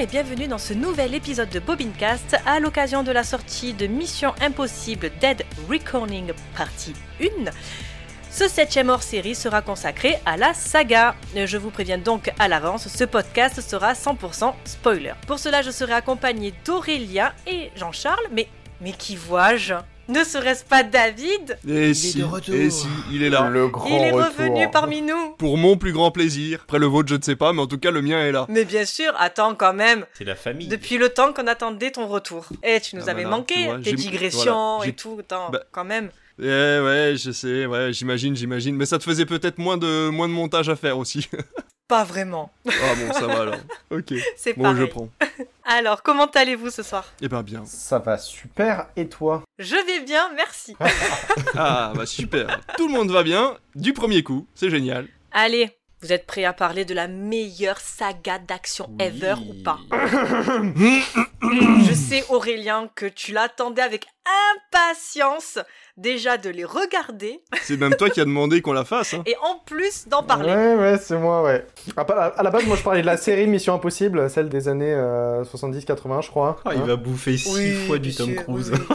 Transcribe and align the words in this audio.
Et 0.00 0.06
bienvenue 0.06 0.48
dans 0.48 0.56
ce 0.56 0.72
nouvel 0.72 1.14
épisode 1.14 1.50
de 1.50 1.58
Bobincast 1.58 2.34
à 2.46 2.58
l'occasion 2.58 3.02
de 3.02 3.12
la 3.12 3.22
sortie 3.22 3.74
de 3.74 3.86
Mission 3.86 4.32
Impossible 4.40 5.10
Dead 5.20 5.44
Reckoning 5.68 6.32
partie 6.56 6.94
1. 7.20 7.50
Ce 8.30 8.48
septième 8.48 8.88
hors-série 8.88 9.34
sera 9.34 9.60
consacré 9.60 10.16
à 10.24 10.38
la 10.38 10.54
saga. 10.54 11.14
Je 11.34 11.58
vous 11.58 11.68
préviens 11.68 11.98
donc 11.98 12.32
à 12.38 12.48
l'avance, 12.48 12.88
ce 12.88 13.04
podcast 13.04 13.60
sera 13.60 13.92
100% 13.92 14.54
spoiler. 14.64 15.12
Pour 15.26 15.38
cela, 15.38 15.60
je 15.60 15.70
serai 15.70 15.92
accompagné 15.92 16.54
d'Aurélien 16.64 17.34
et 17.46 17.70
Jean-Charles, 17.76 18.28
mais, 18.32 18.48
mais 18.80 18.92
qui 18.92 19.16
vois-je? 19.16 19.74
Ne 20.10 20.24
serait-ce 20.24 20.64
pas 20.64 20.82
David 20.82 21.58
Et 21.68 21.94
si, 21.94 22.22
et 22.52 22.70
si, 22.70 22.86
il 23.12 23.22
est 23.22 23.30
là. 23.30 23.48
Le 23.48 23.68
grand 23.68 23.88
Il 23.88 23.94
est 23.94 24.10
retour. 24.10 24.28
revenu 24.38 24.70
parmi 24.70 25.02
nous 25.02 25.30
Pour 25.38 25.56
mon 25.58 25.76
plus 25.76 25.92
grand 25.92 26.10
plaisir. 26.10 26.60
Après 26.64 26.78
le 26.78 26.86
vôtre, 26.86 27.08
je 27.08 27.14
ne 27.16 27.22
sais 27.22 27.36
pas, 27.36 27.52
mais 27.52 27.60
en 27.62 27.66
tout 27.66 27.78
cas, 27.78 27.90
le 27.90 28.02
mien 28.02 28.20
est 28.20 28.32
là. 28.32 28.46
Mais 28.48 28.64
bien 28.64 28.84
sûr, 28.84 29.12
attends 29.18 29.54
quand 29.54 29.72
même 29.72 30.04
C'est 30.14 30.24
la 30.24 30.34
famille. 30.36 30.68
Depuis 30.68 30.98
le 30.98 31.08
temps 31.08 31.32
qu'on 31.32 31.46
attendait 31.46 31.90
ton 31.92 32.06
retour. 32.06 32.46
Eh, 32.62 32.80
tu 32.80 32.96
nous 32.96 33.02
Ah, 33.06 33.10
avais 33.10 33.22
voilà, 33.22 33.36
manqué, 33.38 33.64
vois, 33.66 33.78
tes 33.78 33.92
digressions 33.92 34.76
voilà, 34.76 34.90
et 34.90 34.94
tout, 34.94 35.16
attends, 35.20 35.50
Bah- 35.50 35.64
quand 35.72 35.84
même. 35.84 36.10
Eh 36.42 36.44
ouais, 36.46 37.14
je 37.16 37.32
sais, 37.32 37.66
ouais, 37.66 37.92
j'imagine, 37.92 38.34
j'imagine. 38.34 38.74
Mais 38.74 38.86
ça 38.86 38.98
te 38.98 39.04
faisait 39.04 39.26
peut-être 39.26 39.58
moins 39.58 39.76
de, 39.76 40.08
moins 40.08 40.26
de 40.28 40.32
montage 40.32 40.68
à 40.68 40.76
faire 40.76 40.96
aussi. 40.98 41.28
Pas 41.90 42.04
vraiment, 42.04 42.52
ah 42.68 42.94
bon, 42.94 43.12
ça 43.12 43.26
va 43.26 43.40
alors. 43.40 43.56
Ok. 43.90 44.14
c'est 44.36 44.56
Bon, 44.56 44.62
pareil. 44.62 44.78
je 44.82 44.84
prends. 44.84 45.08
Alors, 45.64 46.04
comment 46.04 46.26
allez-vous 46.26 46.70
ce 46.70 46.84
soir? 46.84 47.04
Eh 47.20 47.26
ben 47.26 47.42
bien. 47.42 47.64
Ça 47.66 47.98
va 47.98 48.16
super. 48.16 48.86
Et 48.94 49.08
toi? 49.08 49.42
Je 49.58 49.74
vais 49.74 49.98
bien, 50.04 50.30
merci. 50.36 50.76
Ah 51.56 51.92
bah 51.96 52.06
super. 52.06 52.60
Tout 52.76 52.86
le 52.86 52.92
monde 52.94 53.10
va 53.10 53.24
bien. 53.24 53.56
Du 53.74 53.92
premier 53.92 54.22
coup, 54.22 54.46
c'est 54.54 54.70
génial. 54.70 55.08
Allez, 55.32 55.76
vous 56.00 56.12
êtes 56.12 56.26
prêts 56.28 56.44
à 56.44 56.52
parler 56.52 56.84
de 56.84 56.94
la 56.94 57.08
meilleure 57.08 57.80
saga 57.80 58.38
d'action 58.38 58.88
ever 59.00 59.34
ou 59.48 59.60
pas? 59.64 59.78
Je 61.42 61.92
sais, 61.92 62.24
Aurélien, 62.28 62.88
que 62.94 63.06
tu 63.06 63.32
l'attendais 63.32 63.82
avec 63.82 64.06
impatience 64.72 65.58
déjà 65.96 66.38
de 66.38 66.48
les 66.48 66.64
regarder 66.64 67.40
C'est 67.62 67.76
même 67.76 67.94
toi 67.94 68.08
qui 68.08 68.20
as 68.20 68.24
demandé 68.24 68.62
qu'on 68.62 68.72
la 68.72 68.84
fasse. 68.84 69.12
Hein. 69.14 69.22
et 69.26 69.36
en 69.42 69.56
plus 69.66 70.08
d'en 70.08 70.22
parler. 70.22 70.50
Ouais, 70.52 70.74
ouais, 70.74 70.98
c'est 70.98 71.18
moi, 71.18 71.42
ouais. 71.42 71.66
À, 71.96 72.00
à 72.02 72.42
la 72.42 72.50
base, 72.50 72.64
moi, 72.66 72.76
je 72.76 72.82
parlais 72.82 73.02
de 73.02 73.06
la 73.06 73.16
série 73.18 73.46
Mission 73.46 73.74
Impossible, 73.74 74.30
celle 74.30 74.48
des 74.48 74.68
années 74.68 74.94
euh, 74.94 75.44
70-80, 75.44 76.22
je 76.22 76.28
crois. 76.30 76.56
Ah, 76.64 76.70
il 76.74 76.80
Hein. 76.80 76.86
va 76.86 76.96
bouffer 76.96 77.36
six 77.36 77.86
fois 77.86 77.98
du 77.98 78.14
Tom 78.14 78.34
Cruise. 78.34 78.72
oui, 78.72 78.86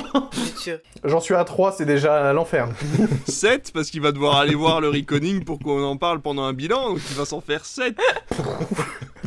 oui. 0.67 0.73
J'en 1.03 1.19
suis 1.19 1.35
à 1.35 1.43
3, 1.43 1.73
c'est 1.73 1.85
déjà 1.85 2.33
l'enfer. 2.33 2.67
7 3.27 3.71
parce 3.73 3.89
qu'il 3.91 4.01
va 4.01 4.11
devoir 4.11 4.37
aller 4.37 4.55
voir 4.55 4.81
le 4.81 4.89
Reckoning 4.89 5.43
pour 5.43 5.59
qu'on 5.59 5.83
en 5.83 5.97
parle 5.97 6.21
pendant 6.21 6.43
un 6.43 6.53
bilan, 6.53 6.89
donc 6.89 6.99
il 7.11 7.15
va 7.15 7.25
s'en 7.25 7.41
faire 7.41 7.65
7. 7.65 7.95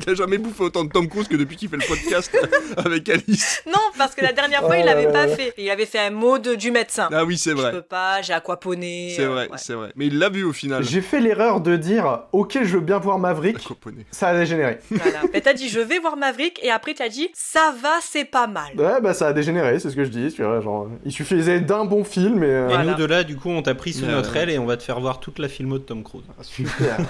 T'as 0.04 0.14
jamais 0.16 0.38
bouffé 0.38 0.64
autant 0.64 0.84
de 0.84 0.90
Tom 0.90 1.08
Cruise 1.08 1.28
que 1.28 1.36
depuis 1.36 1.56
qu'il 1.56 1.68
fait 1.68 1.76
le 1.76 1.86
podcast 1.86 2.36
avec 2.76 3.08
Alice. 3.08 3.62
Non, 3.66 3.78
parce 3.96 4.14
que 4.16 4.22
la 4.22 4.32
dernière 4.32 4.60
fois, 4.64 4.78
il 4.78 4.84
là 4.84 4.94
l'avait 4.94 5.12
pas 5.12 5.28
fait. 5.28 5.54
Il 5.58 5.70
avait 5.70 5.86
fait 5.86 5.97
un 5.98 6.10
mot 6.10 6.38
de, 6.38 6.54
du 6.54 6.70
médecin. 6.70 7.08
Ah 7.12 7.24
oui, 7.24 7.36
c'est 7.38 7.50
Je 7.50 7.56
vrai. 7.56 7.72
peux 7.72 7.82
pas, 7.82 8.22
j'ai 8.22 8.32
aquaponé. 8.32 9.12
C'est 9.16 9.22
euh, 9.24 9.28
vrai, 9.30 9.48
ouais. 9.48 9.56
c'est 9.58 9.74
vrai. 9.74 9.92
Mais 9.96 10.06
il 10.06 10.18
l'a 10.18 10.28
vu 10.28 10.44
au 10.44 10.52
final. 10.52 10.82
J'ai 10.84 11.00
fait 11.00 11.20
l'erreur 11.20 11.60
de 11.60 11.76
dire, 11.76 12.22
ok, 12.32 12.58
je 12.62 12.74
veux 12.74 12.80
bien 12.80 12.98
voir 12.98 13.18
Maverick. 13.18 13.56
Aquaponé. 13.56 14.06
Ça 14.10 14.28
a 14.28 14.38
dégénéré. 14.38 14.78
Voilà. 14.90 15.20
Mais 15.32 15.40
t'as 15.40 15.52
dit, 15.54 15.68
je 15.68 15.80
vais 15.80 15.98
voir 15.98 16.16
Maverick, 16.16 16.58
et 16.62 16.70
après 16.70 16.94
t'as 16.94 17.08
dit, 17.08 17.28
ça 17.34 17.74
va, 17.82 17.94
c'est 18.00 18.24
pas 18.24 18.46
mal. 18.46 18.72
Ouais, 18.76 19.00
bah 19.00 19.14
ça 19.14 19.28
a 19.28 19.32
dégénéré, 19.32 19.78
c'est 19.78 19.90
ce 19.90 19.96
que 19.96 20.04
je 20.04 20.10
dis. 20.10 20.32
tu 20.32 20.42
vois, 20.42 20.60
Genre, 20.60 20.88
il 21.04 21.12
suffisait 21.12 21.60
d'un 21.60 21.84
bon 21.84 22.04
film 22.04 22.42
et. 22.42 22.46
euh, 22.46 22.64
Et 22.68 22.74
Voilà. 22.74 22.92
nous, 22.92 22.96
de 22.98 23.04
là, 23.04 23.24
du 23.24 23.36
coup, 23.36 23.50
on 23.50 23.62
t'a 23.62 23.74
pris 23.74 23.92
sous 23.92 24.06
notre 24.06 24.32
ouais. 24.34 24.40
aile 24.40 24.50
et 24.50 24.58
on 24.58 24.66
va 24.66 24.76
te 24.76 24.82
faire 24.82 25.00
voir 25.00 25.20
toute 25.20 25.38
la 25.38 25.48
filmo 25.48 25.78
de 25.78 25.84
Tom 25.84 26.02
Cruise. 26.04 26.24
Super. 26.42 26.96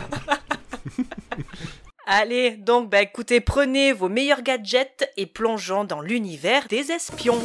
Allez, 2.07 2.53
donc, 2.53 2.89
bah 2.89 3.03
écoutez, 3.03 3.41
prenez 3.41 3.93
vos 3.93 4.09
meilleurs 4.09 4.41
gadgets 4.43 5.11
et 5.19 5.27
plongeons 5.27 5.85
dans 5.85 6.01
l'univers 6.01 6.67
des 6.69 6.91
espions. 6.91 7.39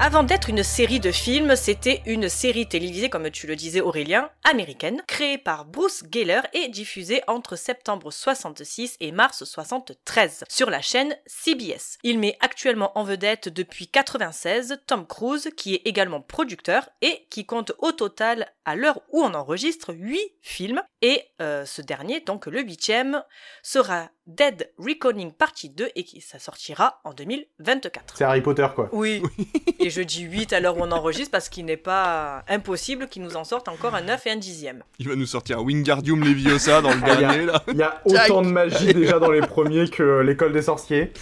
Avant 0.00 0.22
d'être 0.22 0.48
une 0.48 0.62
série 0.62 1.00
de 1.00 1.10
films, 1.10 1.54
c'était 1.54 2.02
une 2.06 2.30
série 2.30 2.66
télévisée, 2.66 3.10
comme 3.10 3.30
tu 3.30 3.46
le 3.46 3.56
disais 3.56 3.82
Aurélien, 3.82 4.30
américaine, 4.42 5.02
créée 5.06 5.36
par 5.36 5.66
Bruce 5.66 6.02
Geller 6.10 6.40
et 6.54 6.68
diffusée 6.68 7.20
entre 7.26 7.54
septembre 7.54 8.10
66 8.10 8.96
et 9.00 9.12
mars 9.12 9.44
73 9.44 10.44
sur 10.48 10.70
la 10.70 10.80
chaîne 10.80 11.14
CBS. 11.26 11.98
Il 12.04 12.18
met 12.18 12.38
actuellement 12.40 12.96
en 12.96 13.04
vedette 13.04 13.50
depuis 13.50 13.88
96 13.88 14.78
Tom 14.86 15.06
Cruise, 15.06 15.50
qui 15.54 15.74
est 15.74 15.82
également 15.84 16.22
producteur 16.22 16.88
et 17.02 17.26
qui 17.28 17.44
compte 17.44 17.72
au 17.80 17.92
total, 17.92 18.50
à 18.64 18.76
l'heure 18.76 19.02
où 19.10 19.22
on 19.22 19.34
enregistre, 19.34 19.92
8 19.92 20.18
films. 20.40 20.82
Et 21.02 21.22
euh, 21.42 21.66
ce 21.66 21.82
dernier, 21.82 22.20
donc 22.20 22.46
le 22.46 22.62
huitième, 22.62 23.22
sera 23.62 24.08
Dead 24.28 24.70
Reckoning 24.78 25.32
Partie 25.32 25.70
2 25.70 25.88
et 25.96 26.04
qui 26.04 26.20
ça 26.20 26.38
sortira 26.38 27.00
en 27.04 27.14
2024. 27.14 28.14
c'est 28.16 28.24
Harry 28.24 28.42
Potter, 28.42 28.66
quoi. 28.74 28.88
Oui, 28.92 29.22
et 29.80 29.88
je 29.90 30.02
dis 30.02 30.22
8 30.22 30.52
à 30.52 30.60
l'heure 30.60 30.76
où 30.76 30.80
on 30.82 30.92
enregistre 30.92 31.30
parce 31.30 31.48
qu'il 31.48 31.64
n'est 31.64 31.78
pas 31.78 32.44
impossible 32.48 33.08
qu'il 33.08 33.22
nous 33.22 33.36
en 33.36 33.44
sorte 33.44 33.68
encore 33.68 33.94
un 33.94 34.02
9 34.02 34.26
et 34.26 34.30
un 34.30 34.36
dixième. 34.36 34.82
Il 34.98 35.08
va 35.08 35.16
nous 35.16 35.24
sortir 35.26 35.58
un 35.58 35.62
Wingardium 35.62 36.22
Leviosa 36.22 36.82
dans 36.82 36.90
le 36.90 37.00
Ah, 37.02 37.16
dernier 37.16 37.46
là. 37.46 37.62
Il 37.68 37.76
y 37.76 37.82
a 37.82 38.02
autant 38.04 38.42
de 38.42 38.48
magie 38.48 38.92
déjà 38.92 39.18
dans 39.18 39.30
les 39.30 39.40
premiers 39.40 39.88
que 39.88 40.20
l'école 40.20 40.52
des 40.52 40.62
sorciers. 40.62 41.12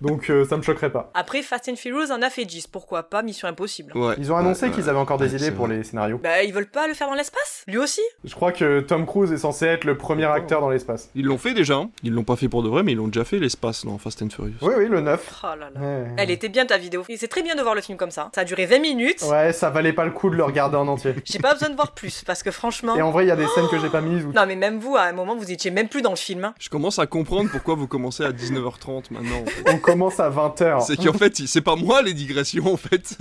Donc 0.00 0.30
euh, 0.30 0.44
ça 0.46 0.56
me 0.56 0.62
choquerait 0.62 0.90
pas. 0.90 1.10
Après, 1.14 1.42
Fast 1.42 1.68
and 1.68 1.76
Furious 1.76 2.10
en 2.10 2.22
a 2.22 2.30
fait 2.30 2.46
10, 2.46 2.68
pourquoi 2.68 3.02
pas 3.10 3.22
Mission 3.22 3.48
Impossible? 3.48 3.96
Ouais. 3.96 4.14
Ils 4.18 4.32
ont 4.32 4.36
annoncé 4.36 4.66
Ouais, 4.66 4.72
qu'ils 4.72 4.88
avaient 4.88 4.98
encore 4.98 5.18
des 5.18 5.34
idées 5.34 5.50
pour 5.50 5.68
les 5.68 5.84
scénarios. 5.84 6.18
Bah, 6.18 6.42
ils 6.42 6.52
veulent 6.54 6.70
pas 6.70 6.88
le 6.88 6.94
faire 6.94 7.08
dans 7.08 7.14
l'espace? 7.14 7.64
Lui 7.68 7.76
aussi? 7.76 8.00
Je 8.24 8.34
crois 8.34 8.52
que 8.52 8.80
Tom 8.80 9.04
Cruise 9.06 9.30
est 9.32 9.36
censé 9.38 9.66
être 9.66 9.84
le 9.84 9.98
premier 9.98 10.24
acteur 10.24 10.60
dans 10.62 10.70
l'espace. 10.70 11.10
Ils 11.14 11.26
l'ont 11.26 11.36
fait 11.38 11.52
déjà. 11.52 11.74
hein. 11.74 11.90
Ils 12.02 12.12
l'ont 12.12 12.24
pas 12.24 12.36
fait 12.36 12.45
pour 12.48 12.62
de 12.62 12.68
vrai, 12.68 12.82
mais 12.82 12.92
ils 12.92 12.96
l'ont 12.96 13.08
déjà 13.08 13.24
fait 13.24 13.38
l'espace 13.38 13.84
dans 13.84 13.98
Fast 13.98 14.22
and 14.22 14.30
Furious. 14.30 14.54
Oui, 14.62 14.72
oui, 14.78 14.86
le 14.88 15.00
9. 15.00 15.40
Oh 15.42 15.46
là 15.58 15.68
là. 15.74 15.80
Ouais. 15.80 16.06
Elle 16.16 16.30
était 16.30 16.48
bien 16.48 16.66
ta 16.66 16.78
vidéo. 16.78 17.04
Et 17.08 17.16
c'est 17.16 17.28
très 17.28 17.42
bien 17.42 17.54
de 17.54 17.62
voir 17.62 17.74
le 17.74 17.80
film 17.80 17.96
comme 17.98 18.10
ça. 18.10 18.30
Ça 18.34 18.42
a 18.42 18.44
duré 18.44 18.66
20 18.66 18.78
minutes. 18.80 19.22
Ouais, 19.30 19.52
ça 19.52 19.70
valait 19.70 19.92
pas 19.92 20.04
le 20.04 20.10
coup 20.12 20.30
de 20.30 20.36
le 20.36 20.44
regarder 20.44 20.76
en 20.76 20.88
entier. 20.88 21.14
J'ai 21.24 21.38
pas 21.38 21.52
besoin 21.54 21.68
de 21.70 21.74
voir 21.76 21.92
plus 21.92 22.22
parce 22.26 22.42
que 22.42 22.50
franchement. 22.50 22.96
Et 22.96 23.02
en 23.02 23.10
vrai, 23.10 23.24
il 23.24 23.28
y 23.28 23.32
a 23.32 23.36
des 23.36 23.46
scènes 23.48 23.68
que 23.68 23.78
j'ai 23.78 23.88
pas 23.88 24.00
mises 24.00 24.24
où 24.24 24.32
Non, 24.32 24.44
mais 24.46 24.56
même 24.56 24.78
vous, 24.78 24.96
à 24.96 25.02
un 25.02 25.12
moment, 25.12 25.34
vous 25.36 25.50
étiez 25.50 25.70
même 25.70 25.88
plus 25.88 26.02
dans 26.02 26.10
le 26.10 26.16
film. 26.16 26.44
hein. 26.44 26.54
Je 26.58 26.68
commence 26.68 26.98
à 26.98 27.06
comprendre 27.06 27.50
pourquoi 27.50 27.74
vous 27.74 27.86
commencez 27.86 28.24
à 28.24 28.30
19h30 28.32 29.04
maintenant. 29.10 29.42
en 29.42 29.46
fait. 29.46 29.70
on 29.72 29.78
commence 29.78 30.20
à 30.20 30.30
20h. 30.30 30.84
C'est 30.86 30.96
qu'en 30.96 31.12
fait, 31.12 31.36
c'est 31.46 31.60
pas 31.60 31.76
moi 31.76 32.02
les 32.02 32.14
digressions 32.14 32.72
en 32.72 32.76
fait. 32.76 33.16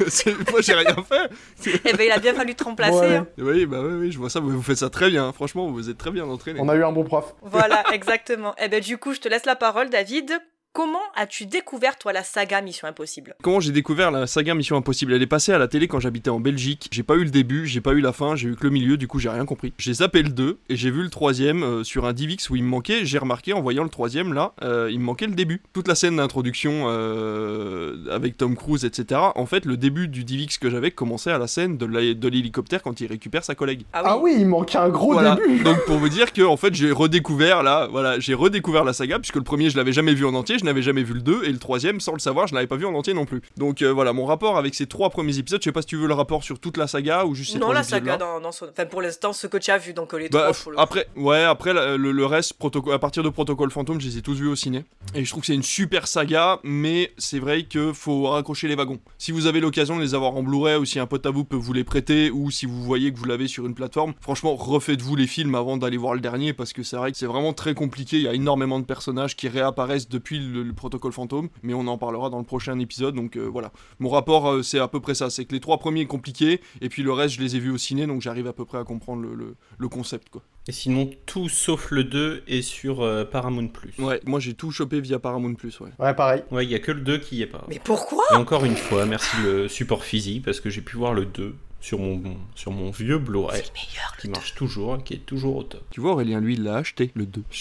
Moi 0.50 0.60
j'ai 0.60 0.74
rien 0.74 0.96
fait. 1.08 1.30
Eh 1.84 1.92
ben, 1.96 2.06
il 2.06 2.12
a 2.12 2.18
bien 2.18 2.34
fallu 2.34 2.54
te 2.54 2.64
remplacer. 2.64 2.98
Ouais. 2.98 3.16
hein. 3.16 3.26
Oui, 3.38 3.66
bah 3.66 3.78
oui, 3.82 3.94
oui, 4.00 4.12
je 4.12 4.18
vois 4.18 4.30
ça. 4.30 4.40
Vous 4.40 4.62
faites 4.62 4.78
ça 4.78 4.90
très 4.90 5.10
bien. 5.10 5.32
Franchement, 5.32 5.70
vous 5.70 5.88
êtes 5.90 5.98
très 5.98 6.10
bien 6.10 6.24
entraîné. 6.24 6.60
On 6.62 6.68
a 6.68 6.74
eu 6.74 6.82
un 6.84 6.92
bon 6.92 7.04
prof. 7.04 7.34
Voilà, 7.42 7.84
exactement. 7.92 8.54
Eh 8.64 8.68
ben, 8.68 8.80
du 8.80 8.96
coup, 8.96 9.12
je 9.12 9.18
te 9.18 9.28
laisse 9.28 9.44
la 9.44 9.56
parole, 9.56 9.90
David. 9.90 10.40
Comment 10.74 11.02
as-tu 11.16 11.44
découvert, 11.44 11.98
toi, 11.98 12.14
la 12.14 12.22
saga 12.22 12.62
Mission 12.62 12.88
Impossible? 12.88 13.34
Comment 13.42 13.60
j'ai 13.60 13.72
découvert 13.72 14.10
la 14.10 14.26
saga 14.26 14.54
Mission 14.54 14.74
Impossible? 14.74 15.12
Elle 15.12 15.20
est 15.20 15.26
passée 15.26 15.52
à 15.52 15.58
la 15.58 15.68
télé 15.68 15.86
quand 15.86 16.00
j'habitais 16.00 16.30
en 16.30 16.40
Belgique. 16.40 16.88
J'ai 16.90 17.02
pas 17.02 17.16
eu 17.16 17.24
le 17.24 17.30
début, 17.30 17.66
j'ai 17.66 17.82
pas 17.82 17.92
eu 17.92 18.00
la 18.00 18.14
fin, 18.14 18.36
j'ai 18.36 18.48
eu 18.48 18.56
que 18.56 18.64
le 18.64 18.70
milieu, 18.70 18.96
du 18.96 19.06
coup 19.06 19.18
j'ai 19.18 19.28
rien 19.28 19.44
compris. 19.44 19.74
J'ai 19.76 19.92
zappé 19.92 20.22
le 20.22 20.30
2 20.30 20.60
et 20.70 20.76
j'ai 20.76 20.90
vu 20.90 21.02
le 21.02 21.10
troisième 21.10 21.62
euh, 21.62 21.84
sur 21.84 22.06
un 22.06 22.14
DivX 22.14 22.48
où 22.48 22.56
il 22.56 22.64
me 22.64 22.70
manquait. 22.70 23.04
J'ai 23.04 23.18
remarqué 23.18 23.52
en 23.52 23.60
voyant 23.60 23.82
le 23.84 23.90
troisième 23.90 24.32
là, 24.32 24.54
euh, 24.62 24.88
il 24.90 24.98
me 24.98 25.04
manquait 25.04 25.26
le 25.26 25.34
début. 25.34 25.60
Toute 25.74 25.88
la 25.88 25.94
scène 25.94 26.16
d'introduction 26.16 26.84
euh, 26.86 28.06
avec 28.10 28.38
Tom 28.38 28.56
Cruise, 28.56 28.86
etc. 28.86 29.20
En 29.34 29.44
fait, 29.44 29.66
le 29.66 29.76
début 29.76 30.08
du 30.08 30.24
DivX 30.24 30.56
que 30.58 30.70
j'avais 30.70 30.90
commençait 30.90 31.32
à 31.32 31.38
la 31.38 31.48
scène 31.48 31.76
de 31.76 32.28
l'hélicoptère 32.28 32.82
quand 32.82 32.98
il 33.02 33.08
récupère 33.08 33.44
sa 33.44 33.54
collègue. 33.54 33.82
Ah 33.92 34.16
oui, 34.16 34.36
il 34.38 34.46
manquait 34.46 34.78
un 34.78 34.88
gros 34.88 35.12
Voilà. 35.12 35.34
début. 35.34 35.62
Donc 35.64 35.84
pour 35.84 35.98
vous 35.98 36.08
dire 36.08 36.32
que 36.32 36.40
en 36.40 36.56
fait 36.56 36.74
j'ai 36.74 36.92
redécouvert 36.92 37.62
là, 37.62 37.88
voilà, 37.90 38.18
j'ai 38.20 38.32
redécouvert 38.32 38.84
la 38.84 38.94
saga 38.94 39.18
puisque 39.18 39.36
le 39.36 39.42
premier 39.42 39.68
je 39.68 39.76
l'avais 39.76 39.92
jamais 39.92 40.14
vu 40.14 40.24
en 40.24 40.32
entier, 40.32 40.56
je 40.62 40.66
n'avais 40.66 40.82
jamais 40.82 41.02
vu 41.02 41.14
le 41.14 41.20
2 41.20 41.44
et 41.44 41.52
le 41.52 41.58
troisième 41.58 42.00
sans 42.00 42.12
le 42.12 42.18
savoir 42.18 42.46
je 42.46 42.54
l'avais 42.54 42.66
pas 42.66 42.76
vu 42.76 42.86
en 42.86 42.94
entier 42.94 43.14
non 43.14 43.26
plus. 43.26 43.42
Donc 43.56 43.82
euh, 43.82 43.92
voilà 43.92 44.12
mon 44.12 44.24
rapport 44.24 44.56
avec 44.56 44.74
ces 44.74 44.86
trois 44.86 45.10
premiers 45.10 45.38
épisodes, 45.38 45.60
je 45.60 45.64
sais 45.64 45.72
pas 45.72 45.82
si 45.82 45.88
tu 45.88 45.96
veux 45.96 46.06
le 46.06 46.14
rapport 46.14 46.44
sur 46.44 46.58
toute 46.58 46.76
la 46.76 46.86
saga 46.86 47.24
ou 47.24 47.34
juste 47.34 47.52
ces 47.52 47.58
Non, 47.58 47.66
trois 47.66 47.74
la 47.74 47.82
saga, 47.82 48.16
dans, 48.16 48.40
dans 48.40 48.52
son... 48.52 48.66
Enfin, 48.70 48.86
pour 48.86 49.02
l'instant, 49.02 49.32
ce 49.32 49.46
que 49.46 49.56
tu 49.58 49.70
as 49.70 49.78
vu, 49.78 49.92
donc 49.92 50.12
les 50.12 50.28
Bah, 50.28 50.50
trois, 50.52 50.72
le 50.72 50.78
après, 50.78 51.06
ouais, 51.16 51.42
après 51.42 51.72
le, 51.72 51.96
le 51.96 52.26
reste, 52.26 52.54
à 52.92 52.98
partir 52.98 53.22
de 53.22 53.28
Protocole 53.28 53.70
Fantôme, 53.70 54.00
je 54.00 54.06
les 54.06 54.18
ai 54.18 54.22
tous 54.22 54.34
vus 54.34 54.48
au 54.48 54.56
ciné. 54.56 54.84
Et 55.14 55.24
je 55.24 55.30
trouve 55.30 55.40
que 55.42 55.46
c'est 55.46 55.54
une 55.54 55.62
super 55.62 56.06
saga, 56.06 56.60
mais 56.62 57.12
c'est 57.18 57.38
vrai 57.38 57.64
que 57.64 57.92
faut 57.92 58.28
raccrocher 58.28 58.68
les 58.68 58.74
wagons. 58.74 58.98
Si 59.18 59.32
vous 59.32 59.46
avez 59.46 59.60
l'occasion 59.60 59.96
de 59.96 60.02
les 60.02 60.14
avoir 60.14 60.36
en 60.36 60.42
Blu-ray 60.42 60.76
ou 60.76 60.84
si 60.84 60.98
un 60.98 61.06
pote 61.06 61.26
à 61.26 61.30
vous 61.30 61.44
peut 61.44 61.56
vous 61.56 61.72
les 61.72 61.84
prêter 61.84 62.30
ou 62.30 62.50
si 62.50 62.66
vous 62.66 62.82
voyez 62.82 63.12
que 63.12 63.18
vous 63.18 63.24
l'avez 63.24 63.48
sur 63.48 63.66
une 63.66 63.74
plateforme, 63.74 64.14
franchement, 64.20 64.54
refaites-vous 64.54 65.16
les 65.16 65.26
films 65.26 65.54
avant 65.54 65.76
d'aller 65.76 65.96
voir 65.96 66.14
le 66.14 66.20
dernier 66.20 66.52
parce 66.52 66.72
que 66.72 66.82
c'est 66.82 66.96
vrai 66.96 67.12
que 67.12 67.18
c'est 67.18 67.26
vraiment 67.26 67.52
très 67.52 67.74
compliqué. 67.74 68.16
Il 68.16 68.22
y 68.22 68.28
a 68.28 68.34
énormément 68.34 68.78
de 68.78 68.84
personnages 68.84 69.36
qui 69.36 69.48
réapparaissent 69.48 70.08
depuis 70.08 70.38
le, 70.38 70.51
le 70.52 70.72
protocole 70.72 71.12
fantôme, 71.12 71.48
mais 71.62 71.74
on 71.74 71.86
en 71.86 71.98
parlera 71.98 72.30
dans 72.30 72.38
le 72.38 72.44
prochain 72.44 72.78
épisode. 72.78 73.14
Donc 73.14 73.36
euh, 73.36 73.46
voilà, 73.46 73.72
mon 73.98 74.08
rapport 74.10 74.50
euh, 74.50 74.62
c'est 74.62 74.78
à 74.78 74.88
peu 74.88 75.00
près 75.00 75.14
ça, 75.14 75.30
c'est 75.30 75.44
que 75.44 75.52
les 75.54 75.60
trois 75.60 75.78
premiers 75.78 76.06
compliqués 76.06 76.60
et 76.80 76.88
puis 76.88 77.02
le 77.02 77.12
reste 77.12 77.34
je 77.36 77.40
les 77.40 77.56
ai 77.56 77.58
vus 77.58 77.70
au 77.70 77.78
ciné, 77.78 78.06
donc 78.06 78.20
j'arrive 78.22 78.46
à 78.46 78.52
peu 78.52 78.64
près 78.64 78.78
à 78.78 78.84
comprendre 78.84 79.22
le, 79.22 79.34
le- 79.34 79.56
le 79.78 79.88
concept 79.88 80.28
quoi. 80.30 80.42
Et 80.68 80.72
sinon, 80.72 81.10
tout 81.26 81.48
sauf 81.48 81.90
le 81.90 82.04
2 82.04 82.44
est 82.46 82.62
sur 82.62 83.00
euh, 83.02 83.24
Paramount+. 83.24 83.68
Ouais, 83.98 84.20
moi 84.26 84.38
j'ai 84.38 84.54
tout 84.54 84.70
chopé 84.70 85.00
via 85.00 85.18
Paramount 85.18 85.54
Plus, 85.54 85.80
ouais. 85.80 85.90
Ouais, 85.98 86.14
pareil. 86.14 86.44
Ouais, 86.52 86.64
il 86.64 86.70
y 86.70 86.74
a 86.76 86.78
que 86.78 86.92
le 86.92 87.00
2 87.00 87.18
qui 87.18 87.36
y 87.38 87.42
est 87.42 87.46
pas. 87.48 87.64
Mais 87.68 87.80
pourquoi? 87.82 88.22
Et 88.32 88.36
encore 88.36 88.64
une 88.64 88.76
fois, 88.76 89.04
merci 89.06 89.36
le 89.42 89.66
support 89.66 90.04
physique 90.04 90.44
parce 90.44 90.60
que 90.60 90.70
j'ai 90.70 90.80
pu 90.82 90.96
voir 90.96 91.14
le 91.14 91.24
2 91.26 91.56
sur 91.80 91.98
mon, 91.98 92.22
sur 92.54 92.70
mon 92.70 92.92
vieux 92.92 93.18
Blu-ray 93.18 93.60
C'est 93.64 93.72
meilleur 93.74 94.16
qui 94.20 94.28
le 94.28 94.34
marche 94.34 94.54
toujours, 94.54 95.02
qui 95.02 95.14
est 95.14 95.26
toujours 95.26 95.56
au 95.56 95.62
top. 95.64 95.82
Tu 95.90 96.00
vois 96.00 96.12
Aurélien, 96.12 96.38
lui 96.40 96.54
il 96.54 96.62
l'a 96.62 96.76
acheté, 96.76 97.10
le 97.14 97.26
2. 97.26 97.42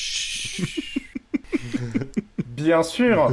Bien 2.51 2.83
sûr. 2.83 3.31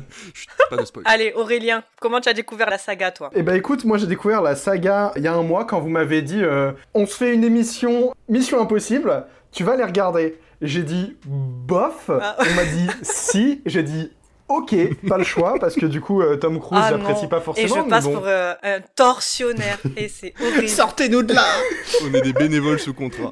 Pas 0.70 0.76
de 0.76 0.84
spoil. 0.84 1.04
Allez, 1.06 1.32
Aurélien, 1.36 1.82
comment 2.00 2.20
tu 2.20 2.28
as 2.28 2.32
découvert 2.32 2.70
la 2.70 2.78
saga, 2.78 3.10
toi? 3.10 3.30
Eh 3.34 3.42
ben 3.42 3.54
écoute, 3.54 3.84
moi 3.84 3.98
j'ai 3.98 4.06
découvert 4.06 4.40
la 4.40 4.56
saga 4.56 5.12
il 5.16 5.22
y 5.22 5.28
a 5.28 5.34
un 5.34 5.42
mois 5.42 5.64
quand 5.66 5.78
vous 5.80 5.90
m'avez 5.90 6.22
dit 6.22 6.42
euh, 6.42 6.72
on 6.94 7.06
se 7.06 7.14
fait 7.16 7.34
une 7.34 7.44
émission 7.44 8.14
Mission 8.28 8.60
Impossible, 8.60 9.26
tu 9.52 9.62
vas 9.62 9.76
les 9.76 9.84
regarder. 9.84 10.38
J'ai 10.62 10.82
dit 10.82 11.16
bof. 11.26 12.08
Ah. 12.10 12.36
On 12.40 12.54
m'a 12.54 12.64
dit 12.64 12.88
si. 13.02 13.60
J'ai 13.66 13.82
dit 13.82 14.10
ok, 14.48 14.74
pas 15.06 15.18
le 15.18 15.24
choix 15.24 15.56
parce 15.60 15.74
que 15.74 15.84
du 15.86 16.00
coup 16.00 16.22
euh, 16.22 16.36
Tom 16.36 16.58
Cruise 16.58 16.80
Ah 16.82 16.90
j'apprécie 16.90 17.26
pas 17.26 17.38
Et 17.38 17.42
forcément. 17.42 17.74
je 17.74 17.80
mais 17.82 17.88
passe 17.88 18.04
bon. 18.04 18.12
pour 18.14 18.26
euh, 18.26 18.54
un 18.62 18.80
tortionnaire. 18.94 19.78
Et 19.98 20.08
c'est 20.08 20.32
horrible. 20.40 20.68
Sortez-nous 20.70 21.22
de 21.24 21.34
là 21.34 21.44
On 22.04 22.14
est 22.14 22.22
des 22.22 22.32
bénévoles 22.32 22.80
sous 22.80 22.94
contrat. 22.94 23.30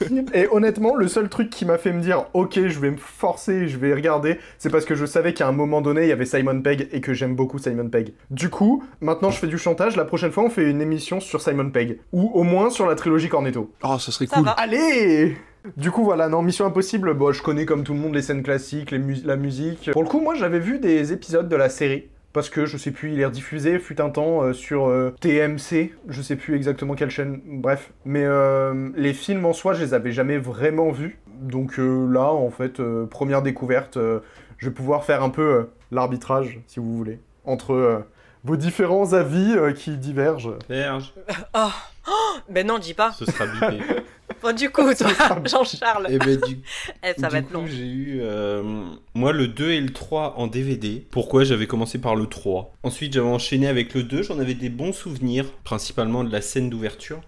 Et 0.34 0.48
honnêtement, 0.50 0.94
le 0.94 1.08
seul 1.08 1.28
truc 1.28 1.50
qui 1.50 1.64
m'a 1.64 1.78
fait 1.78 1.92
me 1.92 2.00
dire 2.00 2.26
ok, 2.34 2.54
je 2.66 2.78
vais 2.80 2.90
me 2.90 2.96
forcer, 2.96 3.68
je 3.68 3.76
vais 3.78 3.92
regarder, 3.94 4.38
c'est 4.58 4.70
parce 4.70 4.84
que 4.84 4.94
je 4.94 5.06
savais 5.06 5.34
qu'à 5.34 5.46
un 5.48 5.52
moment 5.52 5.80
donné 5.80 6.02
il 6.02 6.08
y 6.08 6.12
avait 6.12 6.24
Simon 6.24 6.60
Pegg 6.60 6.88
et 6.92 7.00
que 7.00 7.12
j'aime 7.14 7.34
beaucoup 7.34 7.58
Simon 7.58 7.88
Pegg. 7.88 8.12
Du 8.30 8.48
coup, 8.50 8.82
maintenant 9.00 9.30
je 9.30 9.38
fais 9.38 9.46
du 9.46 9.58
chantage. 9.58 9.96
La 9.96 10.04
prochaine 10.04 10.32
fois, 10.32 10.44
on 10.44 10.50
fait 10.50 10.68
une 10.70 10.80
émission 10.80 11.20
sur 11.20 11.40
Simon 11.40 11.70
Pegg 11.70 11.98
ou 12.12 12.30
au 12.34 12.42
moins 12.42 12.70
sur 12.70 12.86
la 12.86 12.94
trilogie 12.94 13.28
Cornetto. 13.28 13.70
Oh, 13.82 13.98
ça 13.98 14.12
serait 14.12 14.26
Ça 14.26 14.36
cool. 14.36 14.44
va. 14.46 14.52
Allez 14.52 15.36
Du 15.76 15.90
coup, 15.90 16.04
voilà, 16.04 16.28
non, 16.28 16.42
Mission 16.42 16.64
Impossible, 16.66 17.12
bon, 17.14 17.32
je 17.32 17.42
connais 17.42 17.66
comme 17.66 17.84
tout 17.84 17.92
le 17.92 17.98
monde 17.98 18.14
les 18.14 18.22
scènes 18.22 18.42
classiques, 18.42 18.90
les 18.90 19.00
la 19.24 19.36
musique. 19.36 19.90
Pour 19.92 20.02
le 20.02 20.08
coup, 20.08 20.20
moi, 20.20 20.34
j'avais 20.34 20.58
vu 20.58 20.78
des 20.78 21.12
épisodes 21.12 21.48
de 21.48 21.56
la 21.56 21.68
série. 21.68 22.08
Parce 22.32 22.48
que 22.48 22.64
je 22.64 22.76
sais 22.76 22.92
plus, 22.92 23.12
il 23.12 23.20
est 23.20 23.24
rediffusé, 23.24 23.78
fut 23.80 24.00
un 24.00 24.10
temps 24.10 24.42
euh, 24.42 24.52
sur 24.52 24.86
euh, 24.88 25.12
TMC, 25.20 25.92
je 26.08 26.22
sais 26.22 26.36
plus 26.36 26.54
exactement 26.54 26.94
quelle 26.94 27.10
chaîne, 27.10 27.40
bref. 27.44 27.92
Mais 28.04 28.22
euh, 28.24 28.90
les 28.94 29.12
films 29.12 29.44
en 29.46 29.52
soi, 29.52 29.74
je 29.74 29.82
les 29.82 29.94
avais 29.94 30.12
jamais 30.12 30.38
vraiment 30.38 30.92
vus. 30.92 31.18
Donc 31.40 31.78
euh, 31.80 32.06
là, 32.10 32.26
en 32.32 32.50
fait, 32.50 32.78
euh, 32.80 33.06
première 33.06 33.42
découverte, 33.42 33.96
euh, 33.96 34.20
je 34.58 34.68
vais 34.68 34.74
pouvoir 34.74 35.04
faire 35.04 35.22
un 35.24 35.30
peu 35.30 35.42
euh, 35.42 35.62
l'arbitrage, 35.90 36.60
si 36.68 36.78
vous 36.78 36.96
voulez, 36.96 37.18
entre 37.44 37.72
euh, 37.72 37.98
vos 38.44 38.56
différents 38.56 39.12
avis 39.12 39.54
euh, 39.56 39.72
qui 39.72 39.96
divergent. 39.96 40.54
Serge, 40.68 41.12
Oh. 41.54 41.68
Oh, 42.08 42.38
Ben 42.48 42.66
non, 42.66 42.78
dis 42.78 42.94
pas. 42.94 43.12
ce 43.12 43.24
sera 43.26 43.46
bipé. 43.46 43.84
Bon, 44.42 44.54
du 44.54 44.70
coup, 44.70 44.94
toi, 44.98 45.08
Jean-Charles, 45.44 46.06
Et 46.10 46.18
ben 46.18 46.40
du 46.40 46.58
eh, 47.04 47.20
ça 47.20 47.28
va 47.28 47.38
être 47.38 47.48
coup, 47.48 47.54
long. 47.54 47.66
j'ai 47.66 47.86
eu 47.86 48.20
euh, 48.22 48.62
moi 49.14 49.32
le 49.32 49.48
2 49.48 49.70
et 49.70 49.80
le 49.80 49.92
3 49.92 50.34
en 50.38 50.46
DVD. 50.46 51.06
Pourquoi 51.10 51.44
j'avais 51.44 51.66
commencé 51.66 51.98
par 51.98 52.16
le 52.16 52.26
3 52.26 52.72
Ensuite, 52.82 53.12
j'avais 53.12 53.28
enchaîné 53.28 53.68
avec 53.68 53.94
le 53.94 54.02
2, 54.02 54.22
j'en 54.22 54.38
avais 54.38 54.54
des 54.54 54.68
bons 54.70 54.92
souvenirs, 54.92 55.52
principalement 55.64 56.24
de 56.24 56.32
la 56.32 56.40
scène 56.40 56.70
d'ouverture. 56.70 57.20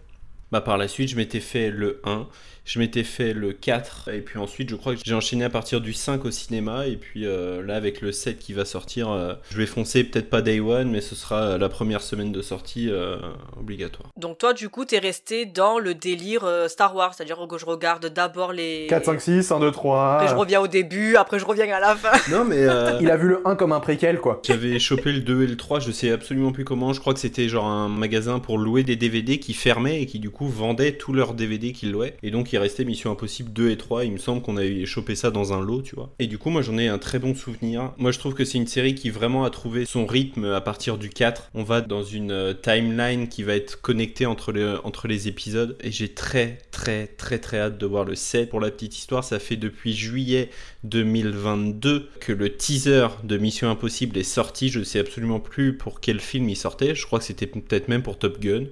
Bah 0.50 0.60
par 0.60 0.76
la 0.76 0.86
suite, 0.86 1.08
je 1.08 1.16
m'étais 1.16 1.40
fait 1.40 1.70
le 1.70 2.00
1, 2.04 2.26
je 2.64 2.78
m'étais 2.78 3.04
fait 3.04 3.32
le 3.32 3.52
4 3.52 4.10
et 4.12 4.20
puis 4.20 4.38
ensuite, 4.38 4.70
je 4.70 4.76
crois 4.76 4.94
que 4.94 5.00
j'ai 5.04 5.14
enchaîné 5.14 5.44
à 5.44 5.50
partir 5.50 5.80
du 5.80 5.92
5 5.92 6.24
au 6.24 6.30
cinéma 6.30 6.86
et 6.86 6.96
puis 6.96 7.26
euh, 7.26 7.62
là 7.62 7.76
avec 7.76 8.00
le 8.00 8.12
7 8.12 8.38
qui 8.38 8.52
va 8.52 8.64
sortir, 8.64 9.10
euh, 9.10 9.34
je 9.50 9.56
vais 9.56 9.66
foncer 9.66 10.04
peut-être 10.04 10.30
pas 10.30 10.42
day 10.42 10.60
one 10.60 10.90
mais 10.90 11.00
ce 11.00 11.14
sera 11.14 11.58
la 11.58 11.68
première 11.68 12.02
semaine 12.02 12.32
de 12.32 12.42
sortie 12.42 12.88
euh, 12.90 13.16
obligatoire. 13.58 14.08
Donc 14.16 14.38
toi, 14.38 14.52
du 14.52 14.68
coup, 14.68 14.84
t'es 14.84 14.98
resté 14.98 15.46
dans 15.46 15.78
le 15.78 15.94
délire 15.94 16.44
euh, 16.44 16.68
Star 16.68 16.94
Wars, 16.94 17.14
c'est-à-dire 17.14 17.38
que 17.48 17.58
je 17.58 17.66
regarde 17.66 18.06
d'abord 18.06 18.52
les... 18.52 18.86
4, 18.88 19.04
5, 19.04 19.20
6, 19.20 19.52
1, 19.52 19.60
2, 19.60 19.70
3. 19.70 20.14
Après, 20.14 20.28
je 20.28 20.34
reviens 20.34 20.60
au 20.60 20.68
début, 20.68 21.16
après, 21.16 21.38
je 21.38 21.44
reviens 21.44 21.68
à 21.74 21.80
la 21.80 21.96
fin. 21.96 22.10
Non 22.30 22.44
mais 22.44 22.58
euh, 22.58 22.98
Il 23.00 23.10
a 23.10 23.16
vu 23.16 23.28
le 23.28 23.46
1 23.46 23.56
comme 23.56 23.72
un 23.72 23.80
préquel, 23.80 24.18
quoi. 24.18 24.40
J'avais 24.44 24.78
chopé 24.78 25.12
le 25.12 25.20
2 25.20 25.42
et 25.42 25.46
le 25.46 25.56
3, 25.56 25.80
je 25.80 25.90
sais 25.90 26.10
absolument 26.10 26.52
plus 26.52 26.64
comment. 26.64 26.92
Je 26.92 27.00
crois 27.00 27.14
que 27.14 27.20
c'était 27.20 27.48
genre 27.48 27.66
un 27.66 27.88
magasin 27.88 28.38
pour 28.38 28.58
louer 28.58 28.84
des 28.84 28.96
DVD 28.96 29.38
qui 29.38 29.54
fermait 29.54 30.02
et 30.02 30.06
qui 30.06 30.18
du 30.18 30.30
coup 30.30 30.48
vendait 30.48 30.92
tous 30.92 31.12
leurs 31.12 31.34
DVD 31.34 31.72
qu'ils 31.72 31.92
louaient. 31.92 32.16
Et 32.22 32.30
donc 32.30 32.51
il 32.52 32.58
restait 32.58 32.84
Mission 32.84 33.10
Impossible 33.10 33.52
2 33.52 33.70
et 33.70 33.76
3. 33.76 34.04
Il 34.04 34.12
me 34.12 34.18
semble 34.18 34.42
qu'on 34.42 34.56
avait 34.56 34.84
chopé 34.86 35.14
ça 35.14 35.30
dans 35.30 35.52
un 35.52 35.60
lot, 35.60 35.82
tu 35.82 35.94
vois. 35.94 36.12
Et 36.18 36.26
du 36.26 36.38
coup, 36.38 36.50
moi 36.50 36.62
j'en 36.62 36.78
ai 36.78 36.88
un 36.88 36.98
très 36.98 37.18
bon 37.18 37.34
souvenir. 37.34 37.92
Moi 37.98 38.12
je 38.12 38.18
trouve 38.18 38.34
que 38.34 38.44
c'est 38.44 38.58
une 38.58 38.66
série 38.66 38.94
qui 38.94 39.10
vraiment 39.10 39.44
a 39.44 39.50
trouvé 39.50 39.84
son 39.84 40.06
rythme 40.06 40.44
à 40.46 40.60
partir 40.60 40.98
du 40.98 41.10
4. 41.10 41.50
On 41.54 41.62
va 41.62 41.80
dans 41.80 42.02
une 42.02 42.30
euh, 42.30 42.54
timeline 42.54 43.28
qui 43.28 43.42
va 43.42 43.54
être 43.54 43.80
connectée 43.80 44.26
entre 44.26 44.52
les, 44.52 44.76
entre 44.84 45.08
les 45.08 45.28
épisodes. 45.28 45.76
Et 45.82 45.90
j'ai 45.90 46.12
très 46.12 46.58
très 46.70 47.06
très 47.06 47.38
très 47.38 47.58
hâte 47.58 47.78
de 47.78 47.86
voir 47.86 48.04
le 48.04 48.14
7. 48.14 48.50
Pour 48.50 48.60
la 48.60 48.70
petite 48.70 48.96
histoire, 48.96 49.24
ça 49.24 49.38
fait 49.38 49.56
depuis 49.56 49.94
juillet 49.94 50.50
2022 50.84 52.08
que 52.20 52.32
le 52.32 52.56
teaser 52.56 53.08
de 53.24 53.38
Mission 53.38 53.70
Impossible 53.70 54.16
est 54.18 54.22
sorti. 54.22 54.68
Je 54.68 54.82
sais 54.82 54.98
absolument 54.98 55.40
plus 55.40 55.76
pour 55.76 56.00
quel 56.00 56.20
film 56.20 56.48
il 56.48 56.56
sortait. 56.56 56.94
Je 56.94 57.06
crois 57.06 57.18
que 57.18 57.24
c'était 57.24 57.46
peut-être 57.46 57.88
même 57.88 58.02
pour 58.02 58.18
Top 58.18 58.40
Gun. 58.40 58.64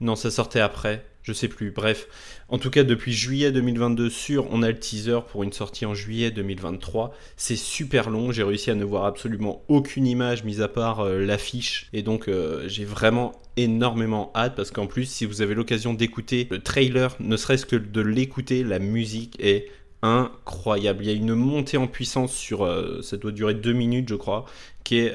Non, 0.00 0.16
ça 0.16 0.30
sortait 0.30 0.60
après. 0.60 1.04
Je 1.22 1.32
sais 1.32 1.46
plus. 1.46 1.70
Bref. 1.70 2.08
En 2.48 2.58
tout 2.58 2.70
cas, 2.70 2.82
depuis 2.82 3.12
juillet 3.12 3.52
2022 3.52 4.10
sûr, 4.10 4.46
on 4.50 4.62
a 4.62 4.68
le 4.68 4.78
teaser 4.78 5.20
pour 5.30 5.44
une 5.44 5.52
sortie 5.52 5.86
en 5.86 5.94
juillet 5.94 6.32
2023. 6.32 7.14
C'est 7.36 7.56
super 7.56 8.10
long. 8.10 8.32
J'ai 8.32 8.42
réussi 8.42 8.70
à 8.70 8.74
ne 8.74 8.84
voir 8.84 9.04
absolument 9.04 9.64
aucune 9.68 10.06
image, 10.06 10.42
mis 10.42 10.60
à 10.60 10.68
part 10.68 11.00
euh, 11.00 11.24
l'affiche. 11.24 11.88
Et 11.92 12.02
donc, 12.02 12.26
euh, 12.26 12.66
j'ai 12.66 12.84
vraiment 12.84 13.40
énormément 13.56 14.32
hâte 14.34 14.56
parce 14.56 14.72
qu'en 14.72 14.88
plus, 14.88 15.04
si 15.04 15.24
vous 15.24 15.42
avez 15.42 15.54
l'occasion 15.54 15.94
d'écouter 15.94 16.48
le 16.50 16.58
trailer, 16.58 17.14
ne 17.20 17.36
serait-ce 17.36 17.66
que 17.66 17.76
de 17.76 18.00
l'écouter, 18.00 18.64
la 18.64 18.80
musique 18.80 19.36
est 19.38 19.68
incroyable. 20.02 21.04
Il 21.04 21.06
y 21.06 21.12
a 21.12 21.16
une 21.16 21.34
montée 21.34 21.76
en 21.76 21.86
puissance 21.86 22.34
sur, 22.34 22.64
euh, 22.64 23.00
ça 23.02 23.16
doit 23.16 23.30
durer 23.30 23.54
deux 23.54 23.72
minutes, 23.72 24.08
je 24.08 24.16
crois, 24.16 24.44
qui 24.82 24.98
est 24.98 25.14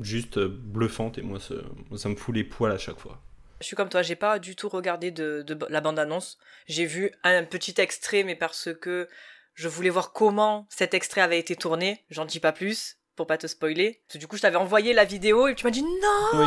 juste 0.00 0.38
bluffante 0.38 1.18
et 1.18 1.22
moi, 1.22 1.38
ça 1.40 2.08
me 2.08 2.14
fout 2.14 2.34
les 2.34 2.44
poils 2.44 2.72
à 2.72 2.78
chaque 2.78 3.00
fois. 3.00 3.22
Je 3.60 3.66
suis 3.66 3.76
comme 3.76 3.88
toi, 3.88 4.02
j'ai 4.02 4.16
pas 4.16 4.38
du 4.38 4.54
tout 4.56 4.68
regardé 4.68 5.10
de, 5.10 5.42
de 5.42 5.58
la 5.68 5.80
bande-annonce. 5.80 6.38
J'ai 6.66 6.86
vu 6.86 7.12
un 7.24 7.44
petit 7.44 7.74
extrait, 7.78 8.22
mais 8.22 8.36
parce 8.36 8.68
que 8.80 9.08
je 9.54 9.68
voulais 9.68 9.90
voir 9.90 10.12
comment 10.12 10.66
cet 10.70 10.94
extrait 10.94 11.20
avait 11.20 11.38
été 11.38 11.56
tourné. 11.56 12.04
J'en 12.10 12.24
dis 12.24 12.40
pas 12.40 12.52
plus 12.52 12.96
pour 13.16 13.26
pas 13.26 13.36
te 13.36 13.48
spoiler. 13.48 14.00
Parce 14.06 14.12
que 14.14 14.18
du 14.18 14.28
coup, 14.28 14.36
je 14.36 14.42
t'avais 14.42 14.54
envoyé 14.56 14.92
la 14.92 15.04
vidéo 15.04 15.48
et 15.48 15.56
tu 15.56 15.64
m'as 15.64 15.72
dit 15.72 15.82
non, 15.82 15.88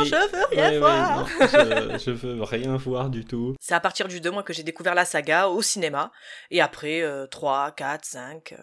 Oui. 0.00 0.06
je 0.06 0.14
veux 0.14 0.44
rien 0.56 0.78
voir. 0.78 1.18
non, 1.20 1.98
je, 1.98 1.98
je 1.98 2.10
veux 2.12 2.42
rien 2.42 2.76
voir 2.78 3.10
du 3.10 3.26
tout. 3.26 3.54
C'est 3.60 3.74
à 3.74 3.80
partir 3.80 4.08
du 4.08 4.22
2 4.22 4.30
mois 4.30 4.42
que 4.42 4.54
j'ai 4.54 4.62
découvert 4.62 4.94
la 4.94 5.04
saga 5.04 5.48
au 5.48 5.60
cinéma. 5.60 6.10
Et 6.50 6.62
après, 6.62 7.02
euh, 7.02 7.26
3, 7.26 7.72
4, 7.72 8.04
5 8.06 8.52
euh, 8.52 8.56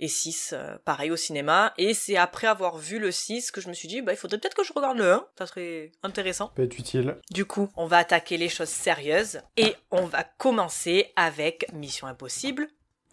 et 0.00 0.08
6, 0.08 0.54
euh, 0.54 0.76
pareil 0.84 1.10
au 1.10 1.16
cinéma. 1.16 1.72
Et 1.78 1.94
c'est 1.94 2.16
après 2.16 2.46
avoir 2.46 2.78
vu 2.78 2.98
le 2.98 3.12
6 3.12 3.52
que 3.52 3.60
je 3.60 3.68
me 3.68 3.74
suis 3.74 3.86
dit, 3.86 4.00
bah, 4.00 4.12
il 4.12 4.16
faudrait 4.16 4.38
peut-être 4.38 4.56
que 4.56 4.64
je 4.64 4.72
regarde 4.72 4.98
le 4.98 5.12
1. 5.12 5.26
Ça 5.38 5.46
serait 5.46 5.92
intéressant. 6.02 6.50
Peut 6.56 6.64
être 6.64 6.78
utile. 6.78 7.16
Du 7.30 7.44
coup, 7.44 7.68
on 7.76 7.86
va 7.86 7.98
attaquer 7.98 8.38
les 8.38 8.48
choses 8.48 8.70
sérieuses. 8.70 9.40
Et 9.56 9.76
on 9.90 10.06
va 10.06 10.24
commencer 10.24 11.12
avec 11.16 11.66
Mission 11.74 12.06
Impossible. 12.06 12.66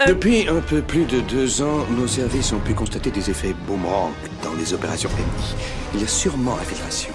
Depuis 0.06 0.48
un 0.48 0.62
peu 0.62 0.82
plus 0.82 1.06
de 1.06 1.20
deux 1.22 1.62
ans, 1.62 1.86
nos 1.88 2.08
services 2.08 2.53
ont 2.53 2.60
pu 2.60 2.74
constater 2.74 3.12
des 3.12 3.29
effets 3.29 3.53
boomerang 3.65 4.13
dans 4.44 4.53
les 4.53 4.74
opérations 4.74 5.10
ennemies. 5.10 5.56
Il 5.94 6.01
y 6.01 6.03
a 6.03 6.08
sûrement 6.08 6.56
infiltration. 6.56 7.12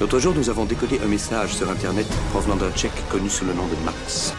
L'autre 0.00 0.18
jour, 0.18 0.34
nous 0.34 0.50
avons 0.50 0.64
décodé 0.66 0.98
un 1.02 1.06
message 1.06 1.54
sur 1.54 1.70
Internet 1.70 2.06
provenant 2.30 2.56
d'un 2.56 2.72
tchèque 2.72 3.08
connu 3.08 3.30
sous 3.30 3.46
le 3.46 3.54
nom 3.54 3.66
de 3.66 3.76
Max. 3.84 4.34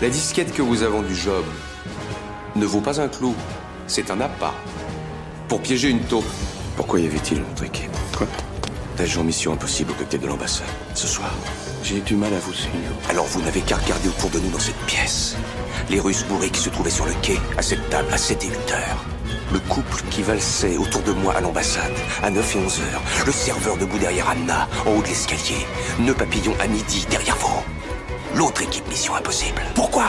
La 0.00 0.10
disquette 0.10 0.52
que 0.52 0.62
vous 0.62 0.82
avez 0.82 1.02
du 1.08 1.14
job 1.14 1.44
ne 2.56 2.66
vaut 2.66 2.80
pas 2.80 3.00
un 3.00 3.08
clou. 3.08 3.34
C'est 3.86 4.10
un 4.10 4.20
appât. 4.20 4.54
Pour 5.48 5.60
piéger 5.60 5.90
une 5.90 6.00
taupe. 6.00 6.24
Pourquoi 6.76 7.00
y 7.00 7.06
avait-il 7.06 7.38
une 7.38 7.44
autre 7.44 7.64
équipe 7.64 7.90
Quoi 8.16 8.26
Agent 8.98 9.24
Mission 9.24 9.52
Impossible 9.52 9.90
au 9.90 9.94
cocktail 9.94 10.20
de 10.20 10.26
l'ambassade, 10.26 10.66
ce 10.94 11.06
soir. 11.06 11.30
J'ai 11.82 12.00
du 12.00 12.14
mal 12.14 12.32
à 12.32 12.38
vous 12.38 12.52
suivre. 12.52 12.94
Alors 13.08 13.26
vous 13.26 13.42
n'avez 13.42 13.60
qu'à 13.60 13.76
regarder 13.76 14.08
autour 14.08 14.30
de 14.30 14.38
nous 14.38 14.50
dans 14.50 14.58
cette 14.58 14.78
pièce. 14.86 15.36
Les 15.90 16.00
Russes 16.00 16.24
bourrés 16.28 16.50
qui 16.50 16.60
se 16.60 16.70
trouvaient 16.70 16.90
sur 16.90 17.04
le 17.04 17.12
quai, 17.20 17.38
à 17.58 17.62
cette 17.62 17.88
table, 17.90 18.08
à 18.12 18.16
7 18.16 18.44
et 18.44 18.48
8 18.48 18.54
heures. 18.72 19.04
Le 19.52 19.58
couple 19.58 20.02
qui 20.10 20.22
valsait 20.22 20.76
autour 20.76 21.02
de 21.02 21.12
moi 21.12 21.34
à 21.34 21.40
l'ambassade, 21.40 21.92
à 22.22 22.30
9 22.30 22.56
et 22.56 22.58
11 22.58 22.80
heures. 22.80 23.02
Le 23.26 23.32
serveur 23.32 23.76
debout 23.76 23.98
derrière 23.98 24.30
Anna, 24.30 24.68
en 24.86 24.92
haut 24.92 25.02
de 25.02 25.08
l'escalier. 25.08 25.66
Nœud 25.98 26.14
papillon 26.14 26.54
à 26.60 26.66
midi, 26.68 27.04
derrière 27.10 27.36
vous. 27.36 27.62
L'autre 28.34 28.62
équipe 28.62 28.88
Mission 28.88 29.14
Impossible. 29.14 29.62
Pourquoi? 29.74 30.06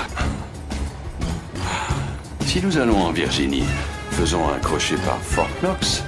Si 2.56 2.62
nous 2.62 2.78
allons 2.78 3.02
en 3.02 3.12
Virginie, 3.12 3.66
faisons 4.12 4.48
un 4.48 4.58
crochet 4.60 4.96
par 5.06 5.18
Fort 5.22 5.50
Knox. 5.62 6.04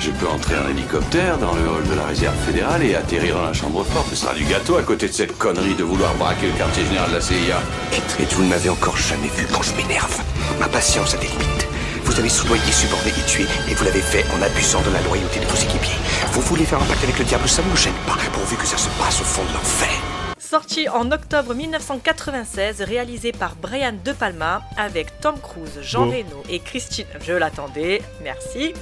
Je 0.00 0.10
peux 0.10 0.26
entrer 0.26 0.56
en 0.58 0.68
hélicoptère 0.68 1.38
dans 1.38 1.54
le 1.54 1.60
hall 1.60 1.88
de 1.88 1.94
la 1.94 2.06
réserve 2.06 2.34
fédérale 2.44 2.82
et 2.82 2.96
atterrir 2.96 3.36
dans 3.36 3.44
la 3.44 3.52
chambre 3.52 3.84
forte. 3.84 4.08
Ce 4.10 4.16
sera 4.16 4.34
du 4.34 4.42
gâteau 4.42 4.74
à 4.78 4.82
côté 4.82 5.06
de 5.06 5.12
cette 5.12 5.38
connerie 5.38 5.76
de 5.76 5.84
vouloir 5.84 6.12
braquer 6.16 6.48
le 6.48 6.58
quartier 6.58 6.84
général 6.86 7.10
de 7.10 7.14
la 7.14 7.20
CIA. 7.20 7.62
Kittredge, 7.92 8.34
vous 8.34 8.42
ne 8.42 8.48
m'avez 8.48 8.68
encore 8.68 8.96
jamais 8.96 9.28
vu 9.36 9.46
quand 9.46 9.62
je 9.62 9.76
m'énerve. 9.76 10.20
Ma 10.58 10.66
patience 10.66 11.14
a 11.14 11.18
des 11.18 11.28
limites. 11.28 11.68
Vous 12.02 12.10
Vous 12.10 12.18
avez 12.18 12.28
soudoyé, 12.28 12.72
suborné 12.72 13.10
et 13.10 13.30
tué, 13.30 13.46
et 13.70 13.74
vous 13.74 13.84
l'avez 13.84 14.00
fait 14.00 14.24
en 14.36 14.42
abusant 14.42 14.82
de 14.82 14.90
la 14.90 15.02
loyauté 15.02 15.38
de 15.38 15.46
vos 15.46 15.54
équipiers. 15.54 16.02
Vous 16.32 16.40
voulez 16.40 16.64
faire 16.64 16.82
un 16.82 16.86
pacte 16.86 17.04
avec 17.04 17.20
le 17.20 17.24
diable, 17.24 17.48
ça 17.48 17.62
ne 17.62 17.70
me 17.70 17.76
gêne 17.76 17.94
pas, 18.08 18.18
pourvu 18.32 18.56
que 18.56 18.66
ça 18.66 18.76
se 18.76 18.88
passe 18.98 19.20
au 19.20 19.24
fond 19.24 19.44
de 19.44 19.54
l'enfer. 19.54 20.11
Sorti 20.52 20.86
en 20.86 21.10
octobre 21.12 21.54
1996, 21.54 22.82
réalisé 22.82 23.32
par 23.32 23.56
Brian 23.56 23.94
De 24.04 24.12
Palma 24.12 24.60
avec 24.76 25.18
Tom 25.22 25.36
Cruise, 25.40 25.78
Jean 25.80 26.04
Bon. 26.04 26.10
Reno 26.12 26.42
et 26.50 26.58
Christine. 26.58 27.06
Je 27.22 27.32
l'attendais, 27.32 28.02
merci. 28.22 28.74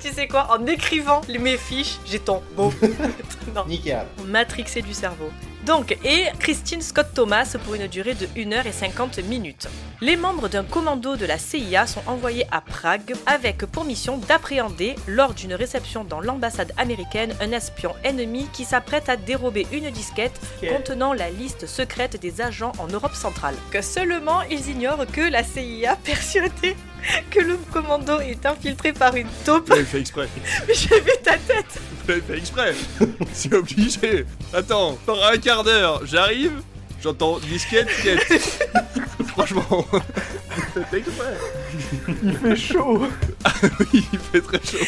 Tu 0.00 0.08
sais 0.10 0.26
quoi, 0.26 0.46
en 0.58 0.64
écrivant 0.64 1.20
les- 1.28 1.36
mes 1.38 1.58
fiches, 1.58 1.98
j'ai 2.06 2.18
ton 2.18 2.40
beau. 2.56 2.72
Nickel. 3.68 4.06
matrixé 4.24 4.80
du 4.80 4.94
cerveau. 4.94 5.28
Donc, 5.68 5.98
et 6.02 6.24
Christine 6.38 6.80
Scott 6.80 7.08
Thomas 7.14 7.54
pour 7.62 7.74
une 7.74 7.88
durée 7.88 8.14
de 8.14 8.24
1h50 8.28 9.22
minutes. 9.24 9.68
Les 10.00 10.16
membres 10.16 10.48
d'un 10.48 10.64
commando 10.64 11.14
de 11.16 11.26
la 11.26 11.36
CIA 11.36 11.86
sont 11.86 12.00
envoyés 12.06 12.46
à 12.50 12.62
Prague 12.62 13.14
avec 13.26 13.66
pour 13.66 13.84
mission 13.84 14.16
d'appréhender, 14.16 14.94
lors 15.06 15.34
d'une 15.34 15.52
réception 15.52 16.04
dans 16.04 16.22
l'ambassade 16.22 16.72
américaine, 16.78 17.34
un 17.42 17.52
espion 17.52 17.94
ennemi 18.02 18.48
qui 18.54 18.64
s'apprête 18.64 19.10
à 19.10 19.16
dérober 19.16 19.66
une 19.70 19.90
disquette 19.90 20.40
contenant 20.66 21.12
la 21.12 21.28
liste 21.28 21.66
secrète 21.66 22.18
des 22.18 22.40
agents 22.40 22.72
en 22.78 22.86
Europe 22.86 23.14
centrale. 23.14 23.56
Que 23.70 23.82
seulement 23.82 24.40
ils 24.50 24.70
ignorent 24.70 25.04
que 25.06 25.20
la 25.20 25.44
CIA 25.44 25.96
persuadée 26.02 26.76
que 27.30 27.40
le 27.40 27.58
commando 27.74 28.20
est 28.20 28.46
infiltré 28.46 28.94
par 28.94 29.14
une 29.16 29.28
taupe. 29.44 29.68
L'avez 29.68 29.84
fait 29.84 30.00
exprès. 30.00 30.28
Mais 30.66 30.74
j'ai 30.74 30.98
vu 30.98 31.12
ta 31.22 31.36
tête 31.36 31.78
fait 32.16 32.38
exprès. 32.38 32.74
C'est 33.32 33.54
obligé. 33.54 34.24
Attends, 34.52 34.98
dans 35.06 35.20
un 35.22 35.36
quart 35.36 35.57
d'heure, 35.64 36.04
j'arrive, 36.04 36.62
j'entends 37.02 37.38
disquette, 37.38 37.88
disquette. 37.88 38.68
Franchement, 39.28 39.86
exprès. 40.92 41.36
Il 42.22 42.36
fait 42.36 42.56
chaud 42.56 43.06
Oui, 43.92 44.06
il 44.12 44.18
fait 44.18 44.40
très 44.40 44.58
chaud. 44.58 44.84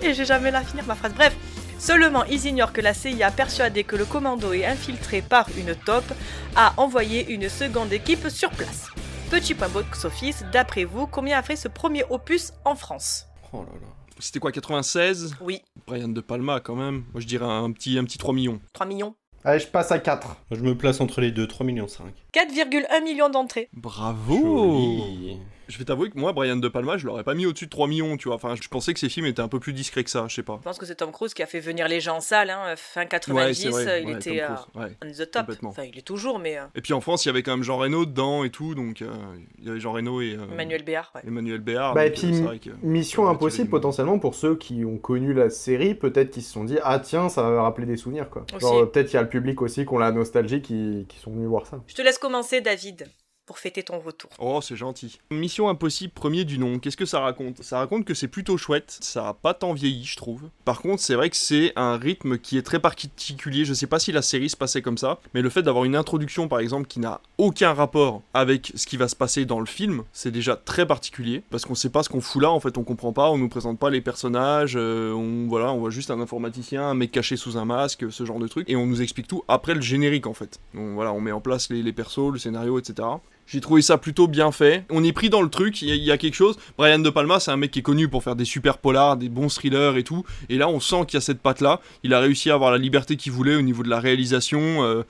Et 0.00 0.14
j'ai 0.14 0.24
jamais 0.24 0.50
la 0.50 0.62
finir 0.62 0.84
ma 0.86 0.94
phrase. 0.94 1.12
Bref, 1.14 1.36
seulement 1.78 2.24
ils 2.24 2.46
ignorent 2.46 2.72
que 2.72 2.80
la 2.80 2.94
CIA, 2.94 3.30
persuadée 3.30 3.84
que 3.84 3.96
le 3.96 4.04
commando 4.04 4.52
est 4.52 4.64
infiltré 4.64 5.22
par 5.22 5.46
une 5.56 5.74
taupe, 5.74 6.12
a 6.56 6.72
envoyé 6.76 7.30
une 7.32 7.48
seconde 7.48 7.92
équipe 7.92 8.28
sur 8.28 8.50
place. 8.50 8.86
Petit 9.30 9.54
point 9.54 9.68
box-office, 9.68 10.44
d'après 10.52 10.84
vous, 10.84 11.06
combien 11.06 11.38
a 11.38 11.42
fait 11.42 11.56
ce 11.56 11.68
premier 11.68 12.04
opus 12.08 12.52
en 12.64 12.74
France? 12.74 13.26
Oh 13.52 13.58
là 13.58 13.72
là. 13.80 13.97
C'était 14.20 14.40
quoi, 14.40 14.52
96 14.52 15.36
Oui, 15.40 15.62
Brian 15.86 16.08
De 16.08 16.20
Palma 16.20 16.60
quand 16.60 16.74
même. 16.74 17.04
Moi 17.12 17.20
je 17.20 17.26
dirais 17.26 17.46
un 17.46 17.70
petit, 17.72 17.98
un 17.98 18.04
petit 18.04 18.18
3 18.18 18.34
millions. 18.34 18.60
3 18.72 18.86
millions. 18.86 19.14
Allez, 19.44 19.60
je 19.60 19.68
passe 19.68 19.92
à 19.92 19.98
4. 20.00 20.26
Moi, 20.26 20.36
je 20.58 20.60
me 20.64 20.76
place 20.76 21.00
entre 21.00 21.20
les 21.20 21.30
deux, 21.30 21.46
3 21.46 21.64
millions 21.64 21.86
5. 21.86 22.12
4,1 22.34 23.04
millions 23.04 23.30
d'entrées. 23.30 23.68
Bravo 23.72 24.36
Joli. 24.36 25.38
Je 25.68 25.76
vais 25.78 25.84
t'avouer 25.84 26.08
que 26.10 26.18
moi, 26.18 26.32
Brian 26.32 26.56
De 26.56 26.68
Palma, 26.68 26.96
je 26.96 27.06
l'aurais 27.06 27.24
pas 27.24 27.34
mis 27.34 27.44
au-dessus 27.46 27.66
de 27.66 27.70
3 27.70 27.86
millions, 27.88 28.16
tu 28.16 28.28
vois. 28.28 28.36
Enfin, 28.36 28.54
je 28.60 28.66
pensais 28.68 28.94
que 28.94 28.98
ses 29.00 29.08
films 29.10 29.26
étaient 29.26 29.42
un 29.42 29.48
peu 29.48 29.60
plus 29.60 29.72
discrets 29.74 30.02
que 30.02 30.10
ça, 30.10 30.24
je 30.28 30.34
sais 30.34 30.42
pas. 30.42 30.56
Je 30.60 30.64
pense 30.64 30.78
que 30.78 30.86
c'est 30.86 30.94
Tom 30.94 31.12
Cruise 31.12 31.34
qui 31.34 31.42
a 31.42 31.46
fait 31.46 31.60
venir 31.60 31.88
les 31.88 32.00
gens 32.00 32.16
en 32.16 32.20
salle. 32.20 32.48
hein. 32.50 32.74
Fin 32.76 33.04
90, 33.04 33.32
Ouais, 33.44 33.54
c'est 33.54 33.68
vrai. 33.68 34.02
il 34.02 34.06
ouais, 34.08 34.12
était 34.14 34.38
Tom 34.38 34.38
euh, 34.38 34.54
Cruise, 34.54 34.86
ouais. 34.86 34.96
on 35.04 35.24
the 35.24 35.30
top. 35.30 35.46
Enfin, 35.64 35.82
il 35.84 35.98
est 35.98 36.02
toujours, 36.06 36.38
mais 36.38 36.58
euh, 36.58 36.62
Et 36.74 36.80
puis 36.80 36.94
en 36.94 37.00
France, 37.02 37.24
il 37.24 37.28
y 37.28 37.30
avait 37.30 37.42
quand 37.42 37.52
même 37.52 37.62
Jean 37.64 37.76
Reno 37.76 38.06
dedans 38.06 38.44
et 38.44 38.50
tout, 38.50 38.74
donc 38.74 39.02
euh, 39.02 39.12
il 39.58 39.66
y 39.66 39.70
avait 39.70 39.78
Jean 39.80 39.92
Reno 39.92 40.20
et 40.22 40.36
euh, 40.38 40.44
Emmanuel 40.52 40.82
Béard. 40.84 41.12
ouais. 41.14 41.20
Emmanuel 41.26 41.58
Béard. 41.60 41.92
Bah, 41.94 42.06
et 42.06 42.12
puis, 42.12 42.28
euh, 42.28 42.32
c'est 42.32 42.42
vrai 42.42 42.58
que- 42.58 42.70
Mission 42.82 43.24
Ouais, 43.24 43.30
Impossible, 43.30 43.68
potentiellement, 43.68 44.18
pour 44.18 44.34
ceux 44.34 44.56
qui 44.56 44.84
ont 44.86 44.96
connu 44.96 45.34
la 45.34 45.50
série, 45.50 45.94
peut-être 45.94 46.30
qu'ils 46.30 46.42
se 46.44 46.52
sont 46.52 46.64
dit 46.64 46.78
Ah, 46.82 46.98
tiens, 46.98 47.28
ça 47.28 47.42
va 47.42 47.50
me 47.50 47.58
rappeler 47.60 47.86
des 47.86 47.96
souvenirs, 47.98 48.30
quoi. 48.30 48.46
Euh, 48.62 48.86
peut-être 48.86 49.12
il 49.12 49.16
y 49.16 49.18
a 49.18 49.22
le 49.22 49.28
public 49.28 49.60
aussi 49.60 49.84
qui 49.84 49.92
ont 49.92 49.98
la 49.98 50.12
nostalgie 50.12 50.62
qui, 50.62 51.04
qui 51.10 51.18
sont 51.18 51.30
venus 51.30 51.46
voir 51.48 51.66
ça. 51.66 51.80
Je 51.86 51.94
te 51.94 52.00
laisse 52.02 52.16
commencer, 52.18 52.60
David, 52.62 53.06
pour 53.48 53.58
fêter 53.58 53.82
ton 53.82 53.98
retour. 53.98 54.28
Oh, 54.38 54.60
c'est 54.60 54.76
gentil. 54.76 55.18
Mission 55.30 55.70
Impossible, 55.70 56.12
premier 56.12 56.44
du 56.44 56.58
nom. 56.58 56.78
Qu'est-ce 56.78 56.98
que 56.98 57.06
ça 57.06 57.20
raconte? 57.20 57.62
Ça 57.62 57.78
raconte 57.78 58.04
que 58.04 58.12
c'est 58.12 58.28
plutôt 58.28 58.58
chouette. 58.58 58.98
Ça 59.00 59.28
a 59.28 59.32
pas 59.32 59.54
tant 59.54 59.72
vieilli, 59.72 60.04
je 60.04 60.16
trouve. 60.16 60.50
Par 60.66 60.82
contre, 60.82 61.02
c'est 61.02 61.14
vrai 61.14 61.30
que 61.30 61.36
c'est 61.36 61.72
un 61.74 61.96
rythme 61.96 62.36
qui 62.36 62.58
est 62.58 62.62
très 62.62 62.78
particulier. 62.78 63.64
Je 63.64 63.72
sais 63.72 63.86
pas 63.86 63.98
si 63.98 64.12
la 64.12 64.20
série 64.20 64.50
se 64.50 64.56
passait 64.56 64.82
comme 64.82 64.98
ça, 64.98 65.18
mais 65.32 65.40
le 65.40 65.48
fait 65.48 65.62
d'avoir 65.62 65.86
une 65.86 65.96
introduction, 65.96 66.46
par 66.46 66.60
exemple, 66.60 66.88
qui 66.88 67.00
n'a 67.00 67.22
aucun 67.38 67.72
rapport 67.72 68.20
avec 68.34 68.70
ce 68.74 68.86
qui 68.86 68.98
va 68.98 69.08
se 69.08 69.16
passer 69.16 69.46
dans 69.46 69.60
le 69.60 69.66
film, 69.66 70.02
c'est 70.12 70.30
déjà 70.30 70.54
très 70.54 70.84
particulier. 70.84 71.42
Parce 71.48 71.64
qu'on 71.64 71.74
sait 71.74 71.88
pas 71.88 72.02
ce 72.02 72.10
qu'on 72.10 72.20
fout 72.20 72.42
là, 72.42 72.50
en 72.50 72.60
fait, 72.60 72.76
on 72.76 72.84
comprend 72.84 73.14
pas, 73.14 73.30
on 73.30 73.38
nous 73.38 73.48
présente 73.48 73.78
pas 73.78 73.88
les 73.88 74.02
personnages, 74.02 74.74
euh, 74.76 75.14
on, 75.14 75.48
voilà, 75.48 75.72
on 75.72 75.78
voit 75.78 75.88
juste 75.88 76.10
un 76.10 76.20
informaticien, 76.20 76.82
un 76.82 76.94
mec 76.94 77.12
caché 77.12 77.38
sous 77.38 77.56
un 77.56 77.64
masque, 77.64 78.12
ce 78.12 78.26
genre 78.26 78.40
de 78.40 78.46
truc, 78.46 78.68
et 78.68 78.76
on 78.76 78.84
nous 78.84 79.00
explique 79.00 79.26
tout 79.26 79.42
après 79.48 79.72
le 79.72 79.80
générique, 79.80 80.26
en 80.26 80.34
fait. 80.34 80.60
Donc 80.74 80.92
voilà, 80.92 81.14
on 81.14 81.22
met 81.22 81.32
en 81.32 81.40
place 81.40 81.70
les 81.70 81.92
persos, 81.94 82.30
le 82.30 82.38
scénario, 82.38 82.78
etc. 82.78 83.08
J'ai 83.50 83.62
trouvé 83.62 83.80
ça 83.80 83.96
plutôt 83.96 84.28
bien 84.28 84.52
fait. 84.52 84.84
On 84.90 85.02
est 85.02 85.12
pris 85.12 85.30
dans 85.30 85.40
le 85.40 85.48
truc, 85.48 85.80
il 85.80 85.88
y, 85.94 86.10
a- 86.12 86.18
quelque 86.18 86.34
chose. 86.34 86.56
Brian 86.76 86.98
De 86.98 87.08
Palma, 87.08 87.40
c'est 87.40 87.50
un 87.50 87.56
mec 87.56 87.70
qui 87.70 87.78
est 87.78 87.82
connu 87.82 88.06
pour 88.06 88.22
faire 88.22 88.36
des 88.36 88.44
super 88.44 88.76
polars, 88.76 89.16
des 89.16 89.30
bons 89.30 89.48
thrillers 89.48 89.96
et 89.96 90.02
tout. 90.04 90.22
Et 90.50 90.58
là, 90.58 90.68
on 90.68 90.80
sent 90.80 91.06
qu'il 91.06 91.14
y 91.14 91.16
a 91.16 91.22
cette 91.22 91.40
patte-là. 91.40 91.80
Il 92.02 92.12
a 92.12 92.20
réussi 92.20 92.50
à 92.50 92.54
avoir 92.54 92.70
la 92.70 92.76
liberté 92.76 93.16
qu'il 93.16 93.32
voulait 93.32 93.56
au 93.56 93.62
niveau 93.62 93.82
de 93.82 93.88
la 93.88 94.00
réalisation. 94.00 94.84
euh, 94.84 95.02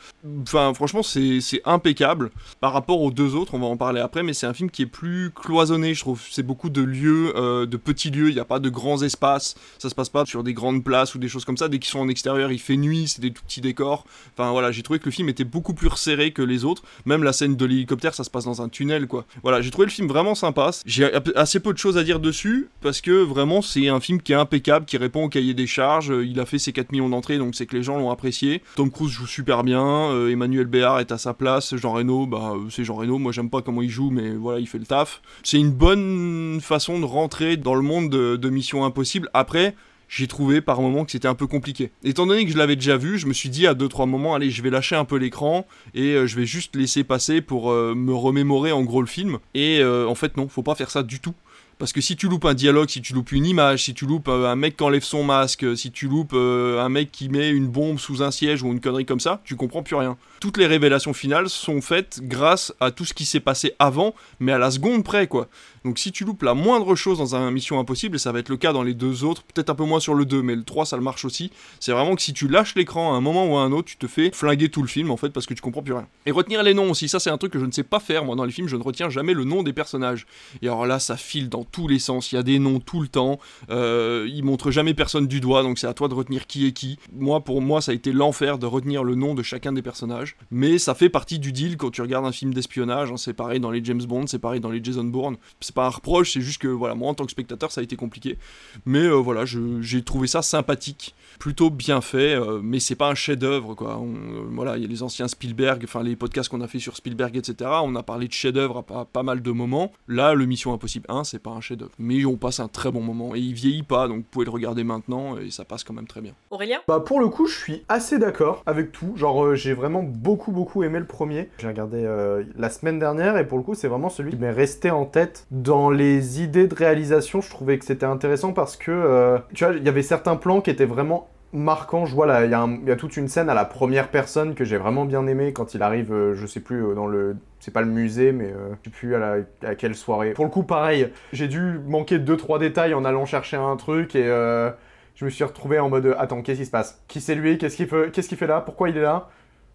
Enfin, 0.43 0.73
franchement, 0.75 1.03
c'est 1.03 1.41
c'est 1.41 1.63
impeccable. 1.65 2.31
Par 2.61 2.73
rapport 2.73 3.01
aux 3.01 3.11
deux 3.11 3.35
autres, 3.35 3.55
on 3.55 3.59
va 3.59 3.67
en 3.67 3.77
parler 3.77 4.01
après, 4.01 4.23
mais 4.23 4.35
c'est 4.35 4.47
un 4.47 4.55
film 4.55 4.71
qui 4.71 4.83
est 4.83 4.87
plus 4.87 5.33
cloisonné, 5.35 5.95
je 5.95 6.01
trouve. 6.01 6.23
C'est 6.31 6.43
beaucoup 6.45 6.71
de 6.71 6.83
lieux, 6.83 7.33
euh, 7.37 7.67
de 7.67 7.77
petits 7.77 8.11
lieux. 8.11 8.29
Il 8.29 8.35
n'y 8.35 8.41
a 8.41 8.45
pas 8.45 8.61
de 8.61 8.69
grands 8.69 9.03
espaces. 9.03 9.57
Ça 9.79 9.89
se 9.91 9.95
passe 9.97 10.11
pas 10.11 10.25
sur 10.27 10.45
des 10.45 10.53
grandes 10.55 10.85
places 10.85 11.15
ou 11.17 11.19
des 11.19 11.29
choses 11.29 11.45
comme 11.45 11.57
ça. 11.57 11.69
Dès 11.69 11.81
qu'ils 11.81 11.91
sont 11.91 11.99
en 12.01 12.09
extérieur, 12.09 12.53
il 12.53 12.61
fait 12.61 12.77
nuit, 12.77 13.09
c'est 13.09 13.21
des 13.21 13.33
tout 13.33 13.43
petits 13.43 13.61
décors. 13.63 14.05
Enfin 14.37 14.53
voilà, 14.53 14.71
j'ai 14.71 14.83
trouvé 14.85 15.01
que 15.01 15.07
le 15.07 15.11
film 15.11 15.29
était 15.29 15.45
beaucoup 15.45 15.75
plus 15.75 15.89
resserré 15.89 16.31
que 16.33 16.43
les 16.43 16.65
autres. 16.65 16.83
Même 17.05 17.25
la 17.25 17.33
scène 17.33 17.57
de 17.57 17.65
l'hélicoptère, 17.65 18.15
ça 18.15 18.23
se 18.29 18.33
passe 18.33 18.45
dans 18.45 18.63
un 18.63 18.69
tunnel, 18.69 19.07
quoi. 19.07 19.25
Voilà, 19.43 19.61
j'ai 19.61 19.71
trouvé 19.71 19.87
le 19.87 19.91
film 19.93 20.07
vraiment 20.09 20.35
sympa. 20.35 20.71
J'ai 20.87 21.11
assez 21.35 21.61
peu 21.61 21.73
de 21.73 21.79
choses 21.79 21.97
à 21.99 22.05
dire 22.05 22.21
dessus 22.21 22.69
parce 22.81 23.01
que 23.01 23.11
vraiment, 23.23 23.63
c'est 23.63 23.89
un 23.89 24.01
film 24.01 24.21
qui 24.23 24.33
est 24.33 24.37
impeccable, 24.37 24.85
qui 24.87 24.97
répond 24.97 25.25
au 25.25 25.29
cahier 25.29 25.55
des 25.55 25.67
charges. 25.67 26.11
Euh, 26.13 26.25
Il 26.25 26.39
a 26.41 26.47
fait 26.47 26.59
ses 26.59 26.73
4 26.73 26.93
millions 26.93 27.09
d'entrées, 27.09 27.39
donc 27.39 27.55
c'est 27.55 27.67
que 27.67 27.77
les 27.77 27.83
gens 27.83 27.99
l'ont 27.99 28.11
apprécié. 28.11 28.63
Tom 28.77 28.91
Cruise 28.91 29.11
joue 29.11 29.27
super 29.27 29.65
bien. 29.65 29.85
euh, 30.13 30.31
Emmanuel 30.31 30.67
Béard 30.67 31.01
est 31.01 31.11
à 31.13 31.19
sa 31.19 31.35
place. 31.35 31.75
Jean 31.77 31.93
Reno, 31.93 32.27
bah 32.27 32.53
euh, 32.55 32.69
c'est 32.71 32.85
Jean 32.85 32.95
Reno. 32.97 33.19
Moi, 33.19 33.33
j'aime 33.33 33.51
pas 33.51 33.63
comment 33.63 33.83
il 33.83 33.91
joue, 33.91 34.11
mais 34.11 34.31
voilà, 34.31 34.61
il 34.61 34.67
fait 34.69 34.79
le 34.79 34.87
taf. 34.87 35.23
C'est 35.43 35.59
une 35.59 35.73
bonne 35.73 36.61
façon 36.61 37.01
de 37.01 37.05
rentrer 37.05 37.57
dans 37.57 37.75
le 37.75 37.83
monde 37.83 38.11
de, 38.11 38.37
de 38.37 38.49
Mission 38.51 38.85
Impossible. 38.85 39.29
Après 39.35 39.75
j'ai 40.09 40.27
trouvé 40.27 40.61
par 40.61 40.81
moments 40.81 41.05
que 41.05 41.13
c'était 41.13 41.29
un 41.29 41.35
peu 41.35 41.47
compliqué. 41.47 41.91
Étant 42.03 42.27
donné 42.27 42.45
que 42.45 42.51
je 42.51 42.57
l'avais 42.57 42.77
déjà 42.77 42.97
vu, 42.97 43.19
je 43.19 43.27
me 43.27 43.33
suis 43.33 43.51
dit 43.51 43.67
à 43.67 43.75
2-3 43.75 44.09
moments, 44.09 44.35
allez, 44.35 44.51
je 44.51 44.63
vais 44.63 44.71
lâcher 44.71 44.97
un 44.97 45.05
peu 45.05 45.17
l'écran 45.17 45.67
et 45.95 46.15
euh, 46.15 46.27
je 46.27 46.37
vais 46.37 46.47
juste 46.47 46.75
laisser 46.75 47.05
passer 47.05 47.41
pour 47.41 47.71
euh, 47.71 47.95
me 47.95 48.15
remémorer 48.15 48.73
en 48.73 48.83
gros 48.83 49.03
le 49.03 49.07
film. 49.07 49.39
Et 49.55 49.81
euh, 49.81 50.07
en 50.07 50.15
fait, 50.15 50.37
non, 50.37 50.49
faut 50.49 50.63
pas 50.63 50.75
faire 50.75 50.91
ça 50.91 51.03
du 51.03 51.21
tout. 51.21 51.35
Parce 51.79 51.93
que 51.93 52.01
si 52.01 52.17
tu 52.17 52.29
loupes 52.29 52.45
un 52.45 52.55
dialogue, 52.55 52.89
si 52.89 53.01
tu 53.03 53.13
loupes 53.13 53.31
une 53.31 53.47
image, 53.47 53.85
si 53.85 53.95
tu 53.95 54.05
loupes 54.05 54.29
un 54.29 54.57
mec 54.57 54.77
qui 54.77 54.83
enlève 54.83 55.05
son 55.05 55.23
masque, 55.23 55.65
si 55.77 55.93
tu 55.93 56.09
loupes 56.09 56.35
un 56.35 56.89
mec 56.89 57.13
qui 57.13 57.29
met 57.29 57.51
une 57.51 57.69
bombe 57.69 58.01
sous 58.01 58.21
un 58.21 58.33
siège 58.33 58.65
ou 58.65 58.73
une 58.73 58.81
connerie 58.81 59.07
comme 59.07 59.21
ça, 59.21 59.43
tu 59.45 59.55
comprends 59.55 59.85
plus 59.85 59.95
rien. 59.95 60.17
Toutes 60.41 60.57
les 60.57 60.67
révélations 60.67 61.13
finales 61.13 61.49
sont 61.49 61.81
faites 61.81 62.19
grâce 62.23 62.75
à 62.81 62.91
tout 62.91 63.05
ce 63.05 63.15
qui 63.15 63.25
s'est 63.25 63.39
passé 63.39 63.75
avant, 63.79 64.17
mais 64.41 64.51
à 64.51 64.59
la 64.59 64.73
seconde 64.73 65.05
près, 65.05 65.29
quoi. 65.29 65.47
Donc 65.85 65.99
si 65.99 66.13
tu 66.13 66.25
loupes 66.25 66.43
la 66.43 66.55
moindre 66.55 66.95
chose 66.95 67.19
dans 67.19 67.37
un 67.37 67.51
Mission 67.51 67.79
Impossible, 67.79 68.17
et 68.17 68.19
ça 68.19 68.33
va 68.33 68.39
être 68.39 68.49
le 68.49 68.57
cas 68.57 68.73
dans 68.73 68.83
les 68.83 68.95
deux 68.95 69.25
autres, 69.25 69.43
peut-être 69.43 69.71
un 69.71 69.75
peu 69.75 69.85
moins 69.85 70.01
sur 70.01 70.15
le 70.15 70.25
2, 70.25 70.43
mais 70.43 70.55
le 70.55 70.65
3 70.65 70.87
ça 70.87 70.97
le 70.97 71.03
marche 71.03 71.25
aussi, 71.25 71.51
c'est 71.81 71.93
vraiment 71.93 72.15
que 72.15 72.23
si 72.23 72.33
tu 72.33 72.49
lâches 72.49 72.75
l'écran 72.75 73.15
à 73.15 73.17
un 73.17 73.21
moment 73.21 73.47
ou 73.47 73.57
à 73.57 73.63
un 73.63 73.73
autre, 73.73 73.89
tu 73.89 73.97
te 73.97 74.07
fais 74.07 74.31
flinguer 74.33 74.69
tout 74.69 74.83
le 74.83 74.89
film 74.89 75.11
en 75.11 75.17
fait 75.17 75.31
parce 75.31 75.47
que 75.47 75.55
tu 75.55 75.61
comprends 75.61 75.83
plus 75.83 75.93
rien. 75.93 76.07
Et 76.27 76.31
retenir 76.31 76.63
les 76.63 76.75
noms 76.75 76.91
aussi, 76.91 77.09
ça 77.09 77.21
c'est 77.21 77.31
un 77.31 77.39
truc 77.39 77.53
que 77.53 77.59
je 77.59 77.67
ne 77.67 77.73
sais 77.73 77.83
pas 77.83 78.01
faire 78.01 78.25
moi 78.25 78.37
dans 78.37 78.45
les 78.45 78.53
films, 78.53 78.69
je 78.69 78.77
ne 78.77 78.83
retiens 78.83 79.11
jamais 79.11 79.35
le 79.35 79.45
nom 79.45 79.63
des 79.63 79.73
personnages. 79.73 80.27
Et 80.63 80.67
alors 80.67 80.87
là 80.87 80.99
ça 80.99 81.17
file 81.17 81.49
dans 81.49 81.65
tous 81.65 81.89
les 81.89 81.99
sens, 81.99 82.33
il 82.33 82.37
y 82.37 82.39
a 82.39 82.43
des 82.43 82.59
noms 82.59 82.81
tout 82.81 83.01
le 83.01 83.09
temps, 83.09 83.39
euh, 83.71 84.29
ils 84.33 84.45
montrent 84.45 84.71
jamais 84.71 84.95
personne 84.95 85.27
du 85.27 85.41
doigt, 85.41 85.63
donc 85.63 85.79
c'est 85.79 85.87
à 85.87 85.95
toi 85.95 86.09
de 86.09 86.15
retenir 86.15 86.47
qui 86.47 86.67
est 86.67 86.73
qui. 86.73 86.99
Moi 87.13 87.41
pour 87.41 87.63
moi 87.63 87.81
ça 87.81 87.93
a 87.93 87.95
été 87.95 88.13
l'enfer 88.13 88.59
de 88.59 88.67
retenir 88.67 89.05
le 89.05 89.15
nom 89.15 89.35
de 89.35 89.43
chacun 89.43 89.73
des 89.73 89.83
personnages, 89.83 90.37
mais 90.51 90.79
ça 90.79 90.95
fait 90.95 91.09
partie 91.09 91.39
du 91.39 91.53
deal 91.53 91.77
quand 91.77 91.91
tu 91.91 92.03
regardes 92.03 92.27
un 92.27 92.33
film 92.33 92.53
d'espionnage, 92.55 93.11
hein, 93.11 93.17
c'est 93.17 93.35
pareil 93.35 93.61
dans 93.61 93.71
les 93.71 93.85
James 93.85 94.03
Bond, 94.03 94.27
c'est 94.27 94.39
pareil 94.39 94.61
dans 94.61 94.71
les 94.71 94.83
Jason 94.83 95.05
Bourne, 95.05 95.37
c'est 95.69 95.75
pas 95.75 95.87
un 95.87 95.91
reproche, 95.91 96.33
c'est 96.33 96.41
juste 96.41 96.61
que 96.61 96.69
voilà, 96.69 96.95
moi 96.95 97.09
en 97.11 97.15
tant 97.15 97.25
que 97.25 97.31
spectateur 97.31 97.71
ça 97.73 97.81
a 97.81 97.85
été 97.85 97.97
compliqué. 97.97 98.39
Mais 98.87 99.01
euh, 99.05 99.13
voilà, 99.15 99.45
je- 99.45 99.81
j'ai 99.83 100.03
trouvé 100.03 100.27
ça 100.27 100.43
sympathique, 100.43 101.15
plutôt 101.39 101.71
bien 101.71 102.01
fait, 102.01 102.35
euh, 102.35 102.61
mais 102.63 102.81
c'est 102.81 102.95
pas 102.95 103.09
un 103.09 103.15
chef-d'œuvre 103.15 103.75
quoi. 103.75 103.99
On- 103.99 104.15
euh, 104.15 104.43
voilà, 104.51 104.77
il 104.77 104.83
y 104.83 104.85
a 104.85 104.89
les 104.89 105.03
anciens 105.03 105.29
Spielberg, 105.29 105.83
enfin 105.85 106.03
les 106.03 106.17
podcasts 106.17 106.49
qu'on 106.49 106.61
a 106.61 106.67
fait 106.69 106.79
sur 106.79 106.97
Spielberg, 106.97 107.37
etc. 107.37 107.71
On 107.85 107.95
a 107.97 108.03
parlé 108.03 108.27
de 108.29 108.33
chef-d'œuvre 108.33 108.79
à 108.79 108.83
pas, 108.83 109.05
pas 109.05 109.23
mal 109.23 109.43
de 109.43 109.51
moments. 109.51 109.93
Là, 110.09 110.35
le 110.35 110.47
Mission 110.47 110.73
Impossible 110.73 111.07
1, 111.09 111.25
c'est 111.25 111.39
pas 111.39 111.51
un 111.51 111.61
chef-d'œuvre, 111.61 111.93
mais 111.99 112.25
on 112.25 112.37
passe 112.37 112.61
un 112.61 112.69
très 112.69 112.91
bon 112.91 113.03
moment 113.03 113.35
et 113.35 113.41
il 113.41 113.53
vieillit 113.53 113.83
pas, 113.83 114.09
donc 114.09 114.19
vous 114.19 114.27
pouvez 114.31 114.45
le 114.47 114.51
regarder 114.51 114.85
maintenant 114.85 115.37
et 115.39 115.51
ça 115.51 115.65
passe 115.65 115.85
quand 115.85 115.95
même 115.95 116.07
très 116.07 116.21
bien. 116.23 116.33
Aurélien? 116.51 116.79
Bah 116.89 117.01
pour 117.01 117.21
le 117.21 117.29
coup, 117.29 117.47
je 117.47 117.57
suis 117.59 117.83
assez 117.89 118.19
d'accord 118.19 118.63
avec 118.67 118.93
tout. 118.93 119.13
Genre, 119.17 119.45
euh, 119.45 119.55
j'ai 119.55 119.75
vraiment 119.75 120.03
beaucoup 120.03 120.53
beaucoup 120.53 120.83
aimé 120.83 120.99
le 120.99 121.07
premier. 121.07 121.51
J'ai 121.59 121.67
regardé 121.69 121.99
euh, 122.05 122.45
la 122.57 122.71
semaine 122.71 122.99
dernière 122.99 123.37
et 123.37 123.47
pour 123.47 123.59
le 123.59 123.65
coup, 123.65 123.75
c'est 123.75 123.89
vraiment 123.89 124.09
celui 124.09 124.31
qui 124.31 124.37
m'est 124.39 124.51
resté 124.51 124.91
en 124.91 125.05
tête 125.05 125.47
dans 125.63 125.91
les 125.91 126.43
idées 126.43 126.67
de 126.67 126.75
réalisation. 126.75 127.41
Je 127.41 127.51
trouvais 127.51 127.79
que 127.79 127.85
c'était 127.85 128.07
intéressant 128.07 128.53
parce 128.53 128.77
que 128.77 128.91
euh, 128.91 129.39
tu 129.55 129.65
vois, 129.65 129.75
il 129.75 129.85
y 129.85 129.89
avait 129.89 130.03
certains 130.03 130.37
plans 130.37 130.61
qui 130.61 130.71
étaient 130.71 130.85
vraiment 130.85 131.29
marquant. 131.53 132.07
Je 132.07 132.15
vois 132.15 132.45
il 132.45 132.51
y, 132.51 132.91
a 132.91 132.97
toute 132.97 133.17
une 133.17 133.29
scène 133.29 133.49
à 133.49 133.55
la 133.55 133.65
première 133.65 134.09
personne 134.09 134.55
que 134.55 134.65
j'ai 134.65 134.77
vraiment 134.77 135.05
bien 135.05 135.27
aimé 135.27 135.53
quand 135.53 135.75
il 135.75 135.83
arrive, 135.83 136.13
euh, 136.13 136.35
je 136.35 136.47
sais 136.47 136.61
plus, 136.61 136.85
euh, 136.85 136.95
dans 136.95 137.07
le. 137.07 137.37
C'est 137.61 137.73
pas 137.73 137.81
le 137.81 137.89
musée, 137.89 138.33
mais 138.33 138.47
euh, 138.47 138.71
je 138.85 138.91
sais 138.91 138.97
plus 138.97 139.15
à, 139.15 139.19
la, 139.63 139.75
quelle 139.75 139.95
soirée. 139.95 140.33
Pour 140.33 140.45
le 140.45 140.51
coup, 140.51 140.63
pareil, 140.63 141.11
j'ai 141.33 141.49
dû 141.49 141.81
manquer 141.87 142.19
2-3 142.19 142.59
détails 142.59 142.95
en 142.95 143.05
allant 143.05 143.27
chercher 143.27 143.57
un 143.57 143.77
truc 143.77 144.15
et 144.15 144.25
je 144.25 145.25
me 145.25 145.31
suis 145.31 145.45
retrouvé 145.45 145.79
en 145.81 145.89
mode 145.89 146.15
Attends, 146.19 146.43
qu'est-ce 146.43 146.61
qui 146.61 146.67
se 146.67 146.71
passe? 146.71 147.03
Qui 147.09 147.21
c'est 147.21 147.35
lui? 147.35 147.59
Qu'est-ce 147.59 147.77
qu'il 147.77 147.89
fait, 147.89 148.13
qu'est-ce 148.13 148.35
fait 148.35 148.47
là? 148.47 148.61
Pourquoi 148.61 148.89
il 148.89 148.97
est 148.97 149.03
là? 149.03 149.29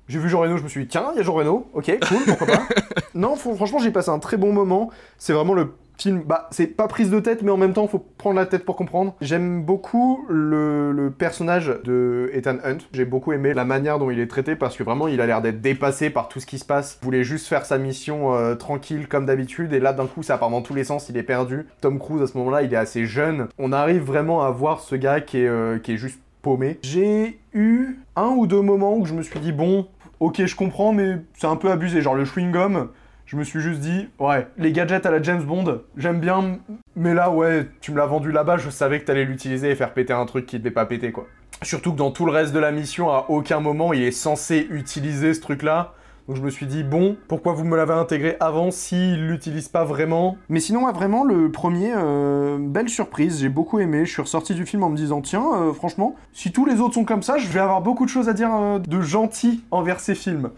J'ai 0.08 0.20
vu 0.20 0.30
Jean 0.30 0.42
Reno, 0.42 0.58
je 0.58 0.64
me 0.64 0.68
suis 0.68 0.82
dit, 0.82 0.88
tiens, 0.88 1.12
il 1.14 1.18
y 1.18 1.20
a 1.22 1.24
Jean 1.24 1.34
Reno, 1.34 1.70
ok, 1.74 1.98
cool, 2.08 2.18
pourquoi 2.28 2.48
pas? 2.48 2.68
non, 3.16 3.36
fr- 3.36 3.56
franchement, 3.56 3.80
j'ai 3.80 3.92
passé 3.92 4.10
un 4.10 4.20
très 4.20 4.38
bon 4.38 4.52
moment. 4.52 4.90
C'est 5.18 5.34
vraiment 5.34 5.54
le 5.54 5.74
film, 5.98 6.24
bah, 6.26 6.48
c'est 6.52 6.68
pas 6.68 6.88
prise 6.88 7.10
de 7.10 7.20
tête, 7.20 7.42
mais 7.44 7.52
en 7.52 7.58
même 7.58 7.74
temps, 7.74 7.88
faut 7.88 8.04
prendre 8.18 8.36
la 8.36 8.46
tête 8.46 8.66
pour 8.66 8.76
comprendre. 8.76 9.16
J'aime 9.22 9.64
beaucoup 9.64 10.26
le, 10.30 11.14
personnage 11.18 11.72
de 11.84 12.32
Ethan 12.34 12.58
Hunt. 12.64 12.80
J'ai 12.92 13.06
beaucoup 13.06 13.34
aimé 13.34 13.54
la 13.54 13.66
manière 13.66 14.00
dont 14.00 14.10
il 14.10 14.20
est 14.20 14.28
traité 14.28 14.56
parce 14.56 14.76
que 14.76 14.84
vraiment, 14.84 15.08
il 15.08 15.22
a 15.22 15.26
l'air 15.26 15.42
d'être 15.42 15.62
dépassé 15.62 16.10
par 16.10 16.28
tout 16.28 16.40
ce 16.40 16.46
qui 16.46 16.58
se 16.60 16.66
passe. 16.66 17.00
Voulait 17.02 17.24
juste 17.24 17.48
faire 17.48 17.66
sa 17.66 17.78
mission 17.78 18.34
euh, 18.34 18.56
tranquille 18.56 19.08
comme 19.08 19.26
d'habitude, 19.26 19.74
et 19.74 19.80
là, 19.80 19.94
d'un 19.94 20.08
coup, 20.08 20.24
ça 20.24 20.38
part 20.38 20.50
dans 20.50 20.62
tous 20.62 20.74
les 20.74 20.84
sens, 20.84 21.10
il 21.10 21.18
est 21.18 21.24
perdu. 21.24 21.68
Tom 21.82 22.00
Cruise, 22.00 22.22
à 22.22 22.28
ce 22.28 22.38
moment-là, 22.38 22.64
il 22.64 22.74
est 22.74 22.78
assez 22.78 23.06
jeune. 23.06 23.48
On 23.60 23.72
arrive 23.72 24.04
vraiment 24.04 24.44
à 24.44 24.52
voir 24.52 24.80
ce 24.80 24.96
gars 24.96 25.22
qui 25.22 25.40
est, 25.40 25.48
euh, 25.48 25.78
qui 25.78 25.94
est 25.94 25.98
juste 25.98 26.20
paumé. 26.42 26.80
J'ai 26.84 27.40
eu 27.54 28.00
un 28.16 28.30
ou 28.30 28.48
deux 28.48 28.62
moments 28.62 28.98
où 28.98 29.06
je 29.06 29.14
me 29.14 29.22
suis 29.22 29.40
dit, 29.40 29.52
bon, 29.52 29.88
ok, 30.20 30.46
je 30.46 30.56
comprends, 30.56 30.92
mais 30.94 31.18
c'est 31.38 31.48
un 31.48 31.56
peu 31.56 31.70
abusé. 31.72 32.02
Genre 32.02 32.16
le 32.16 32.26
chewing-gum, 32.26 32.88
je 33.26 33.38
me 33.38 33.44
suis 33.44 33.62
juste 33.62 33.80
dit, 33.80 34.10
ouais, 34.20 34.48
les 34.58 34.72
gadgets 34.72 35.06
à 35.06 35.12
la 35.12 35.22
James 35.22 35.44
Bond, 35.44 35.82
j'aime 35.98 36.20
bien, 36.20 36.60
mais 36.96 37.14
là, 37.14 37.32
ouais, 37.32 37.68
tu 37.82 37.92
me 37.92 37.98
l'as 37.98 38.06
vendu 38.06 38.32
là-bas, 38.32 38.58
je 38.58 38.70
savais 38.70 39.00
que 39.00 39.06
t'allais 39.06 39.26
l'utiliser 39.26 39.72
et 39.72 39.76
faire 39.76 39.94
péter 39.94 40.14
un 40.14 40.26
truc 40.26 40.46
qui 40.46 40.60
devait 40.60 40.72
pas 40.72 40.86
péter, 40.86 41.12
quoi. 41.12 41.28
Surtout 41.62 41.94
que 41.94 41.98
dans 41.98 42.12
tout 42.12 42.26
le 42.26 42.32
reste 42.32 42.54
de 42.54 42.60
la 42.60 42.72
mission, 42.72 43.10
à 43.10 43.26
aucun 43.30 43.60
moment, 43.60 43.94
il 43.94 44.04
est 44.04 44.12
censé 44.12 44.68
utiliser 44.70 45.34
ce 45.34 45.42
truc-là. 45.42 45.94
Donc 46.28 46.38
je 46.38 46.42
me 46.42 46.50
suis 46.50 46.66
dit, 46.66 46.84
bon, 46.84 47.18
pourquoi 47.28 47.52
vous 47.52 47.66
me 47.66 47.76
l'avez 47.76 47.94
intégré 47.94 48.38
avant 48.40 48.72
s'il 48.72 49.28
l'utilise 49.28 49.68
pas 49.68 49.84
vraiment? 49.84 50.38
Mais 50.48 50.62
sinon, 50.62 50.90
vraiment, 50.92 51.26
le 51.26 51.52
premier, 51.52 51.92
euh, 51.96 52.58
belle 52.60 52.88
surprise, 52.88 53.42
j'ai 53.42 53.50
beaucoup 53.50 53.80
aimé. 53.80 54.06
Je 54.06 54.12
suis 54.12 54.22
ressorti 54.22 54.54
du 54.54 54.66
film 54.66 54.84
en 54.84 54.90
me 54.90 54.96
disant, 54.96 55.22
tiens, 55.22 55.46
euh, 55.54 55.74
franchement, 55.74 56.16
si 56.32 56.54
tous 56.54 56.66
les 56.66 56.80
autres 56.80 56.94
sont 56.94 57.04
comme 57.04 57.24
ça, 57.24 57.38
je 57.38 57.48
vais 57.50 57.60
avoir 57.60 57.82
beaucoup 57.82 58.06
de 58.06 58.10
choses 58.10 58.30
à 58.30 58.34
dire 58.34 58.50
euh, 58.54 58.80
de 58.80 59.02
gentil 59.02 59.64
envers 59.70 60.00
ces 60.00 60.16
films. 60.16 60.52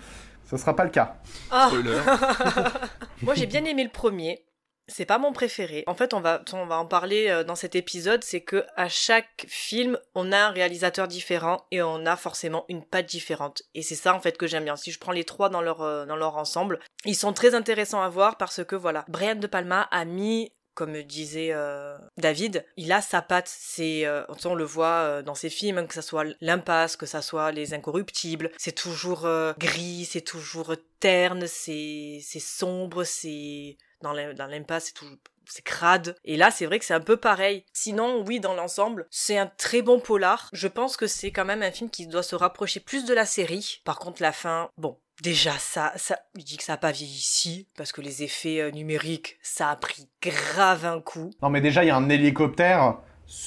Ça 0.58 0.62
sera 0.62 0.76
pas 0.76 0.84
le 0.86 0.90
cas. 0.90 1.18
Ah, 1.52 1.70
moi 3.22 3.36
j'ai 3.36 3.46
bien 3.46 3.66
aimé 3.66 3.84
le 3.84 3.90
premier. 3.90 4.46
C'est 4.88 5.06
pas 5.06 5.18
mon 5.18 5.34
préféré. 5.34 5.84
En 5.88 5.96
fait, 5.96 6.14
on 6.14 6.22
va, 6.22 6.44
on 6.54 6.68
va 6.68 6.78
en 6.78 6.86
parler 6.86 7.28
euh, 7.28 7.44
dans 7.44 7.56
cet 7.56 7.76
épisode. 7.76 8.24
C'est 8.24 8.42
que 8.42 8.64
à 8.76 8.88
chaque 8.88 9.48
film, 9.50 9.98
on 10.14 10.32
a 10.32 10.38
un 10.38 10.52
réalisateur 10.52 11.08
différent 11.08 11.66
et 11.72 11.82
on 11.82 12.06
a 12.06 12.16
forcément 12.16 12.66
une 12.70 12.86
patte 12.86 13.08
différente. 13.08 13.64
Et 13.74 13.82
c'est 13.82 13.96
ça 13.96 14.14
en 14.14 14.20
fait 14.20 14.38
que 14.38 14.46
j'aime 14.46 14.66
bien. 14.66 14.76
Si 14.76 14.92
je 14.92 15.00
prends 15.00 15.12
les 15.12 15.24
trois 15.24 15.50
dans 15.50 15.62
leur 15.62 15.82
euh, 15.82 16.06
dans 16.06 16.16
leur 16.16 16.38
ensemble, 16.38 16.80
ils 17.04 17.16
sont 17.16 17.34
très 17.34 17.56
intéressants 17.56 18.04
à 18.04 18.10
voir 18.10 18.38
parce 18.38 18.64
que 18.64 18.76
voilà, 18.76 19.06
Brian 19.08 19.36
de 19.36 19.48
Palma 19.48 19.88
a 19.90 20.06
mis 20.06 20.52
comme 20.76 21.02
disait 21.04 21.50
euh, 21.52 21.98
David, 22.18 22.66
il 22.78 22.92
a 22.92 23.02
sa 23.02 23.22
patte. 23.22 23.48
C'est, 23.48 24.06
euh, 24.06 24.24
on 24.46 24.54
le 24.56 24.64
voit 24.64 24.88
euh, 24.88 25.22
dans 25.24 25.36
ses 25.36 25.50
films, 25.50 25.80
hein, 25.80 25.86
que 25.88 25.94
ça 25.94 26.02
soit 26.04 26.26
l'impasse, 26.42 26.96
que 26.96 27.06
ça 27.08 27.22
soit 27.22 27.52
les 27.52 27.74
incorruptibles. 27.74 28.52
C'est 28.58 28.76
toujours 28.76 29.26
euh, 29.26 29.54
gris, 29.58 30.06
c'est 30.06 30.22
toujours 30.22 30.76
terne, 31.00 31.48
c'est, 31.48 32.20
c'est 32.22 32.40
sombre, 32.40 33.04
c'est 33.04 33.78
dans 34.02 34.14
l'im- 34.14 34.34
dans 34.34 34.48
l'impasse, 34.48 34.86
c'est 34.86 34.94
toujours 34.94 35.18
c'est 35.48 35.64
crade. 35.64 36.16
Et 36.24 36.38
là, 36.38 36.50
c'est 36.50 36.66
vrai 36.66 36.80
que 36.80 36.86
c'est 36.86 36.96
un 36.96 37.00
peu 37.00 37.18
pareil. 37.18 37.66
Sinon, 37.72 38.24
oui, 38.26 38.40
dans 38.40 38.56
l'ensemble, 38.56 39.06
c'est 39.12 39.38
un 39.38 39.46
très 39.46 39.84
bon 39.84 40.00
polar. 40.00 40.50
Je 40.54 40.68
pense 40.68 40.98
que 40.98 41.06
c'est 41.06 41.32
quand 41.32 41.46
même 41.46 41.62
un 41.62 41.72
film 41.72 41.92
qui 41.92 42.08
doit 42.08 42.24
se 42.24 42.36
rapprocher 42.36 42.80
plus 42.80 43.06
de 43.06 43.14
la 43.14 43.28
série. 43.28 43.82
Par 43.86 44.00
contre, 44.00 44.24
la 44.24 44.32
fin, 44.32 44.72
bon, 44.78 44.98
déjà, 45.22 45.58
ça, 45.58 45.94
ça, 45.96 46.20
je 46.38 46.44
dis 46.44 46.58
que 46.58 46.64
ça 46.64 46.74
a 46.74 46.78
pas 46.78 46.92
vieilli 46.92 47.14
ici, 47.14 47.68
parce 47.78 47.92
que 47.92 48.02
les 48.02 48.24
effets 48.24 48.62
euh, 48.62 48.72
numériques, 48.72 49.38
ça 49.42 49.70
a 49.70 49.76
pris 49.76 50.08
grave 50.22 50.86
un 50.86 51.02
coup. 51.02 51.32
Non, 51.42 51.50
mais 51.50 51.62
déjà, 51.62 51.84
il 51.84 51.88
y 51.88 51.92
a 51.92 51.96
un 51.96 52.10
hélicoptère 52.10 53.00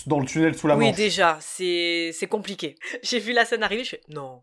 dans 0.06 0.20
le 0.20 0.26
tunnel 0.26 0.56
sous 0.56 0.66
la 0.66 0.76
oui, 0.76 0.86
Manche. 0.86 0.96
déjà, 0.96 1.38
c'est, 1.40 2.10
c'est 2.12 2.26
compliqué. 2.26 2.76
J'ai 3.02 3.18
vu 3.18 3.32
la 3.32 3.44
scène 3.44 3.62
arriver, 3.62 3.84
je 3.84 3.90
fais, 3.90 4.00
non, 4.08 4.42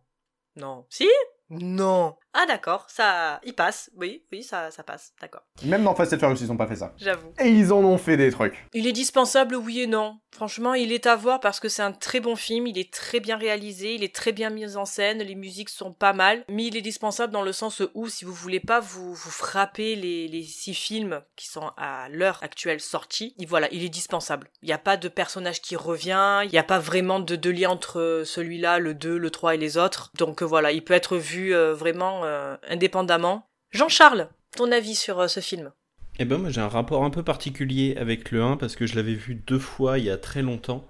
non, 0.55 0.85
si? 0.89 1.07
Non. 1.49 2.15
Ah 2.37 2.45
d'accord, 2.45 2.85
ça, 2.89 3.39
il 3.45 3.53
passe. 3.53 3.89
Oui, 3.95 4.23
oui, 4.33 4.43
ça, 4.43 4.69
ça 4.69 4.83
passe. 4.83 5.13
D'accord. 5.21 5.43
Même 5.63 5.85
dans 5.85 5.95
Fast 5.95 6.13
and 6.13 6.19
Furious, 6.19 6.37
ils 6.41 6.51
ont 6.51 6.57
pas 6.57 6.67
fait 6.67 6.75
ça. 6.75 6.93
J'avoue. 6.97 7.31
Et 7.39 7.47
ils 7.47 7.71
en 7.71 7.81
ont 7.81 7.97
fait 7.97 8.17
des 8.17 8.29
trucs. 8.29 8.67
Il 8.73 8.87
est 8.87 8.91
dispensable, 8.91 9.55
oui 9.55 9.79
et 9.79 9.87
non. 9.87 10.19
Franchement, 10.35 10.73
il 10.73 10.91
est 10.91 11.05
à 11.05 11.15
voir 11.15 11.39
parce 11.39 11.61
que 11.61 11.69
c'est 11.69 11.81
un 11.81 11.93
très 11.93 12.19
bon 12.19 12.35
film, 12.35 12.67
il 12.67 12.77
est 12.77 12.91
très 12.91 13.21
bien 13.21 13.37
réalisé, 13.37 13.95
il 13.95 14.03
est 14.03 14.13
très 14.13 14.33
bien 14.33 14.49
mis 14.49 14.75
en 14.75 14.83
scène, 14.83 15.19
les 15.19 15.33
musiques 15.33 15.69
sont 15.69 15.93
pas 15.93 16.11
mal, 16.11 16.43
mais 16.49 16.65
il 16.65 16.75
est 16.75 16.81
dispensable 16.81 17.31
dans 17.31 17.41
le 17.41 17.53
sens 17.53 17.81
où 17.93 18.09
si 18.09 18.25
vous 18.25 18.33
voulez 18.33 18.59
pas 18.59 18.81
vous, 18.81 19.13
vous 19.13 19.31
frapper 19.31 19.95
les, 19.95 20.27
les 20.27 20.43
six 20.43 20.73
films 20.73 21.21
qui 21.37 21.47
sont 21.47 21.71
à 21.77 22.09
l'heure 22.09 22.39
actuelle 22.41 22.81
sortis, 22.81 23.33
et 23.39 23.45
voilà, 23.45 23.69
il 23.71 23.85
est 23.85 23.89
dispensable. 23.89 24.49
Il 24.61 24.65
n'y 24.65 24.73
a 24.73 24.77
pas 24.77 24.97
de 24.97 25.07
personnage 25.07 25.61
qui 25.61 25.77
revient, 25.77 26.41
il 26.43 26.51
n'y 26.51 26.57
a 26.57 26.63
pas 26.63 26.79
vraiment 26.79 27.21
de, 27.21 27.37
de 27.37 27.49
lien 27.49 27.69
entre 27.69 28.23
celui-là, 28.25 28.79
le 28.79 28.93
2, 28.93 29.17
le 29.17 29.29
3 29.29 29.55
et 29.55 29.57
les 29.57 29.77
autres. 29.77 30.11
Donc 30.17 30.41
euh, 30.41 30.45
voilà, 30.45 30.73
il 30.73 30.83
peut 30.83 30.93
être 30.93 31.15
vu 31.15 31.55
euh, 31.55 31.73
vraiment 31.73 32.24
euh, 32.25 32.57
indépendamment. 32.67 33.47
Jean-Charles, 33.71 34.29
ton 34.55 34.71
avis 34.71 34.95
sur 34.95 35.19
euh, 35.19 35.27
ce 35.27 35.39
film? 35.39 35.71
Eh 36.17 36.25
ben 36.25 36.37
moi 36.37 36.49
j'ai 36.49 36.61
un 36.61 36.69
rapport 36.69 37.03
un 37.03 37.09
peu 37.09 37.23
particulier 37.23 37.95
avec 37.97 38.31
le 38.31 38.41
1 38.41 38.57
parce 38.57 38.75
que 38.75 38.85
je 38.85 38.95
l'avais 38.95 39.15
vu 39.15 39.35
deux 39.35 39.59
fois 39.59 39.99
il 39.99 40.05
y 40.05 40.09
a 40.09 40.17
très 40.17 40.41
longtemps 40.41 40.85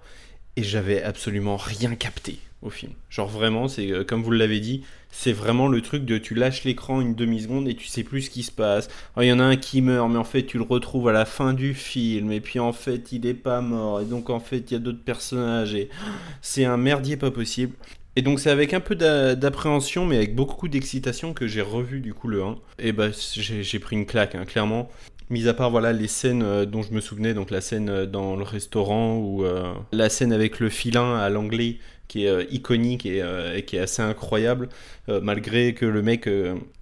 et 0.54 0.62
j'avais 0.62 1.02
absolument 1.02 1.56
rien 1.56 1.94
capté 1.96 2.38
au 2.62 2.70
film. 2.70 2.92
Genre 3.10 3.28
vraiment, 3.28 3.68
c'est 3.68 3.90
euh, 3.90 4.04
comme 4.04 4.22
vous 4.22 4.30
l'avez 4.30 4.60
dit, 4.60 4.82
c'est 5.10 5.32
vraiment 5.32 5.68
le 5.68 5.80
truc 5.82 6.04
de 6.04 6.18
tu 6.18 6.34
lâches 6.34 6.64
l'écran 6.64 7.00
une 7.00 7.14
demi-seconde 7.14 7.68
et 7.68 7.74
tu 7.74 7.86
sais 7.86 8.02
plus 8.02 8.22
ce 8.22 8.30
qui 8.30 8.42
se 8.42 8.52
passe. 8.52 8.88
Il 9.18 9.24
y 9.24 9.32
en 9.32 9.38
a 9.40 9.44
un 9.44 9.56
qui 9.56 9.82
meurt, 9.82 10.10
mais 10.10 10.18
en 10.18 10.24
fait 10.24 10.44
tu 10.44 10.58
le 10.58 10.64
retrouves 10.64 11.08
à 11.08 11.12
la 11.12 11.24
fin 11.24 11.52
du 11.52 11.74
film 11.74 12.32
et 12.32 12.40
puis 12.40 12.58
en 12.58 12.72
fait 12.72 13.12
il 13.12 13.26
est 13.26 13.34
pas 13.34 13.60
mort 13.60 14.00
et 14.00 14.04
donc 14.04 14.30
en 14.30 14.40
fait 14.40 14.70
il 14.70 14.74
y 14.74 14.76
a 14.76 14.80
d'autres 14.80 15.04
personnages 15.04 15.74
et 15.74 15.90
c'est 16.42 16.64
un 16.64 16.76
merdier 16.76 17.16
pas 17.16 17.30
possible. 17.30 17.74
Et 18.16 18.22
donc 18.22 18.40
c'est 18.40 18.50
avec 18.50 18.72
un 18.72 18.80
peu 18.80 18.94
d'a- 18.94 19.34
d'appréhension 19.34 20.06
mais 20.06 20.16
avec 20.16 20.34
beaucoup 20.34 20.68
d'excitation 20.68 21.34
que 21.34 21.46
j'ai 21.46 21.60
revu 21.60 22.00
du 22.00 22.14
coup 22.14 22.28
le 22.28 22.42
1. 22.42 22.56
Et 22.78 22.92
bah 22.92 23.08
j'ai 23.12 23.78
pris 23.78 23.96
une 23.96 24.06
claque 24.06 24.34
hein, 24.34 24.44
clairement. 24.46 24.88
Mis 25.28 25.48
à 25.48 25.54
part 25.54 25.70
voilà 25.70 25.92
les 25.92 26.06
scènes 26.08 26.42
euh, 26.42 26.64
dont 26.66 26.82
je 26.82 26.92
me 26.92 27.00
souvenais, 27.00 27.34
donc 27.34 27.50
la 27.50 27.60
scène 27.60 27.88
euh, 27.88 28.06
dans 28.06 28.36
le 28.36 28.44
restaurant 28.44 29.16
ou 29.18 29.44
euh, 29.44 29.74
la 29.92 30.08
scène 30.08 30.32
avec 30.32 30.60
le 30.60 30.68
filin 30.70 31.16
à 31.16 31.28
l'anglais 31.28 31.78
qui 32.08 32.24
est 32.24 32.46
iconique 32.52 33.04
et, 33.04 33.20
qui 33.66 33.74
est 33.74 33.80
assez 33.80 34.00
incroyable, 34.00 34.68
malgré 35.08 35.74
que 35.74 35.84
le 35.84 36.02
mec, 36.02 36.28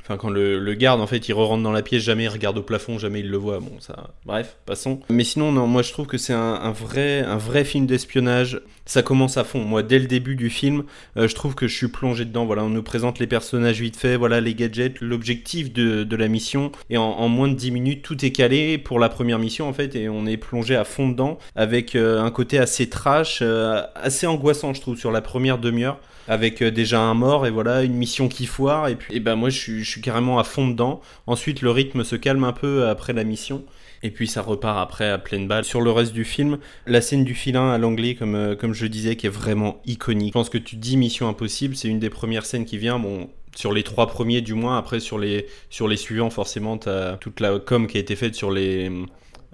enfin 0.05 0.19
quand 0.19 0.29
le, 0.29 0.59
le 0.59 0.75
garde 0.75 1.01
en 1.01 1.07
fait 1.07 1.29
il 1.29 1.33
re-rentre 1.33 1.62
dans 1.62 1.73
la 1.73 1.83
pièce, 1.83 2.03
jamais 2.03 2.25
il 2.25 2.29
regarde 2.29 2.59
au 2.59 2.62
plafond, 2.62 2.99
jamais 2.99 3.21
il 3.21 3.31
le 3.31 3.38
voit, 3.38 3.59
bon 3.59 3.73
ça, 3.81 4.11
bref, 4.27 4.57
passons. 4.67 5.01
Mais 5.09 5.25
sinon 5.25 5.51
non, 5.51 5.67
moi 5.67 5.83
je 5.83 5.93
trouve 5.93 6.07
que 6.07 6.19
c'est 6.19 6.35
un, 6.35 6.73
vrai, 6.73 7.21
un 7.21 7.38
vrai 7.38 7.64
film 7.64 7.87
d'espionnage. 7.87 8.61
Ça 8.87 9.03
commence 9.03 9.38
à 9.38 9.45
fond. 9.45 9.61
Moi 9.64 9.83
dès 9.83 9.99
le 9.99 10.07
début 10.07 10.37
du 10.37 10.51
film, 10.51 10.85
euh, 11.17 11.27
je 11.27 11.35
trouve 11.35 11.55
que 11.55 11.67
je 11.67 11.75
suis 11.75 11.88
plongé 11.88 12.27
dedans. 12.27 12.45
Voilà, 12.45 12.64
on 12.64 12.69
nous 12.69 12.83
présente 12.83 13.19
les 13.19 13.27
personnages 13.27 13.81
vite 13.81 13.97
fait, 13.97 14.17
voilà 14.17 14.43
les 14.43 14.55
gadgets, 14.55 15.01
l'objectif 15.01 15.73
de, 15.73 16.05
de 16.05 16.17
la 16.17 16.29
mission, 16.29 16.71
et 16.90 16.99
en, 16.99 17.05
en 17.05 17.29
moins 17.29 17.49
de 17.49 17.55
10 17.55 17.71
minutes 17.71 18.03
tout 18.03 18.23
est 18.25 18.33
calé 18.33 18.77
pour 18.77 18.99
la 18.99 19.09
première 19.09 19.38
mission 19.38 19.69
en 19.69 19.73
fait, 19.73 19.97
et 19.97 20.11
on 20.11 20.27
est 20.27 20.37
plongé 20.37 20.77
à 20.77 20.85
fond 20.85 21.09
dedans 21.09 21.38
avec 21.57 21.95
euh, 21.95 22.23
un 22.23 22.31
côté 22.31 22.59
assez 22.59 22.90
trash, 22.90 23.38
euh, 23.40 23.83
assez 23.95 24.27
angoissant 24.27 24.75
je 24.75 24.81
trouve 24.81 24.99
sur 24.99 25.11
la 25.11 25.23
première 25.23 25.59
demi-heure 25.59 25.99
avec 26.29 26.63
euh, 26.63 26.71
déjà 26.71 27.01
un 27.01 27.15
mort 27.15 27.47
et 27.47 27.51
voilà 27.51 27.83
une 27.83 27.95
mission 27.95 28.29
qui 28.29 28.47
foire 28.47 28.89
et 28.89 28.97
puis 28.97 29.15
et 29.15 29.21
ben 29.21 29.37
moi 29.37 29.51
je 29.51 29.83
suis, 29.83 30.01
carrément 30.01 30.39
à 30.39 30.45
fond 30.45 30.69
dedans. 30.69 31.01
Ensuite 31.27 31.63
le 31.63 31.71
rythme 31.71 32.05
se 32.05 32.17
calme 32.17 32.45
un 32.45 32.53
peu 32.53 32.89
après 32.89 33.13
la 33.13 33.25
mission. 33.25 33.65
Et 34.03 34.11
puis 34.11 34.29
ça 34.29 34.43
repart 34.43 34.79
après 34.79 35.09
à 35.09 35.17
pleine 35.17 35.49
balle. 35.49 35.65
Sur 35.65 35.81
le 35.81 35.91
reste 35.91 36.13
du 36.13 36.25
film, 36.27 36.59
la 36.87 37.01
scène 37.01 37.25
du 37.25 37.35
filin 37.35 37.71
à 37.71 37.79
l'anglais, 37.79 38.15
comme, 38.15 38.35
euh, 38.35 38.55
comme 38.55 38.75
je 38.75 38.87
disais, 38.87 39.17
qui 39.17 39.27
est 39.27 39.31
vraiment 39.31 39.81
iconique. 39.87 40.29
Je 40.29 40.33
pense 40.33 40.51
que 40.51 40.59
tu 40.59 40.77
dis 40.77 40.99
Mission 40.99 41.27
Impossible, 41.27 41.75
c'est 41.75 41.89
une 41.89 42.01
des 42.01 42.11
premières 42.11 42.45
scènes 42.45 42.67
qui 42.67 42.77
vient. 42.77 42.99
Bon, 42.99 43.31
sur 43.57 43.73
les 43.73 43.83
trois 43.83 44.07
premiers 44.07 44.43
du 44.43 44.53
moins, 44.53 44.77
après 44.77 45.01
sur 45.01 45.19
les, 45.19 45.47
sur 45.71 45.89
les 45.89 45.97
suivants, 45.97 46.29
forcément, 46.29 46.77
t'as 46.77 47.17
toute 47.17 47.41
la 47.41 47.59
com 47.59 47.87
qui 47.87 47.97
a 47.97 48.01
été 48.01 48.15
faite 48.15 48.35
sur 48.35 48.51
les, 48.51 48.91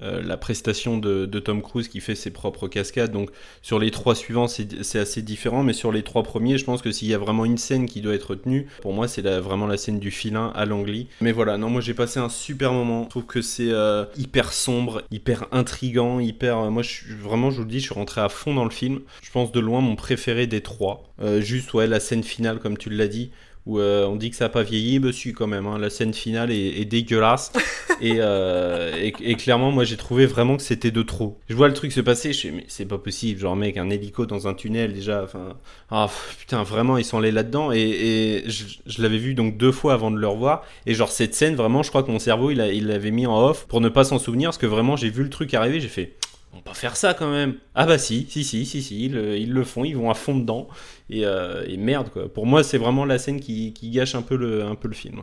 euh, 0.03 0.23
la 0.23 0.37
prestation 0.37 0.99
de, 0.99 1.27
Tom 1.41 1.63
Cruise 1.63 1.89
qui 1.89 2.01
fait 2.01 2.15
ses 2.15 2.31
propres 2.31 2.69
cascades. 2.69 3.13
Donc 3.13 3.31
sur 3.63 3.79
les 3.79 3.91
trois 3.91 4.15
suivants, 4.15 4.47
c'est 4.49 4.99
assez 4.99 5.23
différent, 5.23 5.63
mais 5.63 5.73
sur 5.73 5.93
les 5.93 6.03
trois 6.03 6.23
premiers, 6.23 6.59
je 6.59 6.65
pense 6.65 6.83
que 6.83 6.93
s'il 6.93 7.09
y 7.09 7.15
a 7.15 7.19
vraiment 7.19 7.45
une 7.45 7.59
scène 7.59 7.87
qui 7.87 8.01
doit 8.01 8.15
être 8.15 8.31
retenue, 8.31 8.67
pour 8.83 8.93
moi, 8.93 9.09
c'est 9.09 9.23
vraiment 9.23 9.67
la 9.67 9.77
scène 9.77 9.99
du 9.99 10.11
filin 10.11 10.53
à 10.55 10.65
l'anglais. 10.65 11.07
Mais 11.21 11.33
voilà, 11.33 11.59
non, 11.59 11.71
moi 11.71 11.81
j'ai 11.81 11.95
passé 11.95 12.21
un 12.21 12.29
super 12.29 12.73
moment. 12.73 13.05
Je 13.05 13.09
trouve 13.11 13.27
que 13.27 13.43
c'est 13.43 13.71
euh, 13.71 14.05
hyper 14.17 14.53
sombre, 14.53 15.03
hyper 15.11 15.47
intrigant, 15.53 16.21
hyper. 16.21 16.59
euh, 16.59 16.71
moi, 16.71 16.83
vraiment, 17.21 17.51
je 17.51 17.57
vous 17.57 17.65
le 17.65 17.69
dis, 17.69 17.81
je 17.81 17.85
suis 17.85 17.95
rentré 17.95 18.21
à 18.21 18.29
fond 18.29 18.55
dans 18.55 18.65
le 18.65 18.71
film. 18.71 19.01
Je 19.23 19.31
pense 19.31 19.53
de 19.53 19.61
loin 19.61 19.81
mon 19.81 19.97
préféré 19.97 20.47
des 20.47 20.61
trois. 20.61 21.05
Juste, 21.41 21.75
ouais, 21.75 21.87
la 21.87 22.01
scène 22.01 22.23
finale, 22.23 22.61
comme 22.61 22.79
tu 22.79 22.89
l'as 22.89 23.09
dit 23.09 23.31
où 23.67 23.79
euh, 23.79 24.07
on 24.07 24.17
dit 24.17 24.31
que 24.31 24.37
ça 24.37 24.47
n'a 24.47 24.49
pas 24.49 24.63
vieilli, 24.63 24.99
monsieur 25.01 25.33
quand 25.33 25.47
même. 25.47 25.67
hein. 25.67 25.79
La 25.79 25.91
scène 25.91 26.15
finale 26.15 26.51
est, 26.51 26.81
est 26.81 26.85
dégueulasse. 26.87 27.53
et, 28.01 28.15
euh, 28.19 28.93
et, 28.97 29.13
et 29.21 29.35
clairement, 29.35 29.71
moi 29.71 29.85
j'ai 29.85 29.97
trouvé 29.97 30.27
vraiment 30.27 30.57
que 30.57 30.63
c'était 30.63 30.91
de 30.91 31.03
trop. 31.03 31.39
Je 31.49 31.55
vois 31.55 31.69
le 31.69 31.75
truc 31.75 31.93
se 31.93 32.01
passer, 32.01 32.33
je 32.33 32.41
fais, 32.41 32.51
mais 32.51 32.65
c'est 32.69 32.87
pas 32.87 32.99
possible. 32.99 33.39
Genre, 33.41 33.55
mec, 33.57 33.77
un 33.77 33.91
hélico 33.91 34.27
dans 34.27 34.49
un 34.49 34.55
tunnel 34.55 34.93
déjà. 34.95 35.23
Enfin, 35.25 35.55
ah, 35.91 36.09
putain, 36.39 36.63
vraiment, 36.63 36.97
ils 36.99 37.05
sont 37.05 37.19
allés 37.19 37.31
là-dedans. 37.33 37.71
Et, 37.73 37.81
et 37.81 38.51
je, 38.51 38.65
je 38.87 39.03
l'avais 39.03 39.19
vu 39.19 39.35
donc 39.35 39.57
deux 39.59 39.73
fois 39.73 39.93
avant 39.95 40.11
de 40.11 40.17
le 40.19 40.27
revoir. 40.27 40.65
Et 40.87 40.95
genre, 40.95 41.11
cette 41.11 41.35
scène, 41.35 41.55
vraiment, 41.55 41.83
je 41.83 41.91
crois 41.91 42.03
que 42.03 42.11
mon 42.11 42.19
cerveau, 42.19 42.51
il, 42.51 42.61
a- 42.61 42.73
il 42.73 42.87
l'avait 42.87 43.11
mis 43.11 43.27
en 43.27 43.39
off 43.45 43.67
pour 43.69 43.81
ne 43.81 43.89
pas 43.89 44.05
s'en 44.05 44.19
souvenir. 44.19 44.49
Parce 44.49 44.59
que 44.59 44.67
vraiment, 44.67 44.97
j'ai 44.97 45.11
vu 45.11 45.23
le 45.23 45.31
truc 45.31 45.53
arriver, 45.55 45.81
j'ai 45.81 45.89
fait. 45.89 46.15
On 46.53 46.57
va 46.57 46.63
pas 46.63 46.75
faire 46.75 46.97
ça 46.97 47.15
quand 47.15 47.31
même. 47.31 47.57
Ah 47.77 47.87
bah 47.87 47.97
si, 47.99 48.27
si, 48.29 48.43
si, 48.43 48.67
si, 48.67 48.83
si, 48.83 49.05
ils, 49.05 49.13
le- 49.13 49.37
font, 49.65 49.85
ils 49.85 49.97
vont 49.97 50.11
à 50.11 50.15
fond 50.15 50.37
dedans. 50.37 50.69
Et, 51.09 51.25
euh, 51.25 51.65
et 51.69 51.77
merde 51.77 52.11
quoi. 52.11 52.33
Pour 52.33 52.47
moi, 52.47 52.65
c'est 52.65 52.79
vraiment 52.79 53.05
la 53.05 53.19
scène 53.19 53.41
qui, 53.41 53.73
gâche 53.91 54.15
un 54.17 54.23
peu 54.23 54.89
le 54.89 54.95
film. 54.95 55.23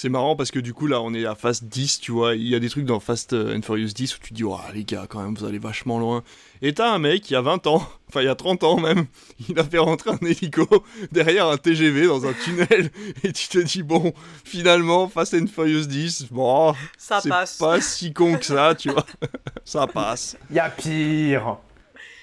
C'est 0.00 0.10
marrant 0.10 0.36
parce 0.36 0.52
que 0.52 0.60
du 0.60 0.74
coup 0.74 0.86
là 0.86 1.02
on 1.02 1.12
est 1.12 1.26
à 1.26 1.34
Fast 1.34 1.64
10, 1.64 1.98
tu 1.98 2.12
vois, 2.12 2.36
il 2.36 2.46
y 2.46 2.54
a 2.54 2.60
des 2.60 2.70
trucs 2.70 2.84
dans 2.84 3.00
Fast 3.00 3.32
euh, 3.32 3.58
and 3.58 3.62
Furious 3.62 3.88
10 3.88 4.14
où 4.14 4.18
tu 4.20 4.28
te 4.28 4.34
dis, 4.34 4.44
oh 4.44 4.56
les 4.72 4.84
gars, 4.84 5.06
quand 5.08 5.20
même, 5.20 5.34
vous 5.34 5.44
allez 5.44 5.58
vachement 5.58 5.98
loin. 5.98 6.22
Et 6.62 6.72
t'as 6.72 6.92
un 6.92 7.00
mec, 7.00 7.28
il 7.28 7.32
y 7.32 7.36
a 7.36 7.40
20 7.40 7.66
ans, 7.66 7.82
enfin 8.08 8.20
il 8.20 8.26
y 8.26 8.28
a 8.28 8.36
30 8.36 8.62
ans 8.62 8.78
même, 8.78 9.06
il 9.48 9.58
a 9.58 9.64
fait 9.64 9.78
rentrer 9.78 10.10
un 10.12 10.24
hélico 10.24 10.68
derrière 11.10 11.48
un 11.48 11.56
TGV 11.56 12.06
dans 12.06 12.24
un 12.26 12.32
tunnel, 12.32 12.92
et 13.24 13.32
tu 13.32 13.48
te 13.48 13.58
dis, 13.58 13.82
bon, 13.82 14.12
finalement, 14.44 15.08
Fast 15.08 15.34
and 15.34 15.48
Furious 15.52 15.86
10, 15.86 16.26
bon, 16.30 16.74
Ça 16.96 17.18
c'est 17.20 17.28
passe. 17.30 17.58
pas 17.58 17.80
si 17.80 18.12
con 18.12 18.36
que 18.36 18.44
ça, 18.44 18.76
tu 18.76 18.90
vois, 18.92 19.04
ça 19.64 19.88
passe. 19.88 20.36
Y 20.52 20.60
a 20.60 20.70
pire. 20.70 21.56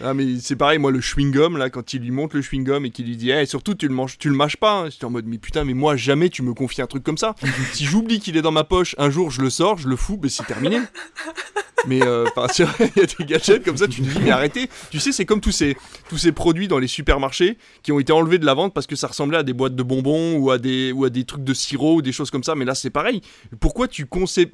Ah 0.03 0.13
mais 0.13 0.25
c'est 0.41 0.55
pareil, 0.55 0.77
moi 0.77 0.91
le 0.91 0.99
chewing-gum 0.99 1.58
là, 1.58 1.69
quand 1.69 1.93
il 1.93 2.01
lui 2.01 2.12
montre 2.12 2.36
le 2.36 2.41
chewing-gum 2.41 2.86
et 2.86 2.91
qu'il 2.91 3.05
lui 3.05 3.15
dit, 3.15 3.31
eh 3.31 3.45
surtout 3.45 3.75
tu 3.75 3.88
le 3.88 3.93
manges, 3.93 4.17
tu 4.17 4.29
le 4.29 4.36
mâches 4.36 4.58
pas. 4.58 4.79
hein. 4.81 4.89
J'étais 4.89 5.05
en 5.05 5.10
mode, 5.10 5.25
mais 5.25 5.38
putain, 5.38 5.63
mais 5.63 5.73
moi 5.73 5.95
jamais 5.95 6.29
tu 6.29 6.41
me 6.41 6.53
confies 6.53 6.81
un 6.81 6.88
truc 6.88 7.03
comme 7.03 7.17
ça. 7.17 7.36
si 7.73 7.86
j'oublie 7.86 8.19
qu'il 8.19 8.36
est 8.38 8.41
dans 8.41 8.51
ma 8.51 8.63
poche, 8.65 8.95
un 8.97 9.10
jour 9.10 9.31
je 9.31 9.41
le 9.41 9.49
sors, 9.49 9.77
je 9.77 9.88
le 9.88 9.95
fous, 9.95 10.19
mais 10.21 10.29
c'est 10.29 10.43
terminé. 10.43 10.79
mais 11.88 12.01
euh, 12.01 12.25
enfin, 12.36 12.47
il 12.79 13.01
y 13.01 13.03
a 13.03 13.05
des 13.05 13.25
gadgets 13.25 13.63
comme 13.63 13.77
ça, 13.77 13.88
tu 13.88 14.01
te 14.01 14.08
dis, 14.08 14.19
mais 14.23 14.31
arrêtez. 14.31 14.69
Tu 14.89 14.99
sais, 14.99 15.12
c'est 15.12 15.25
comme 15.25 15.39
tous 15.39 15.51
ces, 15.51 15.77
tous 16.10 16.17
ces 16.17 16.31
produits 16.31 16.67
dans 16.67 16.79
les 16.79 16.88
supermarchés 16.88 17.58
qui 17.84 17.91
ont 17.91 17.99
été 17.99 18.12
enlevés 18.12 18.39
de 18.39 18.45
la 18.45 18.55
vente 18.55 18.73
parce 18.73 18.88
que 18.88 18.95
ça 18.95 19.05
ressemblait 19.08 19.38
à 19.38 19.43
des 19.43 19.53
boîtes 19.53 19.75
de 19.75 19.84
bonbons 19.84 20.36
ou 20.38 20.49
à 20.49 20.58
des, 20.58 20.91
ou 20.91 21.05
à 21.05 21.12
des 21.12 21.25
trucs 21.25 21.43
de 21.43 21.53
sirop 21.53 21.95
ou 21.97 22.01
des 22.01 22.12
choses 22.12 22.31
comme 22.31 22.43
ça. 22.43 22.55
Mais 22.55 22.65
là, 22.65 22.73
c'est 22.73 22.89
pareil. 22.89 23.21
Pourquoi 23.60 23.88
tu, 23.88 24.08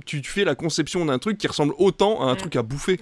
tu 0.05 0.21
fais 0.23 0.43
la 0.43 0.55
conception 0.55 1.05
d'un 1.05 1.19
truc 1.19 1.37
qui 1.37 1.47
ressemble 1.47 1.73
autant 1.77 2.21
à 2.21 2.31
un 2.31 2.33
Mm. 2.33 2.37
truc 2.37 2.55
à 2.57 2.63
bouffer? 2.63 2.99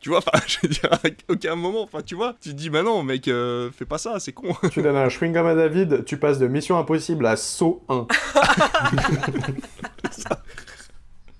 Tu 0.00 0.10
vois, 0.10 0.18
enfin, 0.18 0.38
je 0.46 0.58
veux 0.62 0.68
dire, 0.68 0.88
à 0.92 1.00
aucun 1.28 1.56
moment, 1.56 1.65
enfin, 1.74 2.02
tu 2.04 2.14
vois, 2.14 2.34
tu 2.40 2.50
te 2.50 2.54
dis, 2.54 2.70
bah 2.70 2.82
non, 2.82 3.02
mec, 3.02 3.28
euh, 3.28 3.70
fais 3.70 3.84
pas 3.84 3.98
ça, 3.98 4.18
c'est 4.20 4.32
con. 4.32 4.54
tu 4.70 4.82
donnes 4.82 4.96
un 4.96 5.08
chewing-gum 5.08 5.46
à 5.46 5.54
David, 5.54 6.04
tu 6.04 6.18
passes 6.18 6.38
de 6.38 6.46
Mission 6.46 6.78
Impossible 6.78 7.26
à 7.26 7.36
Saut 7.36 7.82
1. 7.88 8.06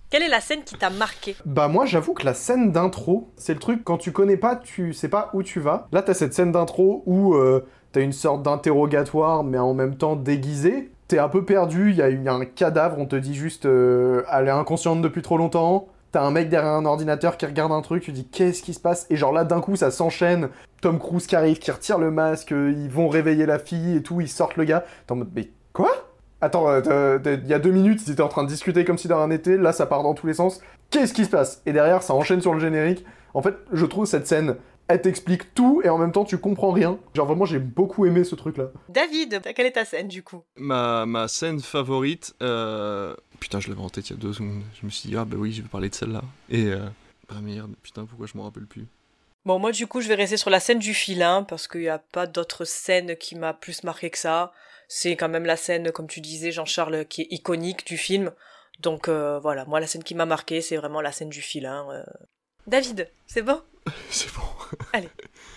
Quelle 0.08 0.22
est 0.22 0.28
la 0.28 0.40
scène 0.40 0.62
qui 0.64 0.76
t'a 0.76 0.88
marqué? 0.88 1.34
Bah 1.44 1.66
moi 1.66 1.84
j'avoue 1.84 2.14
que 2.14 2.24
la 2.24 2.32
scène 2.32 2.70
d'intro, 2.70 3.32
c'est 3.36 3.54
le 3.54 3.58
truc 3.58 3.82
quand 3.82 3.98
tu 3.98 4.12
connais 4.12 4.36
pas, 4.36 4.54
tu 4.54 4.92
sais 4.92 5.08
pas 5.08 5.30
où 5.34 5.42
tu 5.42 5.58
vas. 5.58 5.88
Là 5.90 6.00
t'as 6.00 6.14
cette 6.14 6.32
scène 6.32 6.52
d'intro 6.52 7.02
où 7.06 7.34
euh, 7.34 7.66
t'as 7.90 8.02
une 8.02 8.12
sorte 8.12 8.42
d'interrogatoire 8.42 9.42
mais 9.42 9.58
en 9.58 9.74
même 9.74 9.96
temps 9.96 10.14
déguisé. 10.14 10.92
T'es 11.08 11.18
un 11.18 11.28
peu 11.28 11.44
perdu, 11.44 11.90
il 11.90 11.96
y, 11.96 12.02
a 12.02 12.08
il 12.08 12.22
y 12.22 12.28
a 12.28 12.32
un 12.32 12.44
cadavre, 12.44 12.98
on 12.98 13.06
te 13.06 13.16
dit 13.16 13.34
juste 13.34 13.66
euh, 13.66 14.22
elle 14.32 14.46
est 14.46 14.50
inconsciente 14.50 15.02
depuis 15.02 15.22
trop 15.22 15.38
longtemps. 15.38 15.88
T'as 16.16 16.22
un 16.22 16.30
mec 16.30 16.48
derrière 16.48 16.72
un 16.72 16.86
ordinateur 16.86 17.36
qui 17.36 17.44
regarde 17.44 17.72
un 17.72 17.82
truc, 17.82 18.02
tu 18.02 18.10
dis 18.10 18.26
qu'est-ce 18.26 18.62
qui 18.62 18.72
se 18.72 18.80
passe? 18.80 19.06
Et 19.10 19.16
genre 19.16 19.34
là 19.34 19.44
d'un 19.44 19.60
coup 19.60 19.76
ça 19.76 19.90
s'enchaîne, 19.90 20.48
Tom 20.80 20.98
Cruise 20.98 21.26
qui 21.26 21.36
arrive, 21.36 21.58
qui 21.58 21.70
retire 21.70 21.98
le 21.98 22.10
masque, 22.10 22.52
euh, 22.52 22.72
ils 22.74 22.88
vont 22.88 23.10
réveiller 23.10 23.44
la 23.44 23.58
fille 23.58 23.96
et 23.96 24.02
tout, 24.02 24.22
ils 24.22 24.28
sortent 24.30 24.56
le 24.56 24.64
gars. 24.64 24.82
T'es 25.06 25.12
en 25.12 25.16
mode 25.16 25.28
mais 25.36 25.50
quoi? 25.74 25.90
Attends, 26.40 26.70
euh, 26.70 27.18
il 27.22 27.46
y 27.46 27.52
a 27.52 27.58
deux 27.58 27.70
minutes, 27.70 28.00
ils 28.06 28.12
étaient 28.12 28.22
en 28.22 28.28
train 28.28 28.44
de 28.44 28.48
discuter 28.48 28.86
comme 28.86 28.96
si 28.96 29.08
de 29.08 29.12
rien 29.12 29.26
n'était, 29.26 29.58
là 29.58 29.74
ça 29.74 29.84
part 29.84 30.02
dans 30.02 30.14
tous 30.14 30.26
les 30.26 30.32
sens. 30.32 30.62
Qu'est-ce 30.88 31.12
qui 31.12 31.26
se 31.26 31.30
passe? 31.30 31.60
Et 31.66 31.74
derrière, 31.74 32.02
ça 32.02 32.14
enchaîne 32.14 32.40
sur 32.40 32.54
le 32.54 32.60
générique. 32.60 33.04
En 33.34 33.42
fait, 33.42 33.56
je 33.70 33.84
trouve 33.84 34.06
cette 34.06 34.26
scène, 34.26 34.56
elle 34.88 35.02
t'explique 35.02 35.52
tout 35.52 35.82
et 35.84 35.90
en 35.90 35.98
même 35.98 36.12
temps 36.12 36.24
tu 36.24 36.38
comprends 36.38 36.70
rien. 36.70 36.96
Genre 37.12 37.26
vraiment, 37.26 37.44
j'ai 37.44 37.58
beaucoup 37.58 38.06
aimé 38.06 38.24
ce 38.24 38.36
truc-là. 38.36 38.68
David, 38.88 39.42
quelle 39.54 39.66
est 39.66 39.72
ta 39.72 39.84
scène 39.84 40.08
du 40.08 40.22
coup? 40.22 40.44
Ma, 40.56 41.04
ma 41.04 41.28
scène 41.28 41.60
favorite, 41.60 42.32
euh... 42.42 43.14
putain, 43.46 43.60
je 43.60 43.68
l'avais 43.68 43.80
en 43.80 43.88
tête 43.88 44.10
il 44.10 44.14
y 44.14 44.16
a 44.16 44.18
deux 44.18 44.32
secondes. 44.32 44.64
Je 44.80 44.84
me 44.84 44.90
suis 44.90 45.08
dit, 45.08 45.16
ah 45.16 45.24
bah 45.24 45.36
oui, 45.38 45.52
je 45.52 45.62
vais 45.62 45.68
parler 45.68 45.88
de 45.88 45.94
celle-là. 45.94 46.24
Et, 46.50 46.64
euh... 46.64 46.84
ah 47.28 47.40
merde, 47.40 47.72
putain, 47.80 48.04
pourquoi 48.04 48.26
je 48.26 48.36
m'en 48.36 48.42
rappelle 48.42 48.66
plus 48.66 48.86
Bon, 49.44 49.60
moi 49.60 49.70
du 49.70 49.86
coup, 49.86 50.00
je 50.00 50.08
vais 50.08 50.16
rester 50.16 50.36
sur 50.36 50.50
la 50.50 50.58
scène 50.58 50.80
du 50.80 50.94
filin 50.94 51.44
parce 51.44 51.68
qu'il 51.68 51.82
n'y 51.82 51.88
a 51.88 52.00
pas 52.00 52.26
d'autre 52.26 52.64
scène 52.64 53.14
qui 53.14 53.36
m'a 53.36 53.54
plus 53.54 53.84
marqué 53.84 54.10
que 54.10 54.18
ça. 54.18 54.52
C'est 54.88 55.14
quand 55.14 55.28
même 55.28 55.44
la 55.44 55.56
scène, 55.56 55.92
comme 55.92 56.08
tu 56.08 56.20
disais, 56.20 56.50
Jean-Charles, 56.50 57.06
qui 57.06 57.22
est 57.22 57.28
iconique 57.30 57.86
du 57.86 57.96
film. 57.96 58.32
Donc 58.80 59.06
euh, 59.06 59.38
voilà, 59.38 59.64
moi 59.64 59.78
la 59.78 59.86
scène 59.86 60.02
qui 60.02 60.16
m'a 60.16 60.26
marqué, 60.26 60.60
c'est 60.60 60.76
vraiment 60.76 61.00
la 61.00 61.12
scène 61.12 61.28
du 61.30 61.40
filin. 61.40 61.86
euh. 61.92 62.02
David, 62.66 63.08
c'est 63.28 63.42
bon? 63.42 63.62
C'est 64.10 64.34
bon. 64.34 64.42
Allez. 64.92 65.08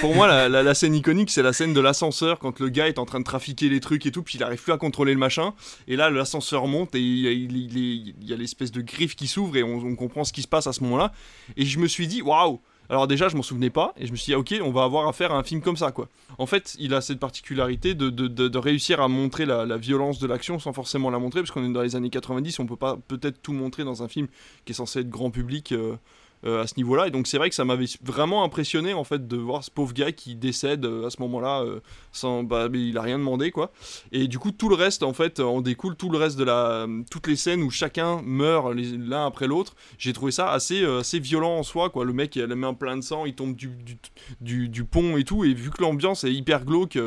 Pour 0.00 0.14
moi, 0.14 0.48
la, 0.48 0.74
scène 0.74 0.94
iconique, 0.94 1.30
c'est 1.30 1.42
la 1.42 1.52
scène 1.52 1.74
de 1.74 1.80
l'ascenseur 1.80 2.38
quand 2.38 2.60
le 2.60 2.68
gars 2.68 2.88
est 2.88 2.98
en 2.98 3.04
train 3.04 3.20
de 3.20 3.24
trafiquer 3.24 3.68
les 3.68 3.80
trucs 3.80 4.06
et 4.06 4.10
tout, 4.10 4.22
puis 4.22 4.38
il 4.38 4.42
arrive 4.42 4.62
plus 4.62 4.72
à 4.72 4.78
contrôler 4.78 5.12
le 5.12 5.18
machin. 5.18 5.54
Et 5.86 5.96
là, 5.96 6.10
l'ascenseur 6.10 6.66
monte 6.66 6.94
et 6.94 7.00
il, 7.00 8.14
y 8.22 8.32
a 8.32 8.36
l'espèce 8.36 8.72
de 8.72 8.80
griffe 8.80 9.16
qui 9.16 9.26
s'ouvre 9.26 9.56
et 9.56 9.62
on, 9.62 9.94
comprend 9.96 10.24
ce 10.24 10.32
qui 10.32 10.42
se 10.42 10.48
passe 10.48 10.66
à 10.66 10.72
ce 10.72 10.82
moment-là. 10.84 11.12
Et 11.56 11.64
je 11.64 11.78
me 11.78 11.86
suis 11.86 12.06
dit, 12.06 12.22
waouh! 12.22 12.60
Alors 12.88 13.08
déjà, 13.08 13.28
je 13.28 13.36
m'en 13.36 13.42
souvenais 13.42 13.70
pas 13.70 13.92
et 13.96 14.06
je 14.06 14.12
me 14.12 14.16
suis 14.16 14.26
dit, 14.26 14.34
ah, 14.34 14.38
ok, 14.38 14.54
on 14.62 14.70
va 14.70 14.84
avoir 14.84 15.08
affaire 15.08 15.32
à 15.32 15.36
un 15.36 15.42
film 15.42 15.60
comme 15.60 15.76
ça, 15.76 15.90
quoi. 15.90 16.08
En 16.38 16.46
fait, 16.46 16.76
il 16.78 16.94
a 16.94 17.00
cette 17.00 17.18
particularité 17.18 17.94
de, 17.94 18.58
réussir 18.58 19.00
à 19.00 19.08
montrer 19.08 19.44
la, 19.44 19.66
la 19.66 19.76
violence 19.76 20.20
de 20.20 20.26
l'action 20.26 20.58
sans 20.60 20.72
forcément 20.72 21.10
la 21.10 21.18
montrer, 21.18 21.40
parce 21.40 21.50
qu'on 21.50 21.68
est 21.68 21.72
dans 21.72 21.82
les 21.82 21.96
années 21.96 22.10
90, 22.10 22.60
on 22.60 22.66
peut 22.66 22.76
pas 22.76 22.96
peut-être 23.08 23.42
tout 23.42 23.52
montrer 23.52 23.82
dans 23.82 24.04
un 24.04 24.08
film 24.08 24.28
qui 24.64 24.72
est 24.72 24.74
censé 24.76 25.00
être 25.00 25.10
grand 25.10 25.30
public. 25.30 25.72
euh, 25.72 25.96
euh, 26.44 26.62
à 26.62 26.66
ce 26.66 26.74
niveau-là. 26.76 27.06
Et 27.08 27.10
donc 27.10 27.26
c'est 27.26 27.38
vrai 27.38 27.48
que 27.48 27.54
ça 27.54 27.64
m'avait 27.64 27.86
vraiment 28.02 28.44
impressionné 28.44 28.92
en 28.92 29.04
fait 29.04 29.26
de 29.26 29.36
voir 29.36 29.64
ce 29.64 29.70
pauvre 29.70 29.92
gars 29.94 30.12
qui 30.12 30.34
décède 30.34 30.84
euh, 30.84 31.06
à 31.06 31.10
ce 31.10 31.20
moment-là 31.22 31.62
euh, 31.62 31.80
sans, 32.12 32.42
bah, 32.42 32.68
mais 32.68 32.88
il 32.88 32.98
a 32.98 33.02
rien 33.02 33.18
demandé 33.18 33.50
quoi. 33.50 33.72
Et 34.12 34.28
du 34.28 34.38
coup 34.38 34.50
tout 34.52 34.68
le 34.68 34.74
reste 34.74 35.02
en 35.02 35.12
fait 35.12 35.40
en 35.40 35.60
découle 35.60 35.96
tout 35.96 36.10
le 36.10 36.18
reste 36.18 36.38
de 36.38 36.44
la, 36.44 36.86
toutes 37.10 37.26
les 37.26 37.36
scènes 37.36 37.62
où 37.62 37.70
chacun 37.70 38.20
meurt 38.22 38.74
les- 38.74 38.96
l'un 38.96 39.26
après 39.26 39.46
l'autre. 39.46 39.74
J'ai 39.98 40.12
trouvé 40.12 40.32
ça 40.32 40.50
assez, 40.50 40.82
euh, 40.82 41.00
assez 41.00 41.18
violent 41.18 41.56
en 41.58 41.62
soi 41.62 41.90
quoi. 41.90 42.04
Le 42.04 42.12
mec 42.12 42.36
il 42.36 42.42
a 42.42 42.46
la 42.46 42.56
main 42.56 42.74
pleine 42.74 43.00
de 43.00 43.04
sang, 43.04 43.26
il 43.26 43.34
tombe 43.34 43.54
du, 43.54 43.68
du, 43.68 43.96
du, 44.40 44.68
du 44.68 44.84
pont 44.84 45.16
et 45.16 45.24
tout. 45.24 45.44
Et 45.44 45.54
vu 45.54 45.70
que 45.70 45.82
l'ambiance 45.82 46.24
est 46.24 46.32
hyper 46.32 46.64
glauque 46.64 46.98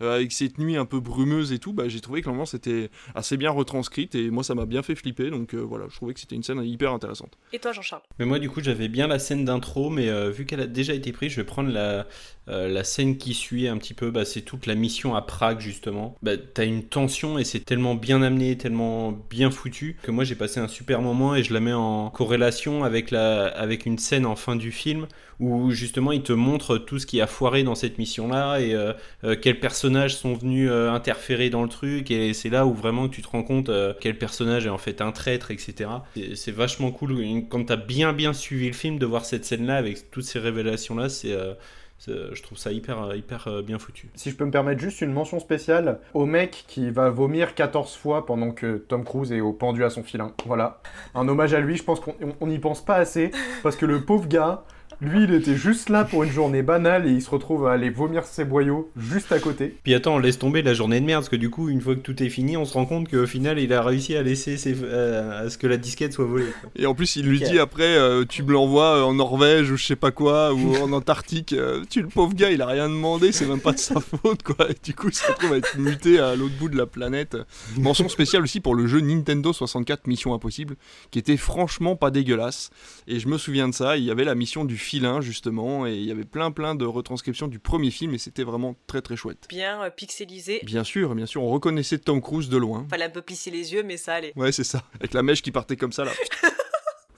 avec 0.00 0.32
cette 0.32 0.58
nuit 0.58 0.76
un 0.76 0.84
peu 0.84 1.00
brumeuse 1.00 1.52
et 1.52 1.58
tout, 1.58 1.72
bah, 1.72 1.88
j'ai 1.88 2.00
trouvé 2.00 2.22
que 2.22 2.28
l'ambiance 2.28 2.54
était 2.54 2.90
assez 3.14 3.36
bien 3.36 3.50
retranscrite 3.50 4.14
et 4.14 4.30
moi 4.30 4.44
ça 4.44 4.54
m'a 4.54 4.66
bien 4.66 4.82
fait 4.82 4.94
flipper. 4.94 5.30
Donc 5.30 5.54
euh, 5.54 5.58
voilà, 5.58 5.86
je 5.88 5.96
trouvais 5.96 6.14
que 6.14 6.20
c'était 6.20 6.36
une 6.36 6.42
scène 6.42 6.62
hyper 6.62 6.92
intéressante. 6.92 7.36
Et 7.52 7.58
toi, 7.58 7.72
Jean-Charles? 7.72 8.02
Mais 8.18 8.24
moi, 8.26 8.38
du 8.38 8.48
coup, 8.48 8.60
j'avais 8.62 8.77
bien 8.86 9.08
la 9.08 9.18
scène 9.18 9.44
d'intro, 9.44 9.90
mais 9.90 10.08
euh, 10.08 10.30
vu 10.30 10.46
qu'elle 10.46 10.60
a 10.60 10.68
déjà 10.68 10.94
été 10.94 11.10
prise, 11.10 11.32
je 11.32 11.40
vais 11.40 11.46
prendre 11.46 11.72
la, 11.72 12.06
euh, 12.48 12.68
la 12.68 12.84
scène 12.84 13.16
qui 13.18 13.34
suit 13.34 13.68
un 13.68 13.76
petit 13.78 13.94
peu. 13.94 14.10
Bah, 14.10 14.24
c'est 14.24 14.42
toute 14.42 14.66
la 14.66 14.74
mission 14.74 15.14
à 15.14 15.22
Prague, 15.22 15.60
justement. 15.60 16.14
Bah, 16.22 16.32
T'as 16.36 16.64
une 16.64 16.82
tension 16.84 17.38
et 17.38 17.44
c'est 17.44 17.60
tellement 17.60 17.94
bien 17.94 18.22
amené, 18.22 18.56
tellement 18.56 19.12
bien 19.30 19.50
foutu, 19.50 19.96
que 20.02 20.10
moi, 20.10 20.24
j'ai 20.24 20.34
passé 20.34 20.60
un 20.60 20.68
super 20.68 21.02
moment 21.02 21.34
et 21.34 21.42
je 21.42 21.52
la 21.54 21.60
mets 21.60 21.72
en 21.72 22.10
corrélation 22.10 22.84
avec, 22.84 23.10
la, 23.10 23.46
avec 23.46 23.86
une 23.86 23.98
scène 23.98 24.26
en 24.26 24.36
fin 24.36 24.56
du 24.56 24.72
film 24.72 25.06
où, 25.40 25.70
justement, 25.70 26.10
il 26.10 26.22
te 26.22 26.32
montre 26.32 26.78
tout 26.78 26.98
ce 26.98 27.06
qui 27.06 27.20
a 27.20 27.28
foiré 27.28 27.62
dans 27.62 27.76
cette 27.76 27.98
mission-là 27.98 28.58
et 28.58 28.74
euh, 28.74 28.92
euh, 29.22 29.36
quels 29.40 29.60
personnages 29.60 30.16
sont 30.16 30.34
venus 30.34 30.68
interférer 30.70 31.48
dans 31.48 31.62
le 31.62 31.68
truc. 31.68 32.10
Et 32.10 32.34
c'est 32.34 32.50
là 32.50 32.66
où 32.66 32.74
vraiment 32.74 33.08
tu 33.08 33.22
te 33.22 33.28
rends 33.28 33.44
compte 33.44 33.70
quel 34.00 34.18
personnage 34.18 34.66
est 34.66 34.70
en 34.70 34.78
fait 34.78 35.00
un 35.00 35.12
traître, 35.12 35.50
etc. 35.52 35.90
C'est- 36.34 36.50
vachement 36.50 36.90
cool 36.90 37.14
quand 37.50 37.64
t'as 37.66 37.76
bien 37.76 38.12
bien 38.12 38.32
suivi 38.32 38.66
le 38.66 38.72
film 38.72 38.98
de 38.98 39.06
voir 39.06 39.24
cette 39.24 39.44
scène-là 39.44 39.76
avec 39.76 40.10
toutes 40.10 40.24
ces 40.24 40.38
révélations-là. 40.40 41.08
C'est, 41.08 41.32
euh, 41.32 41.52
c'est- 41.54 41.77
je 42.06 42.42
trouve 42.42 42.56
ça 42.58 42.72
hyper 42.72 43.02
euh, 43.02 43.16
euh, 43.48 43.62
bien 43.62 43.78
foutu. 43.78 44.08
Si 44.14 44.30
je 44.30 44.36
peux 44.36 44.44
me 44.44 44.50
permettre 44.50 44.80
juste 44.80 45.00
une 45.00 45.12
mention 45.12 45.40
spéciale 45.40 45.98
au 46.14 46.26
mec 46.26 46.64
qui 46.68 46.90
va 46.90 47.10
vomir 47.10 47.54
14 47.54 47.96
fois 47.96 48.24
pendant 48.26 48.52
que 48.52 48.76
Tom 48.76 49.04
Cruise 49.04 49.32
est 49.32 49.40
au 49.40 49.52
pendu 49.52 49.84
à 49.84 49.90
son 49.90 50.02
filin. 50.02 50.32
Voilà. 50.46 50.80
Un 51.14 51.26
hommage 51.28 51.54
à 51.54 51.60
lui, 51.60 51.76
je 51.76 51.82
pense 51.84 52.00
qu'on 52.00 52.14
on- 52.22 52.34
on 52.40 52.46
n'y 52.46 52.58
pense 52.58 52.84
pas 52.84 52.96
assez, 52.96 53.30
parce 53.62 53.76
que 53.76 53.86
le 53.86 54.00
pauvre 54.02 54.28
gars, 54.28 54.64
lui, 55.00 55.24
il 55.24 55.32
était 55.32 55.54
juste 55.56 55.88
là 55.90 56.04
pour 56.04 56.24
une 56.24 56.30
journée 56.32 56.62
banale 56.62 57.06
et 57.06 57.10
il 57.10 57.22
se 57.22 57.30
retrouve 57.30 57.66
à 57.66 57.72
aller 57.72 57.90
vomir 57.90 58.24
ses 58.24 58.44
boyaux 58.44 58.90
juste 58.96 59.30
à 59.32 59.38
côté. 59.38 59.76
Puis 59.84 59.94
attends, 59.94 60.16
on 60.16 60.18
laisse 60.18 60.38
tomber 60.38 60.62
la 60.62 60.74
journée 60.74 61.00
de 61.00 61.06
merde 61.06 61.20
parce 61.22 61.28
que 61.28 61.36
du 61.36 61.50
coup, 61.50 61.68
une 61.68 61.80
fois 61.80 61.94
que 61.94 62.00
tout 62.00 62.20
est 62.22 62.28
fini, 62.28 62.56
on 62.56 62.64
se 62.64 62.72
rend 62.74 62.84
compte 62.86 63.08
qu'au 63.08 63.26
final, 63.26 63.58
il 63.58 63.72
a 63.72 63.82
réussi 63.82 64.16
à 64.16 64.22
laisser 64.22 64.56
ses- 64.56 64.76
euh, 64.82 65.46
à 65.46 65.50
ce 65.50 65.58
que 65.58 65.66
la 65.66 65.76
disquette 65.76 66.12
soit 66.12 66.24
volée. 66.24 66.46
quoi. 66.60 66.70
Et 66.76 66.86
en 66.86 66.94
plus, 66.94 67.16
il 67.16 67.26
lui 67.26 67.38
dit 67.40 67.58
après, 67.58 67.84
euh, 67.96 68.24
tu 68.28 68.42
me 68.42 68.52
l'envoies 68.52 69.04
en 69.04 69.14
Norvège 69.14 69.70
ou 69.70 69.76
je 69.76 69.84
sais 69.86 69.96
pas 69.96 70.10
quoi, 70.10 70.52
ou 70.52 70.74
en 70.82 70.92
Antarctique. 70.92 71.52
euh, 71.52 71.84
tu 71.88 72.02
le 72.02 72.08
pauvre 72.08 72.34
gars, 72.34 72.50
il 72.50 72.60
a 72.62 72.66
rien 72.66 72.88
demandé, 72.88 73.30
c'est 73.32 73.46
même 73.46 73.60
pas 73.60 73.72
de 73.72 73.78
sa 73.78 74.00
faute, 74.00 74.42
quoi. 74.42 74.68
Et 74.70 74.74
du 74.82 74.94
coup, 74.94 75.08
il 75.08 75.14
se 75.14 75.26
retrouve 75.28 75.52
à 75.52 75.56
être 75.58 75.78
muté 75.78 76.18
à 76.18 76.34
l'autre 76.34 76.54
bout 76.58 76.68
de 76.68 76.76
la 76.76 76.86
planète. 76.86 77.36
Mention 77.78 78.08
spéciale 78.08 78.42
aussi 78.42 78.60
pour 78.60 78.74
le 78.74 78.86
jeu 78.86 79.00
Nintendo 79.00 79.52
64 79.52 80.06
Mission 80.08 80.34
Impossible, 80.34 80.74
qui 81.10 81.18
était 81.18 81.36
franchement 81.36 81.94
pas 81.94 82.10
dégueulasse. 82.10 82.70
Et 83.06 83.20
je 83.20 83.28
me 83.28 83.38
souviens 83.38 83.68
de 83.68 83.74
ça, 83.74 83.96
il 83.96 84.04
y 84.04 84.10
avait 84.10 84.24
la 84.24 84.34
mission 84.34 84.64
du 84.64 84.76
filin 84.88 85.20
justement, 85.20 85.86
et 85.86 85.94
il 85.94 86.04
y 86.04 86.10
avait 86.10 86.24
plein 86.24 86.50
plein 86.50 86.74
de 86.74 86.86
retranscriptions 86.86 87.46
du 87.46 87.58
premier 87.58 87.90
film, 87.90 88.14
et 88.14 88.18
c'était 88.18 88.42
vraiment 88.42 88.74
très 88.86 89.02
très 89.02 89.16
chouette. 89.16 89.46
Bien 89.50 89.82
euh, 89.82 89.90
pixelisé. 89.90 90.60
Bien 90.64 90.82
sûr, 90.82 91.14
bien 91.14 91.26
sûr, 91.26 91.42
on 91.42 91.50
reconnaissait 91.50 91.98
Tom 91.98 92.22
Cruise 92.22 92.48
de 92.48 92.56
loin. 92.56 92.86
Fallait 92.88 93.04
un 93.04 93.10
peu 93.10 93.20
plisser 93.20 93.50
les 93.50 93.74
yeux, 93.74 93.82
mais 93.82 93.98
ça 93.98 94.14
allait. 94.14 94.32
Ouais, 94.34 94.50
c'est 94.50 94.64
ça, 94.64 94.82
avec 94.94 95.12
la 95.12 95.22
mèche 95.22 95.42
qui 95.42 95.52
partait 95.52 95.76
comme 95.76 95.92
ça 95.92 96.04
là. 96.04 96.12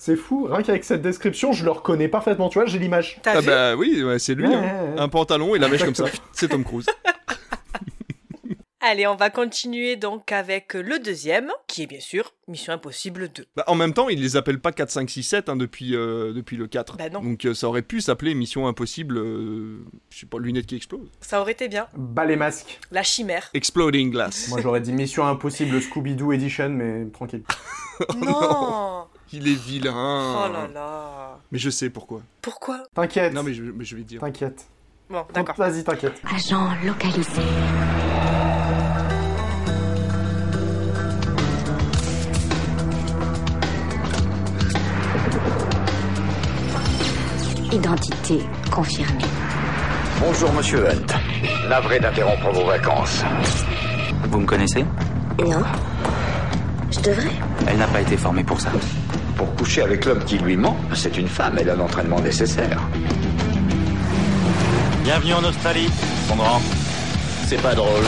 C'est 0.02 0.16
fou, 0.16 0.48
rien 0.50 0.62
qu'avec 0.62 0.83
cette 0.83 1.02
description, 1.02 1.52
je 1.52 1.62
le 1.62 1.72
reconnais 1.72 2.09
parfaitement, 2.09 2.48
tu 2.48 2.59
vois, 2.59 2.64
j'ai 2.64 2.78
l'image. 2.78 3.20
Ah 3.26 3.42
bah 3.42 3.76
oui, 3.76 4.02
ouais, 4.02 4.18
c'est 4.18 4.35
lui. 4.35 4.48
Ouais, 4.48 4.54
hein. 4.54 4.62
ouais, 4.62 4.94
ouais. 4.94 4.98
Un 4.98 5.09
pantalon 5.11 5.54
et 5.54 5.59
la 5.59 5.68
mèche 5.68 5.85
comme 5.85 5.94
ça, 5.94 6.06
c'est 6.33 6.48
Tom 6.48 6.64
Cruise. 6.64 6.87
Allez, 8.83 9.07
on 9.07 9.14
va 9.14 9.29
continuer 9.29 9.97
donc 9.97 10.33
avec 10.33 10.73
le 10.73 10.99
deuxième, 10.99 11.53
qui 11.66 11.83
est 11.83 11.87
bien 11.87 12.01
sûr 12.01 12.33
Mission 12.49 12.73
Impossible 12.73 13.29
2. 13.29 13.45
Bah, 13.55 13.64
en 13.66 13.75
même 13.75 13.93
temps, 13.93 14.09
ils 14.09 14.21
les 14.21 14.37
appellent 14.37 14.59
pas 14.59 14.73
4, 14.73 14.90
5, 14.90 15.11
6, 15.11 15.23
7 15.23 15.49
hein, 15.51 15.57
depuis, 15.57 15.95
euh, 15.95 16.33
depuis 16.33 16.57
le 16.57 16.66
4. 16.66 16.97
Bah 16.97 17.11
non. 17.11 17.21
Donc 17.21 17.45
euh, 17.45 17.53
ça 17.53 17.69
aurait 17.69 17.83
pu 17.83 18.01
s'appeler 18.01 18.35
Mission 18.35 18.66
Impossible, 18.66 19.19
euh, 19.19 19.85
je 20.09 20.21
sais 20.21 20.27
pas, 20.27 20.38
lunettes 20.38 20.64
qui 20.64 20.77
explosent. 20.77 21.11
Ça 21.21 21.43
aurait 21.43 21.53
été 21.53 21.69
bien. 21.69 21.88
Bas 21.95 22.25
les 22.25 22.37
masques. 22.37 22.81
La 22.90 23.03
chimère. 23.03 23.51
Exploding 23.53 24.11
Glass. 24.11 24.49
Moi 24.49 24.62
j'aurais 24.62 24.81
dit 24.81 24.95
Mission 24.95 25.27
Impossible 25.27 25.79
Scooby-Doo 25.79 26.33
Edition, 26.33 26.71
mais 26.71 27.05
tranquille. 27.11 27.43
non 28.16 29.05
Il 29.31 29.47
est 29.47 29.62
vilain. 29.62 30.47
Oh 30.47 30.51
là 30.51 30.69
là. 30.73 31.38
Mais 31.53 31.59
je 31.59 31.69
sais 31.69 31.90
pourquoi. 31.90 32.23
Pourquoi? 32.40 32.85
T'inquiète. 32.95 33.35
Non 33.35 33.43
mais 33.43 33.53
je, 33.53 33.62
mais 33.62 33.85
je 33.85 33.95
vais 33.95 34.03
te 34.03 34.09
dire. 34.09 34.21
T'inquiète. 34.23 34.66
Bon, 35.11 35.27
d'accord. 35.35 35.57
Vas-y, 35.57 35.85
t'inquiète. 35.85 36.23
Agent 36.35 36.71
localisé. 36.83 37.43
Identité 47.72 48.40
confirmée. 48.70 49.24
Bonjour, 50.20 50.52
monsieur 50.52 50.88
Hunt. 50.88 51.68
Navré 51.68 52.00
d'interrompre 52.00 52.50
vos 52.52 52.64
vacances. 52.66 53.22
Vous 54.28 54.40
me 54.40 54.46
connaissez? 54.46 54.85
Non 55.38 55.62
Je 56.90 57.00
devrais 57.00 57.30
Elle 57.68 57.78
n'a 57.78 57.87
pas 57.87 58.00
été 58.00 58.16
formée 58.16 58.42
pour 58.42 58.61
ça. 58.61 58.70
Pour 59.37 59.54
coucher 59.54 59.83
avec 59.83 60.04
l'homme 60.04 60.24
qui 60.24 60.38
lui 60.38 60.56
ment, 60.56 60.76
c'est 60.94 61.16
une 61.16 61.28
femme, 61.28 61.59
elle 61.61 61.70
a 61.70 61.76
l'entraînement 61.76 62.20
nécessaire. 62.20 62.80
Bienvenue 65.04 65.35
en 65.35 65.44
Australie, 65.44 65.88
Sondran. 66.28 66.61
C'est 67.46 67.62
pas 67.62 67.74
drôle. 67.76 68.04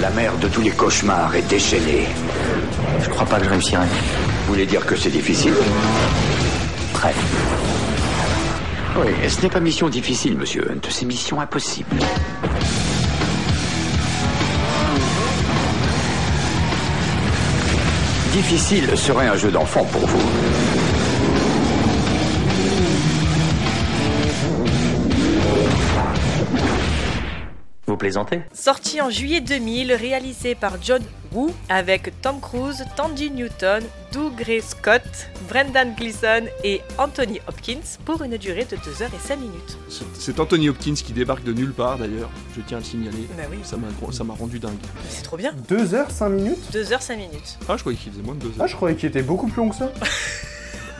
La 0.00 0.10
mère 0.10 0.36
de 0.38 0.46
tous 0.46 0.60
les 0.60 0.70
cauchemars 0.70 1.34
est 1.34 1.48
déchaînée. 1.48 2.06
Je 3.02 3.08
crois 3.10 3.26
pas 3.26 3.38
que 3.38 3.44
je 3.46 3.50
réussirai. 3.50 3.86
Vous 4.44 4.52
voulez 4.52 4.66
dire 4.66 4.84
que 4.84 4.94
c'est 4.94 5.10
difficile 5.10 5.54
Très. 6.92 7.14
Oui, 8.96 9.28
ce 9.28 9.40
n'est 9.40 9.48
pas 9.48 9.58
mission 9.58 9.88
difficile, 9.88 10.36
monsieur 10.36 10.70
Hunt, 10.70 10.86
c'est 10.90 11.06
mission 11.06 11.40
impossible. 11.40 11.96
Difficile 18.32 18.96
serait 18.96 19.28
un 19.28 19.36
jeu 19.36 19.50
d'enfant 19.50 19.84
pour 19.84 20.06
vous. 20.06 20.93
Sorti 28.52 29.00
en 29.00 29.10
juillet 29.10 29.40
2000, 29.40 29.92
réalisé 29.94 30.54
par 30.54 30.74
John 30.82 31.02
Woo, 31.32 31.52
avec 31.68 32.12
Tom 32.22 32.40
Cruise, 32.40 32.84
Tandy 32.96 33.30
Newton, 33.30 33.82
Doug 34.12 34.34
Gray 34.36 34.60
Scott, 34.62 35.02
Brendan 35.48 35.94
Gleeson 35.96 36.44
et 36.62 36.80
Anthony 36.98 37.40
Hopkins 37.48 37.80
pour 38.04 38.22
une 38.22 38.36
durée 38.36 38.66
de 38.70 38.76
2 38.76 39.02
heures 39.02 39.10
et 39.14 39.26
5 39.26 39.36
minutes. 39.40 39.78
C'est- 40.18 40.38
Anthony 40.38 40.68
Hopkins 40.68 40.94
qui 40.94 41.12
débarque 41.12 41.42
de 41.44 41.52
nulle 41.52 41.72
part 41.72 41.98
d'ailleurs, 41.98 42.30
je 42.56 42.60
tiens 42.60 42.76
à 42.76 42.80
le 42.80 42.86
signaler. 42.86 43.26
Bah 43.36 43.44
oui, 43.50 43.58
Ça 43.64 43.76
m'a 43.76 43.88
ça 44.12 44.22
m'a 44.24 44.34
rendu 44.34 44.58
dingue. 44.58 44.74
c'est 45.08 45.22
trop 45.22 45.36
bien. 45.36 45.52
2 45.68 45.94
heures, 45.94 46.10
5 46.10 46.28
minutes? 46.28 46.70
2 46.72 46.92
heures 46.92 47.02
5 47.02 47.16
minutes. 47.16 47.58
Ah, 47.68 47.74
je 47.76 47.80
croyais 47.82 47.98
qu'il 47.98 48.12
faisait 48.12 48.22
moins 48.22 48.34
de 48.34 48.40
2 48.40 48.52
Ah, 48.58 48.62
heures. 48.62 48.68
je 48.68 48.76
croyais 48.76 48.96
qu'il 48.96 49.08
était 49.08 49.22
beaucoup 49.22 49.48
plus 49.48 49.62
long 49.62 49.70
que 49.70 49.76
ça. 49.76 49.90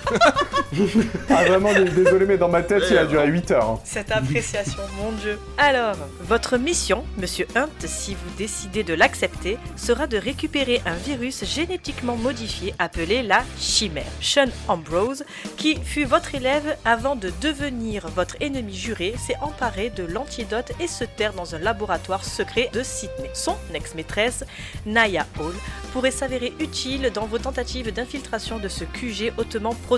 ah, 1.31 1.45
vraiment, 1.45 1.71
désolé, 1.73 2.27
mais 2.27 2.37
dans 2.37 2.49
ma 2.49 2.63
tête, 2.63 2.85
il 2.91 2.99
a 2.99 3.07
duré 3.07 3.27
8 3.29 3.51
heures. 3.53 3.71
hein. 3.71 3.81
Cette 3.85 4.11
appréciation, 4.13 4.81
mon 4.99 5.13
dieu. 5.13 5.39
Alors, 5.59 5.97
votre 6.21 6.57
mission, 6.59 7.05
monsieur 7.19 7.47
Hunt, 7.57 7.69
si 7.85 8.15
vous 8.15 8.31
décidez 8.37 8.83
de 8.83 8.95
l'accepter, 8.95 9.59
sera 9.77 10.07
de 10.07 10.17
récupérer 10.19 10.83
un 10.87 10.95
virus 10.95 11.45
génétiquement 11.45 12.17
modifié 12.17 12.75
appelé 12.79 13.23
la 13.23 13.43
chimère. 13.59 14.05
Sean 14.21 14.47
Ambrose, 14.69 15.25
qui 15.57 15.77
fut 15.83 16.05
votre 16.05 16.35
élève 16.35 16.77
avant 16.85 17.17
de 17.17 17.33
devenir 17.41 18.09
votre 18.09 18.37
ennemi 18.41 18.75
juré, 18.75 19.15
s'est 19.19 19.37
emparé 19.41 19.91
de 19.91 20.05
l'antidote 20.05 20.73
et 20.81 20.87
se 20.87 21.05
terre 21.05 21.33
dans 21.33 21.55
un 21.55 21.59
laboratoire 21.59 22.25
secret 22.25 22.71
de 22.73 22.83
Sydney. 22.83 23.31
Son 23.35 23.57
ex-maîtresse, 23.73 24.45
Naya 24.87 25.27
Hall, 25.39 25.55
pourrait 25.93 26.11
s'avérer 26.11 26.53
utile 26.61 27.11
dans 27.15 27.27
vos 27.27 27.39
tentatives 27.39 27.93
d'infiltration 27.93 28.59
de 28.59 28.69
ce 28.69 28.85
QG 28.85 29.33
hautement 29.39 29.75
protégé. 29.75 29.94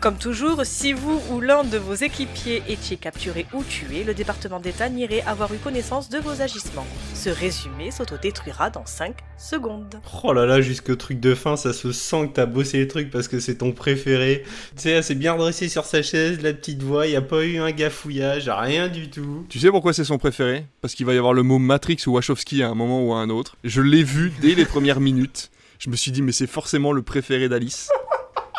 Comme 0.00 0.18
toujours, 0.18 0.60
si 0.64 0.92
vous 0.92 1.22
ou 1.30 1.40
l'un 1.40 1.64
de 1.64 1.78
vos 1.78 1.94
équipiers 1.94 2.62
étiez 2.68 2.98
capturé 2.98 3.46
ou 3.54 3.64
tué, 3.64 4.04
le 4.04 4.12
département 4.12 4.60
d'État 4.60 4.90
n'irait 4.90 5.22
avoir 5.22 5.54
eu 5.54 5.56
connaissance 5.56 6.10
de 6.10 6.18
vos 6.18 6.42
agissements. 6.42 6.86
Ce 7.14 7.30
résumé 7.30 7.90
s'autodétruira 7.90 8.68
dans 8.68 8.84
5 8.84 9.16
secondes. 9.38 10.00
Oh 10.22 10.34
là 10.34 10.44
là, 10.44 10.60
jusqu'au 10.60 10.96
truc 10.96 11.18
de 11.18 11.34
fin, 11.34 11.56
ça 11.56 11.72
se 11.72 11.92
sent 11.92 12.28
que 12.28 12.34
t'as 12.34 12.44
bossé 12.44 12.76
les 12.76 12.88
trucs 12.88 13.10
parce 13.10 13.26
que 13.26 13.40
c'est 13.40 13.56
ton 13.56 13.72
préféré. 13.72 14.42
Tu 14.76 14.82
sais, 14.82 14.90
elle 14.90 15.04
s'est 15.04 15.14
bien 15.14 15.34
dressée 15.34 15.70
sur 15.70 15.86
sa 15.86 16.02
chaise, 16.02 16.42
la 16.42 16.52
petite 16.52 16.82
voix, 16.82 17.06
y 17.06 17.16
a 17.16 17.22
pas 17.22 17.42
eu 17.42 17.56
un 17.56 17.70
gafouillage, 17.70 18.50
rien 18.50 18.88
du 18.88 19.08
tout. 19.08 19.46
Tu 19.48 19.58
sais 19.60 19.70
pourquoi 19.70 19.94
c'est 19.94 20.04
son 20.04 20.18
préféré? 20.18 20.66
Parce 20.82 20.94
qu'il 20.94 21.06
va 21.06 21.14
y 21.14 21.18
avoir 21.18 21.32
le 21.32 21.42
mot 21.42 21.58
Matrix 21.58 22.02
ou 22.06 22.12
Wachowski 22.12 22.62
à 22.62 22.68
un 22.68 22.74
moment 22.74 23.02
ou 23.02 23.14
à 23.14 23.16
un 23.16 23.30
autre. 23.30 23.56
Je 23.64 23.80
l'ai 23.80 24.02
vu 24.02 24.30
dès 24.42 24.54
les 24.54 24.66
premières 24.66 25.00
minutes. 25.00 25.50
Je 25.78 25.88
me 25.88 25.96
suis 25.96 26.10
dit, 26.10 26.20
mais 26.20 26.32
c'est 26.32 26.46
forcément 26.46 26.92
le 26.92 27.00
préféré 27.00 27.48
d'Alice. 27.48 27.88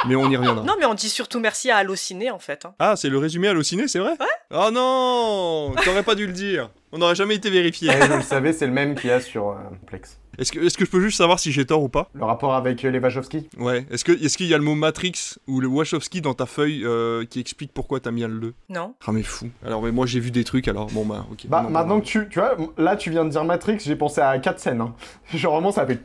Mais 0.07 0.15
on 0.15 0.29
y 0.29 0.35
reviendra. 0.37 0.63
Non 0.63 0.75
mais 0.79 0.85
on 0.85 0.93
dit 0.93 1.09
surtout 1.09 1.39
merci 1.39 1.69
à 1.71 1.77
Allociné 1.77 2.31
en 2.31 2.39
fait. 2.39 2.65
hein. 2.65 2.73
Ah, 2.79 2.95
c'est 2.95 3.09
le 3.09 3.17
résumé 3.17 3.47
Allociné, 3.49 3.87
c'est 3.87 3.99
vrai? 3.99 4.11
Ouais. 4.19 4.27
Oh 4.51 4.69
non 4.71 5.73
T'aurais 5.83 6.03
pas 6.03 6.15
dû 6.15 6.25
le 6.27 6.33
dire. 6.33 6.69
On 6.91 6.97
n'aurait 6.97 7.15
jamais 7.15 7.35
été 7.35 7.49
vérifié. 7.49 7.89
Ouais, 7.89 8.07
je 8.07 8.13
le 8.13 8.21
savais, 8.21 8.51
c'est 8.53 8.65
le 8.65 8.73
même 8.73 8.95
qu'il 8.95 9.09
y 9.09 9.13
a 9.13 9.21
sur 9.21 9.49
euh, 9.49 9.55
Plex. 9.85 10.17
Est-ce 10.39 10.51
que, 10.53 10.59
est-ce 10.59 10.77
que 10.77 10.85
je 10.85 10.89
peux 10.89 11.01
juste 11.01 11.17
savoir 11.17 11.37
si 11.39 11.51
j'ai 11.51 11.65
tort 11.65 11.83
ou 11.83 11.89
pas? 11.89 12.09
Le 12.13 12.23
rapport 12.23 12.55
avec 12.55 12.83
euh, 12.85 12.89
les 12.89 12.99
Wachowski? 12.99 13.47
Ouais. 13.57 13.85
Est-ce 13.91 14.05
que, 14.05 14.11
est-ce 14.13 14.37
qu'il 14.37 14.47
y 14.47 14.53
a 14.53 14.57
le 14.57 14.63
mot 14.63 14.73
Matrix 14.73 15.35
ou 15.47 15.59
le 15.59 15.67
Wachowski 15.67 16.21
dans 16.21 16.33
ta 16.33 16.45
feuille 16.45 16.83
euh, 16.85 17.25
qui 17.25 17.39
explique 17.41 17.73
pourquoi 17.73 17.99
t'as 17.99 18.11
mis 18.11 18.23
un 18.23 18.29
le? 18.29 18.53
Non 18.69 18.95
Ah 19.05 19.11
mais 19.11 19.21
fou. 19.23 19.49
Alors 19.65 19.81
mais 19.83 19.91
moi 19.91 20.05
j'ai 20.05 20.19
vu 20.21 20.31
des 20.31 20.45
trucs 20.45 20.67
alors 20.69 20.87
bon 20.87 21.05
bah 21.05 21.25
ok. 21.31 21.39
Bah, 21.47 21.61
Non, 21.63 21.69
maintenant 21.69 21.95
non. 21.95 22.01
que 22.01 22.05
tu, 22.05 22.27
tu 22.29 22.39
vois, 22.39 22.55
là, 22.77 22.95
tu 22.95 23.09
viens 23.11 23.25
de 23.25 23.29
dire 23.29 23.43
Matrix, 23.43 23.79
j'ai 23.81 23.95
pensé 23.97 24.21
à 24.21 24.39
4 24.39 24.59
scènes. 24.59 24.81
Hein. 24.81 24.95
Genre, 25.33 25.53
vraiment, 25.53 25.71
ça 25.73 25.85
fait... 25.85 25.99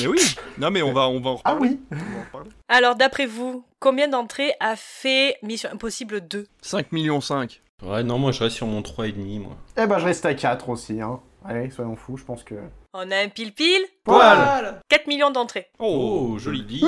Mais 0.00 0.06
oui. 0.06 0.20
Non 0.58 0.70
mais 0.70 0.82
on 0.82 0.92
va 0.92 1.08
on 1.08 1.20
va 1.20 1.30
en 1.30 1.40
Ah 1.44 1.52
reparler. 1.54 1.70
oui 1.70 1.80
On 1.90 1.94
va 1.96 2.00
en 2.02 2.24
reparler. 2.26 2.50
Alors 2.68 2.94
d'après 2.94 3.26
vous, 3.26 3.64
combien 3.80 4.06
d'entrées 4.08 4.52
a 4.60 4.76
fait 4.76 5.36
Mission 5.42 5.68
Impossible 5.72 6.20
2 6.28 6.46
5 6.62 6.92
millions 6.92 7.20
5. 7.20 7.60
Ouais, 7.82 8.02
non, 8.02 8.18
moi 8.18 8.32
je 8.32 8.42
reste 8.42 8.56
sur 8.56 8.66
mon 8.66 8.80
3,5, 8.82 9.40
moi. 9.40 9.56
Eh 9.76 9.86
ben, 9.86 9.98
je 9.98 10.04
reste 10.04 10.24
à 10.26 10.34
4 10.34 10.68
aussi, 10.68 11.00
hein. 11.00 11.20
Allez, 11.44 11.70
soyons 11.70 11.96
fous, 11.96 12.16
je 12.16 12.24
pense 12.24 12.42
que... 12.42 12.54
On 12.94 13.10
a 13.10 13.16
un 13.18 13.28
pile-pile 13.28 13.82
Poil 14.04 14.80
4 14.88 15.06
millions 15.08 15.30
d'entrées. 15.30 15.66
Oh, 15.78 16.36
joli. 16.38 16.82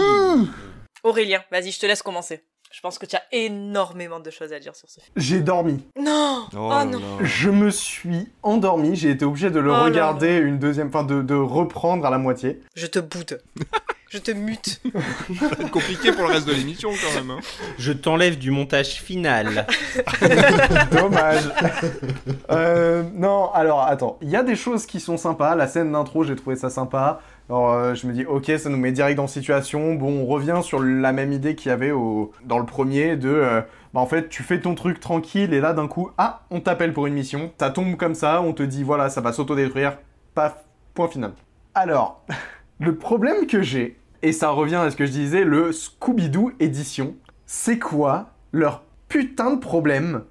Aurélien, 1.02 1.42
vas-y, 1.50 1.72
je 1.72 1.80
te 1.80 1.86
laisse 1.86 2.02
commencer. 2.02 2.44
Je 2.72 2.80
pense 2.80 2.98
que 2.98 3.06
tu 3.06 3.16
as 3.16 3.22
énormément 3.32 4.18
de 4.20 4.30
choses 4.30 4.52
à 4.52 4.58
dire 4.58 4.74
sur 4.74 4.88
ce 4.88 5.00
film. 5.00 5.12
J'ai 5.16 5.40
dormi. 5.40 5.84
Non 5.98 6.46
Oh, 6.56 6.70
Oh, 6.72 6.84
non. 6.84 7.00
Je 7.22 7.50
me 7.50 7.70
suis 7.70 8.28
endormi, 8.42 8.96
j'ai 8.96 9.10
été 9.10 9.24
obligé 9.24 9.50
de 9.50 9.60
le 9.60 9.72
Oh 9.72 9.84
regarder 9.84 10.36
une 10.38 10.58
deuxième... 10.58 10.88
Enfin, 10.88 11.04
de, 11.04 11.22
de 11.22 11.34
reprendre 11.34 12.04
à 12.06 12.10
la 12.10 12.18
moitié. 12.18 12.60
Je 12.74 12.86
te 12.86 12.98
boude. 12.98 13.40
je 14.08 14.18
te 14.18 14.30
mute. 14.30 14.80
Ça 15.38 15.48
va 15.48 15.64
être 15.64 15.70
compliqué 15.70 16.12
pour 16.12 16.26
le 16.26 16.34
reste 16.34 16.46
de 16.46 16.52
l'émission 16.52 16.90
quand 16.90 17.20
même. 17.20 17.30
Hein. 17.30 17.40
Je 17.78 17.92
t'enlève 17.92 18.38
du 18.38 18.50
montage 18.50 19.00
final. 19.00 19.66
Dommage. 20.92 21.42
Euh, 22.50 23.02
non, 23.14 23.50
alors 23.52 23.82
attends, 23.82 24.18
il 24.22 24.30
y 24.30 24.36
a 24.36 24.42
des 24.42 24.56
choses 24.56 24.86
qui 24.86 25.00
sont 25.00 25.16
sympas. 25.16 25.56
La 25.56 25.66
scène 25.66 25.92
d'intro, 25.92 26.22
j'ai 26.22 26.36
trouvé 26.36 26.56
ça 26.56 26.70
sympa. 26.70 27.20
Alors 27.48 27.72
euh, 27.72 27.94
je 27.94 28.06
me 28.06 28.12
dis, 28.12 28.24
ok, 28.24 28.52
ça 28.58 28.68
nous 28.68 28.76
met 28.76 28.92
direct 28.92 29.16
dans 29.16 29.26
situation. 29.26 29.94
Bon, 29.94 30.20
on 30.20 30.26
revient 30.26 30.60
sur 30.62 30.80
la 30.80 31.12
même 31.12 31.32
idée 31.32 31.54
qu'il 31.54 31.70
y 31.70 31.72
avait 31.72 31.90
au... 31.90 32.32
dans 32.44 32.58
le 32.58 32.66
premier 32.66 33.16
de, 33.16 33.28
euh, 33.28 33.60
bah 33.92 34.00
en 34.00 34.06
fait, 34.06 34.28
tu 34.28 34.42
fais 34.42 34.60
ton 34.60 34.74
truc 34.74 35.00
tranquille 35.00 35.52
et 35.52 35.60
là 35.60 35.72
d'un 35.72 35.88
coup, 35.88 36.10
ah, 36.18 36.42
on 36.50 36.60
t'appelle 36.60 36.92
pour 36.92 37.06
une 37.06 37.14
mission. 37.14 37.50
Ça 37.58 37.70
tombe 37.70 37.96
comme 37.96 38.14
ça, 38.14 38.40
on 38.40 38.52
te 38.52 38.62
dit, 38.62 38.82
voilà, 38.82 39.10
ça 39.10 39.20
va 39.20 39.32
s'autodétruire. 39.32 39.98
Paf, 40.34 40.64
point 40.94 41.08
final. 41.08 41.32
Alors, 41.74 42.24
le 42.80 42.96
problème 42.96 43.46
que 43.46 43.62
j'ai, 43.62 43.98
et 44.22 44.32
ça 44.32 44.50
revient 44.50 44.76
à 44.76 44.90
ce 44.90 44.96
que 44.96 45.06
je 45.06 45.12
disais, 45.12 45.44
le 45.44 45.72
Scooby-Doo 45.72 46.52
édition, 46.60 47.14
c'est 47.46 47.78
quoi 47.78 48.32
leur 48.52 48.82
putain 49.08 49.52
de 49.52 49.60
problème 49.60 50.24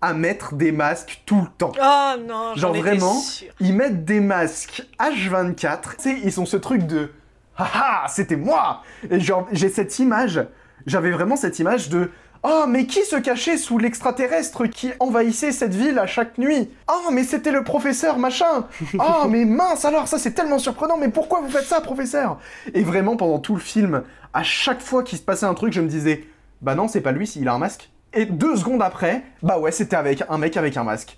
à 0.00 0.12
mettre 0.12 0.54
des 0.54 0.72
masques 0.72 1.22
tout 1.24 1.40
le 1.40 1.48
temps? 1.58 1.72
Oh 1.80 2.20
non, 2.20 2.52
j'en 2.54 2.56
Genre 2.56 2.74
vraiment 2.74 3.14
sûre. 3.14 3.52
Ils 3.60 3.74
mettent 3.74 4.04
des 4.04 4.20
masques 4.20 4.86
H24, 4.98 5.96
tu 5.96 6.02
sais, 6.02 6.20
ils 6.24 6.40
ont 6.40 6.46
ce 6.46 6.56
truc 6.56 6.86
de 6.86 7.10
Haha, 7.56 8.08
c'était 8.08 8.36
moi 8.36 8.82
Et 9.10 9.20
genre, 9.20 9.46
j'ai 9.52 9.68
cette 9.68 9.98
image 9.98 10.44
J'avais 10.86 11.10
vraiment 11.10 11.36
cette 11.36 11.58
image 11.58 11.88
de 11.88 12.10
Oh, 12.46 12.66
mais 12.68 12.84
qui 12.84 13.02
se 13.06 13.16
cachait 13.16 13.56
sous 13.56 13.78
l'extraterrestre 13.78 14.66
qui 14.66 14.92
envahissait 15.00 15.50
cette 15.50 15.74
ville 15.74 15.98
à 15.98 16.06
chaque 16.06 16.36
nuit? 16.36 16.68
Oh, 16.92 17.10
mais 17.10 17.24
c'était 17.24 17.50
le 17.50 17.64
professeur 17.64 18.18
machin 18.18 18.66
Oh, 18.98 19.26
mais 19.30 19.46
mince 19.46 19.86
alors, 19.86 20.08
ça 20.08 20.18
c'est 20.18 20.32
tellement 20.32 20.58
surprenant, 20.58 20.98
mais 20.98 21.08
pourquoi 21.08 21.40
vous 21.40 21.48
faites 21.48 21.64
ça, 21.64 21.80
professeur? 21.80 22.38
Et 22.74 22.82
vraiment, 22.82 23.16
pendant 23.16 23.38
tout 23.38 23.54
le 23.54 23.62
film, 23.62 24.02
à 24.34 24.42
chaque 24.42 24.82
fois 24.82 25.02
qu'il 25.02 25.16
se 25.16 25.22
passait 25.22 25.46
un 25.46 25.54
truc, 25.54 25.72
je 25.72 25.80
me 25.80 25.88
disais 25.88 26.26
Bah 26.60 26.74
non, 26.74 26.86
c'est 26.86 27.00
pas 27.00 27.12
lui 27.12 27.26
s'il 27.26 27.48
a 27.48 27.54
un 27.54 27.58
masque. 27.58 27.90
Et 28.12 28.26
deux 28.26 28.56
secondes 28.56 28.82
après, 28.82 29.24
bah 29.42 29.58
ouais, 29.58 29.72
c'était 29.72 29.96
avec 29.96 30.22
un 30.28 30.36
mec 30.36 30.58
avec 30.58 30.76
un 30.76 30.84
masque. 30.84 31.16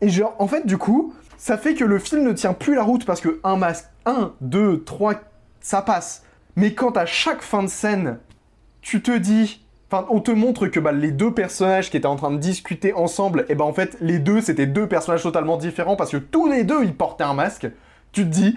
Et 0.00 0.08
genre, 0.08 0.34
en 0.38 0.48
fait, 0.48 0.66
du 0.66 0.78
coup, 0.78 1.12
ça 1.36 1.58
fait 1.58 1.74
que 1.74 1.84
le 1.84 1.98
film 1.98 2.22
ne 2.22 2.32
tient 2.32 2.54
plus 2.54 2.74
la 2.74 2.84
route 2.84 3.04
parce 3.04 3.20
que 3.20 3.38
un 3.44 3.56
masque, 3.56 3.84
un, 4.06 4.32
deux, 4.40 4.82
trois, 4.82 5.14
ça 5.60 5.82
passe. 5.82 6.22
Mais 6.56 6.72
quand 6.72 6.96
à 6.96 7.04
chaque 7.04 7.42
fin 7.42 7.62
de 7.62 7.68
scène, 7.68 8.18
tu 8.80 9.02
te 9.02 9.16
dis, 9.16 9.63
enfin, 9.90 10.06
on 10.10 10.20
te 10.20 10.30
montre 10.30 10.66
que 10.66 10.80
bah, 10.80 10.92
les 10.92 11.10
deux 11.10 11.32
personnages 11.32 11.90
qui 11.90 11.96
étaient 11.96 12.06
en 12.06 12.16
train 12.16 12.30
de 12.30 12.38
discuter 12.38 12.92
ensemble, 12.92 13.46
et 13.48 13.54
bah 13.54 13.64
en 13.64 13.72
fait, 13.72 13.96
les 14.00 14.18
deux 14.18 14.40
c'était 14.40 14.66
deux 14.66 14.88
personnages 14.88 15.22
totalement 15.22 15.56
différents 15.56 15.96
parce 15.96 16.10
que 16.10 16.16
tous 16.16 16.48
les 16.48 16.64
deux 16.64 16.84
ils 16.84 16.94
portaient 16.94 17.24
un 17.24 17.34
masque. 17.34 17.68
Tu 18.12 18.22
te 18.22 18.28
dis, 18.28 18.56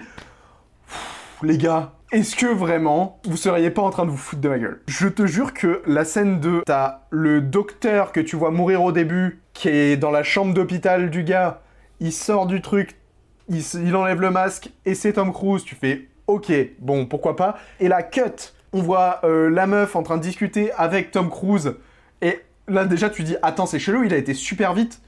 les 1.42 1.58
gars, 1.58 1.92
est-ce 2.12 2.36
que 2.36 2.46
vraiment 2.46 3.20
vous 3.24 3.36
seriez 3.36 3.70
pas 3.70 3.82
en 3.82 3.90
train 3.90 4.06
de 4.06 4.10
vous 4.10 4.16
foutre 4.16 4.40
de 4.40 4.48
ma 4.48 4.58
gueule? 4.58 4.80
Je 4.86 5.08
te 5.08 5.26
jure 5.26 5.52
que 5.52 5.82
la 5.86 6.04
scène 6.04 6.40
2, 6.40 6.62
t'as 6.64 7.00
le 7.10 7.40
docteur 7.40 8.12
que 8.12 8.20
tu 8.20 8.36
vois 8.36 8.50
mourir 8.50 8.82
au 8.82 8.92
début, 8.92 9.42
qui 9.52 9.68
est 9.68 9.96
dans 9.96 10.10
la 10.10 10.22
chambre 10.22 10.54
d'hôpital 10.54 11.10
du 11.10 11.24
gars, 11.24 11.60
il 12.00 12.12
sort 12.12 12.46
du 12.46 12.62
truc, 12.62 12.96
il, 13.48 13.62
il 13.84 13.94
enlève 13.96 14.20
le 14.20 14.30
masque 14.30 14.70
et 14.86 14.94
c'est 14.94 15.14
Tom 15.14 15.32
Cruise. 15.32 15.64
Tu 15.64 15.74
fais 15.74 16.08
ok, 16.26 16.52
bon, 16.78 17.06
pourquoi 17.06 17.36
pas? 17.36 17.58
Et 17.80 17.88
la 17.88 18.02
cut, 18.02 18.54
on 18.72 18.82
voit 18.82 19.20
euh, 19.24 19.48
la 19.48 19.66
meuf 19.66 19.96
en 19.96 20.02
train 20.02 20.16
de 20.16 20.22
discuter 20.22 20.72
avec 20.72 21.10
Tom 21.10 21.30
Cruise. 21.30 21.74
Et 22.22 22.40
là, 22.66 22.84
déjà, 22.84 23.10
tu 23.10 23.22
dis 23.22 23.36
attends, 23.42 23.66
c'est 23.66 23.78
chelou, 23.78 24.04
il 24.04 24.14
a 24.14 24.16
été 24.16 24.34
super 24.34 24.74
vite. 24.74 25.00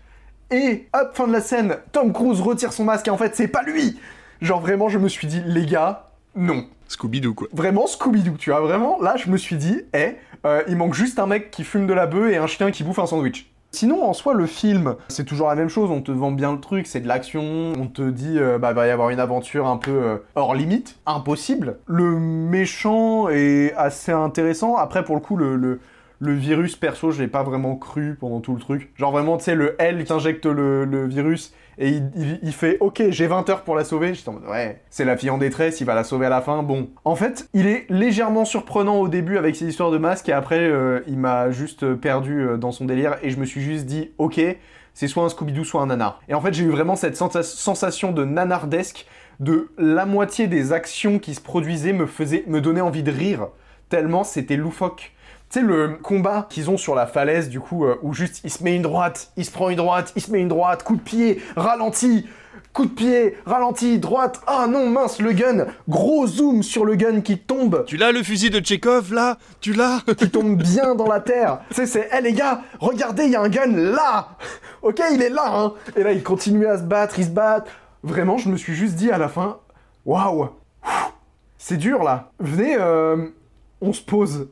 Et 0.51 0.89
hop, 0.93 1.11
fin 1.15 1.29
de 1.29 1.33
la 1.33 1.41
scène, 1.41 1.77
Tom 1.93 2.13
Cruise 2.13 2.41
retire 2.41 2.73
son 2.73 2.85
masque 2.85 3.07
et 3.09 3.11
en 3.11 3.17
fait, 3.17 3.37
c'est 3.37 3.49
pas 3.49 3.63
lui. 3.63 3.99
Genre 4.41 4.61
vraiment, 4.61 4.89
je 4.89 4.99
me 4.99 5.09
suis 5.09 5.27
dit, 5.27 5.43
les 5.47 5.67
gars, 5.67 6.11
non. 6.35 6.67
Scooby-Doo, 6.89 7.35
quoi. 7.35 7.49
Vraiment 7.53 7.87
Scooby-Doo, 7.87 8.37
tu 8.37 8.51
vois. 8.51 8.61
Vraiment, 8.61 9.01
là, 9.01 9.17
je 9.17 9.31
me 9.31 9.37
suis 9.37 9.57
dit, 9.57 9.83
eh, 9.95 10.17
euh, 10.45 10.63
il 10.67 10.77
manque 10.77 10.95
juste 10.95 11.19
un 11.19 11.27
mec 11.27 11.51
qui 11.51 11.63
fume 11.63 11.87
de 11.87 11.93
la 11.93 12.07
bœuf 12.07 12.33
et 12.33 12.37
un 12.37 12.47
chien 12.47 12.71
qui 12.71 12.83
bouffe 12.83 12.99
un 12.99 13.07
sandwich. 13.07 13.51
Sinon, 13.73 14.05
en 14.05 14.13
soi, 14.13 14.35
le 14.35 14.47
film, 14.47 14.97
c'est 15.09 15.25
toujours 15.25 15.49
la 15.49 15.55
même 15.55 15.69
chose. 15.69 15.91
On 15.91 16.03
te 16.03 16.11
vend 16.11 16.33
bien 16.33 16.53
le 16.53 16.61
truc, 16.61 16.87
c'est 16.87 17.01
de 17.01 17.07
l'action. 17.07 17.73
On 17.79 17.87
te 17.87 18.11
dit, 18.11 18.37
euh, 18.37 18.59
bah, 18.59 18.73
va 18.73 18.87
y 18.87 18.91
avoir 18.91 19.11
une 19.11 19.21
aventure 19.21 19.69
un 19.69 19.77
peu 19.77 19.93
euh, 19.93 20.17
hors 20.35 20.55
limite, 20.55 20.99
impossible. 21.07 21.79
Le 21.87 22.19
méchant 22.19 23.29
est 23.29 23.73
assez 23.77 24.11
intéressant. 24.11 24.77
Après, 24.77 25.05
pour 25.05 25.15
le 25.15 25.21
coup, 25.21 25.37
le, 25.37 25.79
virus, 26.21 26.75
perso, 26.75 27.13
je 27.13 27.23
l'ai 27.23 27.29
pas 27.29 27.45
vraiment 27.45 27.77
cru 27.77 28.17
pendant 28.19 28.41
tout 28.41 28.55
le 28.55 28.61
truc. 28.61 28.93
Genre 28.97 29.13
vraiment, 29.13 29.37
tu 29.39 29.45
sais, 29.45 29.55
le 29.55 29.77
L, 29.79 29.99
il 30.01 30.05
t'injecte 30.05 30.47
le, 30.47 30.85
le 30.85 31.07
virus 31.07 31.55
et 31.79 32.01
il, 32.43 32.53
fait 32.53 32.77
Ok, 32.81 33.03
j'ai 33.11 33.27
20 33.27 33.49
heures 33.51 33.63
pour 33.63 33.75
la 33.75 33.85
sauver. 33.85 34.15
J'étais 34.15 34.29
en 34.29 34.33
mode 34.35 34.47
Ouais, 34.49 34.81
c'est 34.91 35.05
la 35.05 35.17
fille 35.17 35.31
en 35.31 35.39
détresse, 35.39 35.81
il 35.81 35.85
va 35.85 35.95
la 35.95 36.05
sauver 36.05 36.27
à 36.27 36.29
la 36.29 36.41
fin. 36.41 36.63
Bon. 36.63 36.91
En 37.05 37.17
fait, 37.17 37.49
il 37.55 37.67
est 37.67 37.87
légèrement 37.89 38.45
surprenant 38.45 38.97
au 38.97 39.09
début 39.09 39.39
avec 39.39 39.57
ses 39.57 39.67
histoires 39.67 39.91
de 39.91 39.99
masques 39.99 40.29
et 40.29 40.33
après, 40.33 40.61
euh, 40.61 41.01
il 41.07 41.19
m'a 41.19 41.51
juste 41.51 41.95
perdu 41.95 42.41
euh, 42.41 42.57
dans 42.57 42.73
son 42.73 42.85
délire 42.85 43.17
et 43.23 43.31
je 43.31 43.39
me 43.39 43.45
suis 43.45 43.63
juste 43.63 43.87
dit 43.87 44.11
Ok, 44.19 44.41
c'est 44.95 45.09
soit 45.09 45.25
un 45.25 45.29
Scooby-Doo, 45.29 45.65
soit 45.65 45.81
un 45.81 45.87
nanar. 45.87 46.21
Et 46.29 46.35
en 46.35 46.41
fait, 46.41 46.53
j'ai 46.53 46.65
eu 46.65 46.71
vraiment 46.71 46.97
cette 46.97 47.17
sensa- 47.17 47.43
sensation 47.43 48.13
de 48.13 48.25
nanardesque 48.25 49.07
de 49.39 49.71
la 49.79 50.05
moitié 50.05 50.47
des 50.49 50.73
actions 50.73 51.19
qui 51.19 51.35
se 51.35 51.41
produisaient 51.41 51.95
me 51.95 52.07
faisait 52.07 52.45
me 52.47 52.61
donner 52.61 52.83
envie 52.83 53.03
de 53.03 53.11
rire 53.11 53.49
tellement 53.89 54.23
c'était 54.23 54.57
loufoque. 54.57 55.13
Tu 55.51 55.59
sais, 55.59 55.67
le 55.67 55.99
combat 56.01 56.47
qu'ils 56.49 56.71
ont 56.71 56.77
sur 56.77 56.95
la 56.95 57.09
falaise, 57.09 57.49
du 57.49 57.59
coup, 57.59 57.85
euh, 57.85 57.99
où 58.03 58.15
juste 58.15 58.41
il 58.45 58.51
se 58.51 58.63
met 58.63 58.77
une 58.77 58.83
droite, 58.83 59.33
il 59.37 59.45
se 59.45 59.51
prend 59.51 59.69
une 59.69 59.79
droite, 59.79 60.13
il 60.15 60.23
se 60.23 60.31
met 60.31 60.41
une 60.41 60.47
droite, 60.47 60.85
coup 60.85 60.95
de 60.95 61.01
pied, 61.01 61.43
ralenti, 61.57 62.25
coup 62.73 62.85
de 62.85 62.93
pied, 62.93 63.37
ralenti, 63.47 63.99
droite, 63.99 64.41
ah 64.47 64.69
non, 64.69 64.89
mince, 64.89 65.21
le 65.21 65.33
gun, 65.33 65.67
gros 65.89 66.25
zoom 66.29 66.63
sur 66.63 66.85
le 66.85 66.95
gun 66.95 67.21
qui 67.21 67.37
tombe, 67.37 67.85
Tu 67.85 67.97
l'as 67.97 68.13
le 68.13 68.23
fusil 68.23 68.51
de 68.51 68.61
Tchekhov 68.61 69.13
là? 69.13 69.39
Tu 69.61 69.73
l'as? 69.73 70.03
Qui 70.17 70.31
tombe 70.31 70.57
bien 70.57 70.95
dans 70.95 71.09
la 71.09 71.19
terre. 71.19 71.63
Tu 71.71 71.75
sais, 71.75 71.87
c'est, 71.87 72.09
hé 72.17 72.21
les 72.21 72.33
gars, 72.33 72.61
regardez, 72.79 73.25
il 73.25 73.33
y 73.33 73.37
a 73.37 73.41
un 73.41 73.49
gun 73.49 73.73
là 73.75 74.37
Ok, 74.83 75.03
il 75.13 75.21
est 75.21 75.31
là, 75.31 75.51
hein 75.53 75.73
Et 75.97 76.05
là, 76.05 76.13
il 76.13 76.23
continue 76.23 76.69
à 76.69 76.79
se 76.79 76.85
battre, 76.85 77.19
il 77.19 77.25
se 77.25 77.31
bat. 77.31 77.65
Vraiment, 78.05 78.39
je 78.39 78.49
me 78.49 78.57
suis 78.57 78.77
juste 78.77 78.95
dit 78.95 79.11
à 79.11 79.19
la 79.19 79.29
fin, 79.29 79.59
waouh, 80.07 80.51
c'est 81.59 81.77
dur 81.77 82.05
là. 82.05 82.31
Venez, 82.39 82.77
euh, 82.79 83.27
on 83.81 83.93
se 83.93 84.01
pose. 84.01 84.47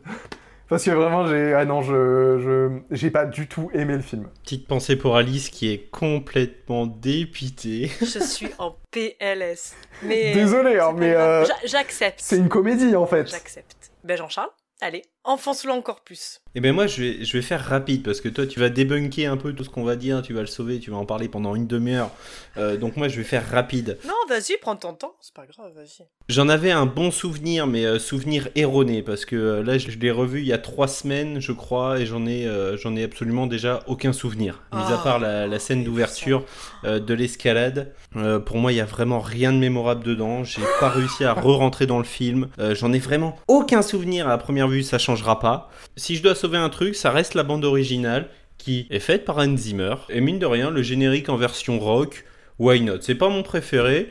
Parce 0.68 0.84
que 0.84 0.90
vraiment, 0.90 1.26
j'ai. 1.26 1.54
Ah 1.54 1.64
non, 1.64 1.80
je. 1.82 2.38
je- 2.40 2.94
J'ai 2.94 3.10
pas 3.10 3.24
du 3.24 3.46
tout 3.48 3.70
aimé 3.72 3.94
le 3.94 4.02
film. 4.02 4.28
Petite 4.42 4.66
pensée 4.68 4.96
pour 4.96 5.16
Alice 5.16 5.48
qui 5.48 5.72
est 5.72 5.90
complètement 5.90 6.86
dépitée. 6.86 7.90
Je 8.00 8.18
suis 8.18 8.48
en 8.58 8.76
PLS. 8.90 9.74
Mais 10.02 10.32
Désolé, 10.34 10.78
hein, 10.78 10.92
mais, 10.96 11.14
euh, 11.14 11.44
J'a- 11.44 11.54
J'accepte. 11.66 12.20
C'est 12.22 12.36
une 12.36 12.48
comédie 12.48 12.94
en 12.96 13.06
fait. 13.06 13.26
J'accepte. 13.28 13.92
Ben 14.04 14.16
Jean-Charles, 14.16 14.50
allez, 14.80 15.02
enfonce-le 15.24 15.72
encore 15.72 16.00
plus. 16.00 16.40
Et 16.54 16.60
ben 16.60 16.72
moi 16.74 16.86
je 16.86 17.02
vais, 17.02 17.24
je 17.24 17.32
vais 17.36 17.42
faire 17.42 17.62
rapide 17.64 18.02
parce 18.02 18.20
que 18.20 18.28
toi 18.28 18.46
tu 18.46 18.58
vas 18.58 18.68
débunker 18.70 19.26
un 19.30 19.36
peu 19.36 19.52
tout 19.52 19.62
ce 19.64 19.68
qu'on 19.70 19.84
va 19.84 19.96
dire, 19.96 20.22
tu 20.22 20.32
vas 20.32 20.40
le 20.40 20.46
sauver, 20.46 20.78
tu 20.80 20.90
vas 20.90 20.96
en 20.96 21.04
parler 21.04 21.28
pendant 21.28 21.54
une 21.54 21.66
demi-heure. 21.66 22.10
Euh, 22.56 22.76
donc 22.76 22.96
moi 22.96 23.08
je 23.08 23.18
vais 23.18 23.24
faire 23.24 23.46
rapide. 23.48 23.98
Non, 24.06 24.14
vas-y, 24.28 24.56
prends 24.60 24.74
ton 24.76 24.94
temps, 24.94 25.14
c'est 25.20 25.34
pas 25.34 25.44
grave, 25.46 25.72
vas-y. 25.76 26.06
J'en 26.28 26.48
avais 26.48 26.70
un 26.70 26.86
bon 26.86 27.10
souvenir, 27.10 27.66
mais 27.66 27.84
euh, 27.84 27.98
souvenir 27.98 28.48
erroné 28.56 29.02
parce 29.02 29.24
que 29.24 29.36
euh, 29.36 29.62
là 29.62 29.76
je, 29.78 29.90
je 29.90 29.98
l'ai 29.98 30.10
revu 30.10 30.40
il 30.40 30.46
y 30.46 30.52
a 30.52 30.58
trois 30.58 30.88
semaines 30.88 31.40
je 31.40 31.52
crois 31.52 32.00
et 32.00 32.06
j'en 32.06 32.26
ai, 32.26 32.48
j'en 32.82 32.96
ai 32.96 33.04
absolument 33.04 33.46
déjà 33.46 33.82
aucun 33.86 34.12
souvenir. 34.14 34.62
Mis 34.72 34.78
à 34.80 34.98
Ah, 34.98 35.00
part 35.04 35.18
la, 35.20 35.46
la 35.46 35.58
scène 35.58 35.84
d'ouverture 35.84 36.44
euh, 36.84 36.98
de 36.98 37.14
l'escalade, 37.14 37.92
pour 38.46 38.56
moi 38.56 38.72
il 38.72 38.76
y 38.76 38.80
a 38.80 38.84
vraiment 38.86 39.20
rien 39.20 39.52
de 39.52 39.58
mémorable 39.58 40.02
dedans. 40.02 40.42
J'ai 40.44 40.62
pas 40.80 40.88
réussi 40.88 41.24
à 41.24 41.34
re-rentrer 41.34 41.86
dans 41.86 41.98
le 41.98 42.04
film. 42.04 42.48
J'en 42.72 42.92
ai 42.92 42.98
vraiment 42.98 43.36
aucun 43.46 43.82
souvenir 43.82 44.26
à 44.26 44.30
la 44.30 44.38
première 44.38 44.68
vue, 44.68 44.82
ça 44.82 44.98
changera 45.08 45.38
pas. 45.38 45.70
Si 45.96 46.16
je 46.16 46.22
dois 46.22 46.34
sauver 46.34 46.58
un 46.58 46.68
truc, 46.68 46.94
ça 46.94 47.10
reste 47.10 47.34
la 47.34 47.42
bande 47.42 47.64
originale 47.64 48.28
qui 48.58 48.86
est 48.90 48.98
faite 48.98 49.24
par 49.24 49.38
Hans 49.38 49.56
Zimmer. 49.56 49.94
Et 50.10 50.20
mine 50.20 50.38
de 50.38 50.46
rien, 50.46 50.70
le 50.70 50.82
générique 50.82 51.30
en 51.30 51.36
version 51.36 51.78
rock, 51.78 52.24
why 52.58 52.80
not? 52.82 53.00
C'est 53.00 53.14
pas 53.14 53.30
mon 53.30 53.42
préféré. 53.42 54.10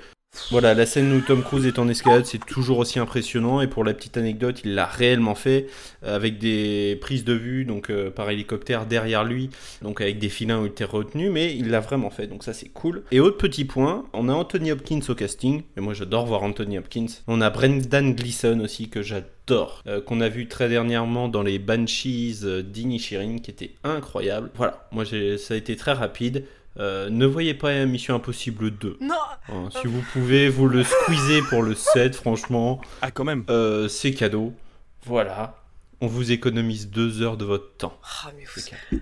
Voilà, 0.50 0.74
la 0.74 0.86
scène 0.86 1.12
où 1.12 1.20
Tom 1.20 1.44
Cruise 1.44 1.66
est 1.66 1.78
en 1.78 1.90
escalade, 1.90 2.26
c'est 2.26 2.44
toujours 2.44 2.78
aussi 2.78 3.00
impressionnant. 3.00 3.60
Et 3.60 3.68
pour 3.68 3.84
la 3.84 3.94
petite 3.94 4.16
anecdote, 4.16 4.62
il 4.64 4.76
l'a 4.76 4.86
réellement 4.86 5.36
fait 5.36 5.68
euh, 6.04 6.16
avec 6.16 6.38
des 6.38 6.98
prises 7.02 7.26
de 7.26 7.34
vue, 7.34 7.66
donc 7.66 7.90
euh, 7.90 8.10
par 8.10 8.30
hélicoptère 8.30 8.86
derrière 8.86 9.26
lui, 9.26 9.50
donc 9.82 10.00
avec 10.00 10.20
des 10.20 10.30
filins 10.30 10.62
où 10.62 10.66
il 10.66 10.70
était 10.70 10.86
retenu, 10.86 11.30
mais 11.30 11.54
il 11.54 11.70
l'a 11.70 11.82
vraiment 11.82 12.10
fait, 12.10 12.28
donc 12.28 12.44
ça 12.44 12.54
c'est 12.54 12.70
cool. 12.70 13.04
Et 13.12 13.20
autre 13.20 13.38
petit 13.38 13.66
point, 13.66 14.06
on 14.14 14.30
a 14.30 14.34
Anthony 14.34 14.72
Hopkins 14.72 15.02
au 15.10 15.16
casting, 15.16 15.64
et 15.76 15.82
moi 15.82 15.94
j'adore 15.94 16.26
voir 16.26 16.44
Anthony 16.44 16.78
Hopkins. 16.78 17.08
On 17.28 17.42
a 17.42 17.50
Brendan 17.50 18.14
Gleeson 18.14 18.62
aussi 18.62 18.90
que 18.90 19.02
j'adore, 19.02 19.84
euh, 19.88 20.00
qu'on 20.00 20.22
a 20.22 20.30
vu 20.30 20.48
très 20.48 20.70
dernièrement 20.70 21.28
dans 21.28 21.44
les 21.44 21.60
Banshees 21.60 22.64
d'Inishirin, 22.64 23.40
qui 23.40 23.52
était 23.52 23.72
incroyable. 23.84 24.50
Voilà, 24.56 24.88
moi 24.92 25.04
ça 25.06 25.54
a 25.54 25.58
été 25.58 25.76
très 25.76 25.94
rapide. 25.94 26.46
Euh, 26.80 27.10
ne 27.10 27.26
voyez 27.26 27.54
pas 27.54 27.86
Mission 27.86 28.16
Impossible 28.16 28.72
2. 28.72 28.98
Non 29.02 29.16
Hein, 29.50 29.70
si 29.72 29.88
vous 29.88 30.02
pouvez, 30.14 30.50
vous 30.50 30.68
le 30.68 30.84
squeezez 30.84 31.42
pour 31.50 31.64
le 31.64 31.74
7, 31.74 32.16
franchement. 32.16 32.82
Ah, 33.02 33.12
quand 33.12 33.24
même. 33.24 33.46
Euh, 33.50 33.88
c'est 33.88 34.12
cadeau. 34.14 34.54
Voilà. 35.06 35.64
On 36.02 36.08
vous 36.08 36.32
économise 36.32 36.90
deux 36.90 37.22
heures 37.22 37.38
de 37.38 37.46
votre 37.46 37.76
temps. 37.78 37.98
Ah, 38.24 38.32
mais 38.38 38.44
vous... 38.46 39.00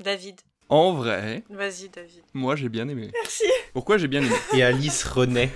David, 0.00 0.40
En 0.68 0.92
vrai, 0.94 1.44
vas-y, 1.50 1.88
David. 1.90 2.22
moi 2.32 2.56
j'ai 2.56 2.68
bien 2.68 2.88
aimé. 2.88 3.10
Merci. 3.12 3.44
Pourquoi 3.74 3.98
j'ai 3.98 4.08
bien 4.08 4.22
aimé? 4.22 4.34
Et 4.54 4.62
Alice 4.62 5.04
renaît. 5.04 5.50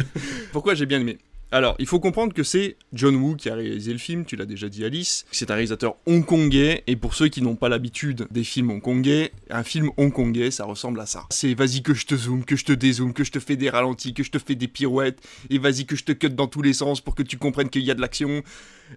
Pourquoi 0.52 0.74
j'ai 0.74 0.86
bien 0.86 1.00
aimé? 1.00 1.18
Alors, 1.50 1.76
il 1.78 1.86
faut 1.86 1.98
comprendre 1.98 2.34
que 2.34 2.42
c'est 2.42 2.76
John 2.92 3.16
Woo 3.16 3.34
qui 3.34 3.48
a 3.48 3.54
réalisé 3.54 3.90
le 3.92 3.98
film, 3.98 4.26
tu 4.26 4.36
l'as 4.36 4.44
déjà 4.44 4.68
dit 4.68 4.84
Alice. 4.84 5.24
C'est 5.30 5.50
un 5.50 5.54
réalisateur 5.54 5.96
hongkongais, 6.04 6.84
et 6.86 6.94
pour 6.94 7.14
ceux 7.14 7.28
qui 7.28 7.40
n'ont 7.40 7.56
pas 7.56 7.70
l'habitude 7.70 8.26
des 8.30 8.44
films 8.44 8.70
hongkongais, 8.70 9.32
un 9.48 9.62
film 9.62 9.90
hongkongais, 9.96 10.50
ça 10.50 10.66
ressemble 10.66 11.00
à 11.00 11.06
ça. 11.06 11.24
C'est 11.30 11.54
vas-y 11.54 11.82
que 11.82 11.94
je 11.94 12.04
te 12.04 12.14
zoome, 12.14 12.44
que 12.44 12.54
je 12.54 12.66
te 12.66 12.72
dézoome, 12.72 13.14
que 13.14 13.24
je 13.24 13.32
te 13.32 13.40
fais 13.40 13.56
des 13.56 13.70
ralentis, 13.70 14.12
que 14.12 14.22
je 14.22 14.30
te 14.30 14.38
fais 14.38 14.56
des 14.56 14.68
pirouettes, 14.68 15.20
et 15.48 15.58
vas-y 15.58 15.86
que 15.86 15.96
je 15.96 16.04
te 16.04 16.12
cut 16.12 16.28
dans 16.28 16.48
tous 16.48 16.60
les 16.60 16.74
sens 16.74 17.00
pour 17.00 17.14
que 17.14 17.22
tu 17.22 17.38
comprennes 17.38 17.70
qu'il 17.70 17.82
y 17.82 17.90
a 17.90 17.94
de 17.94 18.02
l'action. 18.02 18.42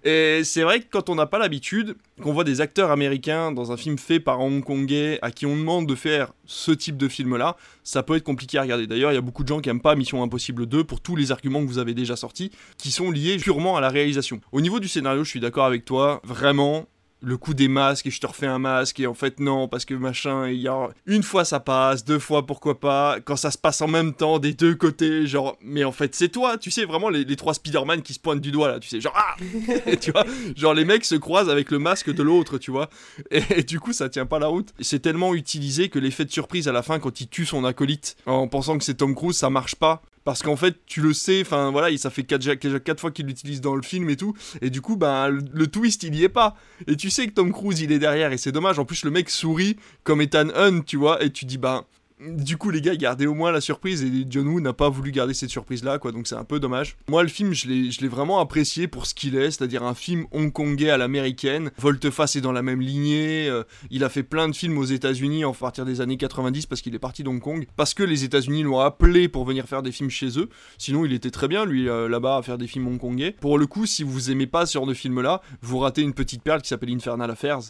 Et 0.03 0.43
c'est 0.43 0.63
vrai 0.63 0.79
que 0.79 0.85
quand 0.89 1.09
on 1.09 1.15
n'a 1.15 1.25
pas 1.25 1.39
l'habitude, 1.39 1.95
qu'on 2.21 2.33
voit 2.33 2.43
des 2.43 2.61
acteurs 2.61 2.91
américains 2.91 3.51
dans 3.51 3.71
un 3.71 3.77
film 3.77 3.97
fait 3.97 4.19
par 4.19 4.39
un 4.39 4.45
hongkongais 4.45 5.19
à 5.21 5.31
qui 5.31 5.45
on 5.45 5.55
demande 5.55 5.87
de 5.87 5.95
faire 5.95 6.33
ce 6.45 6.71
type 6.71 6.97
de 6.97 7.07
film-là, 7.07 7.57
ça 7.83 8.03
peut 8.03 8.15
être 8.15 8.23
compliqué 8.23 8.57
à 8.57 8.61
regarder. 8.61 8.87
D'ailleurs, 8.87 9.11
il 9.11 9.15
y 9.15 9.17
a 9.17 9.21
beaucoup 9.21 9.43
de 9.43 9.47
gens 9.47 9.59
qui 9.59 9.69
aiment 9.69 9.81
pas 9.81 9.95
Mission 9.95 10.23
Impossible 10.23 10.65
2 10.65 10.83
pour 10.83 11.01
tous 11.01 11.15
les 11.15 11.31
arguments 11.31 11.61
que 11.61 11.67
vous 11.67 11.79
avez 11.79 11.93
déjà 11.93 12.15
sortis, 12.15 12.51
qui 12.77 12.91
sont 12.91 13.11
liés 13.11 13.37
purement 13.37 13.77
à 13.77 13.81
la 13.81 13.89
réalisation. 13.89 14.41
Au 14.51 14.61
niveau 14.61 14.79
du 14.79 14.87
scénario, 14.87 15.23
je 15.23 15.29
suis 15.29 15.39
d'accord 15.39 15.65
avec 15.65 15.85
toi, 15.85 16.21
vraiment, 16.23 16.87
le 17.21 17.37
coup 17.37 17.53
des 17.53 17.67
masques 17.67 18.07
et 18.07 18.11
je 18.11 18.19
te 18.19 18.27
refais 18.27 18.47
un 18.47 18.59
masque 18.59 18.99
et 18.99 19.07
en 19.07 19.13
fait 19.13 19.39
non 19.39 19.67
parce 19.67 19.85
que 19.85 19.93
machin 19.93 20.47
il 20.47 20.59
y 20.59 20.67
a 20.67 20.89
une 21.05 21.23
fois 21.23 21.45
ça 21.45 21.59
passe 21.59 22.03
deux 22.03 22.19
fois 22.19 22.45
pourquoi 22.45 22.79
pas 22.79 23.19
quand 23.23 23.35
ça 23.35 23.51
se 23.51 23.57
passe 23.57 23.81
en 23.81 23.87
même 23.87 24.13
temps 24.13 24.39
des 24.39 24.53
deux 24.53 24.75
côtés 24.75 25.27
genre 25.27 25.57
mais 25.61 25.83
en 25.83 25.91
fait 25.91 26.15
c'est 26.15 26.29
toi 26.29 26.57
tu 26.57 26.71
sais 26.71 26.85
vraiment 26.85 27.09
les, 27.09 27.25
trois 27.35 27.53
Spider-Man 27.53 28.01
qui 28.01 28.13
se 28.13 28.19
pointent 28.19 28.41
du 28.41 28.51
doigt 28.51 28.67
là 28.67 28.79
tu 28.79 28.89
sais 28.89 28.99
genre 28.99 29.15
ah 29.15 29.35
tu 30.01 30.11
vois 30.11 30.25
genre 30.55 30.73
les 30.73 30.85
mecs 30.85 31.05
se 31.05 31.15
croisent 31.15 31.49
avec 31.49 31.71
le 31.71 31.79
masque 31.79 32.11
de 32.13 32.23
l'autre 32.23 32.57
tu 32.57 32.71
vois 32.71 32.89
et, 33.29 33.41
et 33.55 33.63
du 33.63 33.79
coup 33.79 33.93
ça 33.93 34.09
tient 34.09 34.25
pas 34.25 34.39
la 34.39 34.47
route. 34.47 34.73
C'est 34.79 34.99
tellement 34.99 35.33
utilisé 35.33 35.89
que 35.89 35.99
l'effet 35.99 36.25
de 36.25 36.31
surprise 36.31 36.67
à 36.67 36.71
la 36.71 36.83
fin 36.83 36.99
quand 36.99 37.21
il 37.21 37.27
tue 37.27 37.45
son 37.45 37.63
acolyte 37.65 38.17
en 38.25 38.47
pensant 38.47 38.77
que 38.77 38.83
c'est 38.83 38.95
Tom 38.95 39.15
Cruise 39.15 39.37
ça 39.37 39.49
marche 39.49 39.75
pas 39.75 40.01
parce 40.23 40.43
qu'en 40.43 40.55
fait 40.55 40.85
tu 40.85 41.01
le 41.01 41.13
sais 41.13 41.41
enfin 41.41 41.71
voilà 41.71 41.89
il 41.89 41.99
ça 41.99 42.09
fait 42.09 42.23
quatre, 42.23 42.41
déjà 42.41 42.79
quatre 42.79 42.99
fois 42.99 43.11
qu'il 43.11 43.25
l'utilise 43.25 43.61
dans 43.61 43.75
le 43.75 43.81
film 43.81 44.09
et 44.09 44.17
tout. 44.17 44.35
Et 44.61 44.69
du 44.69 44.81
coup 44.81 44.95
ben 44.95 45.29
le, 45.29 45.43
le 45.51 45.67
twist 45.67 46.03
il 46.03 46.15
y 46.15 46.23
est 46.23 46.29
pas. 46.29 46.55
Et 46.87 46.95
tu 46.95 47.09
sais 47.09 47.27
que 47.27 47.33
Tom 47.33 47.51
Cruise 47.51 47.81
il 47.81 47.91
est 47.91 47.99
derrière 47.99 48.31
et 48.31 48.37
c'est 48.37 48.51
dommage. 48.51 48.79
En 48.79 48.85
plus 48.85 49.03
le 49.03 49.11
mec 49.11 49.29
sourit 49.29 49.77
comme 50.03 50.21
Ethan 50.21 50.49
Hunt 50.55 50.81
tu 50.81 50.97
vois. 50.97 51.23
Et 51.23 51.31
tu 51.31 51.45
dis 51.45 51.57
ben 51.57 51.85
du 52.21 52.57
coup, 52.57 52.69
les 52.69 52.81
gars, 52.81 52.95
gardez 52.95 53.25
au 53.25 53.33
moins 53.33 53.51
la 53.51 53.61
surprise 53.61 54.03
et 54.03 54.25
John 54.29 54.47
Woo 54.47 54.59
n'a 54.59 54.73
pas 54.73 54.89
voulu 54.89 55.11
garder 55.11 55.33
cette 55.33 55.49
surprise-là, 55.49 55.97
quoi, 55.97 56.11
donc 56.11 56.27
c'est 56.27 56.35
un 56.35 56.43
peu 56.43 56.59
dommage. 56.59 56.97
Moi, 57.09 57.23
le 57.23 57.29
film, 57.29 57.53
je 57.53 57.67
l'ai 57.67 58.07
vraiment 58.07 58.39
apprécié 58.39 58.87
pour 58.87 59.05
ce 59.05 59.13
qu'il 59.13 59.35
est, 59.35 59.51
c'est-à-dire 59.51 59.83
un 59.83 59.95
film 59.95 60.25
hongkongais 60.31 60.89
à 60.89 60.97
l'américaine. 60.97 61.71
Volte-face 61.77 62.35
est 62.35 62.41
dans 62.41 62.51
la 62.51 62.61
même 62.61 62.81
lignée. 62.81 63.47
euh, 63.49 63.63
il 63.89 64.03
a 64.03 64.09
fait 64.09 64.23
plein 64.23 64.47
de 64.47 64.55
films 64.55 64.77
aux 64.77 64.85
États-Unis 64.85 65.45
en 65.45 65.53
partir 65.53 65.85
des 65.85 66.01
années 66.01 66.17
90 66.17 66.65
parce 66.65 66.81
qu'il 66.81 66.93
est 66.95 66.99
parti 66.99 67.23
d'Hong 67.23 67.39
Kong, 67.39 67.65
parce 67.75 67.93
que 67.93 68.03
les 68.03 68.23
États-Unis 68.23 68.63
l'ont 68.63 68.79
appelé 68.79 69.27
pour 69.27 69.45
venir 69.45 69.65
faire 69.67 69.81
des 69.81 69.91
films 69.91 70.09
chez 70.09 70.39
eux. 70.39 70.49
Sinon, 70.77 71.05
il 71.05 71.13
était 71.13 71.31
très 71.31 71.47
bien, 71.47 71.65
lui, 71.65 71.89
euh, 71.89 72.07
là-bas, 72.07 72.37
à 72.37 72.41
faire 72.41 72.57
des 72.57 72.67
films 72.67 72.87
hongkongais. 72.87 73.35
Pour 73.39 73.57
le 73.57 73.65
coup, 73.65 73.85
si 73.85 74.03
vous 74.03 74.31
aimez 74.31 74.47
pas 74.47 74.65
ce 74.65 74.73
genre 74.73 74.85
de 74.85 74.93
film-là, 74.93 75.41
vous 75.61 75.79
ratez 75.79 76.01
une 76.01 76.13
petite 76.13 76.43
perle 76.43 76.61
qui 76.61 76.69
s'appelle 76.69 76.91
Infernal 76.91 77.31
Affairs. 77.31 77.61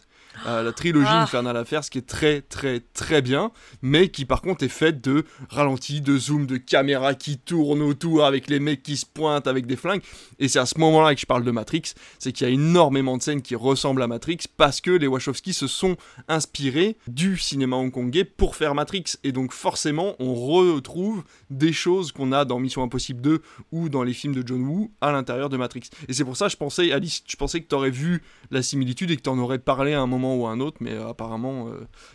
Euh, 0.47 0.63
la 0.63 0.71
trilogie 0.71 1.05
Ah. 1.09 1.23
Infernal 1.23 1.57
Affairs 1.57 1.81
qui 1.89 1.97
est 1.97 2.07
très 2.07 2.41
très 2.41 2.79
très 2.93 3.21
bien 3.21 3.51
mais 3.81 4.07
qui 4.09 4.23
par 4.25 4.41
contre 4.41 4.63
est 4.63 4.69
faite 4.69 5.01
de 5.03 5.25
ralentis, 5.49 5.99
de 6.01 6.17
zoom, 6.17 6.45
de 6.45 6.57
caméras 6.57 7.15
qui 7.15 7.37
tournent 7.37 7.81
autour 7.81 8.23
avec 8.25 8.49
les 8.49 8.59
mecs 8.59 8.81
qui 8.81 8.95
se 8.95 9.05
pointent 9.05 9.47
avec 9.47 9.65
des 9.65 9.75
flingues. 9.75 10.01
Et 10.39 10.47
c'est 10.47 10.59
à 10.59 10.65
ce 10.65 10.79
moment-là 10.79 11.13
que 11.15 11.21
je 11.21 11.25
parle 11.25 11.43
de 11.43 11.51
Matrix 11.51 11.81
c'est 12.17 12.31
qu'il 12.31 12.47
y 12.47 12.49
a 12.49 12.53
énormément 12.53 13.17
de 13.17 13.21
scènes 13.21 13.41
qui 13.41 13.55
ressemblent 13.55 14.01
à 14.01 14.07
Matrix 14.07 14.37
parce 14.55 14.79
que 14.79 14.91
les 14.91 15.07
Wachowski 15.07 15.53
se 15.53 15.67
sont 15.67 15.97
inspirés 16.27 16.95
du 17.07 17.37
cinéma 17.37 17.75
hongkongais 17.75 18.23
pour 18.23 18.55
faire 18.55 18.73
Matrix. 18.73 19.03
Et 19.23 19.31
donc 19.33 19.51
forcément 19.51 20.15
on 20.19 20.33
retrouve 20.33 21.23
des 21.49 21.73
choses 21.73 22.11
qu'on 22.13 22.31
a 22.31 22.45
dans 22.45 22.59
Mission 22.59 22.83
Impossible 22.83 23.21
2 23.21 23.41
ou 23.71 23.89
dans 23.89 24.03
les 24.03 24.13
films 24.13 24.33
de 24.33 24.47
John 24.47 24.61
Woo 24.63 24.91
à 25.01 25.11
l'intérieur 25.11 25.49
de 25.49 25.57
Matrix. 25.57 25.89
Et 26.07 26.13
c'est 26.13 26.23
pour 26.23 26.37
ça 26.37 26.47
je 26.47 26.55
pensais 26.55 26.91
Alice 26.93 27.21
je 27.27 27.35
pensais 27.35 27.59
que 27.61 27.67
tu 27.67 27.75
aurais 27.75 27.89
vu 27.89 28.23
la 28.49 28.61
similitude 28.61 29.11
et 29.11 29.17
que 29.17 29.21
tu 29.21 29.29
en 29.29 29.37
aurais 29.37 29.59
parlé 29.59 29.93
à 29.93 30.01
un 30.01 30.07
moment 30.07 30.20
ou 30.35 30.47
à 30.47 30.51
un 30.51 30.59
autre, 30.59 30.77
mais 30.79 30.91
euh, 30.93 31.09
apparemment, 31.09 31.67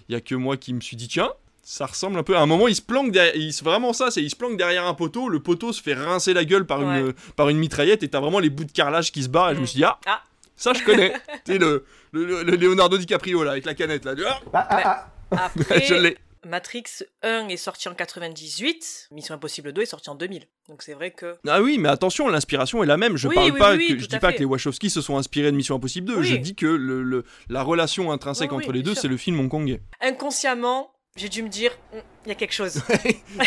il 0.08 0.12
y 0.12 0.16
a 0.16 0.20
que 0.20 0.34
moi 0.34 0.56
qui 0.56 0.72
me 0.74 0.80
suis 0.80 0.96
dit, 0.96 1.08
tiens, 1.08 1.30
ça 1.62 1.86
ressemble 1.86 2.18
un 2.18 2.22
peu. 2.22 2.36
À 2.36 2.40
un 2.40 2.46
moment, 2.46 2.68
il 2.68 2.76
se 2.76 2.82
planque 2.82 3.10
derrière. 3.10 3.34
Il, 3.34 3.52
c'est 3.52 3.64
vraiment 3.64 3.92
ça, 3.92 4.10
c'est 4.10 4.22
il 4.22 4.30
se 4.30 4.36
planque 4.36 4.56
derrière 4.56 4.86
un 4.86 4.94
poteau, 4.94 5.28
le 5.28 5.40
poteau 5.40 5.72
se 5.72 5.82
fait 5.82 5.94
rincer 5.94 6.32
la 6.32 6.44
gueule 6.44 6.64
par, 6.66 6.80
une, 6.82 7.06
Ouais. 7.08 7.12
par 7.34 7.48
une 7.48 7.58
mitraillette 7.58 8.02
et 8.04 8.08
t'as 8.08 8.20
vraiment 8.20 8.38
les 8.38 8.50
bouts 8.50 8.64
de 8.64 8.70
carrelage 8.72 9.10
qui 9.10 9.22
se 9.24 9.28
barrent. 9.28 9.50
Et 9.50 9.54
je 9.54 9.58
me 9.60 9.64
Mm. 9.64 9.66
suis 9.66 9.76
dit, 9.78 9.84
ah, 9.84 9.98
Ah. 10.06 10.22
ça 10.56 10.72
je 10.74 10.84
connais. 10.84 11.12
tu 11.44 11.58
le, 11.58 11.84
le, 12.12 12.42
le 12.44 12.56
Leonardo 12.56 12.96
DiCaprio 12.98 13.42
là, 13.42 13.50
avec 13.52 13.64
la 13.66 13.74
canette 13.74 14.04
là. 14.04 14.14
Ah, 14.52 14.66
ah, 14.70 15.06
ah. 15.32 15.50
Après, 15.56 15.82
je 15.86 15.94
l'ai. 15.94 16.16
Matrix 16.46 16.84
1 17.22 17.48
est 17.48 17.56
sorti 17.56 17.88
en 17.88 17.94
98, 17.94 19.08
Mission 19.10 19.34
Impossible 19.34 19.72
2 19.72 19.82
est 19.82 19.86
sorti 19.86 20.08
en 20.10 20.14
2000. 20.14 20.44
Donc 20.68 20.82
c'est 20.82 20.94
vrai 20.94 21.10
que. 21.10 21.36
Ah 21.46 21.60
oui, 21.60 21.78
mais 21.78 21.88
attention, 21.88 22.28
l'inspiration 22.28 22.82
est 22.82 22.86
la 22.86 22.96
même. 22.96 23.16
Je 23.16 23.28
Oui, 23.28 23.34
parle 23.34 23.50
oui, 23.52 23.58
pas 23.58 23.74
oui, 23.74 23.88
que 23.88 23.98
je 23.98 24.06
dis 24.06 24.18
pas 24.18 24.28
fait. 24.30 24.34
que 24.34 24.38
les 24.40 24.44
Wachowski 24.44 24.88
se 24.90 25.00
sont 25.00 25.16
inspirés 25.16 25.50
de 25.52 25.56
Mission 25.56 25.76
Impossible 25.76 26.06
2. 26.08 26.16
Oui. 26.18 26.26
Je 26.26 26.36
dis 26.36 26.54
que 26.54 26.66
le, 26.66 27.02
le- 27.02 27.24
la 27.48 27.62
relation 27.62 28.10
intrinsèque 28.12 28.52
entre 28.52 28.72
les 28.72 28.82
deux, 28.82 28.94
c'est 28.94 29.08
le 29.08 29.16
film 29.16 29.38
hongkongais. 29.40 29.82
Inconsciemment, 30.00 30.92
j'ai 31.16 31.28
dû 31.28 31.42
me 31.42 31.48
dire, 31.48 31.72
Hum, 31.92 32.00
il 32.26 32.28
y 32.28 32.32
a 32.32 32.34
quelque 32.34 32.52
chose. 32.54 32.82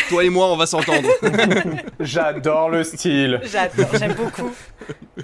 Toi 0.08 0.24
et 0.24 0.30
moi, 0.30 0.46
on 0.48 0.56
va 0.56 0.66
s'entendre. 0.66 1.08
J'adore 2.00 2.70
le 2.70 2.82
style. 2.84 3.40
J'adore, 3.44 3.88
j'aime 3.98 4.14
beaucoup. 4.14 4.50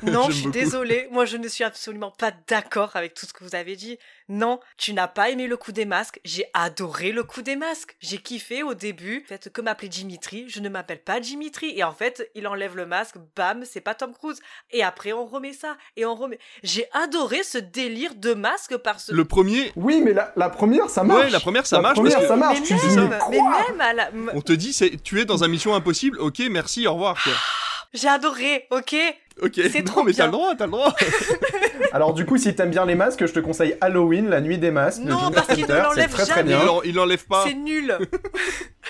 Non, 0.03 0.25
J'aime 0.25 0.31
je 0.33 0.37
suis 0.43 0.51
désolée. 0.51 1.09
Moi, 1.11 1.25
je 1.25 1.39
ne 1.39 1.49
suis 1.49 1.65
absolument 1.65 2.11
pas 2.11 2.31
d'accord 2.49 2.91
avec 2.97 3.15
tout 3.15 3.25
ce 3.25 3.33
que 3.33 3.43
vous 3.43 3.55
avez 3.55 3.77
dit. 3.77 3.99
Non, 4.29 4.61
tu 4.77 4.93
n'as 4.93 5.09
pas 5.09 5.31
aimé 5.31 5.47
le 5.47 5.57
coup 5.57 5.73
des 5.73 5.87
masques. 5.87 6.21
J'ai 6.23 6.45
adoré 6.53 7.13
le 7.13 7.23
coup 7.25 7.41
des 7.41 7.57
masques. 7.57 7.97
J'ai 8.01 8.19
kiffé 8.19 8.63
au 8.63 8.75
début. 8.75 9.25
Faites 9.27 9.51
que 9.51 9.63
m'appeler 9.63 9.89
Dimitri. 9.89 10.45
Je 10.49 10.61
ne 10.61 10.69
m'appelle 10.69 11.01
pas 11.01 11.19
Dimitri. 11.19 11.73
Et 11.79 11.83
en 11.83 11.93
fait, 11.93 12.31
il 12.35 12.47
enlève 12.47 12.77
le 12.77 12.85
masque. 12.85 13.15
Bam, 13.37 13.63
c'est 13.65 13.81
pas 13.81 13.95
Tom 13.95 14.13
Cruise. 14.13 14.39
Et 14.71 14.83
après, 14.83 15.15
on 15.15 15.25
remet 15.25 15.55
ça. 15.55 15.79
Et 15.97 16.05
on 16.05 16.15
remet. 16.15 16.39
J'ai 16.63 16.85
adoré 16.93 17.43
ce 17.43 17.57
délire 17.57 18.15
de 18.17 18.35
masque 18.35 18.77
parce 18.77 19.09
le 19.11 19.25
premier, 19.25 19.73
Oui, 19.77 20.03
mais 20.05 20.13
la, 20.13 20.31
la 20.37 20.51
première, 20.51 20.91
ça 20.91 21.05
marche. 21.05 21.25
Ouais, 21.25 21.31
la 21.31 21.41
première, 21.41 21.67
ça 21.67 21.77
La 21.77 21.83
marche 21.83 21.95
première, 21.97 22.13
parce 22.13 22.25
que- 22.25 22.29
ça 22.29 22.37
marche. 22.37 22.59
mais 22.61 22.67
Tu 22.67 22.75
même, 22.75 22.89
dis, 22.91 22.97
mais 22.99 23.09
mais 23.31 23.39
quoi 23.39 23.46
même 23.47 23.81
à 23.81 23.93
la- 23.93 24.11
on 24.35 24.41
te 24.41 24.53
dit, 24.53 24.73
c'est 24.73 25.03
tu 25.03 25.21
es 25.21 25.25
dans 25.25 25.45
un 25.45 25.49
Mission 25.49 25.75
Impossible. 25.75 26.19
Ok, 26.21 26.41
merci, 26.51 26.87
au 26.87 26.93
revoir. 26.95 27.17
quoi. 27.23 27.33
J'ai 27.95 28.09
adoré, 28.09 28.67
ok 28.71 28.95
Ok, 29.43 29.53
C'est 29.71 29.79
non, 29.87 29.93
trop 29.93 30.03
mais 30.03 30.13
t'as 30.13 30.25
bien. 30.25 30.27
le 30.27 30.33
droit, 30.33 30.55
t'as 30.57 30.65
le 30.67 30.71
droit. 30.73 30.95
Alors 31.93 32.15
du 32.15 32.27
coup, 32.27 32.37
si 32.37 32.55
t'aimes 32.55 32.71
bien 32.71 32.85
les 32.85 32.95
masques, 32.95 33.25
je 33.27 33.33
te 33.33 33.39
conseille 33.41 33.77
Halloween, 33.81 34.29
la 34.29 34.41
nuit 34.41 34.59
des 34.59 34.71
masques 34.71 35.03
de 35.03 35.09
Non, 35.11 35.19
Gene 35.19 35.33
parce 35.35 35.47
qu'il 35.49 35.67
ne 35.67 35.75
l'enlève 35.75 36.11
très 36.11 36.25
très 36.25 36.35
jamais. 36.37 36.51
il 36.53 36.57
bien. 36.57 36.65
l'en- 36.65 36.83
il 36.83 36.95
l'enlève 36.95 37.27
pas. 37.27 37.45
C'est 37.47 37.55
nul. 37.55 37.97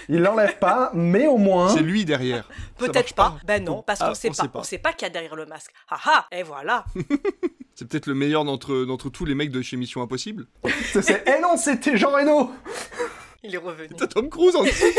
Il 0.09 0.21
l'enlève 0.23 0.59
pas, 0.59 0.91
mais 0.95 1.27
au 1.27 1.37
moins. 1.37 1.69
C'est 1.71 1.81
lui 1.83 2.05
derrière. 2.05 2.47
Peut-être 2.79 2.95
marche 2.95 3.15
pas. 3.15 3.37
Ben 3.45 3.65
non, 3.65 3.83
parce 3.83 3.99
qu'on 3.99 4.07
Ah, 4.11 4.15
sait 4.15 4.29
on 4.29 4.33
pas. 4.35 4.43
sait 4.43 4.49
pas. 4.49 4.59
On 4.61 4.63
sait 4.63 4.79
pas 4.79 4.93
qu'il 4.93 5.03
y 5.07 5.11
a 5.11 5.13
derrière 5.13 5.35
le 5.35 5.47
masque. 5.47 5.73
Ah 5.91 5.99
ah 6.05 6.27
Et 6.31 6.43
voilà. 6.45 6.85
C'est 7.75 7.89
peut-être 7.89 8.07
le 8.07 8.15
meilleur 8.15 8.45
d'entre 8.45 8.85
d'entre 8.85 9.09
tous 9.09 9.25
les 9.25 9.35
mecs 9.35 9.51
de 9.51 9.63
chez 9.63 9.77
Mission 9.77 10.03
Impossible. 10.03 10.47
C'est- 10.93 11.03
c'est- 11.03 11.25
Eh 11.27 11.41
non, 11.41 11.57
c'était 11.57 11.97
Jean 11.97 12.11
Reno 12.13 12.53
Il 13.47 13.55
est 13.55 13.59
revenu. 13.59 13.95
T'as 13.97 14.07
Tom 14.07 14.29
Cruise 14.29 14.57
en 14.57 14.63
dessous. 14.65 14.85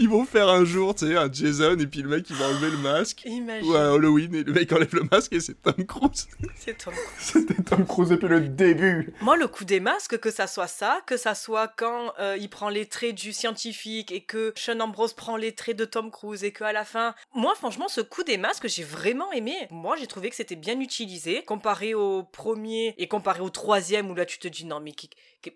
Ils 0.00 0.08
vont 0.08 0.24
faire 0.24 0.48
un 0.48 0.64
jour, 0.64 0.94
tu 0.94 1.06
sais, 1.06 1.16
un 1.16 1.30
Jason, 1.30 1.78
et 1.78 1.86
puis 1.86 2.02
le 2.02 2.08
mec 2.08 2.26
il 2.30 2.36
va 2.36 2.48
enlever 2.48 2.70
le 2.70 2.78
masque. 2.78 3.22
Imagine. 3.26 3.70
Ou 3.70 3.74
un 3.74 3.94
Halloween, 3.94 4.34
et 4.34 4.42
le 4.42 4.52
mec 4.52 4.70
enlève 4.72 4.94
le 4.94 5.06
masque 5.10 5.32
et 5.32 5.40
c'est 5.40 5.60
Tom 5.62 5.74
Cruise. 5.86 6.26
C'est 6.56 6.76
Tom 6.78 6.92
Cruise. 6.94 7.08
C'était 7.18 7.62
Tom 7.62 7.86
Cruise 7.86 8.08
depuis 8.08 8.28
le 8.28 8.40
début. 8.40 9.12
Moi, 9.20 9.36
le 9.36 9.46
coup 9.46 9.64
des 9.64 9.80
masques, 9.80 10.18
que 10.18 10.30
ça 10.30 10.46
soit 10.46 10.66
ça, 10.66 11.00
que 11.06 11.16
ça 11.16 11.34
soit 11.34 11.68
quand 11.68 12.12
euh, 12.18 12.36
il 12.38 12.48
prend 12.48 12.68
les 12.70 12.86
traits 12.86 13.14
du 13.14 13.32
scientifique 13.32 14.10
et 14.12 14.22
que 14.22 14.52
Sean 14.56 14.80
Ambrose 14.80 15.12
prend 15.12 15.36
les 15.36 15.52
traits 15.52 15.76
de 15.76 15.84
Tom 15.84 16.10
Cruise 16.10 16.44
et 16.44 16.52
que 16.52 16.64
à 16.64 16.72
la 16.72 16.84
fin, 16.84 17.14
moi, 17.34 17.54
franchement, 17.54 17.88
ce 17.88 18.00
coup 18.00 18.22
des 18.24 18.38
masques, 18.38 18.68
j'ai 18.68 18.84
vraiment 18.84 19.30
aimé. 19.32 19.54
Moi, 19.70 19.96
j'ai 19.96 20.06
trouvé 20.06 20.30
que 20.30 20.36
c'était 20.36 20.56
bien 20.56 20.80
utilisé 20.80 21.42
comparé 21.44 21.94
au 21.94 22.22
premier 22.22 22.94
et 22.98 23.06
comparé 23.08 23.40
au 23.40 23.50
troisième 23.50 24.10
où 24.10 24.14
là, 24.14 24.24
tu 24.26 24.38
te 24.38 24.48
dis 24.48 24.64
non, 24.64 24.80
mais 24.80 24.92
qui, 24.92 25.10
qui- 25.42 25.52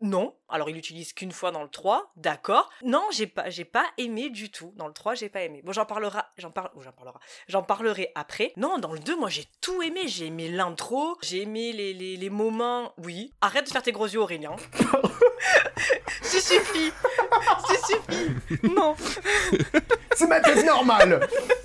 non. 0.00 0.34
Alors, 0.48 0.68
il 0.68 0.74
l'utilise 0.74 1.12
qu'une 1.12 1.32
fois 1.32 1.50
dans 1.50 1.62
le 1.62 1.68
3, 1.68 2.12
d'accord. 2.16 2.70
Non, 2.82 3.02
j'ai 3.12 3.26
pas, 3.26 3.48
j'ai 3.50 3.64
pas 3.64 3.86
aimé 3.98 4.30
du 4.30 4.50
tout. 4.50 4.72
Dans 4.76 4.86
le 4.86 4.92
3, 4.92 5.14
j'ai 5.14 5.28
pas 5.28 5.42
aimé. 5.42 5.62
Bon, 5.64 5.72
j'en 5.72 5.86
parlera, 5.86 6.26
j'en 6.38 6.50
parle, 6.50 6.70
ou 6.74 6.82
j'en 6.82 6.92
parlera. 6.92 7.18
J'en 7.48 7.62
parlerai 7.62 8.12
après. 8.14 8.52
Non, 8.56 8.78
dans 8.78 8.92
le 8.92 8.98
2, 8.98 9.16
moi, 9.16 9.28
j'ai 9.28 9.46
tout 9.60 9.82
aimé. 9.82 10.02
J'ai 10.06 10.26
aimé 10.26 10.48
l'intro, 10.48 11.16
j'ai 11.22 11.42
aimé 11.42 11.72
les, 11.72 11.94
les, 11.94 12.16
les 12.16 12.30
moments. 12.30 12.92
Oui. 12.98 13.32
Arrête 13.40 13.66
de 13.66 13.70
faire 13.70 13.82
tes 13.82 13.92
gros 13.92 14.06
yeux, 14.06 14.20
Aurélien. 14.20 14.56
Ça 16.22 16.40
suffit. 16.40 16.92
Ça 17.68 17.74
suffit. 17.86 18.68
Non. 18.74 18.94
C'est 20.14 20.26
ma 20.26 20.40
tête 20.40 20.64
normale 20.64 21.26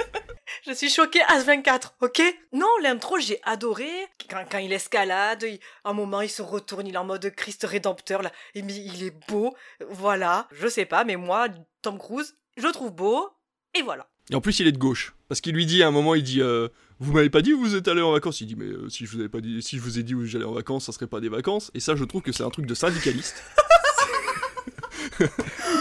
Je 0.67 0.73
suis 0.73 0.89
choquée 0.89 1.21
à 1.29 1.39
24, 1.39 1.95
ok? 2.01 2.21
Non, 2.51 2.67
l'intro, 2.83 3.17
j'ai 3.19 3.39
adoré. 3.43 3.87
Quand, 4.29 4.43
quand 4.51 4.57
il 4.57 4.73
escalade, 4.73 5.43
il- 5.43 5.59
un 5.85 5.93
moment, 5.93 6.19
il 6.21 6.29
se 6.29 6.41
retourne, 6.41 6.85
il 6.87 6.93
est 6.95 6.97
en 6.97 7.05
mode 7.05 7.29
Christ 7.35 7.63
rédempteur, 7.65 8.21
là. 8.21 8.31
Et 8.53 8.61
mais 8.63 8.75
il 8.75 9.03
est 9.03 9.13
beau. 9.29 9.55
Voilà. 9.89 10.47
Je 10.51 10.67
sais 10.67 10.85
pas, 10.85 11.03
mais 11.05 11.15
moi, 11.15 11.47
Tom 11.81 11.97
Cruise, 11.97 12.35
je 12.57 12.65
le 12.67 12.71
trouve 12.73 12.91
beau. 12.91 13.29
Et 13.75 13.81
voilà. 13.81 14.07
Et 14.29 14.35
en 14.35 14.41
plus, 14.41 14.59
il 14.59 14.67
est 14.67 14.71
de 14.73 14.77
gauche. 14.77 15.13
Parce 15.29 15.39
qu'il 15.39 15.53
lui 15.55 15.65
dit 15.65 15.83
à 15.83 15.87
un 15.87 15.91
moment, 15.91 16.15
il 16.15 16.23
dit 16.23 16.41
euh, 16.41 16.67
Vous 16.99 17.13
m'avez 17.13 17.29
pas 17.29 17.41
dit 17.41 17.53
où 17.53 17.59
vous 17.61 17.75
êtes 17.75 17.87
allé 17.87 18.01
en 18.01 18.11
vacances? 18.11 18.41
Il 18.41 18.47
dit 18.47 18.55
Mais 18.57 18.65
euh, 18.65 18.89
si, 18.89 19.05
je 19.05 19.11
vous 19.13 19.19
avais 19.21 19.29
pas 19.29 19.39
dit, 19.39 19.61
si 19.61 19.77
je 19.77 19.81
vous 19.81 19.99
ai 19.99 20.03
dit 20.03 20.15
où 20.15 20.25
j'allais 20.25 20.43
en 20.45 20.51
vacances, 20.53 20.85
ça 20.87 20.91
serait 20.91 21.07
pas 21.07 21.21
des 21.21 21.29
vacances. 21.29 21.71
Et 21.75 21.79
ça, 21.79 21.95
je 21.95 22.03
trouve 22.03 22.21
que 22.23 22.31
c'est 22.33 22.43
un 22.43 22.49
truc 22.49 22.65
de 22.65 22.73
syndicaliste. 22.73 23.41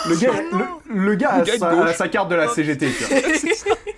Le 0.09 0.17
gars, 0.17 0.33
non. 0.53 0.81
le, 0.89 1.05
le 1.09 1.15
gars, 1.17 1.31
a, 1.31 1.39
Le 1.41 1.45
gars 1.45 1.55
de 1.55 1.59
sa, 1.59 1.75
gauche. 1.75 1.91
a 1.91 1.95
sa 1.95 2.09
carte 2.09 2.31
de 2.31 2.37
la 2.37 2.49
Oh, 2.51 2.55
CGT. 2.55 2.89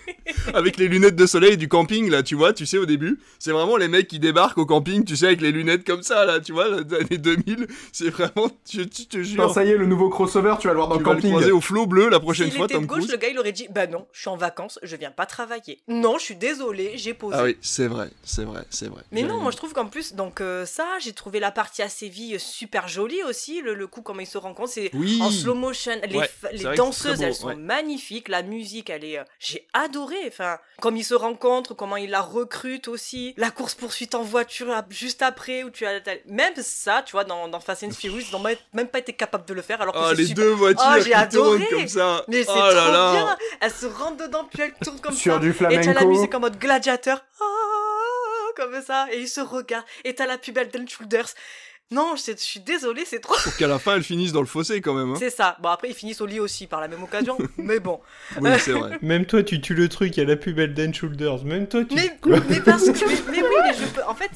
tu 0.51 0.57
avec 0.57 0.76
les 0.76 0.88
lunettes 0.88 1.16
de 1.16 1.26
soleil 1.26 1.57
du 1.57 1.68
camping, 1.68 2.11
là, 2.11 2.22
tu 2.22 2.34
vois, 2.34 2.53
tu 2.53 2.66
sais, 2.66 2.78
au 2.78 2.86
début. 2.86 3.20
C'est 3.38 3.53
vraiment 3.53 3.76
les 3.76 3.88
mecs 3.88 4.09
qui 4.09 4.18
débarquent 4.18 4.59
au 4.59 4.66
camping, 4.66 5.05
tu 5.05 5.16
sais, 5.16 5.26
avec 5.26 5.40
les 5.40 5.53
lunettes 5.53 5.84
comme 5.86 6.03
ça, 6.03 6.24
là, 6.24 6.40
tu 6.40 6.53
vois, 6.53 6.82
des 6.82 6.96
années 6.96 7.18
2000. 7.18 7.66
C'est 7.92 8.11
vraiment, 8.11 8.51
je, 8.70 8.82
je 8.82 9.05
te 9.05 9.22
jure. 9.22 9.42
Putain, 9.42 9.53
ça 9.55 9.64
y 9.64 9.70
est, 9.70 9.76
le 9.76 9.86
nouveau 9.86 10.09
crossover, 10.09 10.55
tu 10.61 10.66
vas 10.68 10.72
le 10.74 10.78
voir 10.78 10.88
dans 10.88 10.96
tu 10.96 11.01
le 11.03 11.05
vas 11.07 11.14
le 11.14 11.16
camping. 11.20 11.30
croiser 11.32 11.53
au 11.53 11.61
flot 11.61 11.86
bleu 11.86 12.09
la 12.09 12.20
prochaine 12.20 12.49
S'il 12.49 12.57
fois, 12.57 12.66
était 12.66 12.74
de 12.74 12.78
Tom 12.80 12.86
gauche, 12.86 12.99
Cruise. 12.99 13.11
le 13.12 13.16
gars, 13.18 13.28
il 13.28 13.38
aurait 13.38 13.53
dit 13.53 13.66
Bah 13.70 13.86
non, 13.86 14.07
je 14.12 14.20
suis 14.20 14.28
en 14.28 14.36
vacances, 14.36 14.78
je 14.82 14.96
viens 14.96 15.11
pas 15.11 15.26
travailler. 15.26 15.80
Non, 15.88 16.18
je 16.18 16.24
suis 16.24 16.36
désolé, 16.36 16.92
j'ai 16.96 17.14
posé. 17.14 17.36
Ah 17.38 17.44
oui, 17.44 17.57
c'est 17.61 17.86
vrai, 17.86 18.11
c'est 18.22 18.44
vrai, 18.44 18.64
c'est 18.70 18.88
vrai. 18.88 19.03
Mais 19.12 19.22
non, 19.22 19.38
moi 19.40 19.51
je 19.53 19.57
trouve 19.57 19.72
qu'en 19.72 19.86
plus, 19.86 20.14
donc 20.14 20.40
euh, 20.40 20.64
ça, 20.66 20.86
j'ai 21.01 21.12
trouvé 21.12 21.40
la 21.40 21.51
partie 21.51 21.82
à 21.82 21.88
Séville 21.88 22.38
super 22.40 22.88
jolie 22.88 23.22
aussi. 23.28 23.61
Le, 23.62 23.74
le 23.74 23.86
coup, 23.86 24.03
comment 24.03 24.20
ils 24.20 24.26
se 24.26 24.38
rencontrent, 24.38 24.72
c'est 24.72 24.90
Oui. 24.94 25.18
en 25.22 25.30
slow 25.30 25.55
motion. 25.55 25.92
Les, 26.09 26.18
Ouais, 26.18 26.28
les 26.53 26.64
danseuses, 26.74 27.18
beau, 27.18 27.24
elles 27.24 27.34
sont 27.34 27.46
ouais. 27.49 27.55
magnifiques. 27.55 28.28
La 28.28 28.42
musique, 28.42 28.90
elle 28.90 29.05
est. 29.05 29.18
euh, 29.18 29.24
J'ai 29.38 29.66
adoré. 29.72 30.16
Enfin, 30.39 30.59
comme 30.80 30.97
ils 30.97 31.05
se 31.05 31.14
rencontrent, 31.14 31.74
comment 31.74 31.97
ils 31.97 32.11
la 32.11 32.20
recrutent 32.20 32.89
aussi, 32.89 33.34
la 33.36 33.51
course 33.51 33.74
poursuite 33.74 34.14
en 34.14 34.22
voiture 34.22 34.72
juste 34.91 35.22
après 35.22 35.62
où 35.64 35.70
tu 35.70 35.84
as 35.86 36.01
même 36.26 36.53
ça, 36.57 37.03
tu 37.05 37.12
vois, 37.12 37.24
dans, 37.24 37.49
dans 37.49 37.61
Fast 37.61 37.82
and 37.84 37.91
Furious, 37.91 38.20
ils 38.30 38.32
n'ont 38.32 38.43
même- 38.72 38.89
pas 38.89 38.99
été 39.01 39.12
capables 39.12 39.45
de 39.47 39.55
le 39.55 39.62
faire 39.62 39.80
alors 39.82 39.93
que 39.95 39.99
Ah, 40.01 40.09
c'est 40.11 40.16
les 40.16 40.26
super- 40.26 40.45
deux 40.45 40.51
voitures 40.51 40.84
Oh, 40.97 41.01
j'ai 41.05 41.14
adoré. 41.14 41.66
comme 41.70 41.89
ça. 41.89 42.24
Mais 42.28 42.43
c'est 42.45 42.51
oh 42.51 42.55
trop 42.55 42.66
là 42.68 42.91
là. 42.91 43.12
bien. 43.12 43.36
Elle 43.61 43.72
se 43.72 43.86
rentre 43.86 44.16
dedans 44.18 44.45
puis 44.51 44.62
elle 44.62 44.74
tourne 44.84 45.01
comme 45.01 45.14
Sur 45.14 45.34
ça. 45.34 45.39
du 45.41 45.51
Et 45.51 45.55
t'as 45.55 45.68
la 45.68 45.82
flamenco. 45.82 46.07
musique 46.09 46.34
en 46.34 46.41
mode 46.41 46.59
gladiateur. 46.59 47.24
Ah, 47.41 47.45
comme 48.57 48.80
ça. 48.82 49.07
Et 49.12 49.20
ils 49.20 49.28
se 49.28 49.41
regardent. 49.41 49.84
Et 50.05 50.14
t'as 50.14 50.26
la 50.26 50.39
plus 50.39 50.53
belle 50.53 50.68
Dan 50.68 50.89
Shoulders. 50.89 51.28
Non, 51.91 52.16
je, 52.16 52.32
je 52.32 52.36
suis 52.36 52.61
désolée, 52.61 53.05
c'est 53.07 53.20
trop. 53.20 53.34
Pour 53.43 53.57
qu'à 53.57 53.66
la 53.66 53.78
fin, 53.78 53.97
elles 53.97 54.03
finissent 54.03 54.32
dans 54.32 54.43
le 54.43 54.47
fossé 54.47 54.82
quand 54.82 54.93
même. 54.93 55.12
Hein. 55.12 55.18
C'est 55.18 55.30
ça. 55.30 55.57
Bon, 55.61 55.70
après, 55.70 55.89
ils 55.89 55.95
finissent 55.95 56.20
au 56.20 56.26
lit 56.26 56.39
aussi 56.39 56.66
par 56.66 56.80
la 56.80 56.89
même 56.89 57.03
occasion. 57.03 57.39
mais 57.57 57.80
bon. 57.80 58.01
Oui, 58.41 58.51
c'est 58.59 58.72
vrai. 58.72 58.99
Même 59.03 59.24
toi, 59.24 59.43
tu 59.43 59.61
tues 59.61 59.74
le 59.74 59.89
truc, 59.89 60.16
il 60.16 60.20
y 60.20 60.22
a 60.22 60.26
la 60.26 60.36
plus 60.36 60.53
belle 60.53 60.74
Dan 60.74 60.93
Shoulders. 60.93 61.45
Même 61.45 61.66
toi, 61.66 61.84
tu. 61.84 61.95
Mais, 61.95 62.18
mais 62.49 62.61
parce 62.61 62.91
que. 62.91 63.09
Mais, 63.09 63.32
mais 63.32 63.43
oui, 63.43 63.55
mais 63.64 63.74
je 63.74 63.86
peux. 63.95 64.05
En 64.05 64.14
fait. 64.14 64.30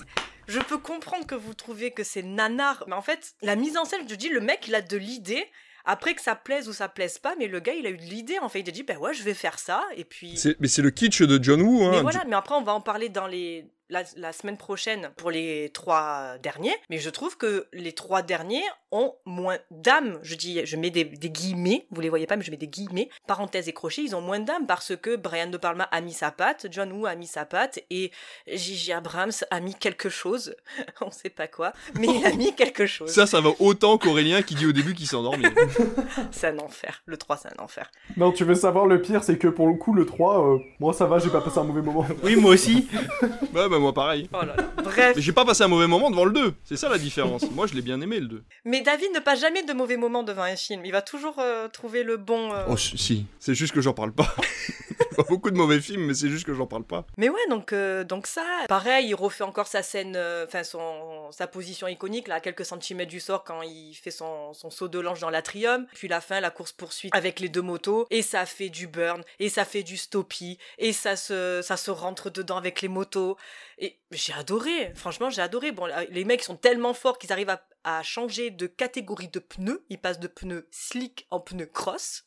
Je 0.48 0.58
peux 0.58 0.78
comprendre 0.78 1.24
que 1.24 1.36
vous 1.36 1.54
trouvez 1.54 1.92
que 1.92 2.02
c'est 2.02 2.22
nanar, 2.22 2.84
mais 2.88 2.94
en 2.94 3.00
fait, 3.00 3.34
la 3.42 3.54
mise 3.54 3.76
en 3.76 3.84
scène, 3.84 4.00
je 4.02 4.14
te 4.14 4.18
dis, 4.18 4.28
le 4.28 4.40
mec, 4.40 4.66
il 4.66 4.74
a 4.74 4.82
de 4.82 4.96
l'idée. 4.96 5.44
Après 5.84 6.14
que 6.14 6.20
ça 6.20 6.34
plaise 6.34 6.68
ou 6.68 6.72
ça 6.72 6.88
plaise 6.88 7.18
pas, 7.18 7.34
mais 7.38 7.46
le 7.46 7.60
gars, 7.60 7.74
il 7.74 7.86
a 7.86 7.90
eu 7.90 7.96
de 7.96 8.02
l'idée. 8.02 8.38
En 8.40 8.48
fait, 8.48 8.60
il 8.60 8.68
a 8.68 8.72
dit, 8.72 8.82
ben 8.82 8.98
ouais, 8.98 9.14
je 9.14 9.22
vais 9.22 9.34
faire 9.34 9.58
ça. 9.58 9.84
Et 9.96 10.04
puis. 10.04 10.36
C'est- 10.36 10.56
Mais 10.60 10.68
c'est 10.68 10.82
le 10.82 10.90
kitsch 10.90 11.22
de 11.22 11.42
John 11.42 11.60
Woo. 11.62 11.84
Hein. 11.84 11.90
Mais 11.92 12.02
voilà, 12.02 12.24
mais 12.28 12.36
après 12.36 12.54
on 12.54 12.62
va 12.62 12.72
en 12.72 12.80
parler 12.80 13.08
dans 13.08 13.26
les 13.26 13.64
la, 13.92 14.02
la 14.16 14.32
semaine 14.32 14.56
prochaine 14.56 15.10
pour 15.16 15.30
les 15.30 15.70
trois 15.72 16.38
derniers. 16.42 16.74
Mais 16.90 16.98
je 16.98 17.10
trouve 17.10 17.36
que 17.36 17.68
les 17.72 17.92
trois 17.92 18.22
derniers 18.22 18.64
ont 18.90 19.14
moins 19.24 19.58
d'âme. 19.70 20.18
Je 20.22 20.34
dis, 20.34 20.64
je 20.64 20.76
mets 20.76 20.90
des, 20.90 21.04
des 21.04 21.30
guillemets, 21.30 21.86
vous 21.90 22.00
les 22.00 22.08
voyez 22.08 22.26
pas, 22.26 22.36
mais 22.36 22.44
je 22.44 22.50
mets 22.50 22.56
des 22.56 22.68
guillemets, 22.68 23.08
parenthèses 23.26 23.68
et 23.68 23.72
crochets. 23.72 24.02
Ils 24.02 24.16
ont 24.16 24.20
moins 24.20 24.40
d'âme 24.40 24.66
parce 24.66 24.96
que 24.96 25.16
Brian 25.16 25.48
De 25.48 25.56
Palma 25.56 25.84
a 25.84 26.00
mis 26.00 26.12
sa 26.12 26.30
patte, 26.30 26.66
John 26.70 26.92
Woo 26.92 27.06
a 27.06 27.14
mis 27.14 27.26
sa 27.26 27.44
patte 27.44 27.80
et 27.90 28.10
Gigi 28.46 28.92
Abrams 28.92 29.32
a 29.50 29.60
mis 29.60 29.74
quelque 29.74 30.08
chose. 30.08 30.56
on 31.00 31.10
sait 31.10 31.30
pas 31.30 31.46
quoi, 31.46 31.72
mais 31.98 32.06
il 32.08 32.26
a 32.26 32.32
mis 32.32 32.54
quelque 32.54 32.86
chose. 32.86 33.10
Ça, 33.10 33.26
ça 33.26 33.40
va 33.40 33.50
autant 33.60 33.98
qu'Aurélien 33.98 34.42
qui 34.42 34.54
dit 34.54 34.66
au 34.66 34.72
début 34.72 34.94
qu'il 34.94 35.06
s'est 35.06 35.16
endormi. 35.16 35.44
C'est 36.30 36.48
un 36.48 36.58
enfer. 36.58 37.02
Le 37.06 37.16
3, 37.16 37.36
c'est 37.36 37.48
un 37.48 37.62
enfer. 37.62 37.90
Non, 38.16 38.32
tu 38.32 38.44
veux 38.44 38.54
savoir 38.54 38.86
le 38.86 39.00
pire, 39.00 39.22
c'est 39.24 39.38
que 39.38 39.48
pour 39.48 39.68
le 39.68 39.74
coup, 39.74 39.92
le 39.94 40.06
3, 40.06 40.54
euh, 40.54 40.58
moi 40.80 40.92
ça 40.92 41.06
va, 41.06 41.18
j'ai 41.18 41.30
pas 41.30 41.40
passé 41.40 41.58
un 41.58 41.64
mauvais 41.64 41.82
moment. 41.82 42.06
Oui, 42.22 42.36
moi 42.36 42.52
aussi. 42.52 42.88
ouais, 43.22 43.68
bah 43.68 43.78
moi 43.82 43.92
pareil. 43.92 44.28
Oh 44.32 44.44
là 44.44 44.54
là. 44.56 44.64
Bref. 44.82 45.12
Mais 45.16 45.22
j'ai 45.22 45.32
pas 45.32 45.44
passé 45.44 45.62
un 45.62 45.68
mauvais 45.68 45.86
moment 45.86 46.10
devant 46.10 46.24
le 46.24 46.32
2. 46.32 46.54
C'est 46.64 46.76
ça 46.76 46.88
la 46.88 46.98
différence. 46.98 47.50
Moi, 47.50 47.66
je 47.66 47.74
l'ai 47.74 47.82
bien 47.82 48.00
aimé 48.00 48.18
le 48.20 48.26
2. 48.26 48.42
Mais 48.64 48.80
David 48.80 49.12
ne 49.14 49.20
passe 49.20 49.40
jamais 49.40 49.62
de 49.62 49.72
mauvais 49.72 49.96
moments 49.96 50.22
devant 50.22 50.42
un 50.42 50.56
film. 50.56 50.84
Il 50.84 50.92
va 50.92 51.02
toujours 51.02 51.36
euh, 51.38 51.68
trouver 51.68 52.02
le 52.02 52.16
bon. 52.16 52.52
euh, 52.52 52.64
Oh, 52.68 52.76
si. 52.76 53.26
C'est 53.38 53.54
juste 53.54 53.74
que 53.74 53.80
j'en 53.80 53.92
parle 53.92 54.12
pas. 54.12 54.34
pas 55.16 55.24
beaucoup 55.28 55.50
de 55.50 55.56
mauvais 55.56 55.80
films, 55.80 56.06
mais 56.06 56.14
c'est 56.14 56.28
juste 56.28 56.46
que 56.46 56.54
j'en 56.54 56.66
parle 56.66 56.84
pas. 56.84 57.04
Mais 57.18 57.28
ouais, 57.28 57.46
donc, 57.50 57.72
euh, 57.72 58.02
donc 58.04 58.26
ça, 58.26 58.42
pareil, 58.68 59.08
il 59.08 59.14
refait 59.14 59.44
encore 59.44 59.66
sa 59.66 59.82
scène, 59.82 60.16
enfin 60.46 60.64
son 60.64 61.30
sa 61.32 61.46
position 61.46 61.88
iconique, 61.88 62.28
là, 62.28 62.36
à 62.36 62.40
quelques 62.40 62.64
centimètres 62.64 63.10
du 63.10 63.20
sort 63.20 63.44
quand 63.44 63.62
il 63.62 63.94
fait 63.94 64.10
son, 64.10 64.52
son 64.52 64.70
saut 64.70 64.88
de 64.88 64.98
l'ange 65.00 65.20
dans 65.20 65.30
l'atrium. 65.30 65.86
Puis 65.94 66.08
la 66.08 66.20
fin, 66.20 66.40
la 66.40 66.50
course-poursuite 66.50 67.14
avec 67.14 67.40
les 67.40 67.48
deux 67.48 67.62
motos. 67.62 68.06
Et 68.10 68.22
ça 68.22 68.46
fait 68.46 68.68
du 68.68 68.86
burn, 68.86 69.22
et 69.38 69.48
ça 69.48 69.64
fait 69.64 69.82
du 69.82 69.96
stoppie, 69.96 70.58
et 70.78 70.92
ça 70.92 71.16
se, 71.16 71.60
ça 71.62 71.76
se 71.76 71.90
rentre 71.90 72.30
dedans 72.30 72.56
avec 72.56 72.80
les 72.82 72.88
motos. 72.88 73.36
Et 73.82 74.00
j'ai 74.12 74.32
adoré, 74.32 74.92
franchement, 74.94 75.28
j'ai 75.28 75.42
adoré. 75.42 75.72
Bon, 75.72 75.88
les 76.08 76.24
mecs 76.24 76.44
sont 76.44 76.56
tellement 76.56 76.94
forts 76.94 77.18
qu'ils 77.18 77.32
arrivent 77.32 77.50
à, 77.50 77.66
à 77.82 78.04
changer 78.04 78.50
de 78.50 78.68
catégorie 78.68 79.26
de 79.26 79.40
pneus. 79.40 79.84
Ils 79.88 80.00
passent 80.00 80.20
de 80.20 80.28
pneus 80.28 80.68
slick 80.70 81.26
en 81.30 81.40
pneus 81.40 81.66
cross. 81.66 82.22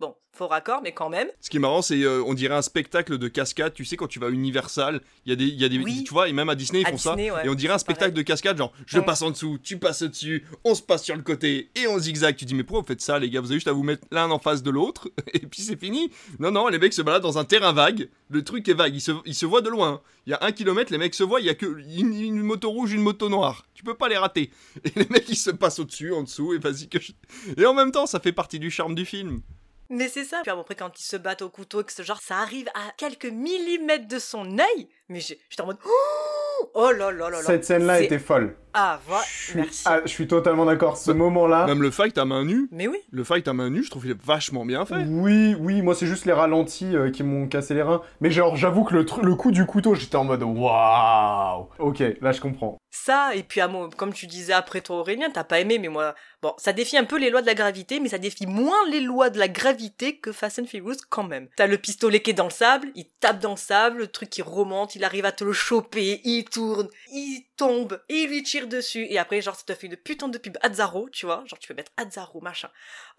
Bon, 0.00 0.14
faux 0.32 0.46
raccord, 0.48 0.80
mais 0.82 0.92
quand 0.92 1.10
même. 1.10 1.28
Ce 1.42 1.50
qui 1.50 1.58
est 1.58 1.60
marrant, 1.60 1.82
c'est 1.82 2.02
euh, 2.04 2.22
on 2.26 2.32
dirait 2.32 2.54
un 2.54 2.62
spectacle 2.62 3.18
de 3.18 3.28
cascade. 3.28 3.74
Tu 3.74 3.84
sais, 3.84 3.98
quand 3.98 4.06
tu 4.06 4.18
vas 4.18 4.28
à 4.28 4.30
Universal, 4.30 5.02
il 5.26 5.28
y 5.28 5.32
a 5.34 5.36
des, 5.36 5.44
y 5.48 5.62
a 5.62 5.68
des, 5.68 5.76
Oui. 5.78 6.04
tu 6.04 6.14
vois, 6.14 6.30
et 6.30 6.32
même 6.32 6.48
à 6.48 6.54
Disney 6.54 6.80
ils 6.80 6.86
À 6.86 6.90
font 6.90 6.96
Disney, 6.96 7.28
ça. 7.28 7.34
ouais, 7.34 7.44
et 7.44 7.48
on 7.50 7.54
dirait 7.54 7.74
un 7.74 7.78
spectacle 7.78 8.12
pareil. 8.12 8.24
de 8.24 8.26
cascade, 8.26 8.56
genre 8.56 8.72
je 8.86 8.98
passe 8.98 9.20
en 9.20 9.30
dessous, 9.30 9.58
tu 9.62 9.76
passes 9.78 10.00
au-dessus, 10.00 10.46
on 10.64 10.74
se 10.74 10.80
passe 10.80 11.04
sur 11.04 11.14
le 11.16 11.20
côté 11.22 11.70
et 11.74 11.86
on 11.86 11.98
zigzag. 11.98 12.34
Tu 12.34 12.46
dis 12.46 12.54
mais 12.54 12.64
pourquoi 12.64 12.80
vous 12.80 12.86
faites 12.86 13.02
ça, 13.02 13.18
les 13.18 13.28
gars? 13.28 13.42
Vous 13.42 13.48
avez 13.48 13.56
juste 13.56 13.68
à 13.68 13.72
vous 13.72 13.82
mettre 13.82 14.06
l'un 14.10 14.30
en 14.30 14.38
face 14.38 14.62
de 14.62 14.70
l'autre 14.70 15.10
et 15.34 15.40
puis 15.40 15.60
c'est 15.60 15.78
fini. 15.78 16.10
Non, 16.38 16.50
non, 16.50 16.68
les 16.68 16.78
mecs 16.78 16.94
se 16.94 17.02
baladent 17.02 17.22
dans 17.22 17.36
un 17.36 17.44
terrain 17.44 17.74
vague. 17.74 18.08
Le 18.30 18.42
truc 18.42 18.66
est 18.70 18.74
vague, 18.74 18.94
ils 18.94 19.02
se, 19.02 19.12
ils 19.26 19.34
se 19.34 19.44
voient 19.44 19.60
de 19.60 19.68
loin. 19.68 20.00
Il 20.26 20.30
y 20.30 20.32
a 20.32 20.38
un 20.40 20.52
kilomètre, 20.52 20.92
les 20.92 20.98
mecs 20.98 21.14
se 21.14 21.24
voient. 21.24 21.40
Il 21.40 21.46
y 21.46 21.50
a 21.50 21.54
que 21.54 21.66
une, 21.98 22.14
une 22.14 22.40
moto 22.40 22.70
rouge, 22.70 22.92
une 22.94 23.02
moto 23.02 23.28
noire. 23.28 23.66
Tu 23.74 23.84
peux 23.84 23.94
pas 23.98 24.08
les 24.08 24.16
rater. 24.16 24.50
Et 24.84 24.92
les 24.98 25.06
mecs 25.10 25.28
ils 25.28 25.36
se 25.36 25.50
passent 25.50 25.78
au-dessus, 25.80 26.14
en 26.14 26.22
dessous 26.22 26.54
et 26.54 26.58
vas-y 26.58 26.88
que 26.88 26.98
je... 26.98 27.12
Et 27.58 27.66
en 27.66 27.74
même 27.74 27.92
temps, 27.92 28.06
ça 28.06 28.20
fait 28.20 28.32
partie 28.32 28.58
du 28.58 28.70
charme 28.70 28.94
du 28.94 29.04
film. 29.04 29.42
Mais 29.90 30.08
c'est 30.08 30.24
ça. 30.24 30.40
Puis 30.42 30.50
après, 30.50 30.76
quand 30.76 30.98
ils 30.98 31.04
se 31.04 31.16
battent 31.16 31.42
au 31.42 31.50
couteau, 31.50 31.82
que 31.82 31.92
ce 31.92 32.02
genre, 32.02 32.20
ça 32.22 32.38
arrive 32.38 32.68
à 32.74 32.92
quelques 32.96 33.26
millimètres 33.26 34.08
de 34.08 34.18
son 34.18 34.58
œil. 34.58 34.88
Mais 35.08 35.20
j'étais 35.20 35.60
en 35.60 35.66
mode. 35.66 35.78
Oh, 35.86 36.39
oh 36.74 36.90
là 36.90 37.10
là 37.10 37.30
là. 37.30 37.42
Cette 37.42 37.64
scène-là 37.64 38.00
était 38.00 38.18
folle. 38.18 38.56
Ah, 38.72 39.00
suis, 39.24 39.56
Merci. 39.56 39.82
ah, 39.86 40.00
je 40.04 40.08
suis 40.10 40.28
totalement 40.28 40.64
d'accord. 40.64 40.96
Ce 40.96 41.10
moment-là. 41.10 41.66
Même 41.66 41.82
le 41.82 41.90
fight 41.90 42.16
à 42.18 42.24
main 42.24 42.44
nue. 42.44 42.68
Mais 42.70 42.86
oui. 42.86 42.98
Le 43.10 43.24
fight 43.24 43.46
à 43.48 43.52
main 43.52 43.68
nue, 43.68 43.82
je 43.82 43.90
trouve 43.90 44.02
qu'il 44.02 44.12
est 44.12 44.22
vachement 44.24 44.64
bien 44.64 44.84
fait. 44.86 45.04
Oui, 45.08 45.56
oui, 45.58 45.82
moi 45.82 45.94
c'est 45.94 46.06
juste 46.06 46.24
les 46.24 46.32
ralentis 46.32 46.94
euh, 46.94 47.10
qui 47.10 47.22
m'ont 47.22 47.48
cassé 47.48 47.74
les 47.74 47.82
reins. 47.82 48.02
Mais 48.20 48.30
genre, 48.30 48.56
j'avoue 48.56 48.84
que 48.84 48.94
le, 48.94 49.06
le 49.22 49.34
coup 49.34 49.50
du 49.50 49.66
couteau, 49.66 49.94
j'étais 49.94 50.16
en 50.16 50.24
mode 50.24 50.42
waouh. 50.44 51.68
Ok, 51.78 52.02
là 52.20 52.32
je 52.32 52.40
comprends. 52.40 52.78
Ça, 52.92 53.34
et 53.36 53.42
puis 53.44 53.60
à 53.60 53.68
moi, 53.68 53.88
comme 53.96 54.12
tu 54.12 54.26
disais 54.26 54.52
après 54.52 54.80
toi 54.80 54.96
Aurélien, 54.98 55.30
t'as 55.32 55.44
pas 55.44 55.60
aimé, 55.60 55.78
mais 55.78 55.88
moi, 55.88 56.14
bon, 56.42 56.52
ça 56.58 56.72
défie 56.72 56.96
un 56.96 57.04
peu 57.04 57.18
les 57.18 57.30
lois 57.30 57.40
de 57.40 57.46
la 57.46 57.54
gravité, 57.54 58.00
mais 58.00 58.08
ça 58.08 58.18
défie 58.18 58.46
moins 58.46 58.84
les 58.90 59.00
lois 59.00 59.30
de 59.30 59.38
la 59.38 59.46
gravité 59.46 60.16
que 60.16 60.32
Fast 60.32 60.58
and 60.58 60.66
Furious 60.66 60.96
quand 61.08 61.22
même. 61.22 61.48
T'as 61.56 61.68
le 61.68 61.78
pistolet 61.78 62.20
qui 62.20 62.30
est 62.30 62.34
dans 62.34 62.44
le 62.44 62.50
sable, 62.50 62.88
il 62.96 63.06
tape 63.20 63.38
dans 63.38 63.52
le 63.52 63.56
sable, 63.56 63.98
le 63.98 64.06
truc 64.08 64.30
qui 64.30 64.42
remonte, 64.42 64.96
il 64.96 65.04
arrive 65.04 65.24
à 65.24 65.32
te 65.32 65.44
le 65.44 65.52
choper, 65.52 66.20
il 66.24 66.44
tourne, 66.50 66.88
il 67.12 67.44
tombe, 67.56 68.00
et 68.08 68.14
il 68.22 68.28
lui 68.28 68.42
tire 68.42 68.66
dessus, 68.68 69.06
et 69.08 69.18
après, 69.18 69.40
genre, 69.40 69.54
ça 69.54 69.62
te 69.64 69.72
fait 69.74 69.86
une 69.86 69.96
putain 69.96 70.28
de 70.28 70.36
pub 70.38 70.56
Azzaro, 70.62 71.08
tu 71.10 71.24
vois, 71.26 71.42
genre, 71.46 71.58
tu 71.58 71.68
peux 71.68 71.74
mettre 71.74 71.92
Azzaro, 71.96 72.40
machin. 72.40 72.68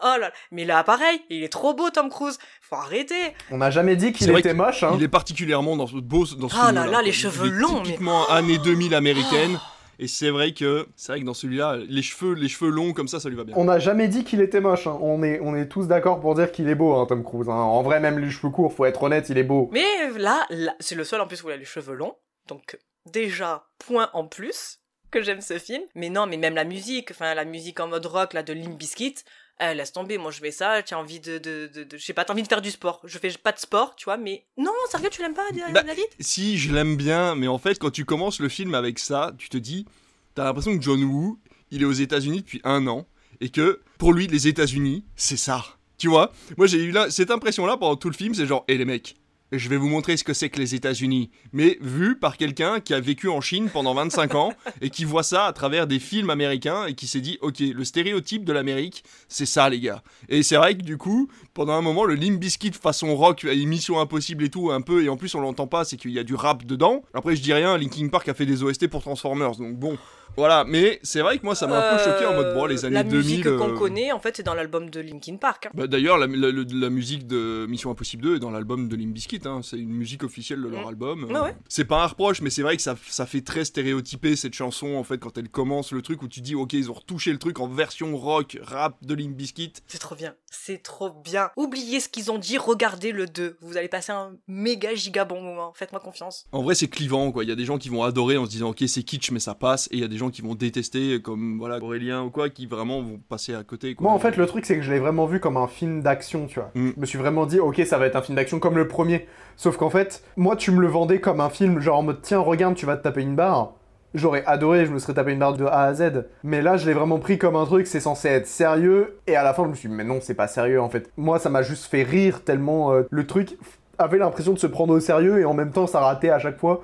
Oh 0.00 0.04
là 0.06 0.18
là, 0.18 0.32
mais 0.50 0.64
là, 0.64 0.84
pareil, 0.84 1.20
il 1.30 1.42
est 1.42 1.48
trop 1.52 1.74
beau, 1.74 1.90
Tom 1.90 2.08
Cruise, 2.10 2.38
faut 2.60 2.76
arrêter. 2.76 3.34
On 3.50 3.58
n'a 3.58 3.70
jamais 3.70 3.96
dit 3.96 4.12
qu'il 4.12 4.30
était 4.36 4.54
moche, 4.54 4.82
hein. 4.82 4.92
Il 4.96 5.02
est 5.02 5.08
particulièrement 5.08 5.76
dans 5.76 5.86
ce 5.86 5.96
beau 5.96 6.24
dans 6.26 6.48
ce 6.48 6.56
Ah 6.58 6.70
là 6.72 6.86
là, 6.86 7.02
les 7.02 7.08
Il 7.10 7.14
cheveux 7.14 7.48
est 7.48 7.50
longs, 7.50 7.78
mais-. 7.78 7.82
Typiquement 7.84 8.28
années 8.28 8.58
2000 8.58 8.94
américaine. 8.94 9.58
Et 9.98 10.08
c'est 10.08 10.30
vrai 10.30 10.52
que 10.52 10.88
c'est 10.96 11.12
vrai 11.12 11.20
que 11.20 11.26
dans 11.26 11.34
celui-là, 11.34 11.76
les 11.76 12.02
cheveux, 12.02 12.32
les 12.34 12.48
cheveux 12.48 12.70
longs 12.70 12.92
comme 12.92 13.06
ça, 13.06 13.20
ça 13.20 13.28
lui 13.28 13.36
va 13.36 13.44
bien. 13.44 13.54
On 13.56 13.64
n'a 13.64 13.78
jamais 13.78 14.08
dit 14.08 14.24
qu'il 14.24 14.40
était 14.40 14.60
moche. 14.60 14.86
hein. 14.88 14.98
On, 15.00 15.22
est, 15.22 15.38
on 15.40 15.54
est 15.54 15.66
tous 15.68 15.86
d'accord 15.86 16.18
pour 16.18 16.34
dire 16.34 16.50
qu'il 16.50 16.68
est 16.68 16.74
beau, 16.74 16.94
hein, 16.94 17.06
Tom 17.06 17.22
Cruise. 17.22 17.48
hein. 17.48 17.52
En 17.52 17.82
vrai, 17.82 18.00
même 18.00 18.18
les 18.18 18.30
cheveux 18.30 18.50
courts, 18.50 18.72
faut 18.72 18.84
être 18.86 19.00
honnête, 19.02 19.28
il 19.28 19.38
est 19.38 19.44
beau. 19.44 19.68
Mais 19.70 19.84
là, 20.16 20.44
là 20.50 20.74
c'est 20.80 20.96
le 20.96 21.04
seul 21.04 21.20
en 21.20 21.26
plus 21.28 21.44
où 21.44 21.50
il 21.50 21.52
a 21.52 21.56
les 21.56 21.64
cheveux 21.64 21.94
longs. 21.94 22.16
Donc 22.48 22.76
déjà, 23.10 23.66
point 23.78 24.10
en 24.12 24.26
plus 24.26 24.78
que 25.10 25.22
j'aime 25.22 25.40
ce 25.40 25.58
film. 25.58 25.82
Mais 25.94 26.08
non, 26.10 26.26
mais 26.26 26.36
même 26.36 26.54
la 26.54 26.64
musique, 26.64 27.10
enfin 27.10 27.34
la 27.34 27.44
musique 27.44 27.80
en 27.80 27.88
mode 27.88 28.06
rock 28.06 28.32
là 28.32 28.42
de 28.42 28.52
Limp 28.52 28.78
Bizkit, 28.78 29.16
eh, 29.60 29.74
laisse 29.74 29.92
tomber, 29.92 30.18
moi 30.18 30.30
je 30.30 30.40
vais 30.40 30.50
ça, 30.50 30.82
tu 30.82 30.94
as 30.94 30.98
envie 30.98 31.20
de, 31.20 31.38
de, 31.38 31.70
de, 31.72 31.84
de- 31.84 31.96
je 31.96 32.04
sais 32.04 32.14
pas, 32.14 32.24
t'as 32.24 32.32
envie 32.32 32.42
de 32.42 32.48
faire 32.48 32.62
du 32.62 32.70
sport. 32.70 33.00
Je 33.04 33.18
fais 33.18 33.30
pas 33.30 33.52
de 33.52 33.58
sport, 33.58 33.94
tu 33.96 34.04
vois, 34.04 34.16
mais 34.16 34.46
non, 34.56 34.72
sérieux, 34.90 35.10
tu 35.10 35.20
l'aimes 35.22 35.34
pas, 35.34 35.46
Bah, 35.72 35.82
David 35.82 36.04
Si, 36.18 36.58
je 36.58 36.72
l'aime 36.72 36.96
bien, 36.96 37.34
mais 37.34 37.48
en 37.48 37.58
fait, 37.58 37.78
quand 37.78 37.90
tu 37.90 38.04
commences 38.04 38.40
le 38.40 38.48
film 38.48 38.74
avec 38.74 38.98
ça, 38.98 39.32
tu 39.38 39.48
te 39.48 39.58
dis, 39.58 39.86
t'as 40.34 40.44
l'impression 40.44 40.76
que 40.76 40.82
John 40.82 41.02
Woo, 41.04 41.38
il 41.70 41.82
est 41.82 41.86
aux 41.86 41.92
États-Unis 41.92 42.40
depuis 42.42 42.60
un 42.64 42.86
an, 42.86 43.06
et 43.40 43.50
que 43.50 43.80
pour 43.98 44.12
lui, 44.14 44.26
les 44.26 44.48
États-Unis, 44.48 45.04
c'est 45.16 45.36
ça. 45.36 45.64
Tu 45.98 46.08
vois? 46.08 46.32
Moi, 46.56 46.66
j'ai 46.66 46.78
eu 46.82 46.90
là, 46.90 47.10
cette 47.10 47.30
impression-là 47.30 47.76
pendant 47.76 47.96
tout 47.96 48.08
le 48.08 48.16
film, 48.16 48.34
c'est 48.34 48.46
genre, 48.46 48.64
hé 48.66 48.76
les 48.78 48.84
mecs, 48.86 49.14
je 49.52 49.68
vais 49.68 49.76
vous 49.76 49.88
montrer 49.88 50.16
ce 50.16 50.24
que 50.24 50.32
c'est 50.32 50.48
que 50.48 50.58
les 50.58 50.74
États-Unis. 50.74 51.30
Mais 51.52 51.78
vu 51.80 52.18
par 52.18 52.36
quelqu'un 52.36 52.80
qui 52.80 52.94
a 52.94 53.00
vécu 53.00 53.28
en 53.28 53.40
Chine 53.40 53.68
pendant 53.72 53.94
25 53.94 54.34
ans 54.34 54.52
et 54.80 54.90
qui 54.90 55.04
voit 55.04 55.22
ça 55.22 55.46
à 55.46 55.52
travers 55.52 55.86
des 55.86 55.98
films 55.98 56.30
américains 56.30 56.86
et 56.86 56.94
qui 56.94 57.06
s'est 57.06 57.20
dit, 57.20 57.38
ok, 57.42 57.60
le 57.60 57.84
stéréotype 57.84 58.44
de 58.44 58.52
l'Amérique, 58.52 59.04
c'est 59.28 59.46
ça, 59.46 59.68
les 59.68 59.80
gars. 59.80 60.02
Et 60.28 60.42
c'est 60.42 60.56
vrai 60.56 60.76
que 60.76 60.82
du 60.82 60.96
coup, 60.96 61.28
pendant 61.54 61.74
un 61.74 61.82
moment, 61.82 62.04
le 62.04 62.14
Limp 62.14 62.38
Bizkit 62.40 62.72
façon 62.72 63.14
rock, 63.14 63.44
émission 63.44 64.00
impossible 64.00 64.44
et 64.44 64.50
tout, 64.50 64.70
un 64.70 64.80
peu, 64.80 65.04
et 65.04 65.08
en 65.08 65.16
plus 65.16 65.34
on 65.34 65.40
l'entend 65.40 65.66
pas, 65.66 65.84
c'est 65.84 65.96
qu'il 65.96 66.12
y 66.12 66.18
a 66.18 66.24
du 66.24 66.34
rap 66.34 66.64
dedans. 66.64 67.02
Après, 67.14 67.36
je 67.36 67.42
dis 67.42 67.52
rien, 67.52 67.76
Linkin 67.76 68.08
Park 68.08 68.28
a 68.28 68.34
fait 68.34 68.46
des 68.46 68.62
OST 68.62 68.88
pour 68.88 69.02
Transformers, 69.02 69.56
donc 69.56 69.76
bon. 69.76 69.98
Voilà, 70.36 70.64
mais 70.66 70.98
c'est 71.02 71.20
vrai 71.20 71.38
que 71.38 71.44
moi 71.44 71.54
ça 71.54 71.66
m'a 71.66 71.92
un 71.92 71.96
peu 71.96 72.04
choqué 72.04 72.24
en 72.26 72.34
mode, 72.34 72.54
bon, 72.54 72.66
les 72.66 72.84
années 72.84 72.96
Euh, 72.96 73.02
La 73.02 73.04
2000. 73.04 73.16
musique 73.26 73.44
qu'on 73.44 73.70
euh, 73.74 73.78
connaît, 73.78 74.12
en 74.12 74.18
fait, 74.20 74.36
c'est 74.36 74.42
dans 74.42 74.54
l'album 74.54 74.90
de 74.90 75.00
Linkin 75.00 75.36
Park. 75.36 75.66
hein. 75.66 75.70
bah, 75.74 75.86
D'ailleurs, 75.86 76.18
la, 76.18 76.26
la- 76.26 76.50
la- 76.52 76.64
la 76.72 76.90
musique 76.90 77.26
de 77.26 77.66
Mission 77.68 77.90
Impossible 77.90 78.22
2 78.22 78.36
est 78.36 78.38
dans 78.38 78.50
l'album 78.50 78.88
de 78.88 78.96
Limp 78.96 79.12
Bizkit. 79.12 79.40
Hein. 79.44 79.60
C'est 79.62 79.78
une 79.78 79.90
musique 79.92 80.22
officielle 80.24 80.62
de 80.62 80.68
leur 80.68 80.84
Mm. 80.84 80.88
album. 80.88 81.32
Ah 81.34 81.42
ouais. 81.44 81.56
C'est 81.68 81.84
pas 81.84 82.02
un 82.02 82.06
reproche, 82.06 82.40
mais 82.40 82.50
c'est 82.50 82.62
vrai 82.62 82.76
que 82.76 82.82
ça, 82.82 82.96
ça 83.08 83.26
fait 83.26 83.42
très 83.42 83.64
stéréotypé 83.64 84.36
cette 84.36 84.54
chanson 84.54 84.94
en 84.94 85.04
fait 85.04 85.18
quand 85.18 85.36
elle 85.38 85.48
commence 85.48 85.92
le 85.92 86.02
truc 86.02 86.22
où 86.22 86.28
tu 86.28 86.40
dis 86.40 86.54
ok 86.54 86.72
ils 86.72 86.90
ont 86.90 86.94
retouché 86.94 87.32
le 87.32 87.38
truc 87.38 87.60
en 87.60 87.68
version 87.68 88.16
rock 88.16 88.58
rap 88.62 88.96
de 89.04 89.14
Limp 89.14 89.36
Bizkit. 89.36 89.72
C'est 89.86 89.98
trop 89.98 90.14
bien, 90.14 90.34
c'est 90.50 90.82
trop 90.82 91.10
bien. 91.10 91.50
Oubliez 91.56 92.00
ce 92.00 92.08
qu'ils 92.08 92.30
ont 92.30 92.38
dit, 92.38 92.58
regardez 92.58 93.12
le 93.12 93.26
2. 93.26 93.56
Vous 93.60 93.76
allez 93.76 93.88
passer 93.88 94.12
un 94.12 94.32
méga 94.48 94.94
giga 94.94 95.24
bon 95.24 95.40
moment, 95.42 95.72
faites-moi 95.74 96.00
confiance. 96.00 96.46
En 96.52 96.62
vrai 96.62 96.74
c'est 96.74 96.88
clivant 96.88 97.30
quoi. 97.32 97.44
Il 97.44 97.48
y 97.48 97.52
a 97.52 97.56
des 97.56 97.64
gens 97.64 97.78
qui 97.78 97.88
vont 97.88 98.02
adorer 98.02 98.36
en 98.36 98.46
se 98.46 98.50
disant 98.50 98.70
ok 98.70 98.82
c'est 98.86 99.02
kitsch 99.02 99.30
mais 99.30 99.40
ça 99.40 99.54
passe 99.54 99.88
et 99.90 99.96
il 99.96 100.00
y 100.00 100.04
a 100.04 100.08
des 100.08 100.18
gens 100.22 100.30
qui 100.30 100.42
vont 100.42 100.54
détester, 100.54 101.20
comme 101.20 101.58
voilà 101.58 101.78
Aurélien 101.82 102.22
ou 102.22 102.30
quoi, 102.30 102.48
qui 102.48 102.66
vraiment 102.66 103.02
vont 103.02 103.20
passer 103.28 103.54
à 103.54 103.62
côté. 103.62 103.94
Quoi. 103.94 104.04
Moi, 104.04 104.12
en 104.12 104.18
fait, 104.18 104.36
le 104.36 104.46
truc, 104.46 104.64
c'est 104.64 104.76
que 104.76 104.82
je 104.82 104.92
l'ai 104.92 104.98
vraiment 104.98 105.26
vu 105.26 105.40
comme 105.40 105.56
un 105.56 105.66
film 105.66 106.02
d'action, 106.02 106.46
tu 106.46 106.60
vois. 106.60 106.70
Mm. 106.74 106.90
Je 106.96 107.00
me 107.00 107.06
suis 107.06 107.18
vraiment 107.18 107.46
dit, 107.46 107.60
ok, 107.60 107.82
ça 107.86 107.98
va 107.98 108.06
être 108.06 108.16
un 108.16 108.22
film 108.22 108.36
d'action 108.36 108.58
comme 108.58 108.76
le 108.76 108.88
premier. 108.88 109.26
Sauf 109.56 109.76
qu'en 109.76 109.90
fait, 109.90 110.24
moi, 110.36 110.56
tu 110.56 110.70
me 110.70 110.80
le 110.80 110.88
vendais 110.88 111.20
comme 111.20 111.40
un 111.40 111.50
film, 111.50 111.80
genre 111.80 111.98
en 111.98 112.02
mode, 112.02 112.22
tiens, 112.22 112.38
regarde, 112.38 112.74
tu 112.74 112.86
vas 112.86 112.96
te 112.96 113.02
taper 113.02 113.22
une 113.22 113.36
barre. 113.36 113.74
J'aurais 114.14 114.44
adoré, 114.44 114.84
je 114.84 114.92
me 114.92 114.98
serais 114.98 115.14
tapé 115.14 115.32
une 115.32 115.38
barre 115.38 115.56
de 115.56 115.64
A 115.64 115.84
à 115.84 115.94
Z. 115.94 116.26
Mais 116.44 116.60
là, 116.60 116.76
je 116.76 116.86
l'ai 116.86 116.92
vraiment 116.92 117.18
pris 117.18 117.38
comme 117.38 117.56
un 117.56 117.64
truc, 117.64 117.86
c'est 117.86 118.00
censé 118.00 118.28
être 118.28 118.46
sérieux. 118.46 119.18
Et 119.26 119.36
à 119.36 119.42
la 119.42 119.54
fin, 119.54 119.64
je 119.64 119.68
me 119.70 119.74
suis 119.74 119.88
dit, 119.88 119.94
mais 119.94 120.04
non, 120.04 120.18
c'est 120.20 120.34
pas 120.34 120.48
sérieux, 120.48 120.80
en 120.80 120.90
fait. 120.90 121.10
Moi, 121.16 121.38
ça 121.38 121.48
m'a 121.48 121.62
juste 121.62 121.86
fait 121.86 122.02
rire 122.02 122.44
tellement 122.44 122.92
euh, 122.92 123.02
le 123.10 123.26
truc 123.26 123.56
avait 123.98 124.18
l'impression 124.18 124.52
de 124.52 124.58
se 124.58 124.66
prendre 124.66 124.94
au 124.94 125.00
sérieux 125.00 125.40
et 125.40 125.44
en 125.44 125.54
même 125.54 125.70
temps, 125.70 125.86
ça 125.86 126.00
ratait 126.00 126.30
à 126.30 126.38
chaque 126.38 126.58
fois. 126.58 126.82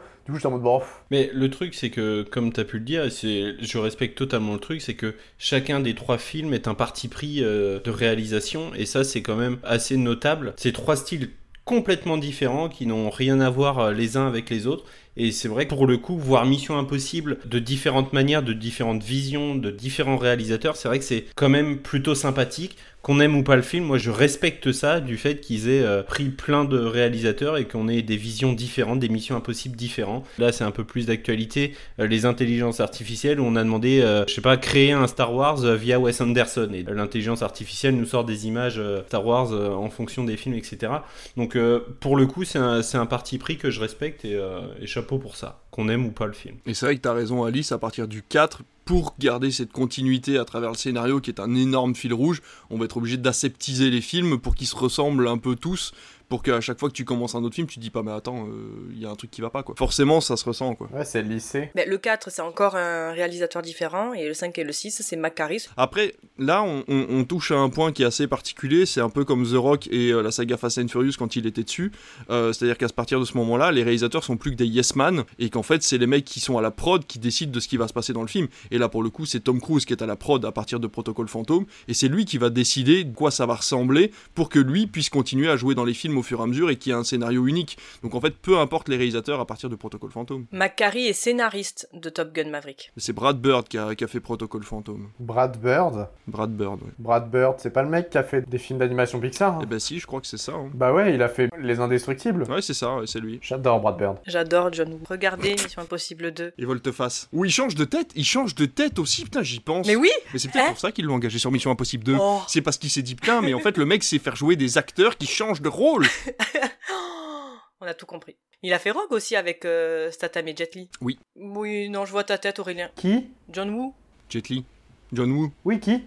Mais 1.11 1.31
le 1.33 1.51
truc, 1.51 1.75
c'est 1.75 1.91
que, 1.91 2.23
comme 2.23 2.53
tu 2.53 2.61
as 2.61 2.65
pu 2.65 2.79
le 2.79 2.85
dire, 2.85 3.09
je 3.09 3.79
respecte 3.79 4.17
totalement 4.19 4.55
le 4.55 4.61
truc, 4.61 4.83
c'est 4.83 4.95
que 4.95 5.15
chacun 5.39 5.81
des 5.81 5.95
trois 5.95 6.19
films 6.19 6.53
est 6.55 6.69
un 6.69 6.75
parti 6.75 7.09
pris 7.09 7.43
euh, 7.43 7.81
de 7.81 7.91
réalisation, 7.91 8.73
et 8.75 8.87
ça, 8.87 9.05
c'est 9.05 9.23
quand 9.23 9.37
même 9.37 9.59
assez 9.63 9.97
notable. 9.97 10.55
C'est 10.57 10.73
trois 10.73 10.97
styles 10.97 11.31
complètement 11.65 12.17
différents 12.17 12.71
qui 12.71 12.87
n'ont 12.87 13.11
rien 13.11 13.41
à 13.41 13.51
voir 13.51 13.79
euh, 13.79 13.93
les 13.93 14.17
uns 14.17 14.27
avec 14.27 14.49
les 14.49 14.67
autres. 14.67 14.85
Et 15.19 15.33
c'est 15.33 15.49
vrai 15.49 15.67
que 15.67 15.75
pour 15.75 15.87
le 15.87 15.99
coup, 15.99 16.17
voir 16.17 16.47
Mission 16.47 16.79
Impossible 16.79 17.39
de 17.45 17.59
différentes 17.59 18.13
manières, 18.13 18.45
de 18.45 18.53
différentes 18.53 19.03
visions, 19.03 19.57
de 19.57 19.71
différents 19.71 20.17
réalisateurs, 20.17 20.77
c'est 20.77 20.87
vrai 20.87 21.01
que 21.01 21.05
c'est 21.05 21.25
quand 21.35 21.49
même 21.49 21.79
plutôt 21.79 22.15
sympathique. 22.15 22.77
Qu'on 23.01 23.21
aime 23.21 23.37
ou 23.37 23.45
pas 23.45 23.55
le 23.55 23.63
film, 23.63 23.85
moi 23.85 23.97
je 23.97 24.11
respecte 24.11 24.73
ça 24.73 24.99
du 24.99 25.17
fait 25.17 25.39
qu'ils 25.41 25.69
aient 25.69 25.85
euh, 25.85 26.03
pris 26.03 26.31
plein 26.31 26.65
de 26.65 26.79
réalisateurs 26.79 27.57
et 27.57 27.65
qu'on 27.65 27.87
ait 27.87 28.03
des 28.03 28.17
visions 28.17 28.53
différentes, 28.53 28.99
des 28.99 29.09
missions 29.09 29.37
impossibles 29.37 29.77
différentes. 29.77 30.27
Là 30.37 30.51
c'est 30.51 30.65
un 30.65 30.73
peu 30.73 30.83
plus 30.83 31.07
d'actualité, 31.07 31.75
euh, 32.01 32.09
les 32.09 32.27
intelligences 32.27 32.81
artificielles 32.81 33.39
où 33.39 33.45
on 33.45 33.55
a 33.55 33.63
demandé, 33.63 34.01
euh, 34.03 34.25
je 34.27 34.35
sais 34.35 34.41
pas, 34.41 34.57
créer 34.57 34.91
un 34.91 35.07
Star 35.07 35.33
Wars 35.33 35.59
via 35.77 36.01
Wes 36.01 36.21
Anderson 36.21 36.71
et 36.75 36.83
l'intelligence 36.83 37.43
artificielle 37.43 37.95
nous 37.95 38.05
sort 38.05 38.25
des 38.25 38.49
images 38.49 38.83
Star 39.07 39.25
Wars 39.25 39.53
en 39.53 39.89
fonction 39.91 40.25
des 40.25 40.37
films, 40.37 40.57
etc. 40.57 40.93
Donc 41.37 41.57
pour 42.01 42.17
le 42.17 42.27
coup 42.27 42.43
c'est 42.43 42.59
un, 42.59 43.07
parti 43.07 43.39
pris 43.39 43.59
que 43.59 43.71
je 43.71 43.81
respecte 43.81 44.25
et, 44.25 44.37
et 44.83 44.87
pour 45.17 45.37
ça, 45.37 45.63
qu'on 45.71 45.89
aime 45.89 46.05
ou 46.05 46.11
pas 46.11 46.27
le 46.27 46.35
film. 46.35 46.57
Et 46.67 46.75
c'est 46.75 46.85
vrai 46.85 46.97
que 46.97 47.01
t'as 47.01 47.15
raison, 47.15 47.45
Alice, 47.45 47.73
à 47.73 47.79
partir 47.79 48.07
du 48.07 48.23
4, 48.23 48.63
pour 48.85 49.15
garder 49.19 49.51
cette 49.51 49.73
continuité 49.73 50.39
à 50.39 50.45
travers 50.45 50.71
le 50.71 50.77
scénario 50.77 51.21
qui 51.21 51.31
est 51.31 51.41
un 51.41 51.55
énorme 51.55 51.95
fil 51.95 52.13
rouge, 52.13 52.43
on 52.71 52.79
va 52.79 52.87
être 52.87 52.97
obligé 52.97 53.17
d'aseptiser 53.17 53.91
les 53.91 54.01
films 54.01 54.39
pour 54.39 54.55
qu'ils 54.55 54.67
se 54.67 54.77
ressemblent 54.77 55.29
un 55.29 55.39
peu 55.39 55.57
tous, 55.57 55.93
pour 56.29 56.43
qu'à 56.43 56.61
chaque 56.61 56.79
fois 56.79 56.89
que 56.89 56.95
tu 56.95 57.05
commences 57.05 57.35
un 57.35 57.43
autre 57.43 57.55
film, 57.55 57.67
tu 57.67 57.77
te 57.77 57.81
dis 57.81 57.91
pas, 57.91 58.03
mais 58.03 58.11
attends, 58.13 58.47
il 58.93 59.01
y 59.01 59.07
a 59.07 59.11
un 59.11 59.15
truc 59.15 59.31
qui 59.31 59.41
va 59.41 59.51
pas, 59.51 59.63
quoi. 59.63 59.75
Forcément, 59.79 60.21
ça 60.21 60.37
se 60.37 60.45
ressent, 60.45 60.75
quoi. 60.75 60.89
Ouais, 60.93 61.05
c'est 61.05 61.23
le 61.23 61.29
lycée. 61.29 61.71
Mais 61.75 61.87
le 61.87 61.97
4, 61.99 62.31
c'est 62.31 62.43
encore 62.43 62.77
un 62.77 63.13
réalisateur 63.13 63.63
différent, 63.63 64.13
et 64.13 64.27
le 64.29 64.35
5 64.35 64.57
et 64.59 64.65
le 64.65 64.73
6, 64.73 65.03
c'est 65.05 65.17
Macari. 65.17 65.67
Après, 65.77 66.15
là, 66.39 66.63
on, 66.63 66.85
on- 66.89 67.07
on 67.11 67.25
touche 67.25 67.51
à 67.51 67.57
un 67.59 67.71
point 67.71 67.93
qui 67.93 68.03
est 68.03 68.07
assez 68.07 68.27
particulier. 68.27 68.85
C'est 68.87 69.01
un 69.01 69.11
peu 69.11 69.25
comme 69.25 69.45
The 69.47 69.55
Rock 69.57 69.89
et 69.91 70.11
euh, 70.13 70.23
la 70.23 70.31
saga 70.31 70.57
Fast 70.57 70.79
and 70.79 70.89
Furious 70.89 71.13
quand 71.19 71.37
il 71.37 71.47
était 71.47 71.63
dessus. 71.65 71.93
Euh, 72.31 72.53
C'est-à-dire 72.53 72.77
qu'à 72.79 72.89
partir 72.89 73.19
de 73.21 73.25
ce 73.25 73.37
moment-là, 73.39 73.73
les 73.73 73.83
réalisateurs 73.83 74.23
sont 74.25 74.37
plus 74.37 74.51
que 74.51 74.57
des 74.57 74.67
yes 74.67 74.97
man 74.97 75.25
et 75.39 75.49
qu'en 75.51 75.63
fait, 75.63 75.83
c'est 75.83 75.99
les 75.99 76.07
mecs 76.07 76.25
qui 76.25 76.41
sont 76.41 76.59
à 76.59 76.63
la 76.63 76.71
prod 76.71 77.07
qui 77.07 77.19
décident 77.19 77.53
de 77.53 77.61
ce 77.61 77.69
qui 77.69 77.77
va 77.77 77.89
se 77.89 77.93
passer 77.93 78.13
dans 78.13 78.23
le 78.23 78.29
film. 78.29 78.49
Et 78.71 78.79
là, 78.79 78.89
pour 78.89 79.03
le 79.03 79.11
coup, 79.11 79.25
c'est 79.27 79.41
Tom 79.41 79.61
Cruise 79.61 79.85
qui 79.85 79.93
est 79.93 80.03
à 80.03 80.07
la 80.07 80.17
prod 80.17 80.45
à 80.45 80.53
partir 80.53 80.79
de 80.81 80.87
Protocol 80.87 81.29
Fantôme 81.29 81.65
et 81.89 81.95
c'est 81.95 82.09
lui 82.09 82.25
qui 82.27 82.37
va 82.39 82.51
décider 82.51 83.05
de 83.05 83.15
quoi 83.15 83.31
ça 83.31 83.47
va 83.47 83.55
ressembler 83.55 84.13
pour 84.35 84.49
que 84.51 84.59
lui 84.59 84.87
puisse 84.87 85.09
continuer 85.11 85.49
à 85.49 85.57
jouer 85.57 85.75
dans 85.75 85.85
les 85.85 85.95
films 85.95 86.18
au 86.19 86.23
fur 86.23 86.41
et 86.41 86.43
à 86.43 86.47
mesure 86.47 86.71
et 86.71 86.77
qu'il 86.77 86.91
y 86.93 86.95
ait 86.95 86.99
un 86.99 87.05
scénario 87.05 87.47
unique. 87.47 87.79
Donc 88.03 88.15
en 88.15 88.21
fait, 88.21 88.37
peu 88.37 88.59
importe 88.59 88.89
les 88.89 88.97
réalisateurs 88.97 89.41
à 89.41 89.47
partir 89.47 89.69
de 89.71 89.77
Protocol 89.77 90.11
Fantôme. 90.11 90.47
Macari 90.53 91.07
est 91.07 91.13
scénariste 91.13 91.89
de 91.93 92.09
Top 92.11 92.33
Gun 92.35 92.51
Maverick. 92.51 92.93
C'est 92.97 93.13
Brad 93.13 93.41
Bird 93.41 93.69
qui 93.69 93.79
a, 93.79 93.95
qui 93.95 94.05
a 94.05 94.09
fait 94.09 94.21
Protocol 94.21 94.63
Fantôme. 94.63 95.09
Brad 95.19 95.59
Bird. 95.61 96.09
Brad 96.27 96.51
Bird, 96.57 96.83
ouais. 96.83 96.91
Brad 96.99 97.31
Bird, 97.31 97.55
c'est 97.59 97.71
pas 97.71 97.83
le 97.83 97.89
mec 97.89 98.11
qui 98.11 98.19
a 98.19 98.23
fait 98.25 98.49
des 98.49 98.59
films 98.59 98.79
d'animation 98.79 99.21
Pixar. 99.21 99.55
hein 99.55 99.61
Eh 99.63 99.67
ben 99.67 99.79
si, 99.79 99.99
je 99.99 100.07
crois 100.07 100.21
que 100.21 100.27
c'est 100.27 100.37
ça. 100.39 100.53
hein. 100.53 100.71
Bah 100.75 100.93
ouais, 100.93 101.15
il 101.15 101.23
a 101.23 101.29
fait 101.29 101.49
Les 101.61 101.81
Indestructibles. 101.81 102.45
Ouais, 102.45 102.63
c'est 102.63 102.75
ça, 102.75 102.97
ouais, 102.97 103.07
c'est 103.07 103.21
lui. 103.21 103.39
J'adore 103.43 103.81
Brad 103.81 103.97
Bird. 103.97 104.19
J'adore 104.27 104.73
John 104.73 104.93
Woo. 104.93 105.01
Regardez 105.09 105.51
Mission 105.53 105.83
Impossible 105.83 106.33
2. 106.33 106.53
Et 106.59 106.65
volte-face. 106.65 107.29
Ou 107.33 107.45
il 107.45 107.51
change 107.51 107.75
de 107.75 107.85
tête, 107.85 108.11
il 108.15 108.25
change 108.25 108.55
de 108.55 108.67
tête 108.67 108.99
aussi, 108.99 109.25
putain, 109.25 109.43
j'y 109.43 109.61
pense. 109.61 109.87
Mais 109.87 109.97
oui 109.97 110.11
Mais 110.33 110.39
c'est 110.39 110.49
peut-être 110.51 110.65
Hein 110.67 110.71
pour 110.71 110.81
ça 110.81 110.91
qu'ils 110.93 111.05
l'ont 111.05 111.15
engagé 111.15 111.39
sur 111.39 111.51
Mission 111.53 111.71
Impossible 111.71 112.03
2. 112.05 112.17
Oh. 112.21 112.41
C'est 112.49 112.61
parce 112.63 112.79
qu'il 112.79 112.91
s'est 112.91 113.03
dit, 113.03 113.15
putain, 113.15 113.41
mais 113.43 113.55
en 113.55 113.61
fait, 113.61 113.77
le 113.79 113.85
mec 113.85 114.03
sait 114.03 114.19
faire 114.19 114.35
jouer 114.37 114.57
des 114.57 114.77
acteurs 114.79 115.17
qui 115.17 115.27
changent 115.27 115.63
de 115.63 115.69
rôle. 115.69 116.07
On 117.81 117.87
a 117.87 117.95
tout 117.95 118.07
compris. 118.07 118.37
Il 118.63 118.73
a 118.73 118.79
fait 118.79 118.91
Rogue 118.91 119.13
aussi 119.13 119.37
avec 119.37 119.65
euh, 119.65 120.11
Statham 120.11 120.49
et 120.49 120.57
Jet 120.57 120.75
Li. 120.75 120.91
Oui. 121.01 121.19
Oui, 121.37 121.89
non, 121.89 122.05
je 122.05 122.11
vois 122.11 122.25
ta 122.25 122.39
tête, 122.39 122.59
Aurélien. 122.59 122.91
Qui? 122.97 123.29
John 123.51 123.71
Woo 123.71 123.95
Jet 124.29 124.49
Li. 124.49 124.65
John 125.13 125.31
Woo. 125.31 125.53
Oui, 125.65 125.79
qui? 125.79 126.05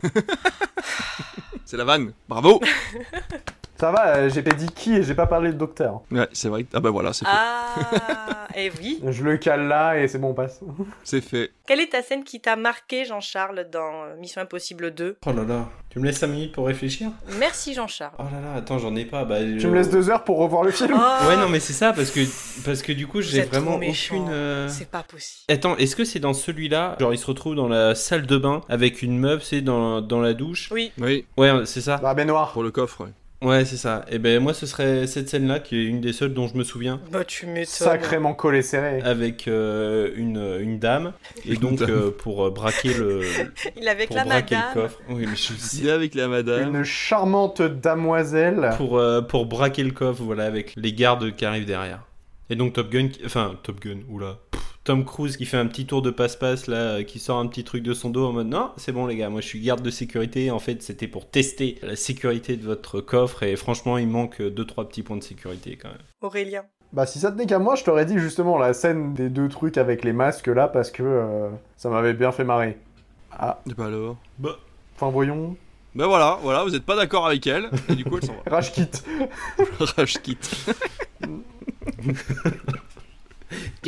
C'est 1.65 1.77
la 1.77 1.85
vanne. 1.85 2.13
Bravo. 2.27 2.59
Ça 3.81 3.89
va, 3.91 4.15
euh, 4.15 4.29
j'ai 4.29 4.43
pas 4.43 4.51
dit 4.55 4.67
qui 4.67 4.93
et 4.95 5.01
j'ai 5.01 5.15
pas 5.15 5.25
parlé 5.25 5.49
de 5.51 5.57
docteur. 5.57 6.01
Ouais, 6.11 6.27
c'est 6.33 6.49
vrai. 6.49 6.67
Ah 6.71 6.79
bah 6.79 6.91
voilà, 6.91 7.13
c'est 7.13 7.25
fait. 7.25 7.31
Ah, 7.33 8.45
eh 8.55 8.71
oui. 8.79 9.01
Je 9.09 9.23
le 9.23 9.37
cale 9.37 9.67
là 9.67 9.97
et 9.97 10.07
c'est 10.07 10.19
bon, 10.19 10.29
on 10.29 10.33
passe. 10.35 10.59
C'est 11.03 11.21
fait. 11.21 11.49
Quelle 11.65 11.79
est 11.79 11.87
ta 11.91 12.03
scène 12.03 12.23
qui 12.23 12.39
t'a 12.39 12.55
marqué, 12.55 13.05
Jean-Charles, 13.05 13.65
dans 13.71 14.03
euh, 14.03 14.15
Mission 14.19 14.39
Impossible 14.41 14.93
2 14.93 15.17
Oh 15.25 15.31
là 15.31 15.43
là, 15.43 15.69
tu 15.89 15.99
me 15.99 16.05
laisses 16.05 16.19
5 16.19 16.27
minutes 16.27 16.51
pour 16.51 16.67
réfléchir? 16.67 17.09
Merci, 17.39 17.73
Jean-Charles. 17.73 18.13
Oh 18.19 18.23
là 18.31 18.39
là, 18.39 18.53
attends, 18.59 18.77
j'en 18.77 18.95
ai 18.95 19.05
pas. 19.05 19.25
Bah, 19.25 19.39
Tu 19.39 19.65
me 19.67 19.73
laisses 19.75 19.89
deux 19.89 20.11
heures 20.11 20.25
pour 20.25 20.37
revoir 20.37 20.63
le 20.63 20.69
film 20.71 20.93
Oh, 20.95 21.27
Ouais, 21.27 21.37
non, 21.37 21.49
mais 21.49 21.59
c'est 21.59 21.73
ça, 21.73 21.91
parce 21.91 22.11
que, 22.11 22.19
parce 22.63 22.83
que 22.83 22.91
du 22.91 23.07
coup, 23.07 23.21
j'ai 23.21 23.41
vraiment 23.41 23.77
aucune. 23.77 24.27
euh, 24.29 24.67
C'est 24.67 24.91
pas 24.91 25.01
possible. 25.01 25.51
Attends, 25.51 25.75
est-ce 25.77 25.95
que 25.95 26.03
c'est 26.03 26.19
dans 26.19 26.33
celui-là? 26.33 26.97
Genre, 26.99 27.13
il 27.13 27.17
se 27.17 27.25
retrouve 27.25 27.55
dans 27.55 27.67
la 27.67 27.95
salle 27.95 28.27
de 28.27 28.37
bain 28.37 28.61
avec 28.69 29.01
une 29.01 29.17
meuf, 29.17 29.41
c'est 29.43 29.61
dans, 29.61 30.01
dans 30.01 30.21
la 30.21 30.35
douche? 30.35 30.69
Oui. 30.71 30.91
Oui, 30.99 31.25
Ouais, 31.37 31.51
c'est 31.65 31.81
ça. 31.81 31.99
La 32.03 32.13
baignoire. 32.13 32.51
pour 32.53 32.61
le 32.63 32.69
coffre, 32.71 33.05
ouais. 33.05 33.11
Ouais, 33.41 33.65
c'est 33.65 33.77
ça. 33.77 34.05
Et 34.09 34.19
ben, 34.19 34.39
moi, 34.39 34.53
ce 34.53 34.67
serait 34.67 35.07
cette 35.07 35.27
scène-là 35.27 35.59
qui 35.59 35.75
est 35.75 35.85
une 35.85 35.99
des 35.99 36.13
seules 36.13 36.33
dont 36.33 36.47
je 36.47 36.55
me 36.55 36.63
souviens. 36.63 37.01
Bah, 37.11 37.23
tu 37.25 37.47
m'étonnes. 37.47 37.65
Sacrément 37.65 38.35
collé 38.35 38.61
serré. 38.61 39.01
Avec 39.01 39.47
euh, 39.47 40.11
une, 40.15 40.57
une 40.59 40.77
dame. 40.77 41.13
Et 41.47 41.55
donc, 41.55 41.81
euh, 41.81 42.11
pour 42.11 42.45
euh, 42.45 42.51
braquer 42.51 42.93
le. 42.93 43.21
Il 43.77 43.83
est 43.83 43.89
avec 43.89 44.07
pour 44.09 44.17
la 44.17 44.25
braquer 44.25 44.55
madame. 44.55 44.69
le 44.75 44.81
coffre. 44.81 44.99
Oui, 45.09 45.25
mais 45.27 45.35
je 45.35 45.53
Il 45.81 45.87
est 45.87 45.91
avec 45.91 46.13
la 46.13 46.27
madame. 46.27 46.75
Une 46.75 46.83
charmante 46.83 47.63
damoiselle. 47.63 48.69
pour, 48.77 48.99
euh, 48.99 49.21
pour 49.21 49.47
braquer 49.47 49.83
le 49.83 49.91
coffre, 49.91 50.21
voilà, 50.21 50.45
avec 50.45 50.73
les 50.75 50.93
gardes 50.93 51.35
qui 51.35 51.43
arrivent 51.43 51.65
derrière. 51.65 52.01
Et 52.51 52.55
donc 52.55 52.73
Top 52.73 52.89
Gun, 52.91 53.07
qui- 53.07 53.21
enfin 53.25 53.55
Top 53.63 53.79
Gun, 53.79 53.99
oula. 54.09 54.37
Pff, 54.51 54.61
Tom 54.83 55.05
Cruise 55.05 55.37
qui 55.37 55.45
fait 55.45 55.57
un 55.57 55.67
petit 55.67 55.85
tour 55.85 56.01
de 56.01 56.11
passe-passe 56.11 56.67
là, 56.67 57.03
qui 57.03 57.17
sort 57.19 57.39
un 57.39 57.47
petit 57.47 57.63
truc 57.63 57.81
de 57.83 57.93
son 57.93 58.09
dos 58.09 58.25
en 58.27 58.33
mode 58.33 58.47
non, 58.47 58.71
c'est 58.77 58.91
bon 58.91 59.05
les 59.05 59.15
gars, 59.15 59.29
moi 59.29 59.39
je 59.41 59.47
suis 59.47 59.61
garde 59.61 59.81
de 59.81 59.89
sécurité. 59.89 60.51
En 60.51 60.59
fait, 60.59 60.81
c'était 60.83 61.07
pour 61.07 61.29
tester 61.29 61.77
la 61.81 61.95
sécurité 61.95 62.57
de 62.57 62.65
votre 62.65 62.99
coffre 62.99 63.43
et 63.43 63.55
franchement, 63.55 63.97
il 63.97 64.07
manque 64.07 64.41
2-3 64.41 64.87
petits 64.89 65.01
points 65.03 65.17
de 65.17 65.23
sécurité 65.23 65.77
quand 65.81 65.89
même. 65.89 65.97
Aurélien. 66.21 66.63
Bah 66.93 67.05
si 67.05 67.19
ça 67.19 67.31
tenait 67.31 67.45
qu'à 67.45 67.57
moi, 67.59 67.75
je 67.75 67.85
t'aurais 67.85 68.05
dit 68.05 68.19
justement 68.19 68.57
la 68.57 68.73
scène 68.73 69.13
des 69.13 69.29
deux 69.29 69.47
trucs 69.47 69.77
avec 69.77 70.03
les 70.03 70.11
masques 70.13 70.47
là 70.47 70.67
parce 70.67 70.91
que 70.91 71.03
euh, 71.03 71.49
ça 71.77 71.89
m'avait 71.89 72.13
bien 72.13 72.33
fait 72.33 72.43
marrer. 72.43 72.77
Ah, 73.31 73.61
Et 73.69 73.73
bah 73.73 73.85
alors. 73.85 74.17
Bah, 74.39 74.57
enfin 74.97 75.09
voyons. 75.09 75.55
Bah 75.95 76.07
voilà, 76.07 76.37
voilà, 76.41 76.63
vous 76.65 76.75
êtes 76.75 76.83
pas 76.85 76.95
d'accord 76.97 77.25
avec 77.27 77.47
elle. 77.47 77.69
Et 77.87 77.95
du 77.95 78.03
coup, 78.03 78.17
elle 78.17 78.25
s'en 78.25 78.33
va. 78.33 78.55
Rage 78.55 78.71
kit. 78.73 78.89
Rage 79.79 80.21
quitte. 80.21 80.65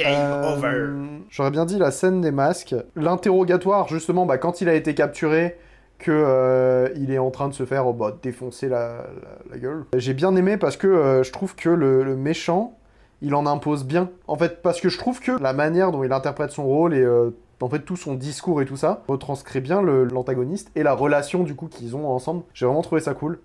Euh, 0.05 1.19
J'aurais 1.29 1.51
bien 1.51 1.65
dit 1.65 1.77
la 1.77 1.91
scène 1.91 2.19
des 2.21 2.31
masques. 2.31 2.75
L'interrogatoire, 2.95 3.87
justement, 3.87 4.25
bah, 4.25 4.37
quand 4.37 4.59
il 4.61 4.67
a 4.67 4.73
été 4.73 4.93
capturé, 4.93 5.57
que 5.99 6.11
euh, 6.11 6.89
il 6.97 7.11
est 7.11 7.17
en 7.17 7.31
train 7.31 7.47
de 7.47 7.53
se 7.53 7.63
faire 7.65 7.87
oh, 7.87 7.93
bah, 7.93 8.17
défoncer 8.21 8.67
la, 8.67 8.87
la- 8.97 9.51
la 9.51 9.57
gueule. 9.57 9.85
J'ai 9.95 10.13
bien 10.13 10.35
aimé 10.35 10.57
parce 10.57 10.75
que 10.75 10.87
euh, 10.87 11.23
je 11.23 11.31
trouve 11.31 11.55
que 11.55 11.69
le, 11.69 12.03
le 12.03 12.15
méchant, 12.17 12.77
il 13.21 13.35
en 13.35 13.45
impose 13.45 13.85
bien. 13.85 14.09
En 14.27 14.35
fait, 14.35 14.61
parce 14.61 14.81
que 14.81 14.89
je 14.89 14.97
trouve 14.97 15.21
que 15.21 15.41
la 15.41 15.53
manière 15.53 15.91
dont 15.91 16.03
il 16.03 16.11
interprète 16.11 16.51
son 16.51 16.65
rôle 16.65 16.93
et 16.93 17.01
euh, 17.01 17.29
en 17.61 17.69
fait 17.69 17.79
tout 17.79 17.95
son 17.95 18.15
discours 18.15 18.61
et 18.61 18.65
tout 18.65 18.75
ça 18.75 19.03
retranscrit 19.07 19.61
bien 19.61 19.81
l'antagoniste 19.81 20.69
et 20.75 20.83
la 20.83 20.93
relation 20.93 21.43
du 21.43 21.55
coup 21.55 21.67
qu'ils 21.67 21.95
ont 21.95 22.09
ensemble. 22.09 22.43
J'ai 22.53 22.65
vraiment 22.65 22.81
trouvé 22.81 22.99
ça 22.99 23.13
cool. 23.13 23.39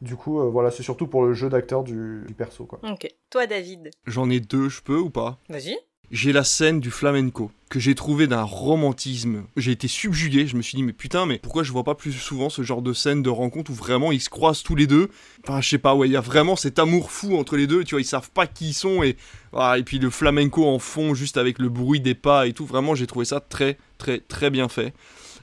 Du 0.00 0.16
coup, 0.16 0.40
euh, 0.40 0.48
voilà, 0.48 0.70
c'est 0.70 0.82
surtout 0.82 1.06
pour 1.06 1.24
le 1.24 1.34
jeu 1.34 1.48
d'acteur 1.48 1.82
du, 1.82 2.22
du 2.26 2.34
perso, 2.34 2.64
quoi. 2.64 2.80
Ok. 2.82 3.08
Toi, 3.30 3.46
David. 3.46 3.90
J'en 4.06 4.30
ai 4.30 4.40
deux, 4.40 4.68
je 4.68 4.80
peux 4.80 4.98
ou 4.98 5.10
pas? 5.10 5.38
Vas-y. 5.48 5.76
J'ai 6.10 6.32
la 6.32 6.42
scène 6.42 6.80
du 6.80 6.90
flamenco 6.90 7.52
que 7.68 7.78
j'ai 7.78 7.94
trouvé 7.94 8.26
d'un 8.26 8.42
romantisme. 8.42 9.44
J'ai 9.56 9.70
été 9.70 9.86
subjugué, 9.86 10.48
je 10.48 10.56
me 10.56 10.62
suis 10.62 10.74
dit 10.74 10.82
mais 10.82 10.92
putain 10.92 11.24
mais 11.24 11.38
pourquoi 11.38 11.62
je 11.62 11.70
vois 11.70 11.84
pas 11.84 11.94
plus 11.94 12.10
souvent 12.10 12.50
ce 12.50 12.62
genre 12.62 12.82
de 12.82 12.92
scène 12.92 13.22
de 13.22 13.30
rencontre 13.30 13.70
où 13.70 13.74
vraiment 13.74 14.10
ils 14.10 14.20
se 14.20 14.28
croisent 14.28 14.64
tous 14.64 14.74
les 14.74 14.88
deux? 14.88 15.08
Enfin 15.46 15.60
je 15.60 15.68
sais 15.68 15.78
pas 15.78 15.94
ouais, 15.94 16.08
il 16.08 16.10
y 16.10 16.16
a 16.16 16.20
vraiment 16.20 16.56
cet 16.56 16.80
amour 16.80 17.12
fou 17.12 17.36
entre 17.36 17.56
les 17.56 17.68
deux, 17.68 17.84
tu 17.84 17.94
vois, 17.94 18.00
ils 18.00 18.04
savent 18.04 18.32
pas 18.32 18.48
qui 18.48 18.70
ils 18.70 18.74
sont 18.74 19.04
et 19.04 19.16
voilà, 19.52 19.78
et 19.78 19.84
puis 19.84 20.00
le 20.00 20.10
flamenco 20.10 20.66
en 20.66 20.80
fond 20.80 21.14
juste 21.14 21.36
avec 21.36 21.60
le 21.60 21.68
bruit 21.68 22.00
des 22.00 22.16
pas 22.16 22.48
et 22.48 22.54
tout, 22.54 22.66
vraiment 22.66 22.96
j'ai 22.96 23.06
trouvé 23.06 23.24
ça 23.24 23.38
très 23.38 23.78
très 23.96 24.18
très 24.18 24.50
bien 24.50 24.68
fait. 24.68 24.92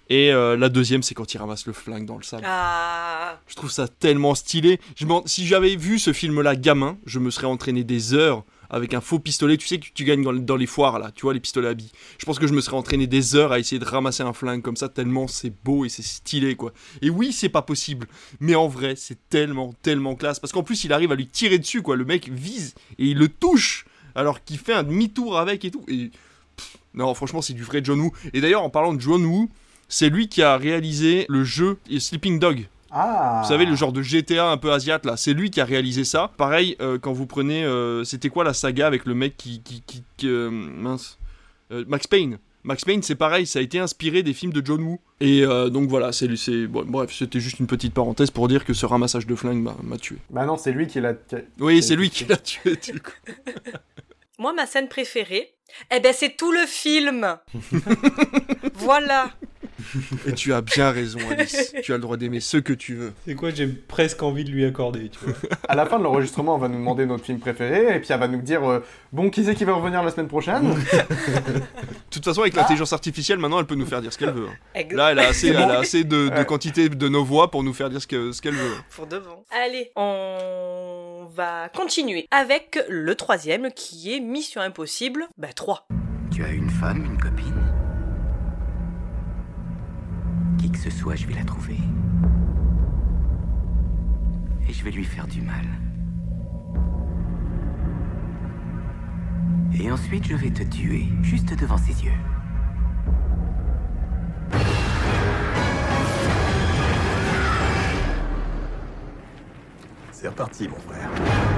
Et 0.10 0.32
euh, 0.32 0.56
la 0.56 0.70
deuxième 0.70 1.04
c'est 1.04 1.14
quand 1.14 1.34
il 1.34 1.38
ramasse 1.38 1.66
le 1.66 1.74
flingue 1.74 2.06
dans 2.06 2.18
le 2.18 2.24
sable. 2.24 2.44
Ah. 2.46 3.40
Je 3.48 3.56
trouve 3.56 3.72
ça 3.72 3.88
tellement 3.88 4.36
stylé. 4.36 4.80
Je 4.96 5.06
si 5.26 5.46
j'avais 5.46 5.76
vu 5.76 6.00
ce 6.00 6.14
film-là 6.14 6.56
gamin, 6.56 6.98
je 7.06 7.20
me 7.20 7.30
serais 7.32 7.48
entraîné 7.48 7.84
des 7.84 8.14
heures 8.14 8.44
avec 8.70 8.94
un 8.94 9.00
faux 9.00 9.20
pistolet, 9.20 9.56
tu 9.56 9.66
sais 9.66 9.80
que 9.80 9.86
tu 9.94 10.04
gagnes 10.04 10.24
dans, 10.24 10.34
dans 10.34 10.56
les 10.58 10.66
foires 10.66 11.00
là, 11.00 11.12
tu 11.16 11.22
vois 11.22 11.34
les 11.34 11.40
pistolets 11.40 11.70
à 11.70 11.74
billes. 11.74 11.92
Je 12.18 12.26
pense 12.26 12.38
que 12.38 12.48
je 12.48 12.54
me 12.54 12.60
serais 12.60 12.76
entraîné 12.76 13.08
des 13.08 13.36
heures 13.36 13.54
à 13.54 13.60
essayer 13.60 13.80
de 13.80 13.86
ramasser 13.86 14.24
un 14.24 14.34
flingue 14.34 14.62
comme 14.62 14.76
ça 14.76 14.90
tellement 14.90 15.28
c'est 15.28 15.54
beau 15.64 15.86
et 15.86 15.90
c'est 15.90 16.04
stylé 16.04 16.56
quoi. 16.56 16.74
Et 17.02 17.10
oui, 17.10 17.32
c'est 17.32 17.50
pas 17.50 17.62
possible, 17.62 18.08
mais 18.40 18.56
en 18.56 18.68
vrai, 18.68 18.96
c'est 18.98 19.30
tellement 19.30 19.74
tellement 19.82 20.16
classe 20.16 20.40
parce 20.40 20.52
qu'en 20.52 20.64
plus 20.64 20.84
il 20.84 20.94
arrive 20.94 21.12
à 21.12 21.16
lui 21.16 21.28
tirer 21.28 21.60
dessus 21.60 21.82
quoi, 21.82 21.96
le 21.96 22.06
mec 22.06 22.30
vise 22.30 22.76
et 23.00 23.06
il 23.06 23.18
le 23.18 23.30
touche 23.30 23.86
alors 24.16 24.44
qu'il 24.44 24.58
fait 24.58 24.74
un 24.74 24.84
demi-tour 24.84 25.38
avec 25.38 25.64
et 25.64 25.72
tout 25.72 25.86
et 25.88 26.12
pff, 26.58 26.78
non, 26.98 27.14
franchement, 27.14 27.42
c'est 27.42 27.54
du 27.54 27.64
vrai 27.64 27.82
John 27.84 28.00
Woo. 28.02 28.12
Et 28.34 28.42
d'ailleurs, 28.42 28.64
en 28.64 28.72
parlant 28.72 28.94
de 28.94 29.00
John 29.00 29.24
Woo, 29.24 29.50
c'est 29.88 30.10
lui 30.10 30.28
qui 30.30 30.42
a 30.44 30.58
réalisé 30.58 31.26
le 31.30 31.44
jeu 31.44 31.78
Sleeping 32.00 32.40
Dog. 32.40 32.68
Ah 32.92 33.42
Vous 33.44 33.50
savez, 33.50 33.66
le 33.66 33.76
genre 33.76 33.92
de 33.92 34.02
GTA 34.02 34.50
un 34.50 34.58
peu 34.58 34.72
asiate 34.72 35.06
là, 35.06 35.18
c'est 35.18 35.34
lui 35.34 35.50
qui 35.52 35.60
a 35.60 35.66
réalisé 35.66 36.04
ça. 36.06 36.32
Pareil, 36.38 36.76
euh, 36.80 36.98
quand 36.98 37.12
vous 37.14 37.26
prenez. 37.26 37.66
euh, 37.66 38.04
C'était 38.06 38.30
quoi 38.30 38.44
la 38.46 38.54
saga 38.54 38.88
avec 38.88 39.06
le 39.06 39.14
mec 39.14 39.36
qui. 39.38 39.62
qui, 39.62 39.82
qui- 39.86 40.04
qui, 40.16 40.28
euh, 40.28 40.50
mince. 40.50 41.18
Euh, 41.72 41.84
Max 41.88 42.08
Payne. 42.08 42.38
Max 42.64 42.84
Payne, 42.86 43.02
c'est 43.04 43.16
pareil, 43.16 43.46
ça 43.46 43.60
a 43.60 43.62
été 43.62 43.80
inspiré 43.80 44.24
des 44.24 44.34
films 44.34 44.52
de 44.52 44.66
John 44.66 44.82
Woo. 44.82 45.00
Et 45.22 45.44
euh, 45.44 45.70
donc 45.70 45.90
voilà, 45.90 46.12
c'est. 46.14 46.34
c'est- 46.38 46.66
bon, 46.68 46.86
bref, 46.86 47.14
c'était 47.14 47.40
juste 47.42 47.60
une 47.60 47.68
petite 47.68 47.94
parenthèse 47.94 48.32
pour 48.32 48.48
dire 48.48 48.64
que 48.66 48.74
ce 48.74 48.86
ramassage 48.86 49.28
de 49.28 49.36
flingues 49.36 49.68
m'a 49.84 49.98
tué. 49.98 50.18
Bah 50.30 50.46
non, 50.46 50.58
c'est 50.58 50.72
lui 50.72 50.88
qui 50.88 51.00
l'a. 51.02 51.14
Oui, 51.60 51.84
c'est 51.84 51.96
lui 51.98 52.10
qui 52.10 52.24
l'a 52.26 52.38
tué, 52.38 52.76
du 52.78 53.00
coup. 53.02 53.12
Moi, 54.40 54.54
ma 54.54 54.66
scène 54.66 54.88
préférée, 54.88 55.54
eh 55.92 56.00
ben, 56.00 56.14
c'est 56.14 56.36
tout 56.38 56.52
le 56.52 56.66
film. 56.66 57.38
voilà. 58.76 59.30
Et 60.26 60.34
tu 60.34 60.54
as 60.54 60.62
bien 60.62 60.90
raison, 60.92 61.20
Alice. 61.30 61.74
tu 61.84 61.94
as 61.94 61.96
le 61.98 62.02
droit 62.02 62.18
d'aimer 62.18 62.40
ce 62.40 62.58
que 62.58 62.74
tu 62.74 62.96
veux. 62.96 63.14
C'est 63.26 63.36
quoi, 63.36 63.52
j'ai 63.52 63.68
presque 63.68 64.22
envie 64.24 64.44
de 64.44 64.50
lui 64.50 64.66
accorder, 64.66 65.10
tu 65.10 65.20
vois. 65.24 65.34
À 65.70 65.76
la 65.76 65.86
fin 65.86 66.00
de 66.00 66.04
l'enregistrement, 66.04 66.56
on 66.56 66.58
va 66.58 66.68
nous 66.68 66.78
demander 66.80 67.06
notre 67.06 67.24
film 67.24 67.40
préféré, 67.40 67.96
et 67.96 68.00
puis 68.00 68.08
elle 68.10 68.20
va 68.20 68.28
nous 68.28 68.42
dire 68.42 68.68
euh, 68.70 68.84
Bon, 69.14 69.30
qui 69.30 69.46
c'est 69.46 69.56
qui 69.56 69.66
va 69.66 69.74
revenir 69.74 70.04
la 70.04 70.12
semaine 70.12 70.28
prochaine? 70.28 70.74
De 70.74 71.62
toute 72.10 72.26
façon, 72.26 72.42
avec 72.42 72.56
l'intelligence 72.56 72.92
artificielle, 72.92 73.38
maintenant, 73.38 73.60
elle 73.60 73.66
peut 73.68 73.76
nous 73.76 73.86
faire 73.86 74.02
dire 74.02 74.12
ce 74.12 74.18
qu'elle 74.18 74.32
veut. 74.32 74.48
Là, 74.92 75.12
elle 75.12 75.20
a 75.20 75.28
assez, 75.28 75.50
elle 75.50 75.58
a 75.58 75.80
assez 75.80 76.04
de, 76.04 76.30
de 76.30 76.38
Ouais. 76.38 76.46
quantité 76.46 76.90
de 76.90 77.08
nos 77.08 77.24
voix 77.24 77.50
pour 77.52 77.64
nous 77.64 77.74
faire 77.74 77.90
dire 77.90 78.02
ce 78.02 78.08
que- 78.08 78.32
ce 78.32 78.42
qu'elle 78.42 78.56
veut. 78.56 78.74
Pour 78.96 79.06
de 79.08 79.20
bon. 79.20 79.44
Allez, 79.52 79.92
on 79.96 81.28
va 81.36 81.70
continuer 81.70 82.28
avec 82.32 82.80
le 82.90 83.14
troisième 83.16 83.72
qui 83.72 84.14
est 84.14 84.20
Mission 84.20 84.62
Impossible, 84.62 85.28
bah 85.38 85.50
3. 85.58 85.88
Tu 86.30 86.44
as 86.44 86.52
une 86.52 86.70
femme, 86.70 87.04
une 87.04 87.18
copine? 87.18 87.64
Qui 90.60 90.72
que 90.72 90.78
ce 90.78 90.92
soit, 90.92 91.16
je 91.16 91.26
vais 91.26 91.34
la 91.34 91.44
trouver. 91.44 91.80
Et 94.70 94.72
je 94.72 94.84
vais 94.84 94.92
lui 94.92 95.04
faire 95.04 95.26
du 95.26 95.42
mal. 95.42 95.66
Et 99.74 99.92
ensuite, 99.92 100.28
je 100.28 100.36
vais 100.36 100.52
te 100.52 100.62
tuer, 100.62 101.08
juste 101.24 101.60
devant 101.60 101.78
ses 101.78 102.06
yeux. 102.06 102.12
C'est 110.12 110.28
reparti, 110.28 110.68
mon 110.68 110.78
frère. 110.78 111.57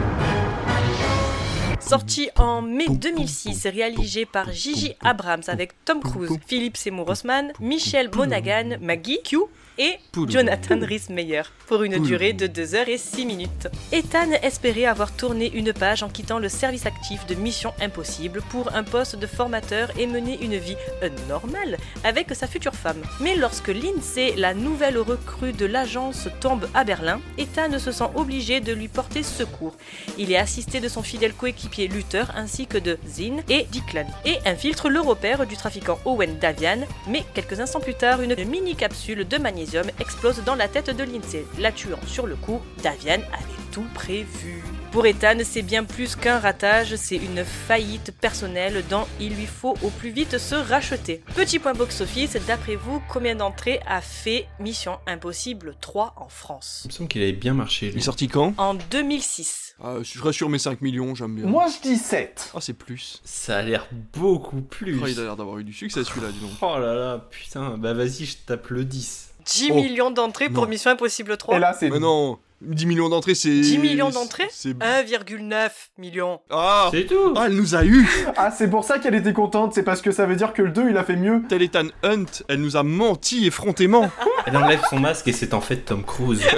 Sorti 1.79 2.29
en 2.37 2.61
mai 2.61 2.87
2006, 2.87 3.65
réalisé 3.67 4.25
par 4.25 4.51
Gigi 4.51 4.95
Abrams 5.01 5.43
avec 5.47 5.73
Tom 5.85 6.01
Cruise, 6.01 6.37
Philippe 6.45 6.77
Seymour 6.77 7.09
Hoffman, 7.09 7.49
Michel 7.59 8.09
Monaghan, 8.13 8.77
Maggie 8.81 9.19
Q 9.23 9.37
et 9.79 9.97
Jonathan 10.27 10.77
Rhys-Meyer 10.81 11.43
pour 11.65 11.83
une 11.83 12.03
durée 12.03 12.33
de 12.33 12.47
2 12.47 12.75
heures 12.75 12.89
et 12.89 12.97
6 12.97 13.25
minutes. 13.25 13.69
Ethan 13.93 14.31
espérait 14.43 14.85
avoir 14.85 15.15
tourné 15.15 15.49
une 15.53 15.71
page 15.71 16.03
en 16.03 16.09
quittant 16.09 16.37
le 16.37 16.49
service 16.49 16.85
actif 16.85 17.25
de 17.27 17.35
Mission 17.35 17.73
Impossible 17.79 18.41
pour 18.49 18.75
un 18.75 18.83
poste 18.83 19.15
de 19.15 19.25
formateur 19.25 19.89
et 19.97 20.05
mener 20.05 20.37
une 20.43 20.57
vie 20.57 20.75
euh, 21.01 21.09
normale 21.29 21.77
avec 22.03 22.35
sa 22.35 22.45
future 22.45 22.75
femme. 22.75 23.01
Mais 23.21 23.35
lorsque 23.35 23.69
Lindsay, 23.69 24.33
la 24.35 24.53
nouvelle 24.53 24.97
recrue 24.97 25.53
de 25.53 25.65
l'agence, 25.65 26.27
tombe 26.41 26.67
à 26.73 26.83
Berlin, 26.83 27.21
Ethan 27.37 27.79
se 27.79 27.93
sent 27.93 28.09
obligé 28.15 28.59
de 28.59 28.73
lui 28.73 28.89
porter 28.89 29.23
secours. 29.23 29.77
Il 30.17 30.33
est 30.33 30.37
assisté 30.37 30.81
de 30.81 30.89
son 30.89 31.03
fidèle 31.03 31.33
coéquipier 31.33 31.87
Luther 31.87 32.25
ainsi 32.35 32.67
que 32.67 32.77
de 32.77 32.97
Zin 33.07 33.37
et 33.47 33.65
Declan 33.71 34.07
et 34.25 34.37
infiltre 34.45 34.89
le 34.89 34.99
repère 34.99 35.45
du 35.45 35.55
trafiquant 35.55 35.99
Owen 36.03 36.37
Davian. 36.37 36.79
Mais 37.07 37.23
quelques 37.33 37.61
instants 37.61 37.79
plus 37.79 37.93
tard, 37.95 38.21
une 38.21 38.35
mini 38.45 38.75
capsule 38.75 39.25
de 39.25 39.37
magnésium 39.37 39.68
explose 39.99 40.43
dans 40.43 40.55
la 40.55 40.67
tête 40.67 40.89
de 40.95 41.03
Lindsay, 41.03 41.45
la 41.57 41.71
tuant 41.71 41.99
sur 42.07 42.25
le 42.27 42.35
coup. 42.35 42.61
Davian 42.83 43.21
avait 43.33 43.59
tout 43.71 43.85
prévu. 43.93 44.63
Pour 44.91 45.05
Ethan, 45.05 45.37
c'est 45.43 45.61
bien 45.61 45.83
plus 45.83 46.15
qu'un 46.15 46.39
ratage, 46.39 46.95
c'est 46.95 47.17
une 47.17 47.45
faillite 47.45 48.11
personnelle 48.19 48.83
dont 48.89 49.05
il 49.19 49.35
lui 49.35 49.45
faut 49.45 49.77
au 49.83 49.89
plus 49.91 50.09
vite 50.09 50.39
se 50.39 50.55
racheter. 50.55 51.21
Petit 51.35 51.59
point 51.59 51.73
box-office, 51.73 52.35
d'après 52.47 52.75
vous, 52.75 52.99
combien 53.07 53.35
d'entrées 53.35 53.79
a 53.85 54.01
fait 54.01 54.47
Mission 54.59 54.97
Impossible 55.05 55.75
3 55.79 56.15
en 56.17 56.27
France? 56.29 56.81
Il 56.85 56.87
me 56.87 56.93
semble 56.93 57.07
qu'il 57.09 57.21
avait 57.21 57.33
bien 57.33 57.53
marché. 57.53 57.91
Il 57.93 57.99
est 57.99 58.01
sorti 58.01 58.27
quand? 58.27 58.55
En 58.57 58.73
2006. 58.73 59.75
ah, 59.83 59.97
Je 60.01 60.19
reste 60.23 60.37
sur 60.37 60.49
mes 60.49 60.57
5 60.57 60.81
millions, 60.81 61.13
j'aime 61.13 61.35
bien. 61.35 61.45
Moi, 61.45 61.67
je 61.67 61.87
dis 61.87 61.97
7. 61.97 62.51
Ah, 62.55 62.59
c'est 62.59 62.73
plus. 62.73 63.21
Ça 63.23 63.57
a 63.57 63.61
l'air 63.61 63.87
beaucoup 64.13 64.61
plus. 64.61 64.99
Oh, 65.03 65.05
il 65.05 65.19
a 65.19 65.23
l'air 65.23 65.35
d'avoir 65.35 65.59
eu 65.59 65.63
du 65.63 65.73
succès 65.73 66.03
celui-là, 66.03 66.29
dis 66.31 66.39
donc. 66.39 66.49
Oh 66.63 66.79
là 66.79 66.95
là, 66.95 67.27
putain, 67.29 67.77
bah 67.77 67.93
vas-y, 67.93 68.25
je 68.25 68.37
tape 68.37 68.69
le 68.69 68.85
10. 68.85 69.28
10 69.45 69.69
Oh. 69.71 69.75
millions 69.75 70.11
d'entrées 70.11 70.49
pour 70.49 70.63
Non. 70.63 70.69
Mission 70.69 70.91
Impossible 70.91 71.37
3. 71.37 71.55
Et 71.55 71.59
là, 71.59 71.75
c'est. 71.77 71.89
Mais 71.89 71.99
non 71.99 72.37
10 72.61 72.87
millions 72.87 73.07
d'entrées, 73.07 73.35
c'est. 73.35 73.61
10 73.61 73.77
millions 73.77 74.09
d'entrées 74.09 74.49
C'est. 74.51 74.73
1,9 74.73 75.69
million. 75.97 76.41
Ah 76.49 76.89
C'est 76.91 77.05
tout 77.05 77.33
Ah, 77.37 77.45
elle 77.47 77.53
nous 77.55 77.73
a 77.73 77.85
eu 77.85 78.05
Ah, 78.35 78.51
c'est 78.51 78.69
pour 78.69 78.83
ça 78.83 78.99
qu'elle 78.99 79.15
était 79.15 79.31
contente, 79.31 79.73
c'est 79.73 79.83
parce 79.83 80.01
que 80.01 80.11
ça 80.11 80.25
veut 80.25 80.35
dire 80.35 80.51
que 80.51 80.61
le 80.61 80.71
2 80.71 80.89
il 80.89 80.97
a 80.97 81.05
fait 81.05 81.15
mieux. 81.15 81.41
Tel 81.47 81.61
Ethan 81.61 81.85
Hunt, 82.03 82.25
elle 82.49 82.59
nous 82.59 82.75
a 82.75 82.83
menti 82.83 83.47
effrontément. 83.47 84.11
Elle 84.45 84.57
enlève 84.57 84.81
son 84.89 84.99
masque 84.99 85.27
et 85.27 85.31
c'est 85.33 85.53
en 85.53 85.61
fait 85.61 85.77
Tom 85.77 86.03
Cruise. 86.03 86.41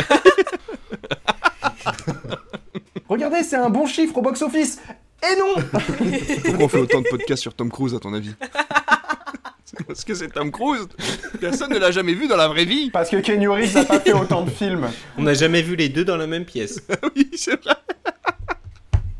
Regardez, 3.10 3.44
c'est 3.44 3.58
un 3.58 3.70
bon 3.70 3.86
chiffre 3.86 4.18
au 4.18 4.22
box-office. 4.22 4.80
Et 5.24 5.36
non 5.38 5.54
Pourquoi 6.46 6.66
on 6.66 6.68
fait 6.70 6.80
autant 6.80 7.02
de 7.02 7.08
podcasts 7.10 7.42
sur 7.44 7.54
Tom 7.54 7.70
Cruise, 7.70 7.94
à 7.94 8.00
ton 8.00 8.14
avis? 8.14 8.34
Parce 9.88 10.04
que 10.04 10.14
c'est 10.14 10.30
Tom 10.30 10.52
Cruise 10.52 10.88
Personne 11.40 11.72
ne 11.72 11.80
l'a 11.80 11.92
jamais 11.92 12.14
vu 12.14 12.28
dans 12.28 12.38
la 12.38 12.48
vraie 12.48 12.66
vie 12.66 12.90
Parce 12.92 13.10
que 13.10 13.18
Kenny 13.18 13.48
Reeves 13.48 13.74
n'a 13.76 13.86
pas 13.86 14.00
fait 14.00 14.14
autant 14.14 14.44
de 14.44 14.50
films. 14.50 14.90
On 15.18 15.24
n'a 15.24 15.34
jamais 15.34 15.62
vu 15.62 15.76
les 15.76 15.90
deux 15.90 16.06
dans 16.06 16.18
la 16.18 16.28
même 16.28 16.46
pièce. 16.46 16.82
Oui, 17.16 17.30
c'est 17.36 17.60
vrai 17.62 17.76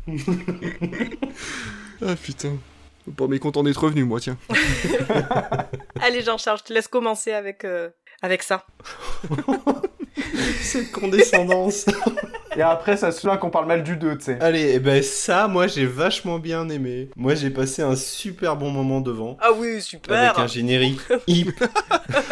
Ah 2.04 2.16
putain. 2.16 2.56
Pas 3.16 3.26
mécontent 3.26 3.62
d'être 3.62 3.82
revenu, 3.82 4.04
moi, 4.04 4.20
tiens. 4.20 4.36
Allez 6.00 6.22
Jean-Charles, 6.22 6.58
je 6.58 6.64
te 6.64 6.72
laisse 6.72 6.88
commencer 6.88 7.32
avec, 7.32 7.64
euh, 7.64 7.90
avec 8.22 8.42
ça. 8.42 8.64
Cette 10.62 10.92
condescendance. 10.92 11.86
Et 12.56 12.60
après, 12.60 12.98
ça 12.98 13.12
se 13.12 13.20
souvient 13.20 13.38
qu'on 13.38 13.48
parle 13.48 13.66
mal 13.66 13.82
du 13.82 13.96
2, 13.96 14.18
tu 14.18 14.24
sais. 14.24 14.38
Allez, 14.40 14.74
et 14.74 14.78
ben 14.78 15.02
ça, 15.02 15.48
moi 15.48 15.66
j'ai 15.68 15.86
vachement 15.86 16.38
bien 16.38 16.68
aimé. 16.68 17.08
Moi 17.16 17.34
j'ai 17.34 17.48
passé 17.48 17.80
un 17.80 17.96
super 17.96 18.56
bon 18.56 18.70
moment 18.70 19.00
devant. 19.00 19.38
Ah 19.40 19.52
oui, 19.56 19.80
super 19.80 20.18
Avec 20.18 20.38
un 20.38 20.46
générique 20.46 21.00
hyper. 21.26 21.68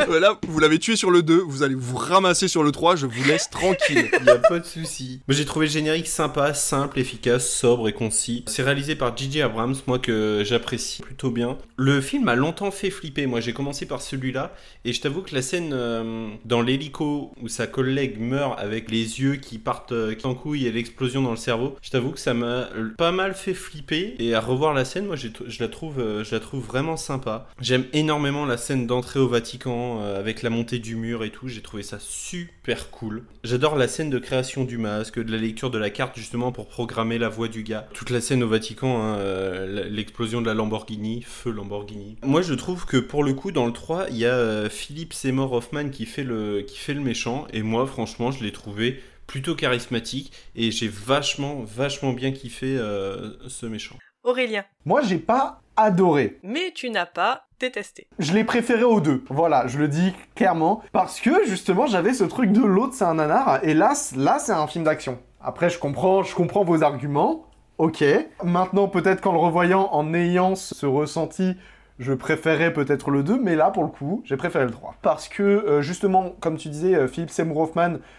Voilà, 0.06 0.38
vous 0.46 0.58
l'avez 0.58 0.78
tué 0.78 0.96
sur 0.96 1.10
le 1.10 1.22
2, 1.22 1.38
vous 1.38 1.62
allez 1.62 1.74
vous 1.74 1.96
ramasser 1.96 2.48
sur 2.48 2.62
le 2.62 2.70
3, 2.70 2.96
je 2.96 3.06
vous 3.06 3.24
laisse 3.24 3.48
tranquille. 3.48 4.10
Y 4.26 4.28
a 4.28 4.36
pas 4.36 4.58
de 4.58 4.66
souci. 4.66 5.22
Mais 5.26 5.34
j'ai 5.34 5.46
trouvé 5.46 5.66
le 5.66 5.72
générique 5.72 6.06
sympa, 6.06 6.52
simple, 6.52 6.98
efficace, 6.98 7.48
sobre 7.48 7.88
et 7.88 7.92
concis. 7.92 8.44
C'est 8.46 8.62
réalisé 8.62 8.96
par 8.96 9.16
J.J. 9.16 9.40
Abrams, 9.42 9.74
moi 9.86 9.98
que 9.98 10.42
j'apprécie 10.44 11.00
plutôt 11.00 11.30
bien. 11.30 11.56
Le 11.76 12.00
film 12.02 12.28
a 12.28 12.34
longtemps 12.34 12.70
fait 12.70 12.90
flipper. 12.90 13.26
Moi 13.26 13.40
j'ai 13.40 13.54
commencé 13.54 13.86
par 13.86 14.02
celui-là 14.02 14.52
et 14.84 14.92
je 14.92 15.00
t'avoue 15.00 15.22
que 15.22 15.34
la 15.34 15.42
scène 15.42 15.70
euh, 15.72 16.28
dans 16.44 16.60
l'hélico 16.60 17.32
où 17.40 17.48
sa 17.48 17.66
collègue 17.70 18.20
meurt 18.20 18.58
avec 18.58 18.90
les 18.90 19.20
yeux 19.20 19.36
qui 19.36 19.58
partent 19.58 19.92
euh, 19.92 20.14
en 20.24 20.34
couille 20.34 20.66
et 20.66 20.72
l'explosion 20.72 21.22
dans 21.22 21.30
le 21.30 21.36
cerveau, 21.36 21.76
je 21.82 21.90
t'avoue 21.90 22.10
que 22.10 22.18
ça 22.18 22.34
m'a 22.34 22.68
pas 22.98 23.12
mal 23.12 23.34
fait 23.34 23.54
flipper. 23.54 24.14
Et 24.18 24.34
à 24.34 24.40
revoir 24.40 24.74
la 24.74 24.84
scène, 24.84 25.06
moi 25.06 25.16
je 25.16 25.28
la 25.60 25.68
trouve, 25.68 25.98
euh, 25.98 26.24
je 26.24 26.34
la 26.34 26.40
trouve 26.40 26.64
vraiment 26.64 26.96
sympa. 26.96 27.48
J'aime 27.60 27.84
énormément 27.92 28.44
la 28.44 28.56
scène 28.56 28.86
d'entrée 28.86 29.20
au 29.20 29.28
Vatican 29.28 30.00
euh, 30.00 30.18
avec 30.18 30.42
la 30.42 30.50
montée 30.50 30.78
du 30.78 30.96
mur 30.96 31.24
et 31.24 31.30
tout. 31.30 31.48
J'ai 31.48 31.62
trouvé 31.62 31.82
ça 31.82 31.98
super 31.98 32.90
cool. 32.90 33.24
J'adore 33.44 33.76
la 33.76 33.88
scène 33.88 34.10
de 34.10 34.18
création 34.18 34.64
du 34.64 34.78
masque, 34.78 35.22
de 35.22 35.32
la 35.32 35.38
lecture 35.38 35.70
de 35.70 35.78
la 35.78 35.90
carte 35.90 36.16
justement 36.16 36.52
pour 36.52 36.68
programmer 36.68 37.18
la 37.18 37.28
voix 37.28 37.48
du 37.48 37.62
gars. 37.62 37.88
Toute 37.94 38.10
la 38.10 38.20
scène 38.20 38.42
au 38.42 38.48
Vatican, 38.48 39.00
hein, 39.00 39.16
euh, 39.16 39.88
l'explosion 39.88 40.40
de 40.40 40.46
la 40.46 40.54
Lamborghini, 40.54 41.22
feu 41.22 41.50
Lamborghini. 41.50 42.16
Moi 42.22 42.42
je 42.42 42.54
trouve 42.54 42.86
que 42.86 42.96
pour 42.96 43.24
le 43.24 43.34
coup 43.34 43.52
dans 43.52 43.66
le 43.66 43.72
3, 43.72 44.10
il 44.10 44.18
y 44.18 44.26
a 44.26 44.34
euh, 44.34 44.68
Philippe 44.68 45.12
Seymour 45.12 45.52
Hoffman 45.52 45.88
qui 45.90 46.06
fait, 46.06 46.24
le, 46.24 46.62
qui 46.62 46.78
fait 46.78 46.94
le 46.94 47.00
méchant. 47.00 47.46
Moi 47.62 47.86
franchement 47.86 48.30
je 48.30 48.42
l'ai 48.44 48.52
trouvé 48.52 49.00
plutôt 49.30 49.54
charismatique 49.54 50.32
et 50.56 50.72
j'ai 50.72 50.88
vachement, 50.88 51.62
vachement 51.62 52.12
bien 52.12 52.32
kiffé 52.32 52.76
euh, 52.76 53.30
ce 53.46 53.64
méchant. 53.66 53.96
Aurélien. 54.24 54.64
Moi, 54.84 55.02
j'ai 55.02 55.18
pas 55.18 55.60
adoré. 55.76 56.40
Mais 56.42 56.72
tu 56.74 56.90
n'as 56.90 57.06
pas 57.06 57.44
détesté. 57.60 58.08
Je 58.18 58.32
l'ai 58.32 58.42
préféré 58.42 58.82
aux 58.82 59.00
deux. 59.00 59.22
Voilà, 59.30 59.68
je 59.68 59.78
le 59.78 59.86
dis 59.86 60.12
clairement. 60.34 60.82
Parce 60.92 61.20
que, 61.20 61.46
justement, 61.46 61.86
j'avais 61.86 62.12
ce 62.12 62.24
truc 62.24 62.50
de 62.50 62.60
l'autre, 62.60 62.94
c'est 62.94 63.04
un 63.04 63.14
nanar. 63.14 63.64
Et 63.64 63.72
là, 63.72 63.92
là 64.16 64.38
c'est 64.40 64.52
un 64.52 64.66
film 64.66 64.84
d'action. 64.84 65.18
Après, 65.40 65.70
je 65.70 65.78
comprends, 65.78 66.22
je 66.22 66.34
comprends 66.34 66.64
vos 66.64 66.82
arguments. 66.82 67.46
Ok. 67.78 68.04
Maintenant, 68.44 68.88
peut-être 68.88 69.20
qu'en 69.20 69.32
le 69.32 69.38
revoyant, 69.38 69.88
en 69.92 70.12
ayant 70.12 70.54
ce 70.56 70.84
ressenti, 70.86 71.54
je 72.00 72.14
préférais 72.14 72.72
peut-être 72.72 73.10
le 73.10 73.22
2, 73.22 73.38
mais 73.38 73.54
là, 73.54 73.70
pour 73.70 73.82
le 73.82 73.90
coup, 73.90 74.22
j'ai 74.24 74.38
préféré 74.38 74.64
le 74.64 74.70
3. 74.70 74.96
Parce 75.02 75.28
que, 75.28 75.42
euh, 75.42 75.82
justement, 75.82 76.34
comme 76.40 76.56
tu 76.56 76.70
disais, 76.70 76.94
euh, 76.94 77.06
Philippe 77.06 77.30
Seymour 77.30 77.70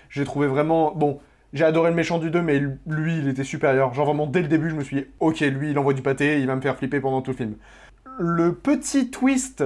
j'ai 0.09 0.23
trouvé 0.23 0.45
vraiment... 0.47 0.91
Bon, 0.91 1.19
j'ai 1.51 1.65
adoré 1.65 1.89
le 1.89 1.95
méchant 1.95 2.19
du 2.19 2.29
2, 2.29 2.43
mais 2.43 2.59
lui, 2.85 3.17
il 3.17 3.27
était 3.27 3.43
supérieur. 3.43 3.91
Genre 3.95 4.05
vraiment, 4.05 4.27
dès 4.27 4.43
le 4.43 4.47
début, 4.47 4.69
je 4.69 4.75
me 4.75 4.83
suis 4.83 4.97
dit, 4.97 5.05
ok, 5.19 5.39
lui, 5.39 5.71
il 5.71 5.79
envoie 5.79 5.93
du 5.93 6.03
pâté, 6.03 6.39
il 6.39 6.45
va 6.45 6.55
me 6.55 6.61
faire 6.61 6.77
flipper 6.77 6.99
pendant 6.99 7.23
tout 7.23 7.31
le 7.31 7.37
film. 7.37 7.55
Le 8.19 8.53
petit 8.53 9.09
twist... 9.09 9.65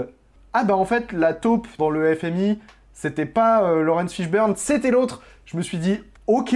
Ah 0.57 0.63
bah 0.63 0.77
en 0.77 0.85
fait, 0.85 1.11
la 1.11 1.33
taupe 1.33 1.67
dans 1.77 1.89
le 1.89 2.15
FMI, 2.15 2.59
c'était 2.93 3.25
pas 3.25 3.63
euh, 3.65 3.83
Lawrence 3.83 4.13
Fishburne, 4.13 4.55
c'était 4.55 4.91
l'autre. 4.91 5.21
Je 5.43 5.57
me 5.57 5.61
suis 5.61 5.77
dit, 5.77 5.99
ok, 6.27 6.55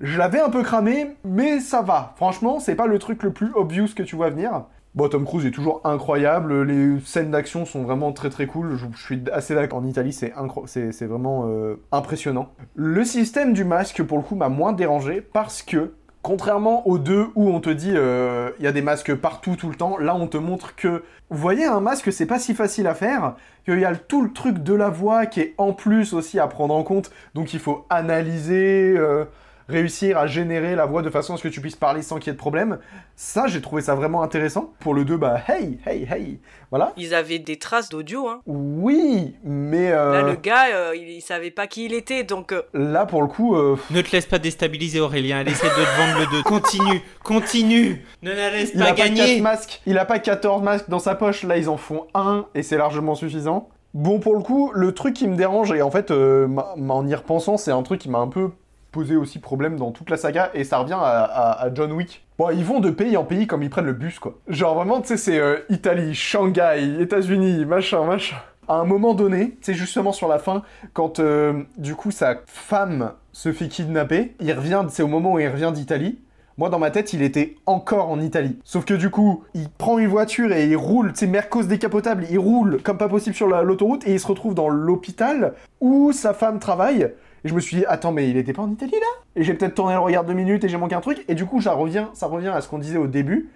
je 0.00 0.18
l'avais 0.18 0.40
un 0.40 0.50
peu 0.50 0.62
cramé, 0.62 1.16
mais 1.24 1.60
ça 1.60 1.80
va. 1.80 2.12
Franchement, 2.16 2.60
c'est 2.60 2.74
pas 2.74 2.86
le 2.86 2.98
truc 2.98 3.22
le 3.22 3.32
plus 3.32 3.50
obvious 3.54 3.88
que 3.96 4.02
tu 4.02 4.14
vois 4.16 4.28
venir. 4.28 4.64
Bon, 4.94 5.08
Tom 5.08 5.24
Cruise 5.24 5.46
est 5.46 5.52
toujours 5.52 5.80
incroyable, 5.84 6.64
les 6.64 7.00
scènes 7.00 7.30
d'action 7.30 7.64
sont 7.64 7.82
vraiment 7.82 8.12
très 8.12 8.28
très 8.28 8.46
cool, 8.46 8.76
je, 8.76 8.84
suis 9.02 9.22
assez 9.32 9.54
d'accord, 9.54 9.78
en 9.78 9.86
Italie 9.86 10.12
c'est 10.12 10.34
c'est 10.66 11.06
vraiment 11.06 11.46
euh, 11.48 11.76
impressionnant. 11.92 12.52
Le 12.74 13.02
système 13.02 13.54
du 13.54 13.64
masque 13.64 14.02
pour 14.02 14.18
le 14.18 14.22
coup 14.22 14.34
m'a 14.34 14.50
moins 14.50 14.74
dérangé 14.74 15.22
parce 15.22 15.62
que, 15.62 15.94
contrairement 16.20 16.86
aux 16.86 16.98
deux 16.98 17.28
où 17.36 17.48
on 17.48 17.60
te 17.60 17.70
dit 17.70 17.94
euh, 17.94 18.50
il 18.58 18.66
y 18.66 18.68
a 18.68 18.72
des 18.72 18.82
masques 18.82 19.14
partout 19.14 19.56
tout 19.56 19.70
le 19.70 19.76
temps, 19.76 19.96
là 19.96 20.14
on 20.14 20.26
te 20.26 20.36
montre 20.36 20.76
que, 20.76 21.04
vous 21.30 21.38
voyez 21.38 21.64
un 21.64 21.80
masque 21.80 22.12
c'est 22.12 22.26
pas 22.26 22.38
si 22.38 22.52
facile 22.52 22.86
à 22.86 22.94
faire, 22.94 23.36
qu'il 23.64 23.80
y 23.80 23.86
a 23.86 23.96
tout 23.96 24.20
le 24.20 24.30
truc 24.30 24.58
de 24.58 24.74
la 24.74 24.90
voix 24.90 25.24
qui 25.24 25.40
est 25.40 25.54
en 25.56 25.72
plus 25.72 26.12
aussi 26.12 26.38
à 26.38 26.48
prendre 26.48 26.74
en 26.74 26.82
compte, 26.82 27.10
donc 27.32 27.54
il 27.54 27.60
faut 27.60 27.86
analyser... 27.88 28.94
euh, 28.98 29.24
réussir 29.68 30.18
à 30.18 30.26
générer 30.26 30.74
la 30.76 30.86
voix 30.86 31.02
de 31.02 31.10
façon 31.10 31.34
à 31.34 31.36
ce 31.36 31.42
que 31.42 31.48
tu 31.48 31.60
puisses 31.60 31.76
parler 31.76 32.02
sans 32.02 32.18
qu'il 32.18 32.28
y 32.28 32.30
ait 32.30 32.34
de 32.34 32.38
problème. 32.38 32.78
Ça, 33.16 33.46
j'ai 33.46 33.60
trouvé 33.60 33.82
ça 33.82 33.94
vraiment 33.94 34.22
intéressant. 34.22 34.72
Pour 34.80 34.94
le 34.94 35.04
2, 35.04 35.16
bah, 35.16 35.40
hey, 35.48 35.78
hey, 35.86 36.06
hey, 36.10 36.40
voilà. 36.70 36.92
Ils 36.96 37.14
avaient 37.14 37.38
des 37.38 37.58
traces 37.58 37.88
d'audio, 37.88 38.28
hein. 38.28 38.40
Oui, 38.46 39.34
mais 39.44 39.90
euh, 39.92 40.12
Là, 40.12 40.22
le 40.22 40.36
gars, 40.36 40.66
euh, 40.74 40.96
il, 40.96 41.08
il 41.08 41.20
savait 41.20 41.50
pas 41.50 41.66
qui 41.66 41.86
il 41.86 41.94
était, 41.94 42.24
donc... 42.24 42.52
euh, 42.52 42.62
là, 42.74 43.06
pour 43.06 43.22
le 43.22 43.28
coup, 43.28 43.56
euh, 43.56 43.76
Ne 43.90 44.00
te 44.00 44.12
laisse 44.12 44.26
pas 44.26 44.38
déstabiliser 44.38 45.00
Aurélien, 45.00 45.40
elle 45.40 45.48
essaie 45.48 45.68
de 45.68 45.72
te 45.72 46.00
vendre 46.00 46.18
le 46.20 46.36
2. 46.38 46.42
Continue, 46.52 47.00
continue, 47.22 48.04
ne 48.22 48.30
la 48.32 48.50
laisse 48.50 48.70
il 48.74 48.80
pas 48.80 48.86
a 48.86 48.88
pas 48.88 48.94
gagner. 48.94 49.36
4 49.36 49.40
masques, 49.42 49.82
il 49.86 49.98
a 49.98 50.04
pas 50.04 50.18
14 50.18 50.62
masques 50.62 50.88
dans 50.88 50.98
sa 50.98 51.14
poche, 51.14 51.42
là, 51.44 51.56
ils 51.56 51.68
en 51.68 51.76
font 51.76 52.06
un, 52.14 52.46
et 52.54 52.62
c'est 52.62 52.76
largement 52.76 53.14
suffisant. 53.14 53.68
Bon, 53.94 54.20
pour 54.20 54.34
le 54.34 54.42
coup, 54.42 54.70
le 54.74 54.92
truc 54.92 55.14
qui 55.14 55.28
me 55.28 55.36
dérange, 55.36 55.70
et 55.72 55.82
en 55.82 55.90
fait, 55.90 56.10
euh, 56.10 56.48
en 56.88 57.06
y 57.06 57.14
repensant, 57.14 57.56
c'est 57.58 57.72
un 57.72 57.82
truc 57.82 58.00
qui 58.00 58.08
m'a 58.08 58.18
un 58.18 58.28
peu 58.28 58.50
posé 58.92 59.16
aussi 59.16 59.38
problème 59.40 59.76
dans 59.76 59.90
toute 59.90 60.10
la 60.10 60.16
saga, 60.16 60.50
et 60.54 60.64
ça 60.64 60.78
revient 60.78 60.98
à, 61.00 61.68
John 61.74 61.92
Wick. 61.92 62.24
Bon, 62.38 62.50
ils 62.50 62.64
vont 62.64 62.80
de 62.80 62.90
pays 62.90 63.16
en 63.16 63.24
pays 63.24 63.46
comme 63.46 63.62
ils 63.62 63.70
prennent 63.70 63.86
le 63.86 63.92
bus, 63.92 64.18
quoi. 64.18 64.38
Genre 64.48 64.74
vraiment, 64.74 65.00
tu 65.00 65.08
sais, 65.08 65.16
c'est 65.16 65.38
euh, 65.38 65.58
Italie, 65.70 66.14
Shanghai, 66.14 67.00
États-Unis, 67.00 67.64
machin, 67.64 68.04
machin. 68.04 68.36
À 68.68 68.74
un 68.74 68.84
moment 68.84 69.14
donné, 69.14 69.56
c'est 69.60 69.74
justement 69.74 70.12
sur 70.12 70.28
la 70.28 70.38
fin, 70.38 70.62
quand 70.92 71.18
euh, 71.18 71.64
du 71.78 71.96
coup 71.96 72.10
sa 72.12 72.36
femme 72.46 73.12
se 73.32 73.52
fait 73.52 73.66
kidnapper, 73.66 74.36
il 74.40 74.52
revient, 74.52 74.84
c'est 74.88 75.02
au 75.02 75.08
moment 75.08 75.32
où 75.32 75.38
il 75.40 75.48
revient 75.48 75.72
d'Italie. 75.74 76.20
Moi, 76.58 76.68
dans 76.68 76.78
ma 76.78 76.90
tête, 76.90 77.12
il 77.14 77.22
était 77.22 77.56
encore 77.64 78.10
en 78.10 78.20
Italie. 78.20 78.58
Sauf 78.62 78.84
que 78.84 78.92
du 78.94 79.08
coup, 79.08 79.42
il 79.54 79.68
prend 79.70 79.98
une 79.98 80.08
voiture 80.08 80.52
et 80.52 80.66
il 80.66 80.76
roule, 80.76 81.12
sais, 81.14 81.26
Mercos 81.26 81.64
décapotable, 81.64 82.26
il 82.30 82.38
roule 82.38 82.80
comme 82.82 82.98
pas 82.98 83.08
possible 83.08 83.34
sur 83.34 83.48
la- 83.48 83.62
l'autoroute 83.62 84.06
et 84.06 84.12
il 84.12 84.20
se 84.20 84.26
retrouve 84.26 84.54
dans 84.54 84.68
l'hôpital 84.68 85.54
où 85.80 86.12
sa 86.12 86.34
femme 86.34 86.58
travaille. 86.58 87.10
Et 87.44 87.48
je 87.48 87.54
me 87.54 87.60
suis 87.60 87.78
dit, 87.78 87.84
attends, 87.86 88.12
mais 88.12 88.28
il 88.30 88.36
était 88.36 88.52
pas 88.52 88.62
en 88.62 88.70
Italie 88.70 88.92
là? 88.92 89.22
Et 89.34 89.42
j'ai 89.42 89.54
peut-être 89.54 89.74
tourné 89.74 89.94
le 89.94 90.00
regard 90.00 90.24
deux 90.24 90.34
minutes 90.34 90.64
et 90.64 90.68
j'ai 90.68 90.76
manqué 90.76 90.94
un 90.94 91.00
truc. 91.00 91.24
Et 91.28 91.34
du 91.34 91.44
coup, 91.44 91.60
ça 91.60 91.72
revient, 91.72 92.06
ça 92.14 92.30
à 92.52 92.60
ce 92.60 92.68
qu'on 92.68 92.78
disait 92.78 92.98
au 92.98 93.06
début. 93.06 93.50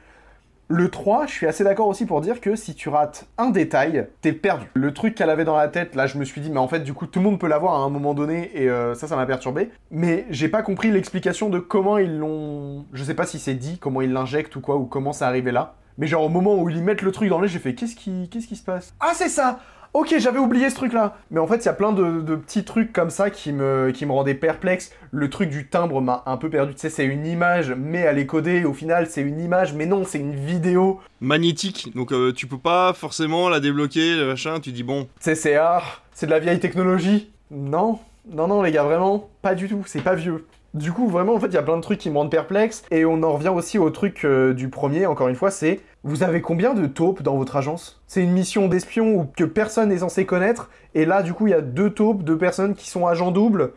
Le 0.68 0.90
3, 0.90 1.26
je 1.26 1.32
suis 1.32 1.46
assez 1.46 1.62
d'accord 1.62 1.86
aussi 1.86 2.06
pour 2.06 2.20
dire 2.20 2.40
que 2.40 2.56
si 2.56 2.74
tu 2.74 2.88
rates 2.88 3.28
un 3.38 3.50
détail, 3.50 4.08
t'es 4.20 4.32
perdu. 4.32 4.66
Le 4.74 4.92
truc 4.92 5.14
qu'elle 5.14 5.30
avait 5.30 5.44
dans 5.44 5.56
la 5.56 5.68
tête, 5.68 5.94
là, 5.94 6.08
je 6.08 6.18
me 6.18 6.24
suis 6.24 6.40
dit, 6.40 6.50
mais 6.50 6.58
en 6.58 6.66
fait, 6.66 6.80
du 6.80 6.92
coup, 6.92 7.06
tout 7.06 7.20
le 7.20 7.24
monde 7.24 7.38
peut 7.38 7.46
l'avoir 7.46 7.74
à 7.74 7.84
un 7.84 7.88
moment 7.88 8.14
donné, 8.14 8.50
et 8.52 8.68
euh, 8.68 8.96
ça, 8.96 9.06
ça 9.06 9.14
m'a 9.14 9.26
perturbé. 9.26 9.70
Mais 9.92 10.26
j'ai 10.30 10.48
pas 10.48 10.62
compris 10.62 10.90
l'explication 10.90 11.50
de 11.50 11.60
comment 11.60 11.98
ils 11.98 12.18
l'ont. 12.18 12.84
Je 12.92 13.04
sais 13.04 13.14
pas 13.14 13.26
si 13.26 13.38
c'est 13.38 13.54
dit, 13.54 13.78
comment 13.78 14.00
ils 14.02 14.12
l'injectent 14.12 14.56
ou 14.56 14.60
quoi, 14.60 14.74
ou 14.74 14.86
comment 14.86 15.12
c'est 15.12 15.24
arrivé 15.24 15.52
là. 15.52 15.76
Mais 15.98 16.08
genre, 16.08 16.24
au 16.24 16.28
moment 16.28 16.56
où 16.56 16.68
ils 16.68 16.82
mettent 16.82 17.02
le 17.02 17.12
truc 17.12 17.28
dans 17.28 17.40
lait, 17.40 17.46
j'ai 17.46 17.60
fait, 17.60 17.76
qu'est-ce 17.76 17.94
qui, 17.94 18.28
qu'est-ce 18.28 18.48
qui 18.48 18.56
se 18.56 18.64
passe? 18.64 18.92
Ah, 18.98 19.12
c'est 19.14 19.28
ça 19.28 19.60
Ok, 19.96 20.14
j'avais 20.18 20.38
oublié 20.38 20.68
ce 20.68 20.74
truc-là. 20.74 21.16
Mais 21.30 21.40
en 21.40 21.46
fait, 21.46 21.56
il 21.56 21.64
y 21.64 21.68
a 21.68 21.72
plein 21.72 21.90
de, 21.90 22.20
de 22.20 22.36
petits 22.36 22.64
trucs 22.64 22.92
comme 22.92 23.08
ça 23.08 23.30
qui 23.30 23.50
me, 23.50 23.92
qui 23.92 24.04
me 24.04 24.12
rendaient 24.12 24.34
perplexe. 24.34 24.92
Le 25.10 25.30
truc 25.30 25.48
du 25.48 25.68
timbre 25.68 26.02
m'a 26.02 26.22
un 26.26 26.36
peu 26.36 26.50
perdu. 26.50 26.74
Tu 26.74 26.80
sais, 26.80 26.90
c'est 26.90 27.06
une 27.06 27.24
image, 27.24 27.72
mais 27.74 28.00
elle 28.00 28.18
est 28.18 28.26
codée. 28.26 28.66
Au 28.66 28.74
final, 28.74 29.06
c'est 29.08 29.22
une 29.22 29.40
image, 29.40 29.72
mais 29.72 29.86
non, 29.86 30.04
c'est 30.04 30.18
une 30.18 30.34
vidéo. 30.34 31.00
Magnétique, 31.22 31.94
donc 31.94 32.12
euh, 32.12 32.30
tu 32.34 32.46
peux 32.46 32.58
pas 32.58 32.92
forcément 32.92 33.48
la 33.48 33.58
débloquer, 33.58 34.16
le 34.16 34.26
machin, 34.26 34.60
tu 34.60 34.70
dis 34.70 34.82
bon, 34.82 35.04
Tu 35.04 35.08
sais, 35.20 35.34
c'est 35.34 35.56
ah, 35.56 35.82
c'est 36.12 36.26
de 36.26 36.30
la 36.30 36.40
vieille 36.40 36.60
technologie. 36.60 37.30
Non, 37.50 37.98
non, 38.30 38.48
non, 38.48 38.60
les 38.60 38.72
gars, 38.72 38.82
vraiment, 38.82 39.30
pas 39.40 39.54
du 39.54 39.66
tout. 39.66 39.82
C'est 39.86 40.02
pas 40.02 40.14
vieux. 40.14 40.44
Du 40.74 40.92
coup, 40.92 41.08
vraiment, 41.08 41.34
en 41.34 41.40
fait, 41.40 41.46
il 41.46 41.54
y 41.54 41.58
a 41.58 41.62
plein 41.62 41.76
de 41.76 41.82
trucs 41.82 41.98
qui 41.98 42.10
me 42.10 42.18
rendent 42.18 42.30
perplexe. 42.30 42.84
Et 42.90 43.04
on 43.04 43.22
en 43.22 43.32
revient 43.32 43.48
aussi 43.48 43.78
au 43.78 43.90
truc 43.90 44.24
euh, 44.24 44.52
du 44.52 44.68
premier, 44.68 45.06
encore 45.06 45.28
une 45.28 45.34
fois, 45.34 45.50
c'est 45.50 45.80
vous 46.04 46.22
avez 46.22 46.40
combien 46.40 46.74
de 46.74 46.86
taupes 46.86 47.22
dans 47.22 47.36
votre 47.36 47.56
agence? 47.56 48.00
C'est 48.06 48.22
une 48.22 48.32
mission 48.32 48.68
d'espion 48.68 49.28
que 49.36 49.44
personne 49.44 49.88
n'est 49.88 49.98
censé 49.98 50.26
connaître. 50.26 50.70
Et 50.94 51.04
là, 51.04 51.22
du 51.22 51.32
coup, 51.32 51.46
il 51.46 51.50
y 51.50 51.54
a 51.54 51.60
deux 51.60 51.90
taupes, 51.90 52.22
deux 52.22 52.38
personnes 52.38 52.74
qui 52.74 52.88
sont 52.88 53.06
agents 53.06 53.32
doubles. 53.32 53.72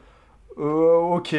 Euh, 0.60 0.98
ok, 0.98 1.36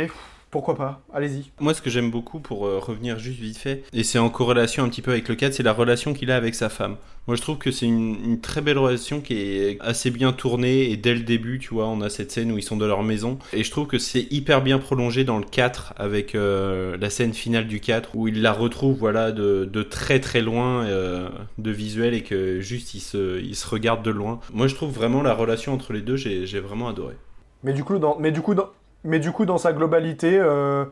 pourquoi 0.50 0.74
pas 0.74 1.02
Allez-y. 1.14 1.50
Moi, 1.60 1.74
ce 1.74 1.82
que 1.82 1.90
j'aime 1.90 2.10
beaucoup, 2.10 2.40
pour 2.40 2.66
euh, 2.66 2.78
revenir 2.78 3.18
juste 3.18 3.38
vite 3.38 3.56
fait, 3.56 3.84
et 3.92 4.02
c'est 4.02 4.18
en 4.18 4.30
corrélation 4.30 4.82
un 4.82 4.88
petit 4.88 5.02
peu 5.02 5.12
avec 5.12 5.28
le 5.28 5.36
4, 5.36 5.54
c'est 5.54 5.62
la 5.62 5.72
relation 5.72 6.12
qu'il 6.12 6.30
a 6.30 6.36
avec 6.36 6.56
sa 6.56 6.68
femme. 6.68 6.96
Moi, 7.28 7.36
je 7.36 7.42
trouve 7.42 7.58
que 7.58 7.70
c'est 7.70 7.86
une, 7.86 8.16
une 8.24 8.40
très 8.40 8.60
belle 8.60 8.78
relation 8.78 9.20
qui 9.20 9.34
est 9.34 9.78
assez 9.80 10.10
bien 10.10 10.32
tournée, 10.32 10.90
et 10.90 10.96
dès 10.96 11.14
le 11.14 11.20
début, 11.20 11.60
tu 11.60 11.74
vois, 11.74 11.86
on 11.86 12.00
a 12.00 12.10
cette 12.10 12.32
scène 12.32 12.50
où 12.50 12.58
ils 12.58 12.64
sont 12.64 12.76
dans 12.76 12.88
leur 12.88 13.04
maison, 13.04 13.38
et 13.52 13.62
je 13.62 13.70
trouve 13.70 13.86
que 13.86 13.98
c'est 13.98 14.26
hyper 14.32 14.60
bien 14.62 14.78
prolongé 14.80 15.22
dans 15.22 15.38
le 15.38 15.44
4, 15.44 15.94
avec 15.96 16.34
euh, 16.34 16.96
la 17.00 17.10
scène 17.10 17.32
finale 17.32 17.68
du 17.68 17.78
4, 17.78 18.16
où 18.16 18.26
il 18.26 18.42
la 18.42 18.52
retrouve, 18.52 18.96
voilà, 18.98 19.30
de, 19.30 19.68
de 19.70 19.82
très 19.84 20.18
très 20.18 20.40
loin, 20.40 20.84
euh, 20.86 21.28
de 21.58 21.70
visuel, 21.70 22.12
et 22.12 22.22
que 22.22 22.60
juste, 22.60 22.94
ils 22.94 23.00
se, 23.00 23.40
ils 23.40 23.56
se 23.56 23.68
regardent 23.68 24.04
de 24.04 24.10
loin. 24.10 24.40
Moi, 24.52 24.66
je 24.66 24.74
trouve 24.74 24.90
vraiment 24.90 25.22
la 25.22 25.34
relation 25.34 25.72
entre 25.72 25.92
les 25.92 26.00
deux, 26.00 26.16
j'ai 26.16 26.44
j'ai 26.46 26.58
vraiment 26.58 26.88
adoré. 26.88 27.14
Mais 27.62 27.72
du 27.74 27.84
coup, 27.84 27.98
dans, 27.98 28.18
mais 28.18 28.32
du 28.32 28.40
coup, 28.40 28.54
dans, 28.54 28.70
mais 29.04 29.18
du 29.18 29.32
coup, 29.32 29.46
dans 29.46 29.58
sa 29.58 29.72
globalité, 29.72 30.38
euh, 30.38 30.84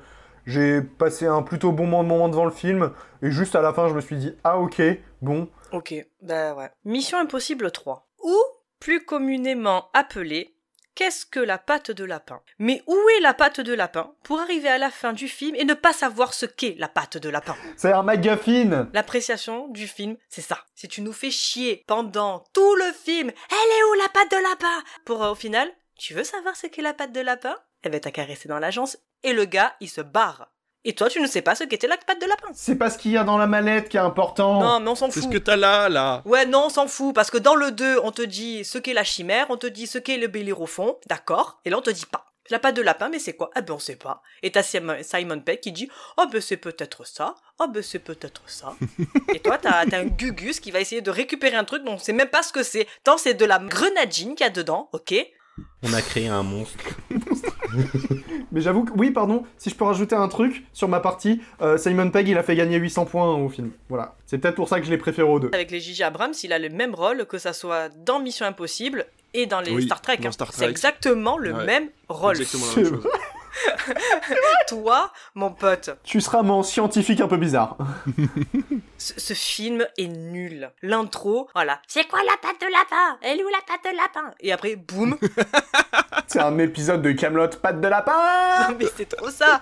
j'ai 0.46 0.80
passé 0.80 1.26
un 1.26 1.42
plutôt 1.42 1.72
bon 1.72 1.86
moment 1.86 2.28
devant 2.28 2.44
le 2.44 2.50
film. 2.50 2.92
Et 3.22 3.30
juste 3.30 3.54
à 3.54 3.60
la 3.60 3.72
fin, 3.72 3.88
je 3.88 3.94
me 3.94 4.00
suis 4.00 4.16
dit, 4.16 4.34
ah 4.44 4.58
ok, 4.58 4.80
bon. 5.20 5.48
Ok, 5.72 5.94
bah 6.22 6.54
ouais. 6.54 6.70
Mission 6.84 7.18
Impossible 7.18 7.70
3. 7.70 8.08
Ou, 8.24 8.36
plus 8.80 9.04
communément 9.04 9.90
appelé, 9.92 10.54
qu'est-ce 10.94 11.26
que 11.26 11.38
la 11.38 11.58
patte 11.58 11.90
de 11.90 12.04
lapin? 12.04 12.40
Mais 12.58 12.82
où 12.86 12.96
est 13.16 13.20
la 13.20 13.34
patte 13.34 13.60
de 13.60 13.74
lapin 13.74 14.12
pour 14.22 14.40
arriver 14.40 14.68
à 14.68 14.78
la 14.78 14.90
fin 14.90 15.12
du 15.12 15.28
film 15.28 15.54
et 15.54 15.64
ne 15.64 15.74
pas 15.74 15.92
savoir 15.92 16.32
ce 16.32 16.46
qu'est 16.46 16.76
la 16.78 16.88
patte 16.88 17.18
de 17.18 17.28
lapin? 17.28 17.54
C'est 17.76 17.92
un 17.92 18.02
MacGuffin 18.02 18.88
L'appréciation 18.94 19.68
du 19.68 19.86
film, 19.86 20.16
c'est 20.28 20.40
ça. 20.40 20.58
Si 20.74 20.88
tu 20.88 21.02
nous 21.02 21.12
fais 21.12 21.30
chier 21.30 21.84
pendant 21.86 22.44
tout 22.52 22.74
le 22.76 22.92
film, 22.92 23.28
elle 23.28 23.78
est 23.78 23.84
où 23.90 23.94
la 24.00 24.08
patte 24.08 24.30
de 24.30 24.42
lapin? 24.42 24.84
Pour 25.04 25.22
euh, 25.22 25.32
au 25.32 25.34
final, 25.34 25.70
tu 25.96 26.14
veux 26.14 26.24
savoir 26.24 26.56
ce 26.56 26.66
qu'est 26.66 26.82
la 26.82 26.94
patte 26.94 27.12
de 27.12 27.20
lapin? 27.20 27.56
T'as 27.82 28.10
qu'à 28.10 28.24
rester 28.24 28.48
dans 28.48 28.58
l'agence 28.58 28.98
et 29.22 29.32
le 29.32 29.44
gars, 29.44 29.74
il 29.80 29.88
se 29.88 30.00
barre. 30.00 30.50
Et 30.84 30.94
toi, 30.94 31.08
tu 31.08 31.20
ne 31.20 31.26
sais 31.26 31.42
pas 31.42 31.54
ce 31.54 31.64
qu'était 31.64 31.86
la 31.86 31.96
patte 31.96 32.20
de 32.20 32.26
lapin. 32.26 32.48
C'est 32.54 32.76
pas 32.76 32.88
ce 32.88 32.98
qu'il 32.98 33.10
y 33.10 33.16
a 33.16 33.24
dans 33.24 33.36
la 33.36 33.46
mallette 33.46 33.88
qui 33.88 33.96
est 33.96 34.00
important. 34.00 34.60
Non, 34.60 34.80
mais 34.80 34.88
on 34.88 34.94
s'en 34.94 35.10
c'est 35.10 35.20
fout. 35.20 35.30
ce 35.30 35.36
que 35.36 35.42
t'as 35.42 35.56
là, 35.56 35.88
là. 35.88 36.22
Ouais, 36.24 36.46
non, 36.46 36.66
on 36.66 36.68
s'en 36.70 36.86
fout, 36.86 37.14
parce 37.14 37.30
que 37.30 37.38
dans 37.38 37.56
le 37.56 37.72
2, 37.72 37.98
on 38.02 38.12
te 38.12 38.22
dit 38.22 38.64
ce 38.64 38.78
qu'est 38.78 38.94
la 38.94 39.04
chimère, 39.04 39.46
on 39.50 39.56
te 39.56 39.66
dit 39.66 39.86
ce 39.86 39.98
qu'est 39.98 40.16
le 40.16 40.28
bélirophon, 40.28 40.96
d'accord, 41.06 41.60
et 41.64 41.70
là 41.70 41.78
on 41.78 41.82
te 41.82 41.90
dit 41.90 42.06
pas. 42.06 42.24
La 42.50 42.58
patte 42.58 42.76
de 42.76 42.80
lapin, 42.82 43.10
mais 43.10 43.18
c'est 43.18 43.34
quoi? 43.34 43.50
Ah 43.54 43.60
ben 43.60 43.74
on 43.74 43.78
sait 43.78 43.96
pas. 43.96 44.22
Et 44.42 44.50
t'as 44.50 44.62
Simon 44.62 44.96
Simon 45.02 45.40
Pegg 45.40 45.60
qui 45.60 45.70
dit 45.70 45.90
Oh 46.16 46.24
ben 46.32 46.40
c'est 46.40 46.56
peut-être 46.56 47.04
ça, 47.06 47.34
oh 47.58 47.66
ben 47.68 47.82
c'est 47.82 47.98
peut-être 47.98 48.40
ça. 48.46 48.74
et 49.34 49.40
toi 49.40 49.58
t'as 49.58 49.84
t'as 49.84 49.98
un 49.98 50.06
Gugus 50.06 50.58
qui 50.58 50.70
va 50.70 50.80
essayer 50.80 51.02
de 51.02 51.10
récupérer 51.10 51.56
un 51.56 51.64
truc 51.64 51.84
dont 51.84 51.94
on 51.94 51.98
sait 51.98 52.14
même 52.14 52.28
pas 52.30 52.42
ce 52.42 52.52
que 52.54 52.62
c'est. 52.62 52.86
Tant 53.04 53.18
c'est 53.18 53.34
de 53.34 53.44
la 53.44 53.58
grenadine 53.58 54.34
qu'il 54.34 54.46
y 54.46 54.48
a 54.48 54.50
dedans, 54.50 54.88
ok? 54.94 55.14
On 55.82 55.92
a 55.92 56.02
créé 56.02 56.28
un 56.28 56.42
monstre. 56.42 56.76
Mais 58.52 58.60
j'avoue 58.60 58.84
que, 58.84 58.92
oui, 58.96 59.10
pardon, 59.10 59.44
si 59.58 59.70
je 59.70 59.74
peux 59.74 59.84
rajouter 59.84 60.14
un 60.16 60.28
truc 60.28 60.64
sur 60.72 60.88
ma 60.88 61.00
partie, 61.00 61.40
euh, 61.62 61.76
Simon 61.78 62.10
Pegg, 62.10 62.28
il 62.28 62.38
a 62.38 62.42
fait 62.42 62.56
gagner 62.56 62.76
800 62.78 63.04
points 63.06 63.34
au 63.36 63.48
film. 63.48 63.70
Voilà. 63.88 64.14
C'est 64.26 64.38
peut-être 64.38 64.54
pour 64.56 64.68
ça 64.68 64.80
que 64.80 64.86
je 64.86 64.90
l'ai 64.90 64.98
préféré 64.98 65.28
aux 65.28 65.38
deux. 65.38 65.50
Avec 65.52 65.70
les 65.70 65.80
Gigi 65.80 66.02
Abrams, 66.02 66.32
il 66.42 66.52
a 66.52 66.58
le 66.58 66.68
même 66.70 66.94
rôle 66.94 67.26
que 67.26 67.38
ça 67.38 67.52
soit 67.52 67.88
dans 68.04 68.20
Mission 68.20 68.46
Impossible 68.46 69.06
et 69.34 69.46
dans 69.46 69.60
les 69.60 69.70
Oui, 69.72 69.84
Star 69.84 70.00
Trek. 70.00 70.18
hein. 70.24 70.30
C'est 70.50 70.68
exactement 70.68 71.36
le 71.38 71.52
Ouais. 71.52 71.64
même 71.66 71.88
rôle. 72.08 72.36
Exactement 72.40 72.66
la 72.66 72.72
C'est 72.72 72.82
même 72.82 72.90
chose. 73.02 73.08
Toi, 74.68 75.12
mon 75.34 75.50
pote, 75.50 75.90
Tu 76.04 76.20
seras 76.20 76.42
mon 76.42 76.62
scientifique 76.62 77.20
un 77.20 77.28
peu 77.28 77.36
bizarre. 77.36 77.76
Ce, 78.98 79.18
ce 79.18 79.32
film 79.34 79.86
est 79.96 80.08
nul. 80.08 80.70
L'intro, 80.82 81.48
voilà. 81.54 81.80
C'est 81.86 82.06
quoi 82.08 82.18
la 82.24 82.36
patte 82.42 82.60
de 82.60 82.66
lapin? 82.66 83.18
Elle 83.22 83.38
est 83.40 83.44
où 83.44 83.48
la 83.48 83.60
patte 83.66 83.84
de 83.92 83.96
lapin? 83.96 84.34
Et 84.40 84.50
après, 84.52 84.74
boum. 84.76 85.16
C'est 86.26 86.40
un 86.40 86.58
épisode 86.58 87.00
de 87.00 87.12
Camelot, 87.12 87.48
patte 87.62 87.80
de 87.80 87.88
lapin 87.88 88.68
Non, 88.68 88.76
mais 88.78 88.86
c'est 88.96 89.08
trop 89.08 89.30
ça. 89.30 89.60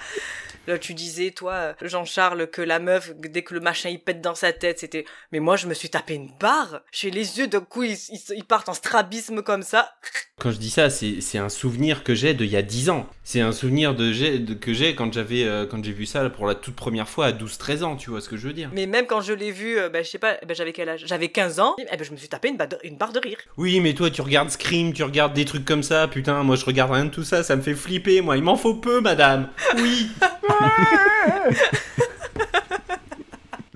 Là, 0.67 0.79
tu 0.79 0.95
disais, 0.95 1.31
toi, 1.31 1.75
Jean-Charles, 1.81 2.49
que 2.49 2.61
la 2.61 2.81
meuf, 2.81 3.13
dès 3.17 3.43
que 3.43 3.55
le 3.55 3.61
machin 3.61 3.89
il 3.91 4.01
pète 4.03 4.21
dans 4.21 4.35
sa 4.35 4.53
tête, 4.53 4.81
c'était. 4.81 5.05
Mais 5.31 5.39
moi, 5.39 5.55
je 5.57 5.69
me 5.69 5.75
suis 5.75 5.91
tapé 5.91 6.15
une 6.15 6.33
barre. 6.41 6.81
J'ai 6.91 7.11
les 7.13 7.39
yeux 7.39 7.47
d'un 7.47 7.61
coup, 7.61 7.85
ils, 7.85 7.93
ils- 8.11 8.35
ils 8.37 8.45
partent 8.45 8.69
en 8.69 8.75
strabisme 8.75 9.43
comme 9.43 9.63
ça. 9.63 9.93
Quand 10.41 10.51
je 10.51 10.57
dis 10.59 10.71
ça, 10.71 10.91
c'est 10.91 11.21
c'est 11.21 11.39
un 11.39 11.51
souvenir 11.51 12.03
que 12.03 12.15
j'ai 12.17 12.35
d'il 12.35 12.49
y 12.51 12.57
a 12.57 12.63
10 12.63 12.91
ans. 12.91 13.07
C'est 13.29 13.41
un 13.41 13.51
souvenir 13.51 13.97
de, 13.97 14.13
j'ai- 14.13 14.39
de- 14.39 14.55
que 14.55 14.73
j'ai 14.73 14.95
quand 14.95 15.13
j'avais 15.13 15.43
euh, 15.43 15.67
quand 15.67 15.85
j'ai 15.85 15.91
vu 15.91 16.07
ça 16.07 16.31
pour 16.31 16.47
la 16.47 16.55
toute 16.55 16.77
première 16.77 17.09
fois 17.09 17.27
à 17.27 17.33
12-13 17.33 17.83
ans, 17.83 17.97
tu 17.97 18.11
vois 18.11 18.21
ce 18.21 18.29
que 18.29 18.37
je 18.37 18.47
veux 18.47 18.53
dire. 18.53 18.71
Mais 18.73 18.87
même 18.87 19.07
quand 19.09 19.21
je 19.21 19.33
l'ai 19.33 19.51
vu, 19.51 19.77
euh, 19.81 19.89
ben, 19.89 20.05
je 20.05 20.09
sais 20.11 20.19
pas, 20.19 20.37
ben, 20.47 20.55
j'avais 20.55 20.73
quel 20.73 20.89
âge? 20.89 21.03
J'avais 21.07 21.27
15 21.29 21.59
ans. 21.59 21.75
Eh 21.77 21.97
ben, 21.97 22.05
je 22.05 22.13
me 22.13 22.17
suis 22.17 22.29
tapé 22.29 22.51
une, 22.51 22.57
ba- 22.57 22.69
une 22.85 22.97
barre 22.97 23.13
de 23.13 23.19
rire. 23.19 23.39
Oui, 23.57 23.81
mais 23.81 23.95
toi 23.95 24.11
tu 24.11 24.21
regardes 24.23 24.51
Scream, 24.51 24.93
tu 24.93 25.03
regardes 25.03 25.33
des 25.35 25.45
trucs 25.45 25.65
comme 25.65 25.83
ça, 25.83 26.07
putain, 26.07 26.45
moi 26.45 26.55
je 26.55 26.65
regarde 26.65 26.93
rien 26.93 27.07
de 27.07 27.11
tout 27.11 27.25
ça, 27.25 27.43
ça 27.43 27.57
me 27.57 27.63
fait 27.63 27.75
flipper, 27.75 28.21
moi, 28.21 28.37
il 28.37 28.45
m'en 28.45 28.55
faut 28.57 28.75
peu, 28.75 29.01
madame. 29.01 29.49
Oui. 29.77 30.09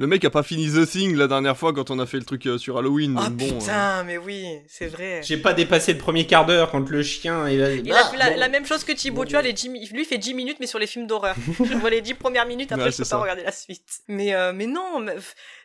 Le 0.01 0.07
mec 0.07 0.25
a 0.25 0.31
pas 0.31 0.43
fini 0.43 0.67
The 0.73 0.89
Thing 0.89 1.15
la 1.15 1.27
dernière 1.27 1.59
fois 1.59 1.75
quand 1.75 1.91
on 1.91 1.99
a 1.99 2.07
fait 2.07 2.17
le 2.17 2.25
truc 2.25 2.47
euh, 2.47 2.57
sur 2.57 2.79
Halloween. 2.79 3.19
Ah 3.23 3.29
bon, 3.29 3.45
euh, 3.45 3.59
putain, 3.59 4.03
mais 4.05 4.17
oui, 4.17 4.47
c'est 4.67 4.87
vrai. 4.87 5.21
J'ai 5.23 5.37
pas 5.37 5.53
dépassé 5.53 5.93
le 5.93 5.99
premier 5.99 6.27
quart 6.27 6.47
d'heure 6.47 6.71
quand 6.71 6.89
le 6.89 7.03
chien. 7.03 7.47
Il 7.51 7.63
a 7.93 8.05
fait 8.07 8.17
la, 8.17 8.35
la 8.35 8.49
même 8.49 8.65
chose 8.65 8.83
que 8.83 8.93
Thibaut, 8.93 9.27
tu 9.27 9.33
vois, 9.33 9.43
les 9.43 9.53
10 9.53 9.69
mi- 9.69 9.87
lui 9.93 10.07
fait 10.07 10.17
10 10.17 10.33
minutes 10.33 10.57
mais 10.59 10.67
sur 10.67 10.79
les 10.79 10.87
films 10.87 11.07
d'horreur. 11.07 11.35
je 11.63 11.75
vois 11.75 11.91
les 11.91 12.01
10 12.01 12.15
premières 12.15 12.47
minutes, 12.47 12.73
après 12.73 12.87
Ouais, 12.87 12.91
je 12.93 12.97
peux 12.97 13.03
pas 13.03 13.09
ça. 13.11 13.19
regarder 13.19 13.43
la 13.43 13.53
suite. 13.53 14.01
Mais, 14.09 14.33
euh, 14.35 14.55
mais 14.55 14.65
non, 14.65 15.01
mais, 15.01 15.17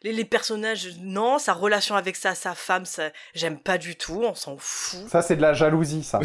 les, 0.04 0.12
les 0.12 0.26
personnages, 0.26 0.90
non, 1.02 1.40
sa 1.40 1.54
relation 1.54 1.96
avec 1.96 2.18
sa, 2.18 2.36
sa 2.36 2.56
femme, 2.56 2.84
ça, 2.84 3.12
j'aime 3.36 3.58
pas 3.58 3.78
du 3.78 3.96
tout, 3.96 4.22
on 4.22 4.36
s'en 4.36 4.58
fout. 4.60 5.00
Ça, 5.10 5.22
c'est 5.22 5.38
de 5.38 5.42
la 5.42 5.54
jalousie, 5.54 6.04
ça. 6.04 6.20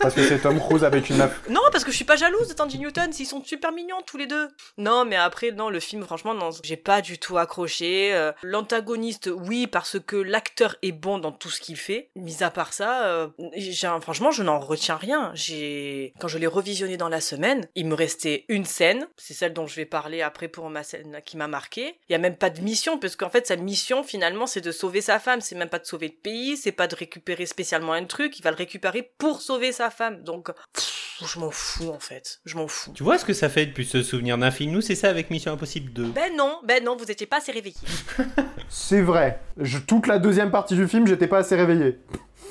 Parce 0.00 0.14
que 0.14 0.22
c'est 0.22 0.40
Tom 0.40 0.60
Cruise 0.60 0.84
avec 0.84 1.08
une 1.08 1.16
meuf. 1.16 1.40
Non, 1.48 1.62
parce 1.72 1.82
que 1.84 1.90
je 1.92 1.96
suis 1.96 2.04
pas 2.04 2.16
jalouse 2.16 2.46
de 2.48 2.52
Tandy 2.52 2.78
Newton, 2.78 3.10
s'ils 3.10 3.24
sont 3.24 3.42
super 3.42 3.72
mignons 3.72 4.02
tous 4.06 4.18
les 4.18 4.26
deux. 4.26 4.48
Non, 4.76 5.06
mais 5.06 5.16
après, 5.16 5.50
non, 5.50 5.70
le 5.70 5.80
film, 5.80 6.04
franchement, 6.04 6.34
non, 6.34 6.50
j'ai 6.62 6.76
pas 6.76 7.00
du 7.00 7.16
tout 7.16 7.38
accroché. 7.38 7.53
Euh, 7.82 8.32
L'antagoniste, 8.42 9.30
oui, 9.32 9.66
parce 9.66 9.98
que 9.98 10.16
l'acteur 10.16 10.76
est 10.82 10.92
bon 10.92 11.18
dans 11.18 11.32
tout 11.32 11.50
ce 11.50 11.60
qu'il 11.60 11.76
fait. 11.76 12.10
Mis 12.16 12.42
à 12.42 12.50
part 12.50 12.72
ça, 12.72 13.06
euh, 13.06 13.28
franchement, 14.00 14.30
je 14.30 14.42
n'en 14.42 14.58
retiens 14.58 14.96
rien. 14.96 15.32
Quand 16.18 16.28
je 16.28 16.38
l'ai 16.38 16.46
revisionné 16.46 16.96
dans 16.96 17.08
la 17.08 17.20
semaine, 17.20 17.68
il 17.74 17.86
me 17.86 17.94
restait 17.94 18.44
une 18.48 18.64
scène, 18.64 19.06
c'est 19.16 19.34
celle 19.34 19.52
dont 19.52 19.66
je 19.66 19.76
vais 19.76 19.86
parler 19.86 20.22
après 20.22 20.48
pour 20.48 20.68
ma 20.70 20.82
scène 20.82 21.20
qui 21.24 21.36
m'a 21.36 21.48
marqué. 21.48 21.98
Il 22.08 22.12
y 22.12 22.14
a 22.14 22.18
même 22.18 22.36
pas 22.36 22.50
de 22.50 22.60
mission, 22.60 22.98
parce 22.98 23.16
qu'en 23.16 23.30
fait, 23.30 23.46
sa 23.46 23.56
mission, 23.56 24.02
finalement, 24.02 24.46
c'est 24.46 24.60
de 24.60 24.72
sauver 24.72 25.00
sa 25.00 25.18
femme. 25.18 25.40
C'est 25.40 25.54
même 25.54 25.68
pas 25.68 25.78
de 25.78 25.86
sauver 25.86 26.08
le 26.08 26.14
pays, 26.14 26.56
c'est 26.56 26.72
pas 26.72 26.86
de 26.86 26.96
récupérer 26.96 27.46
spécialement 27.46 27.92
un 27.92 28.04
truc, 28.04 28.38
il 28.38 28.42
va 28.42 28.50
le 28.50 28.56
récupérer 28.56 29.12
pour 29.18 29.40
sauver 29.40 29.72
sa 29.72 29.90
femme. 29.90 30.22
Donc, 30.22 30.50
je 31.20 31.38
m'en 31.38 31.50
fous, 31.50 31.90
en 31.90 31.98
fait. 31.98 32.40
Je 32.44 32.56
m'en 32.56 32.66
fous. 32.68 32.92
Tu 32.94 33.02
vois 33.02 33.18
ce 33.18 33.24
que 33.24 33.32
ça 33.32 33.48
fait 33.48 33.66
depuis 33.66 33.84
se 33.84 34.02
souvenir 34.02 34.36
d'un 34.38 34.50
film? 34.50 34.72
Nous, 34.72 34.80
c'est 34.80 34.94
ça 34.94 35.08
avec 35.10 35.30
Mission 35.30 35.52
Impossible 35.52 35.92
2. 35.92 36.04
Ben 36.12 36.34
non, 36.36 36.58
ben 36.64 36.82
non, 36.84 36.96
vous 36.96 37.10
étiez 37.10 37.26
pas 37.26 37.38
assez 37.38 37.52
réveillés. 37.52 37.76
C'est 38.68 39.02
vrai. 39.02 39.40
Je- 39.58 39.78
toute 39.78 40.06
la 40.06 40.18
deuxième 40.18 40.50
partie 40.50 40.74
du 40.74 40.88
film, 40.88 41.06
j'étais 41.06 41.28
pas 41.28 41.38
assez 41.38 41.54
réveillé. 41.56 41.98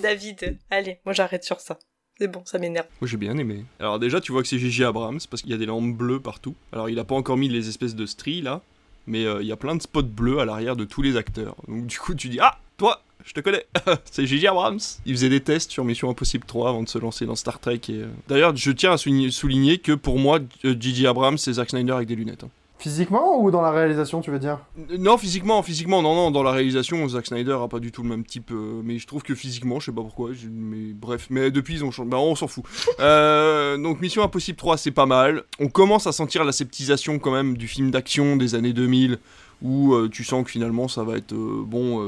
David, 0.01 0.57
allez, 0.69 0.99
moi 1.05 1.13
j'arrête 1.13 1.43
sur 1.43 1.59
ça. 1.59 1.77
C'est 2.19 2.27
bon, 2.27 2.43
ça 2.45 2.57
m'énerve. 2.59 2.85
Moi 3.01 3.07
j'ai 3.07 3.17
bien 3.17 3.37
aimé. 3.37 3.65
Alors 3.79 3.99
déjà 3.99 4.21
tu 4.21 4.31
vois 4.31 4.41
que 4.41 4.47
c'est 4.47 4.59
Gigi 4.59 4.83
Abrams 4.83 5.19
parce 5.29 5.41
qu'il 5.41 5.51
y 5.51 5.53
a 5.53 5.57
des 5.57 5.65
lampes 5.65 5.95
bleues 5.95 6.19
partout. 6.19 6.55
Alors 6.71 6.89
il 6.89 6.97
a 6.99 7.03
pas 7.03 7.15
encore 7.15 7.37
mis 7.37 7.49
les 7.49 7.67
espèces 7.69 7.95
de 7.95 8.05
stries 8.05 8.41
là, 8.41 8.61
mais 9.07 9.25
euh, 9.25 9.41
il 9.41 9.47
y 9.47 9.51
a 9.51 9.57
plein 9.57 9.75
de 9.75 9.81
spots 9.81 10.03
bleus 10.03 10.39
à 10.39 10.45
l'arrière 10.45 10.75
de 10.75 10.85
tous 10.85 11.01
les 11.01 11.17
acteurs. 11.17 11.55
Donc 11.67 11.85
du 11.87 11.97
coup 11.99 12.13
tu 12.15 12.29
dis 12.29 12.39
ah 12.41 12.57
toi 12.77 13.01
je 13.23 13.33
te 13.33 13.39
connais, 13.39 13.65
c'est 14.11 14.25
Gigi 14.25 14.47
Abrams. 14.47 14.79
Il 15.05 15.13
faisait 15.13 15.29
des 15.29 15.41
tests 15.41 15.71
sur 15.71 15.83
Mission 15.83 16.09
Impossible 16.09 16.45
3 16.45 16.69
avant 16.69 16.83
de 16.83 16.89
se 16.89 16.97
lancer 16.97 17.25
dans 17.25 17.35
Star 17.35 17.59
Trek. 17.59 17.81
Et 17.89 17.93
euh, 17.93 18.07
d'ailleurs 18.27 18.55
je 18.55 18.71
tiens 18.71 18.91
à 18.93 18.97
souligner, 18.97 19.77
que 19.77 19.93
pour 19.93 20.19
moi 20.19 20.39
euh, 20.65 20.75
Gigi 20.79 21.07
Abrams 21.07 21.37
c'est 21.37 21.53
Zack 21.53 21.69
Snyder 21.69 21.93
avec 21.93 22.07
des 22.07 22.15
lunettes. 22.15 22.43
hein. 22.43 22.49
Physiquement 22.79 23.39
ou 23.41 23.49
dans 23.49 23.61
la 23.61 23.71
réalisation, 23.71 24.19
tu 24.19 24.29
veux 24.29 24.39
dire? 24.39 24.59
Euh, 24.91 24.97
Non, 24.99 25.17
physiquement, 25.17 25.63
physiquement, 25.63 26.01
non, 26.01 26.15
non, 26.15 26.31
dans 26.31 26.43
la 26.43 26.51
réalisation, 26.51 27.07
Zack 27.07 27.27
Snyder 27.27 27.55
a 27.63 27.69
pas 27.69 27.79
du 27.79 27.93
tout 27.93 28.03
le 28.03 28.09
même 28.09 28.25
type, 28.25 28.51
euh, 28.51 28.81
mais 28.83 28.99
je 28.99 29.07
trouve 29.07 29.23
que 29.23 29.35
physiquement, 29.35 29.79
je 29.79 29.85
sais 29.85 29.91
pas 29.93 30.01
pourquoi, 30.01 30.31
mais 30.51 30.91
bref, 30.91 31.27
mais 31.29 31.49
depuis 31.49 31.75
ils 31.75 31.85
ont 31.85 31.91
changé, 31.91 32.09
bah 32.09 32.17
on 32.17 32.35
s'en 32.35 32.47
fout. 32.47 32.65
Euh, 32.99 33.77
donc 33.77 34.01
Mission 34.01 34.21
Impossible 34.23 34.57
3, 34.57 34.75
c'est 34.77 34.91
pas 34.91 35.05
mal. 35.05 35.43
On 35.59 35.67
commence 35.69 36.07
à 36.07 36.11
sentir 36.11 36.43
la 36.43 36.51
sceptisation 36.51 37.19
quand 37.19 37.31
même 37.31 37.55
du 37.57 37.67
film 37.69 37.89
d'action 37.89 38.35
des 38.35 38.53
années 38.55 38.73
2000, 38.73 39.17
où 39.63 39.93
euh, 39.93 40.09
tu 40.09 40.23
sens 40.23 40.43
que 40.43 40.51
finalement 40.51 40.87
ça 40.87 41.03
va 41.03 41.17
être 41.17 41.33
euh, 41.33 41.63
bon, 41.65 42.07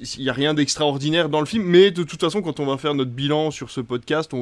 il 0.00 0.22
y 0.22 0.28
a 0.28 0.32
rien 0.32 0.52
d'extraordinaire 0.52 1.28
dans 1.28 1.40
le 1.40 1.46
film, 1.46 1.64
mais 1.64 1.90
de 1.90 2.02
toute 2.02 2.20
façon, 2.20 2.42
quand 2.42 2.60
on 2.60 2.66
va 2.66 2.76
faire 2.76 2.94
notre 2.94 3.12
bilan 3.12 3.50
sur 3.50 3.70
ce 3.70 3.80
podcast, 3.80 4.32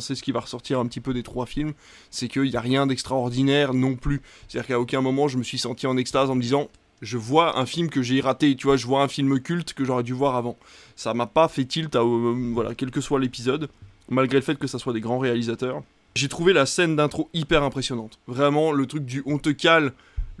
c'est 0.00 0.14
ce 0.14 0.22
qui 0.22 0.32
va 0.32 0.40
ressortir 0.40 0.80
un 0.80 0.86
petit 0.86 1.00
peu 1.00 1.14
des 1.14 1.22
trois 1.22 1.46
films, 1.46 1.74
c'est 2.10 2.28
qu'il 2.28 2.46
y 2.46 2.56
a 2.56 2.60
rien 2.60 2.86
d'extraordinaire 2.86 3.74
non 3.74 3.94
plus. 3.94 4.22
C'est-à-dire 4.48 4.68
qu'à 4.68 4.80
aucun 4.80 5.02
moment 5.02 5.28
je 5.28 5.38
me 5.38 5.42
suis 5.42 5.58
senti 5.58 5.86
en 5.86 5.96
extase 5.96 6.30
en 6.30 6.34
me 6.34 6.42
disant 6.42 6.68
je 7.02 7.16
vois 7.16 7.58
un 7.58 7.66
film 7.66 7.88
que 7.88 8.02
j'ai 8.02 8.20
raté, 8.20 8.54
tu 8.56 8.66
vois, 8.66 8.76
je 8.76 8.86
vois 8.86 9.02
un 9.02 9.08
film 9.08 9.40
culte 9.40 9.72
que 9.74 9.84
j'aurais 9.84 10.02
dû 10.02 10.12
voir 10.12 10.36
avant. 10.36 10.56
Ça 10.96 11.14
m'a 11.14 11.26
pas 11.26 11.48
fait 11.48 11.64
tilt 11.64 11.94
à 11.96 12.00
euh, 12.00 12.52
voilà, 12.52 12.74
quel 12.74 12.90
que 12.90 13.00
soit 13.00 13.20
l'épisode, 13.20 13.68
malgré 14.08 14.38
le 14.38 14.44
fait 14.44 14.58
que 14.58 14.66
ça 14.66 14.78
soit 14.78 14.92
des 14.92 15.00
grands 15.00 15.18
réalisateurs. 15.18 15.82
J'ai 16.14 16.28
trouvé 16.28 16.52
la 16.52 16.66
scène 16.66 16.96
d'intro 16.96 17.30
hyper 17.32 17.62
impressionnante. 17.62 18.18
Vraiment 18.26 18.72
le 18.72 18.86
truc 18.86 19.04
du 19.04 19.22
on 19.26 19.38
te 19.38 19.50
cale 19.50 19.92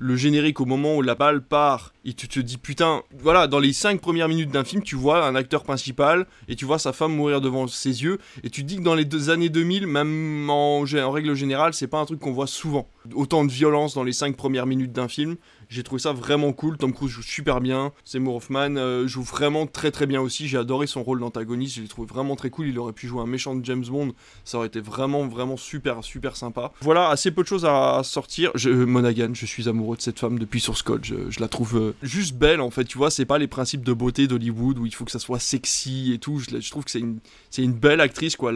le 0.02 0.16
générique 0.16 0.60
au 0.60 0.64
moment 0.64 0.96
où 0.96 1.02
la 1.02 1.14
balle 1.14 1.42
part 1.42 1.92
et 2.06 2.14
tu 2.14 2.26
te 2.26 2.40
dis 2.40 2.56
putain 2.56 3.02
voilà 3.18 3.46
dans 3.46 3.58
les 3.58 3.74
5 3.74 4.00
premières 4.00 4.28
minutes 4.28 4.50
d'un 4.50 4.64
film 4.64 4.82
tu 4.82 4.96
vois 4.96 5.26
un 5.26 5.34
acteur 5.34 5.62
principal 5.62 6.26
et 6.48 6.56
tu 6.56 6.64
vois 6.64 6.78
sa 6.78 6.94
femme 6.94 7.14
mourir 7.14 7.42
devant 7.42 7.66
ses 7.66 8.02
yeux 8.02 8.16
et 8.42 8.48
tu 8.48 8.62
te 8.62 8.66
dis 8.66 8.76
que 8.78 8.82
dans 8.82 8.94
les 8.94 9.28
années 9.28 9.50
2000 9.50 9.86
même 9.86 10.48
en, 10.48 10.84
en 10.84 11.10
règle 11.10 11.34
générale 11.34 11.74
c'est 11.74 11.86
pas 11.86 11.98
un 11.98 12.06
truc 12.06 12.18
qu'on 12.18 12.32
voit 12.32 12.46
souvent. 12.46 12.88
Autant 13.14 13.44
de 13.44 13.52
violence 13.52 13.92
dans 13.92 14.02
les 14.02 14.14
5 14.14 14.36
premières 14.36 14.66
minutes 14.66 14.92
d'un 14.92 15.08
film 15.08 15.36
j'ai 15.70 15.84
trouvé 15.84 16.00
ça 16.00 16.12
vraiment 16.12 16.52
cool. 16.52 16.76
Tom 16.76 16.92
Cruise 16.92 17.12
joue 17.12 17.22
super 17.22 17.60
bien. 17.60 17.92
Seymour 18.04 18.34
Hoffman 18.34 18.74
euh, 18.76 19.06
joue 19.06 19.22
vraiment 19.22 19.68
très 19.68 19.92
très 19.92 20.06
bien 20.06 20.20
aussi. 20.20 20.48
J'ai 20.48 20.58
adoré 20.58 20.88
son 20.88 21.04
rôle 21.04 21.20
d'antagoniste. 21.20 21.76
Je 21.76 21.82
l'ai 21.82 21.88
trouvé 21.88 22.08
vraiment 22.08 22.34
très 22.34 22.50
cool. 22.50 22.66
Il 22.66 22.78
aurait 22.80 22.92
pu 22.92 23.06
jouer 23.06 23.22
un 23.22 23.26
méchant 23.26 23.54
de 23.54 23.64
James 23.64 23.84
Bond. 23.84 24.12
Ça 24.44 24.58
aurait 24.58 24.66
été 24.66 24.80
vraiment 24.80 25.26
vraiment 25.28 25.56
super 25.56 26.02
super 26.02 26.36
sympa. 26.36 26.72
Voilà 26.80 27.08
assez 27.10 27.30
peu 27.30 27.42
de 27.42 27.46
choses 27.46 27.64
à 27.64 28.00
sortir. 28.02 28.50
Monaghan 28.66 29.30
je 29.32 29.46
suis 29.46 29.68
amoureux 29.68 29.96
de 29.96 30.02
cette 30.02 30.18
femme 30.18 30.40
depuis 30.40 30.60
Source 30.60 30.82
Code 30.82 31.04
je, 31.04 31.40
la 31.40 31.46
trouve 31.46 31.76
euh, 31.76 31.94
juste 32.02 32.34
belle 32.34 32.60
en 32.60 32.70
fait. 32.70 32.84
Tu 32.84 32.98
vois 32.98 33.12
c'est 33.12 33.24
pas 33.24 33.38
les 33.38 33.46
principes 33.46 33.84
de 33.84 33.92
beauté 33.92 34.26
d'Hollywood 34.26 34.76
où 34.76 34.86
il 34.86 34.94
faut 34.94 35.04
que 35.04 35.12
ça 35.12 35.20
soit 35.20 35.38
sexy 35.38 36.12
et 36.12 36.18
tout. 36.18 36.40
Je, 36.40 36.70
trouve 36.70 36.84
que 36.84 36.90
c'est 36.90 37.62
une 37.62 37.72
belle 37.72 38.00
actrice 38.00 38.34
quoi. 38.34 38.52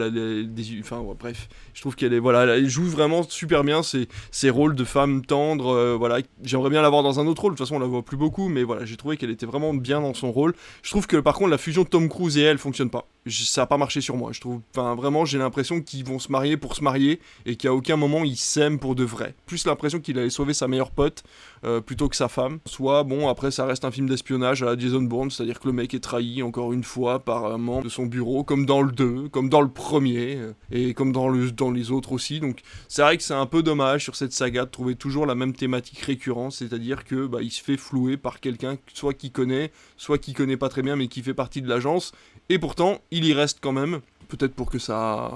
Enfin 0.81 1.01
bref. 1.17 1.47
Je 1.73 1.79
trouve 1.79 1.95
qu'elle 1.95 2.13
est 2.13 2.19
voilà 2.19 2.57
elle 2.57 2.67
joue 2.67 2.83
vraiment 2.83 3.23
super 3.23 3.63
bien 3.63 3.83
ses, 3.83 4.09
ses 4.31 4.49
rôles 4.49 4.75
de 4.75 4.83
femme 4.83 5.25
tendre 5.25 5.67
euh, 5.67 5.95
voilà. 5.95 6.19
J'aimerais 6.43 6.69
bien 6.69 6.81
l'avoir 6.81 7.04
dans 7.05 7.19
un 7.19 7.27
autre 7.27 7.41
rôle. 7.43 7.53
De 7.53 7.57
toute 7.57 7.65
façon 7.65 7.77
on 7.77 7.79
la 7.79 7.87
voit 7.87 8.03
plus 8.03 8.17
beaucoup 8.17 8.49
mais 8.49 8.63
voilà 8.63 8.85
j'ai 8.85 8.97
trouvé 8.97 9.17
qu'elle 9.17 9.29
était 9.29 9.45
vraiment 9.45 9.73
bien 9.73 10.01
dans 10.01 10.13
son 10.13 10.31
rôle. 10.31 10.53
Je 10.83 10.89
trouve 10.89 11.07
que 11.07 11.17
par 11.17 11.35
contre 11.35 11.51
la 11.51 11.57
fusion 11.57 11.83
de 11.83 11.87
Tom 11.87 12.09
Cruise 12.09 12.37
et 12.37 12.41
elle 12.41 12.57
fonctionne 12.57 12.89
pas. 12.89 13.07
Ça 13.27 13.63
a 13.63 13.65
pas 13.65 13.77
marché 13.77 14.01
sur 14.01 14.17
moi. 14.17 14.31
Je 14.33 14.41
trouve 14.41 14.61
enfin 14.75 14.95
vraiment 14.95 15.25
j'ai 15.25 15.37
l'impression 15.37 15.81
qu'ils 15.81 16.05
vont 16.05 16.19
se 16.19 16.31
marier 16.31 16.57
pour 16.57 16.75
se 16.75 16.83
marier 16.83 17.19
et 17.45 17.55
qu'à 17.55 17.73
aucun 17.73 17.95
moment 17.95 18.23
ils 18.23 18.37
s'aiment 18.37 18.79
pour 18.79 18.95
de 18.95 19.03
vrai. 19.03 19.35
Plus 19.45 19.65
l'impression 19.65 19.99
qu'il 19.99 20.19
allait 20.19 20.29
sauver 20.29 20.53
sa 20.53 20.67
meilleure 20.67 20.91
pote 20.91 21.23
euh, 21.65 21.81
plutôt 21.81 22.09
que 22.09 22.15
sa 22.15 22.27
femme. 22.27 22.59
Soit, 22.65 23.03
bon, 23.03 23.27
après, 23.27 23.51
ça 23.51 23.65
reste 23.65 23.85
un 23.85 23.91
film 23.91 24.07
d'espionnage 24.07 24.61
à 24.61 24.67
la 24.67 24.77
Jason 24.77 25.01
Bourne, 25.01 25.31
c'est-à-dire 25.31 25.59
que 25.59 25.67
le 25.67 25.73
mec 25.73 25.93
est 25.93 25.99
trahi 25.99 26.43
encore 26.43 26.73
une 26.73 26.83
fois 26.83 27.19
par 27.19 27.45
un 27.45 27.57
membre 27.57 27.83
de 27.83 27.89
son 27.89 28.05
bureau, 28.05 28.43
comme 28.43 28.65
dans 28.65 28.81
le 28.81 28.91
2, 28.91 29.29
comme 29.29 29.49
dans 29.49 29.61
le 29.61 29.69
premier, 29.69 30.35
euh, 30.35 30.53
et 30.71 30.93
comme 30.93 31.11
dans, 31.11 31.27
le, 31.27 31.51
dans 31.51 31.71
les 31.71 31.91
autres 31.91 32.11
aussi. 32.11 32.39
Donc, 32.39 32.61
c'est 32.87 33.01
vrai 33.01 33.17
que 33.17 33.23
c'est 33.23 33.33
un 33.33 33.45
peu 33.45 33.63
dommage 33.63 34.03
sur 34.03 34.15
cette 34.15 34.33
saga 34.33 34.65
de 34.65 34.69
trouver 34.69 34.95
toujours 34.95 35.25
la 35.25 35.35
même 35.35 35.53
thématique 35.53 35.99
récurrente, 35.99 36.51
c'est-à-dire 36.51 37.03
que 37.03 37.25
bah, 37.25 37.39
il 37.41 37.51
se 37.51 37.63
fait 37.63 37.77
flouer 37.77 38.17
par 38.17 38.39
quelqu'un, 38.39 38.77
soit 38.93 39.13
qui 39.13 39.31
connaît, 39.31 39.71
soit 39.97 40.17
qui 40.17 40.33
connaît 40.33 40.57
pas 40.57 40.69
très 40.69 40.83
bien, 40.83 40.95
mais 40.95 41.07
qui 41.07 41.23
fait 41.23 41.33
partie 41.33 41.61
de 41.61 41.67
l'agence, 41.67 42.11
et 42.49 42.59
pourtant, 42.59 43.01
il 43.11 43.25
y 43.25 43.33
reste 43.33 43.57
quand 43.59 43.71
même, 43.71 44.01
peut-être 44.27 44.53
pour 44.53 44.69
que 44.69 44.77
ça 44.77 45.31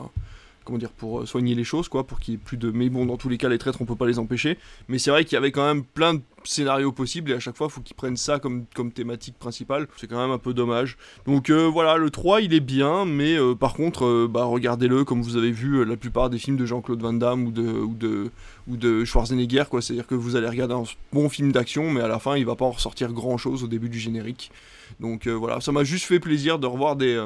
comment 0.70 0.78
dire, 0.78 0.92
pour 0.92 1.22
euh, 1.22 1.26
soigner 1.26 1.56
les 1.56 1.64
choses, 1.64 1.90
quoi, 1.90 2.06
pour 2.06 2.20
qu'il 2.20 2.36
y 2.36 2.38
ait 2.38 2.40
plus 2.40 2.58
de. 2.58 2.70
Mais 2.70 2.90
bon, 2.90 3.06
dans 3.06 3.18
tous 3.18 3.28
les 3.28 3.38
cas, 3.38 3.50
les 3.50 3.58
traîtres, 3.58 3.82
on 3.82 3.86
peut 3.86 3.96
pas 3.96 4.06
les 4.06 4.20
empêcher. 4.20 4.58
Mais 4.88 5.00
c'est 5.00 5.10
vrai 5.10 5.26
qu'il 5.26 5.34
y 5.34 5.38
avait 5.38 5.52
quand 5.52 5.66
même 5.66 5.84
plein 5.84 6.14
de 6.14 6.22
scénarios 6.44 6.92
possibles 6.92 7.32
et 7.32 7.34
à 7.34 7.40
chaque 7.40 7.58
fois, 7.58 7.68
il 7.70 7.74
faut 7.74 7.82
qu'ils 7.82 7.96
prennent 7.96 8.16
ça 8.16 8.40
comme, 8.40 8.66
thématique 8.94 9.38
principale. 9.40 9.88
C'est 9.98 10.08
quand 10.08 10.22
même 10.22 10.32
un 10.32 10.38
peu 10.38 10.54
dommage. 10.54 10.98
Donc 11.26 11.50
euh, 11.50 11.66
voilà, 11.66 11.98
le 11.98 12.12
3, 12.12 12.42
il 12.42 12.54
est 12.54 12.60
bien, 12.60 13.06
mais 13.06 13.36
euh, 13.36 13.56
par 13.56 13.74
contre, 13.74 14.28
bah, 14.28 14.44
regardez-le, 14.44 15.04
comme 15.04 15.24
vous 15.24 15.38
avez 15.38 15.52
vu, 15.52 15.84
la 15.84 15.98
plupart 15.98 16.30
des 16.30 16.38
films 16.38 16.58
de 16.58 16.66
Jean-Claude 16.66 17.02
Van 17.02 17.14
Damme 17.14 17.48
ou 17.48 17.52
de, 17.52 17.68
ou 17.68 17.96
de, 17.96 18.30
ou 18.68 18.78
de 18.78 19.04
Schwarzenegger, 19.06 19.64
quoi. 19.70 19.82
C'est-à-dire 19.82 20.08
que 20.08 20.16
vous 20.16 20.36
allez 20.36 20.48
regarder 20.48 20.76
un 20.76 20.84
bon 21.12 21.30
film 21.30 21.52
d'action, 21.52 21.90
mais 21.90 22.02
à 22.02 22.08
la 22.08 22.20
fin, 22.20 22.38
il 22.38 22.46
va 22.46 22.56
pas 22.56 22.66
en 22.66 22.72
ressortir 22.72 23.12
grand-chose 23.12 23.64
au 23.64 23.68
début 23.68 23.90
du 23.90 24.00
générique. 24.00 24.52
Donc 25.00 25.28
voilà, 25.28 25.62
ça 25.62 25.72
m'a 25.72 25.84
juste 25.84 26.06
fait 26.06 26.20
plaisir 26.20 26.60
de 26.60 26.68
revoir 26.68 26.96
des. 26.96 27.24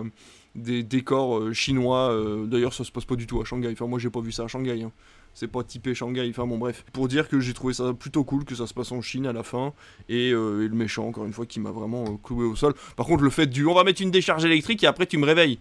Des 0.56 0.84
décors 0.84 1.38
euh, 1.40 1.54
chinois. 1.54 2.12
euh, 2.12 2.46
D'ailleurs, 2.46 2.74
ça 2.74 2.84
se 2.84 2.92
passe 2.92 3.06
pas 3.06 3.16
du 3.16 3.28
tout 3.28 3.42
à 3.42 3.46
Shanghai. 3.46 3.70
Enfin, 3.72 3.88
moi, 3.88 4.00
j'ai 4.00 4.10
pas 4.10 4.22
vu 4.22 4.32
ça 4.32 4.44
à 4.44 4.48
Shanghai. 4.48 4.84
hein. 4.84 4.92
C'est 5.34 5.48
pas 5.48 5.64
typé 5.64 5.96
Shanghai. 5.96 6.28
Enfin, 6.30 6.46
bon, 6.46 6.58
bref. 6.60 6.86
Pour 6.94 7.08
dire 7.08 7.28
que 7.28 7.40
j'ai 7.40 7.54
trouvé 7.54 7.74
ça 7.74 7.94
plutôt 7.94 8.24
cool 8.24 8.46
que 8.46 8.54
ça 8.54 8.68
se 8.68 8.74
passe 8.74 8.92
en 8.92 9.02
Chine 9.02 9.26
à 9.26 9.34
la 9.34 9.42
fin. 9.44 9.74
Et, 10.10 10.32
euh, 10.32 10.64
et 10.64 10.68
le 10.68 10.76
méchant, 10.76 11.08
encore 11.08 11.26
une 11.26 11.34
fois, 11.34 11.46
qui 11.48 11.60
m'a 11.60 11.72
vraiment 11.72 12.18
cloué 12.18 12.46
au 12.46 12.56
sol. 12.56 12.74
Par 12.96 13.08
contre, 13.08 13.24
le 13.24 13.32
fait 13.32 13.48
du 13.48 13.66
on 13.66 13.74
va 13.74 13.84
mettre 13.84 14.02
une 14.02 14.12
décharge 14.12 14.46
électrique 14.46 14.84
et 14.84 14.88
après 14.88 15.08
tu 15.08 15.18
me 15.18 15.26
réveilles. 15.26 15.58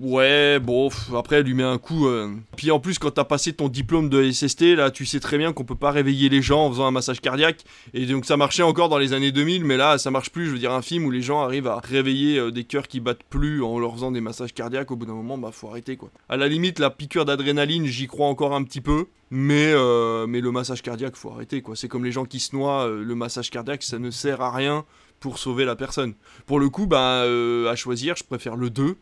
Ouais, 0.00 0.60
bon, 0.60 0.90
après, 1.16 1.36
elle 1.36 1.44
lui 1.44 1.54
met 1.54 1.64
un 1.64 1.76
coup. 1.78 2.06
euh. 2.06 2.32
Puis 2.56 2.70
en 2.70 2.78
plus, 2.78 3.00
quand 3.00 3.10
t'as 3.10 3.24
passé 3.24 3.52
ton 3.52 3.68
diplôme 3.68 4.08
de 4.08 4.30
SST, 4.30 4.76
là, 4.76 4.92
tu 4.92 5.04
sais 5.04 5.18
très 5.18 5.38
bien 5.38 5.52
qu'on 5.52 5.64
peut 5.64 5.74
pas 5.74 5.90
réveiller 5.90 6.28
les 6.28 6.40
gens 6.40 6.66
en 6.66 6.70
faisant 6.70 6.86
un 6.86 6.92
massage 6.92 7.20
cardiaque. 7.20 7.64
Et 7.94 8.06
donc, 8.06 8.24
ça 8.24 8.36
marchait 8.36 8.62
encore 8.62 8.88
dans 8.88 8.98
les 8.98 9.12
années 9.12 9.32
2000, 9.32 9.64
mais 9.64 9.76
là, 9.76 9.98
ça 9.98 10.12
marche 10.12 10.30
plus. 10.30 10.46
Je 10.46 10.50
veux 10.52 10.58
dire, 10.58 10.72
un 10.72 10.82
film 10.82 11.04
où 11.04 11.10
les 11.10 11.20
gens 11.20 11.42
arrivent 11.42 11.66
à 11.66 11.80
réveiller 11.80 12.38
euh, 12.38 12.52
des 12.52 12.62
cœurs 12.62 12.86
qui 12.86 13.00
battent 13.00 13.24
plus 13.28 13.60
en 13.60 13.80
leur 13.80 13.92
faisant 13.94 14.12
des 14.12 14.20
massages 14.20 14.54
cardiaques, 14.54 14.92
au 14.92 14.96
bout 14.96 15.06
d'un 15.06 15.14
moment, 15.14 15.36
bah, 15.36 15.50
faut 15.52 15.68
arrêter, 15.68 15.96
quoi. 15.96 16.10
À 16.28 16.36
la 16.36 16.46
limite, 16.46 16.78
la 16.78 16.90
piqûre 16.90 17.24
d'adrénaline, 17.24 17.86
j'y 17.86 18.06
crois 18.06 18.28
encore 18.28 18.54
un 18.54 18.62
petit 18.62 18.80
peu. 18.80 19.06
Mais, 19.30 19.72
euh, 19.74 20.28
mais 20.28 20.40
le 20.40 20.52
massage 20.52 20.80
cardiaque, 20.80 21.16
faut 21.16 21.30
arrêter, 21.30 21.60
quoi. 21.60 21.74
C'est 21.74 21.88
comme 21.88 22.04
les 22.04 22.12
gens 22.12 22.24
qui 22.24 22.38
se 22.38 22.54
noient, 22.54 22.88
le 22.88 23.14
massage 23.16 23.50
cardiaque, 23.50 23.82
ça 23.82 23.98
ne 23.98 24.10
sert 24.10 24.42
à 24.42 24.52
rien 24.52 24.84
pour 25.18 25.38
sauver 25.38 25.64
la 25.64 25.74
personne. 25.74 26.14
Pour 26.46 26.60
le 26.60 26.68
coup, 26.68 26.86
bah, 26.86 27.22
à 27.22 27.74
choisir, 27.74 28.14
je 28.16 28.22
préfère 28.22 28.54
le 28.54 28.70
2 28.70 28.96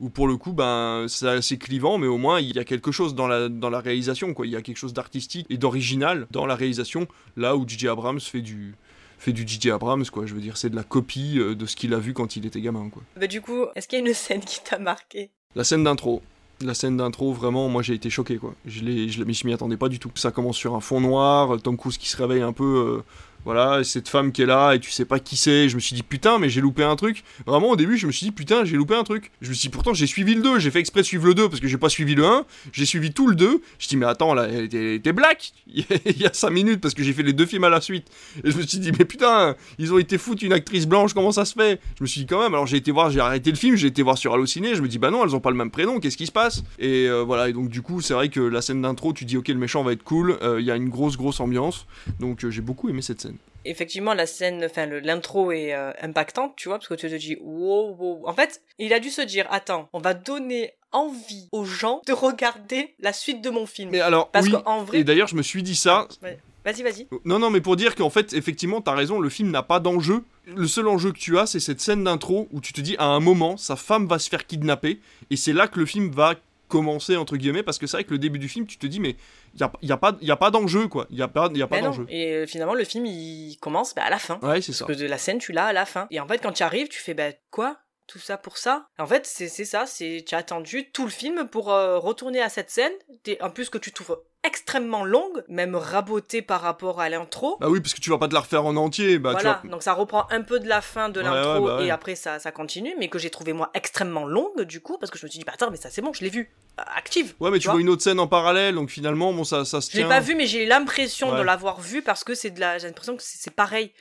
où 0.00 0.10
pour 0.10 0.28
le 0.28 0.36
coup 0.36 0.52
ben 0.52 1.06
c'est 1.08 1.28
assez 1.28 1.58
clivant 1.58 1.98
mais 1.98 2.06
au 2.06 2.18
moins 2.18 2.40
il 2.40 2.54
y 2.54 2.58
a 2.58 2.64
quelque 2.64 2.92
chose 2.92 3.14
dans 3.14 3.26
la, 3.26 3.48
dans 3.48 3.70
la 3.70 3.80
réalisation 3.80 4.34
quoi. 4.34 4.46
Il 4.46 4.52
y 4.52 4.56
a 4.56 4.62
quelque 4.62 4.76
chose 4.76 4.92
d'artistique 4.92 5.46
et 5.50 5.56
d'original 5.56 6.26
dans 6.30 6.46
la 6.46 6.54
réalisation. 6.54 7.06
Là 7.36 7.56
où 7.56 7.66
DJ 7.66 7.86
Abrams 7.86 8.20
fait 8.20 8.42
du 8.42 8.74
fait 9.18 9.32
du 9.32 9.46
DJ 9.46 9.68
Abrams 9.68 10.04
quoi. 10.06 10.26
Je 10.26 10.34
veux 10.34 10.40
dire 10.40 10.56
c'est 10.56 10.70
de 10.70 10.76
la 10.76 10.84
copie 10.84 11.38
euh, 11.38 11.54
de 11.54 11.66
ce 11.66 11.76
qu'il 11.76 11.94
a 11.94 11.98
vu 11.98 12.12
quand 12.12 12.36
il 12.36 12.46
était 12.46 12.60
gamin 12.60 12.88
quoi. 12.90 13.02
Bah, 13.18 13.26
du 13.26 13.40
coup, 13.40 13.64
est-ce 13.74 13.88
qu'il 13.88 13.98
y 13.98 14.02
a 14.02 14.06
une 14.06 14.14
scène 14.14 14.40
qui 14.40 14.60
t'a 14.62 14.78
marqué? 14.78 15.30
La 15.54 15.64
scène 15.64 15.84
d'intro. 15.84 16.22
La 16.62 16.72
scène 16.72 16.96
d'intro, 16.96 17.32
vraiment, 17.34 17.68
moi 17.68 17.82
j'ai 17.82 17.94
été 17.94 18.08
choqué 18.08 18.36
quoi. 18.38 18.54
Je, 18.64 18.82
l'ai, 18.82 19.08
je, 19.08 19.22
je 19.30 19.46
m'y 19.46 19.52
attendais 19.52 19.76
pas 19.76 19.88
du 19.88 19.98
tout. 19.98 20.10
Ça 20.14 20.30
commence 20.30 20.56
sur 20.56 20.74
un 20.74 20.80
fond 20.80 21.00
noir, 21.00 21.60
Tom 21.62 21.76
Cruise 21.76 21.98
qui 21.98 22.08
se 22.08 22.16
réveille 22.16 22.42
un 22.42 22.52
peu, 22.52 22.64
euh, 22.98 23.04
voilà, 23.46 23.78
et 23.78 23.84
cette 23.84 24.08
femme 24.08 24.32
qui 24.32 24.42
est 24.42 24.46
là 24.46 24.74
et 24.74 24.80
tu 24.80 24.90
sais 24.90 25.04
pas 25.04 25.20
qui 25.20 25.36
c'est. 25.36 25.68
Je 25.68 25.76
me 25.76 25.80
suis 25.80 25.94
dit 25.94 26.02
putain, 26.02 26.40
mais 26.40 26.48
j'ai 26.48 26.60
loupé 26.60 26.82
un 26.82 26.96
truc. 26.96 27.22
Vraiment 27.46 27.70
au 27.70 27.76
début, 27.76 27.96
je 27.96 28.08
me 28.08 28.10
suis 28.10 28.26
dit 28.26 28.32
putain, 28.32 28.64
j'ai 28.64 28.76
loupé 28.76 28.96
un 28.96 29.04
truc. 29.04 29.30
Je 29.40 29.50
me 29.50 29.54
suis 29.54 29.68
dit 29.68 29.72
pourtant 29.72 29.94
j'ai 29.94 30.08
suivi 30.08 30.34
le 30.34 30.42
2, 30.42 30.58
j'ai 30.58 30.72
fait 30.72 30.80
exprès 30.80 31.02
de 31.02 31.06
suivre 31.06 31.26
le 31.26 31.34
2 31.34 31.48
parce 31.48 31.60
que 31.60 31.68
j'ai 31.68 31.78
pas 31.78 31.88
suivi 31.88 32.16
le 32.16 32.24
1, 32.24 32.44
j'ai 32.72 32.84
suivi 32.84 33.12
tout 33.12 33.28
le 33.28 33.36
2. 33.36 33.62
Je 33.78 33.86
dis 33.86 33.96
mais 33.96 34.06
attends 34.06 34.34
là, 34.34 34.48
elle 34.50 34.64
était, 34.64 35.12
black 35.12 35.52
il 35.68 35.84
y 36.18 36.26
a 36.26 36.32
5 36.32 36.50
minutes 36.50 36.80
parce 36.80 36.92
que 36.92 37.04
j'ai 37.04 37.12
fait 37.12 37.22
les 37.22 37.32
deux 37.32 37.46
films 37.46 37.62
à 37.62 37.68
la 37.68 37.80
suite. 37.80 38.08
Et 38.42 38.50
je 38.50 38.56
me 38.56 38.62
suis 38.62 38.78
dit 38.78 38.90
mais 38.90 39.04
putain, 39.04 39.54
ils 39.78 39.94
ont 39.94 39.98
été 39.98 40.18
foutre 40.18 40.42
une 40.42 40.52
actrice 40.52 40.88
blanche, 40.88 41.14
comment 41.14 41.30
ça 41.30 41.44
se 41.44 41.54
fait? 41.54 41.80
Je 41.98 42.02
me 42.02 42.08
suis 42.08 42.22
dit 42.22 42.26
quand 42.26 42.42
même, 42.42 42.52
alors 42.52 42.66
j'ai 42.66 42.78
été 42.78 42.90
voir, 42.90 43.10
j'ai 43.10 43.20
arrêté 43.20 43.52
le 43.52 43.56
film, 43.56 43.76
j'ai 43.76 43.86
été 43.86 44.02
voir 44.02 44.18
sur 44.18 44.34
Allociné, 44.34 44.74
je 44.74 44.82
me 44.82 44.88
dis 44.88 44.98
bah 44.98 45.12
non, 45.12 45.24
elles 45.24 45.36
ont 45.36 45.40
pas 45.40 45.50
le 45.50 45.56
même 45.56 45.70
prénom, 45.70 46.00
qu'est-ce 46.00 46.16
qui 46.16 46.26
se 46.26 46.32
passe? 46.32 46.64
Et 46.80 47.06
euh, 47.08 47.22
voilà, 47.22 47.48
et 47.48 47.52
donc 47.52 47.68
du 47.68 47.80
coup, 47.80 48.00
c'est 48.00 48.14
vrai 48.14 48.28
que 48.28 48.40
la 48.40 48.60
scène 48.60 48.82
d'intro, 48.82 49.12
tu 49.12 49.24
dis 49.24 49.36
ok, 49.36 49.46
le 49.46 49.54
méchant 49.54 49.84
va 49.84 49.92
être 49.92 50.02
cool, 50.02 50.36
euh, 50.42 50.60
il 50.60 50.66
y 50.66 50.72
a 50.72 50.74
une 50.74 50.88
grosse 50.88 51.16
grosse 51.16 51.38
ambiance, 51.38 51.86
donc 52.18 52.44
euh, 52.44 52.50
j'ai 52.50 52.60
beaucoup 52.60 52.88
aimé 52.88 53.02
cette 53.02 53.20
scène. 53.20 53.35
Effectivement, 53.68 54.14
la 54.14 54.26
scène, 54.26 54.64
enfin, 54.64 54.86
l'intro 54.86 55.52
est 55.52 55.74
euh, 55.74 55.92
impactante, 56.00 56.54
tu 56.56 56.68
vois, 56.68 56.78
parce 56.78 56.88
que 56.88 56.94
tu 56.94 57.08
te 57.08 57.14
dis, 57.14 57.36
wow, 57.40 57.94
wow. 57.98 58.22
En 58.28 58.32
fait, 58.34 58.62
il 58.78 58.92
a 58.92 59.00
dû 59.00 59.10
se 59.10 59.22
dire, 59.22 59.46
attends, 59.50 59.88
on 59.92 59.98
va 60.00 60.14
donner 60.14 60.72
envie 60.92 61.48
aux 61.52 61.64
gens 61.64 62.00
de 62.06 62.12
regarder 62.12 62.94
la 63.00 63.12
suite 63.12 63.42
de 63.42 63.50
mon 63.50 63.66
film. 63.66 63.90
Mais 63.90 64.00
alors, 64.00 64.30
Parce 64.30 64.46
oui, 64.46 64.52
qu'en 64.64 64.82
vrai- 64.84 64.98
et 65.00 65.04
d'ailleurs, 65.04 65.28
je 65.28 65.36
me 65.36 65.42
suis 65.42 65.62
dit 65.62 65.76
ça. 65.76 66.06
Ouais. 66.22 66.38
Vas-y, 66.64 66.82
vas-y. 66.82 67.06
Non, 67.24 67.38
non, 67.38 67.50
mais 67.50 67.60
pour 67.60 67.76
dire 67.76 67.94
qu'en 67.94 68.10
fait, 68.10 68.32
effectivement, 68.32 68.80
t'as 68.80 68.94
raison, 68.94 69.20
le 69.20 69.28
film 69.28 69.50
n'a 69.52 69.62
pas 69.62 69.78
d'enjeu. 69.78 70.24
Le 70.46 70.66
seul 70.66 70.88
enjeu 70.88 71.12
que 71.12 71.18
tu 71.18 71.38
as, 71.38 71.46
c'est 71.46 71.60
cette 71.60 71.80
scène 71.80 72.02
d'intro 72.02 72.48
où 72.50 72.60
tu 72.60 72.72
te 72.72 72.80
dis, 72.80 72.96
à 72.98 73.04
un 73.06 73.20
moment, 73.20 73.56
sa 73.56 73.76
femme 73.76 74.06
va 74.08 74.18
se 74.18 74.28
faire 74.28 74.46
kidnapper, 74.46 75.00
et 75.30 75.36
c'est 75.36 75.52
là 75.52 75.68
que 75.68 75.78
le 75.78 75.86
film 75.86 76.10
va 76.10 76.34
commencer, 76.68 77.16
entre 77.16 77.36
guillemets, 77.36 77.62
parce 77.62 77.78
que 77.78 77.86
c'est 77.86 77.96
vrai 77.96 78.04
que 78.04 78.12
le 78.12 78.18
début 78.18 78.38
du 78.38 78.48
film, 78.48 78.66
tu 78.66 78.78
te 78.78 78.86
dis, 78.86 79.00
mais 79.00 79.16
il 79.54 79.58
n'y 79.58 79.62
a, 79.62 79.72
y 79.82 79.92
a 79.92 79.96
pas, 79.96 80.16
y 80.20 80.30
a 80.30 80.36
pas 80.36 80.50
d'enjeu, 80.50 80.88
quoi. 80.88 81.06
Il 81.10 81.16
n'y 81.16 81.22
a 81.22 81.28
pas, 81.28 81.50
y 81.54 81.62
a 81.62 81.66
pas 81.66 81.80
d'enjeu. 81.80 82.06
Et 82.08 82.32
euh, 82.32 82.46
finalement, 82.46 82.74
le 82.74 82.84
film, 82.84 83.06
il 83.06 83.56
commence 83.60 83.94
bah, 83.94 84.02
à 84.04 84.10
la 84.10 84.18
fin. 84.18 84.38
Ouais, 84.42 84.60
c'est 84.60 84.72
ça. 84.72 84.84
Parce 84.84 84.98
que 84.98 85.02
de 85.02 85.08
la 85.08 85.18
scène, 85.18 85.38
tu 85.38 85.52
l'as 85.52 85.66
à 85.66 85.72
la 85.72 85.86
fin. 85.86 86.06
Et 86.10 86.20
en 86.20 86.26
fait, 86.26 86.38
quand 86.38 86.52
tu 86.52 86.62
arrives, 86.62 86.88
tu 86.88 87.00
fais, 87.00 87.14
bah, 87.14 87.32
quoi? 87.50 87.78
Tout 88.06 88.18
ça 88.18 88.36
pour 88.36 88.56
ça 88.58 88.86
En 88.98 89.06
fait, 89.06 89.26
c'est 89.26 89.48
c'est 89.48 89.64
ça, 89.64 89.84
c'est 89.86 90.24
tu 90.26 90.34
as 90.34 90.38
attendu 90.38 90.90
tout 90.90 91.04
le 91.04 91.10
film 91.10 91.46
pour 91.48 91.72
euh, 91.72 91.98
retourner 91.98 92.40
à 92.40 92.48
cette 92.48 92.70
scène, 92.70 92.92
en 93.40 93.50
plus 93.50 93.68
que 93.70 93.78
tu 93.78 93.92
trouves 93.92 94.18
extrêmement 94.44 95.04
longue, 95.04 95.42
même 95.48 95.74
rabotée 95.74 96.40
par 96.40 96.60
rapport 96.60 97.00
à 97.00 97.08
l'intro. 97.08 97.56
Bah 97.60 97.68
oui, 97.68 97.80
parce 97.80 97.94
que 97.94 98.00
tu 98.00 98.10
vas 98.10 98.18
pas 98.18 98.28
te 98.28 98.34
la 98.34 98.40
refaire 98.40 98.64
en 98.64 98.76
entier, 98.76 99.18
bah 99.18 99.32
voilà, 99.32 99.54
tu 99.54 99.60
vois. 99.62 99.70
donc 99.72 99.82
ça 99.82 99.92
reprend 99.92 100.26
un 100.30 100.42
peu 100.42 100.60
de 100.60 100.68
la 100.68 100.80
fin 100.80 101.08
de 101.08 101.20
Ouais, 101.20 101.26
l'intro 101.26 101.60
ouais, 101.64 101.66
bah 101.66 101.76
ouais. 101.78 101.86
et 101.86 101.90
après 101.90 102.14
ça, 102.14 102.38
ça 102.38 102.52
continue, 102.52 102.94
mais 102.96 103.08
que 103.08 103.18
j'ai 103.18 103.30
trouvé 103.30 103.52
moi 103.52 103.70
extrêmement 103.74 104.24
longue 104.24 104.62
du 104.62 104.80
coup, 104.80 104.98
parce 104.98 105.10
que 105.10 105.18
je 105.18 105.26
me 105.26 105.30
suis 105.30 105.40
dit, 105.40 105.44
bah 105.44 105.52
attends, 105.54 105.70
mais 105.72 105.76
ça 105.76 105.90
c'est 105.90 106.00
bon, 106.00 106.12
je 106.12 106.22
l'ai 106.22 106.30
vu, 106.30 106.52
euh, 106.78 106.82
active. 106.94 107.34
Ouais, 107.40 107.50
mais 107.50 107.58
tu 107.58 107.68
vois 107.68 107.80
une 107.80 107.88
autre 107.88 108.02
scène 108.02 108.20
en 108.20 108.28
parallèle, 108.28 108.76
donc 108.76 108.88
finalement, 108.90 109.32
bon, 109.32 109.42
ça, 109.42 109.64
ça 109.64 109.80
se 109.80 109.90
Je 109.90 109.96
l'ai 109.96 110.02
tient. 110.04 110.08
pas 110.08 110.20
vu, 110.20 110.36
mais 110.36 110.46
j'ai 110.46 110.64
l'impression 110.64 111.34
de 111.34 111.42
l'avoir 111.42 111.80
vu 111.80 112.02
parce 112.02 112.22
que 112.22 112.36
c'est 112.36 112.50
de 112.50 112.60
la, 112.60 112.78
j'ai 112.78 112.86
l'impression 112.86 113.16
que 113.16 113.22
c'est 113.24 113.50
pareil. 113.54 113.92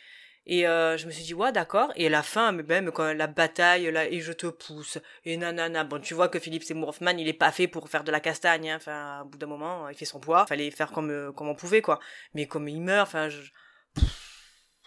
Et 0.47 0.67
euh, 0.67 0.95
je 0.97 1.07
me 1.07 1.11
suis 1.11 1.23
dit, 1.23 1.33
ouais, 1.33 1.51
d'accord. 1.51 1.91
Et 1.95 2.07
la 2.07 2.21
fin, 2.21 2.51
même 2.51 2.91
quand 2.91 3.13
la 3.13 3.27
bataille, 3.27 3.91
là, 3.91 4.07
et 4.07 4.19
je 4.19 4.31
te 4.31 4.47
pousse, 4.47 4.99
et 5.23 5.37
nanana. 5.37 5.83
Bon, 5.83 5.99
tu 5.99 6.13
vois 6.13 6.29
que 6.29 6.37
Philippe 6.39 6.63
Seymour 6.63 6.89
Hoffman, 6.89 7.17
il 7.17 7.27
est 7.27 7.33
pas 7.33 7.51
fait 7.51 7.67
pour 7.67 7.89
faire 7.89 8.03
de 8.03 8.11
la 8.11 8.19
castagne, 8.19 8.69
hein. 8.69 8.77
Enfin, 8.77 9.21
au 9.23 9.25
bout 9.25 9.37
d'un 9.37 9.47
moment, 9.47 9.89
il 9.89 9.95
fait 9.95 10.05
son 10.05 10.19
poids. 10.19 10.45
Fallait 10.45 10.69
faire 10.71 10.91
comme, 10.91 11.09
euh, 11.09 11.31
comme 11.31 11.47
on 11.47 11.55
pouvait, 11.55 11.81
quoi. 11.81 11.99
Mais 12.35 12.45
comme 12.45 12.67
il 12.67 12.81
meurt, 12.81 13.07
enfin, 13.07 13.29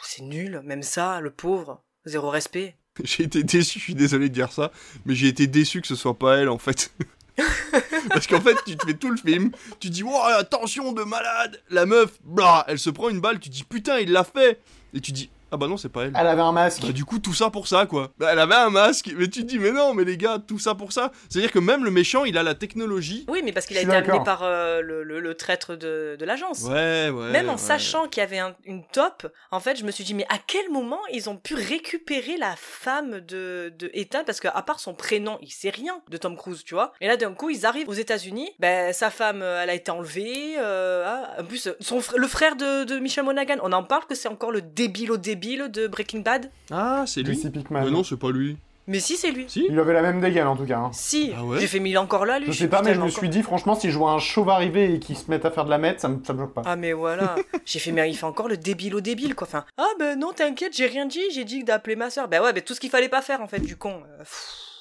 c'est 0.03 0.23
nul. 0.23 0.61
Même 0.65 0.83
ça, 0.83 1.21
le 1.21 1.31
pauvre. 1.31 1.83
Zéro 2.05 2.31
respect. 2.31 2.77
J'ai 3.05 3.25
été 3.25 3.43
déçu, 3.43 3.79
je 3.79 3.85
suis 3.85 3.95
désolé 3.95 4.29
de 4.29 4.35
dire 4.35 4.53
ça, 4.53 4.73
mais 5.05 5.15
j'ai 5.15 5.29
été 5.29 5.47
déçu 5.47 5.81
que 5.81 5.87
ce 5.87 5.95
soit 5.95 6.19
pas 6.19 6.39
elle 6.39 6.49
en 6.49 6.59
fait. 6.59 6.93
Parce 8.09 8.27
qu'en 8.27 8.41
fait, 8.41 8.57
tu 8.67 8.77
te 8.77 8.85
fais 8.85 8.95
tout 8.95 9.11
le 9.11 9.17
film, 9.17 9.53
tu 9.79 9.91
dis, 9.91 10.03
wow, 10.03 10.21
attention 10.25 10.93
de 10.93 11.05
malade, 11.05 11.63
la 11.71 11.87
meuf, 11.87 12.19
blah, 12.25 12.65
elle 12.67 12.79
se 12.79 12.91
prend 12.91 13.09
une 13.09 13.21
balle, 13.21 13.39
tu 13.39 13.49
dis, 13.49 13.63
putain, 13.63 13.99
il 13.99 14.11
l'a 14.11 14.25
fait. 14.25 14.61
Et 14.95 15.01
tu 15.01 15.13
dis, 15.13 15.31
ah 15.51 15.57
bah 15.57 15.67
non, 15.67 15.77
c'est 15.77 15.89
pas 15.89 16.05
elle. 16.05 16.13
Elle 16.19 16.27
avait 16.27 16.43
un 16.43 16.53
masque. 16.53 16.83
Bah, 16.83 16.93
du 16.93 17.05
coup, 17.05 17.19
tout 17.19 17.35
ça 17.35 17.51
pour 17.51 17.67
ça, 17.69 17.87
quoi. 17.87 18.11
Bah, 18.19 18.29
elle 18.33 18.39
avait 18.39 18.55
un 18.55 18.71
masque, 18.71 19.11
mais 19.17 19.29
tu 19.29 19.43
te 19.43 19.47
dis, 19.47 19.59
mais 19.59 19.73
non, 19.73 19.95
mais 19.95 20.05
les 20.05 20.17
gars, 20.17 20.39
tout 20.45 20.59
ça 20.59 20.75
pour 20.75 20.93
ça. 20.93 21.11
C'est-à-dire 21.29 21.51
que 21.53 21.59
même 21.59 21.85
le 21.85 21.91
méchant, 21.91 22.25
il 22.25 22.37
a 22.39 22.43
la 22.43 22.55
technologie. 22.55 23.25
Oui, 23.29 23.41
mais 23.45 23.53
parce 23.53 23.67
qu'il 23.67 23.77
a 23.79 23.83
été 23.83 23.93
amené 23.95 24.19
par 24.25 24.43
euh, 24.43 24.81
le, 24.81 25.03
le, 25.03 25.21
le 25.21 25.35
traître 25.35 25.77
de, 25.77 26.17
de 26.19 26.25
l'agence. 26.25 26.63
Ouais, 26.65 27.11
ouais. 27.11 27.31
Même 27.31 27.49
en 27.49 27.53
ouais. 27.53 27.59
sachant 27.59 28.09
qu'il 28.09 28.21
y 28.21 28.25
avait 28.25 28.39
un- 28.39 28.55
une 28.65 28.85
top, 28.93 29.27
en 29.51 29.61
fait, 29.61 29.77
je 29.77 29.85
me 29.85 29.91
suis 29.91 30.05
dit, 30.05 30.15
mais 30.15 30.27
à 30.29 30.39
quel 30.47 30.71
moment 30.71 31.01
ils 31.13 31.29
ont 31.31 31.37
pu 31.37 31.55
récupérer 31.55 32.37
la 32.37 32.55
femme 32.57 33.21
de, 33.21 33.73
de 33.79 33.91
Ethan? 33.95 34.25
Parce 34.27 34.41
qu'à 34.41 34.51
part 34.63 34.81
son 34.81 34.95
prénom, 34.95 35.39
il 35.43 35.51
sait 35.51 35.71
rien 35.71 36.01
de 36.09 36.17
Tom 36.17 36.37
Cruise, 36.37 36.63
tu 36.65 36.75
vois. 36.75 36.93
Et 37.01 37.07
là, 37.07 37.17
d'un 37.17 37.33
coup, 37.35 37.51
ils 37.51 37.65
arrivent 37.67 37.89
aux 37.89 37.93
États-Unis. 37.95 38.51
Ben, 38.59 38.93
sa 38.93 39.11
femme, 39.11 39.43
euh, 39.43 39.63
elle 39.63 39.71
a 39.71 39.75
été 39.75 39.91
enlevée. 39.91 40.57
euh, 40.59 41.05
ah, 41.07 41.41
en 41.41 41.45
plus, 41.45 41.69
son, 41.81 42.01
fr- 42.01 42.17
le 42.17 42.27
frère 42.27 42.57
de, 42.57 42.85
de 42.85 42.99
Michel 42.99 43.25
Monaghan, 43.25 43.57
on 43.63 43.73
en 43.73 43.83
parle 43.85 44.07
que 44.07 44.15
c'est 44.15 44.29
encore 44.29 44.51
le 44.51 44.63
débile 44.63 45.13
au 45.13 45.17
débile 45.39 45.69
de 45.71 45.87
Breaking 45.87 46.21
Bad. 46.21 46.51
Ah, 46.71 47.05
c'est 47.07 47.23
lui. 47.23 47.41
Mais 47.71 47.91
non, 47.91 48.03
c'est 48.05 48.17
pas 48.19 48.31
lui. 48.31 48.57
Mais 48.91 49.01
si, 49.01 49.19
c'est 49.19 49.31
lui. 49.33 49.45
Si 49.49 49.67
Il 49.69 49.79
avait 49.79 49.93
la 49.93 50.01
même 50.01 50.19
dégaine 50.19 50.47
en 50.47 50.57
tout 50.57 50.65
cas. 50.65 50.79
hein. 50.79 50.91
Si, 50.95 51.31
Ah 51.37 51.45
ouais 51.45 51.61
j'ai 51.61 51.67
fait 51.67 51.79
mille 51.79 51.99
encore 51.99 52.25
là, 52.25 52.39
lui. 52.39 52.47
Je 52.47 52.53
sais 52.53 52.69
pas, 52.69 52.81
mais 52.81 52.95
je 52.95 52.99
me 53.01 53.05
encore- 53.05 53.19
suis 53.19 53.29
dit, 53.29 53.43
franchement, 53.43 53.75
si 53.75 53.91
je 53.91 53.99
vois 53.99 54.13
un 54.13 54.19
chauve 54.19 54.49
arriver 54.49 54.95
et 54.95 54.99
qu'il 54.99 55.15
se 55.15 55.31
mette 55.31 55.45
à 55.45 55.51
faire 55.51 55.67
de 55.67 55.71
la 55.71 55.77
mette, 55.77 56.01
ça 56.01 56.09
me, 56.09 56.25
ça 56.25 56.33
me 56.33 56.39
choque 56.39 56.55
pas. 56.55 56.63
Ah 56.65 56.75
mais 56.75 56.95
voilà, 56.95 57.35
j'ai 57.67 57.81
fait 57.81 57.93
mais 57.93 58.09
il 58.11 58.15
fait 58.17 58.25
encore 58.25 58.49
le 58.49 58.57
débile 58.57 58.95
au 58.95 59.03
débile 59.03 59.35
quoi. 59.35 59.47
Enfin, 59.47 59.67
ah 59.77 59.89
ben 59.99 60.19
non 60.19 60.33
t'inquiète, 60.33 60.75
j'ai 60.75 60.87
rien 60.87 61.05
dit, 61.05 61.21
j'ai 61.35 61.45
dit 61.45 61.65
d'appeler 61.65 61.97
ma 61.97 62.09
soeur. 62.09 62.29
Ben 62.29 62.43
ouais, 62.43 62.55
ben 62.55 62.63
tout 62.63 62.73
ce 62.75 62.81
qu'il 62.81 62.89
fallait 62.89 63.11
pas 63.11 63.21
faire 63.21 63.43
en 63.43 63.47
fait 63.47 63.61
du 63.61 63.77
con. 63.77 64.01
Euh, 64.21 64.25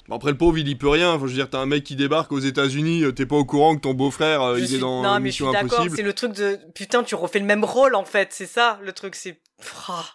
Bon, 0.08 0.16
après, 0.16 0.30
le 0.30 0.38
pauvre, 0.38 0.56
il 0.56 0.66
y 0.66 0.74
peut 0.74 0.88
rien. 0.88 1.10
Enfin, 1.12 1.26
je 1.26 1.32
veux 1.32 1.34
dire, 1.36 1.50
t'as 1.50 1.58
un 1.58 1.66
mec 1.66 1.84
qui 1.84 1.94
débarque 1.94 2.32
aux 2.32 2.38
États-Unis, 2.38 3.02
euh, 3.04 3.12
t'es 3.12 3.26
pas 3.26 3.36
au 3.36 3.44
courant 3.44 3.76
que 3.76 3.82
ton 3.82 3.92
beau-frère, 3.92 4.40
euh, 4.40 4.58
il 4.58 4.66
suis- 4.66 4.76
est 4.76 4.80
dans 4.80 5.02
non 5.02 5.20
mais 5.20 5.28
je 5.28 5.34
suis 5.34 5.44
Impossible. 5.46 5.94
c'est 5.96 6.02
le 6.02 6.14
truc 6.14 6.32
de 6.32 6.58
putain 6.74 7.02
tu 7.02 7.14
refais 7.14 7.40
le 7.40 7.44
même 7.44 7.62
rôle 7.62 7.94
en 7.94 8.06
fait, 8.06 8.28
c'est 8.30 8.46
ça 8.46 8.78
le 8.82 8.92
truc, 8.92 9.14
c'est. 9.14 9.38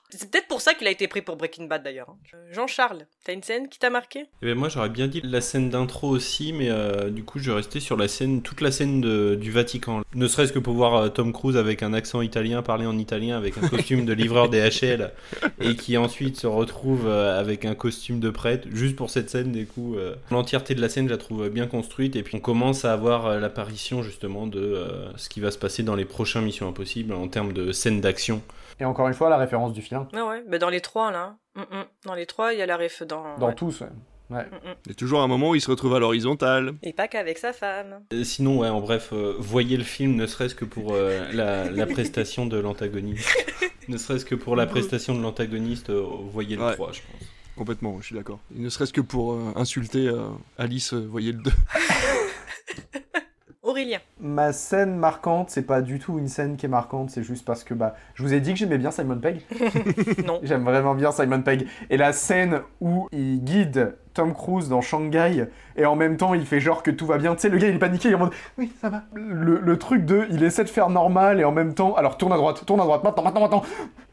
C'est 0.09 0.29
peut-être 0.31 0.47
pour 0.47 0.61
ça 0.61 0.73
qu'il 0.73 0.87
a 0.87 0.91
été 0.91 1.07
pris 1.07 1.21
pour 1.21 1.35
Breaking 1.35 1.65
Bad 1.65 1.83
d'ailleurs. 1.83 2.09
hein. 2.09 2.17
Euh, 2.33 2.53
Jean-Charles, 2.53 3.05
t'as 3.25 3.33
une 3.33 3.43
scène 3.43 3.67
qui 3.67 3.77
t'a 3.77 3.89
marqué? 3.89 4.25
Eh 4.41 4.45
ben 4.45 4.55
moi 4.55 4.69
j'aurais 4.69 4.89
bien 4.89 5.07
dit 5.07 5.19
la 5.23 5.41
scène 5.41 5.69
d'intro 5.69 6.07
aussi, 6.09 6.53
mais 6.53 6.69
euh, 6.69 7.09
du 7.09 7.23
coup 7.23 7.39
je 7.39 7.49
vais 7.51 7.57
rester 7.57 7.79
sur 7.79 7.97
la 7.97 8.07
scène, 8.07 8.41
toute 8.41 8.61
la 8.61 8.71
scène 8.71 9.01
de- 9.01 9.35
du 9.35 9.51
Vatican. 9.51 10.01
Ne 10.15 10.27
serait-ce 10.27 10.53
que 10.53 10.59
pour 10.59 10.73
voir 10.75 10.95
euh, 10.95 11.09
Tom 11.09 11.33
Cruise 11.33 11.57
avec 11.57 11.83
un 11.83 11.93
accent 11.93 12.21
italien 12.21 12.61
parler 12.61 12.85
en 12.85 12.97
italien 12.97 13.35
avec 13.37 13.57
un 13.57 13.67
costume 13.67 14.05
de 14.05 14.13
livreur 14.13 14.49
DHL 14.49 15.11
et 15.59 15.75
qui 15.75 15.97
ensuite 15.97 16.39
se 16.39 16.47
retrouve 16.47 17.07
euh, 17.07 17.37
avec 17.39 17.65
un 17.65 17.75
costume 17.75 18.19
de 18.19 18.29
prêtre. 18.29 18.67
Juste 18.71 18.95
pour 18.95 19.09
cette 19.09 19.29
scène, 19.29 19.51
du 19.51 19.65
coup, 19.67 19.95
euh, 19.97 20.15
l'entièreté 20.31 20.73
de 20.75 20.81
la 20.81 20.87
scène 20.89 21.07
je 21.07 21.11
la 21.11 21.17
trouve 21.17 21.49
bien 21.49 21.67
construite 21.67 22.15
et 22.15 22.23
puis 22.23 22.35
on 22.37 22.39
commence 22.39 22.85
à 22.85 22.93
avoir 22.93 23.39
l'apparition 23.39 24.03
justement 24.03 24.47
de 24.47 24.59
euh, 24.61 25.11
ce 25.17 25.27
qui 25.27 25.41
va 25.41 25.51
se 25.51 25.57
passer 25.57 25.83
dans 25.83 25.95
les 25.95 26.05
prochains 26.05 26.41
Missions 26.41 26.67
Impossibles 26.69 27.13
en 27.13 27.27
termes 27.27 27.51
de 27.53 27.71
scène 27.71 27.99
d'action. 27.99 28.41
Et 28.79 28.85
encore 28.85 29.07
une 29.07 29.13
fois, 29.13 29.29
la 29.29 29.37
référence 29.37 29.73
du 29.73 29.81
film. 29.81 30.07
Ah 30.13 30.25
ouais, 30.25 30.43
ben 30.47 30.59
dans 30.59 30.69
les 30.69 30.81
trois 30.81 31.11
là. 31.11 31.35
Mm, 31.55 31.61
mm. 31.61 31.85
Dans 32.05 32.15
les 32.15 32.25
trois, 32.25 32.53
il 32.53 32.59
y 32.59 32.61
a 32.61 32.65
la 32.65 32.77
ref 32.77 33.03
dans. 33.03 33.37
Dans 33.37 33.47
ouais. 33.47 33.55
tous, 33.55 33.81
ouais. 33.81 33.87
Ouais. 34.29 34.43
Mm. 34.45 34.75
Il 34.85 34.89
y 34.89 34.91
a 34.91 34.95
toujours 34.95 35.21
un 35.21 35.27
moment 35.27 35.49
où 35.51 35.55
il 35.55 35.61
se 35.61 35.69
retrouve 35.69 35.95
à 35.95 35.99
l'horizontale. 35.99 36.73
Et 36.81 36.93
pas 36.93 37.07
qu'avec 37.07 37.37
sa 37.37 37.53
femme. 37.53 38.01
Euh, 38.13 38.23
Sinon, 38.23 38.59
ouais, 38.59 38.69
en 38.69 38.81
bref, 38.81 39.09
euh, 39.13 39.35
voyez 39.39 39.77
le 39.77 39.83
film, 39.83 40.15
ne 40.15 40.25
serait-ce 40.25 40.55
que 40.55 40.65
pour 40.65 40.93
euh, 40.93 41.27
la, 41.33 41.69
la 41.69 41.85
prestation 41.85 42.45
de 42.45 42.57
l'antagoniste. 42.57 43.29
ne 43.87 43.97
serait-ce 43.97 44.25
que 44.25 44.35
pour 44.35 44.55
la 44.55 44.65
prestation 44.65 45.13
de 45.13 45.21
l'antagoniste, 45.21 45.89
euh, 45.89 46.03
voyez 46.31 46.55
le 46.55 46.63
Ouais. 46.63 46.73
3, 46.73 46.91
je 46.93 47.01
pense. 47.01 47.27
Complètement, 47.55 47.97
je 48.01 48.07
suis 48.07 48.15
d'accord. 48.15 48.39
Et 48.55 48.59
ne 48.59 48.69
serait-ce 48.69 48.93
que 48.93 49.01
pour 49.01 49.33
euh, 49.33 49.53
insulter 49.55 50.07
euh, 50.07 50.29
Alice, 50.57 50.93
euh, 50.93 51.05
voyez 51.07 51.33
le 51.33 51.39
2. 51.43 51.51
Aurélien. 53.63 53.99
Ma 54.19 54.51
scène 54.51 54.97
marquante, 54.97 55.49
c'est 55.49 55.65
pas 55.65 55.81
du 55.81 55.97
tout 55.97 56.19
une 56.19 56.27
scène 56.27 56.57
qui 56.57 56.65
est 56.65 56.69
marquante, 56.69 57.09
c'est 57.09 57.23
juste 57.23 57.45
parce 57.45 57.63
que 57.63 57.73
bah, 57.73 57.95
je 58.13 58.21
vous 58.21 58.33
ai 58.33 58.41
dit 58.41 58.51
que 58.51 58.59
j'aimais 58.59 58.77
bien 58.77 58.91
Simon 58.91 59.17
Pegg. 59.17 59.41
non. 60.25 60.39
J'aime 60.43 60.63
vraiment 60.63 60.95
bien 60.95 61.13
Simon 61.13 61.41
Pegg. 61.41 61.65
Et 61.89 61.95
la 61.95 62.11
scène 62.11 62.61
où 62.81 63.07
il 63.13 63.41
guide 63.41 63.95
Tom 64.13 64.33
Cruise 64.33 64.67
dans 64.67 64.81
Shanghai 64.81 65.47
et 65.77 65.85
en 65.85 65.95
même 65.95 66.17
temps 66.17 66.33
il 66.33 66.45
fait 66.45 66.59
genre 66.59 66.83
que 66.83 66.91
tout 66.91 67.05
va 67.05 67.17
bien. 67.17 67.35
Tu 67.35 67.41
sais, 67.41 67.49
le 67.49 67.57
gars 67.57 67.69
il 67.69 67.75
est 67.75 67.79
paniqué, 67.79 68.09
il 68.09 68.11
est 68.11 68.15
en 68.15 68.19
mode 68.19 68.33
oui, 68.57 68.69
ça 68.81 68.89
va. 68.89 69.03
Le, 69.13 69.59
le 69.61 69.77
truc 69.77 70.05
de 70.05 70.27
il 70.29 70.43
essaie 70.43 70.65
de 70.65 70.69
faire 70.69 70.89
normal 70.89 71.39
et 71.39 71.45
en 71.45 71.53
même 71.53 71.73
temps, 71.73 71.95
alors 71.95 72.17
tourne 72.17 72.33
à 72.33 72.37
droite, 72.37 72.65
tourne 72.65 72.81
à 72.81 72.83
droite, 72.83 73.03
maintenant, 73.05 73.23
maintenant, 73.23 73.41
maintenant. 73.41 73.63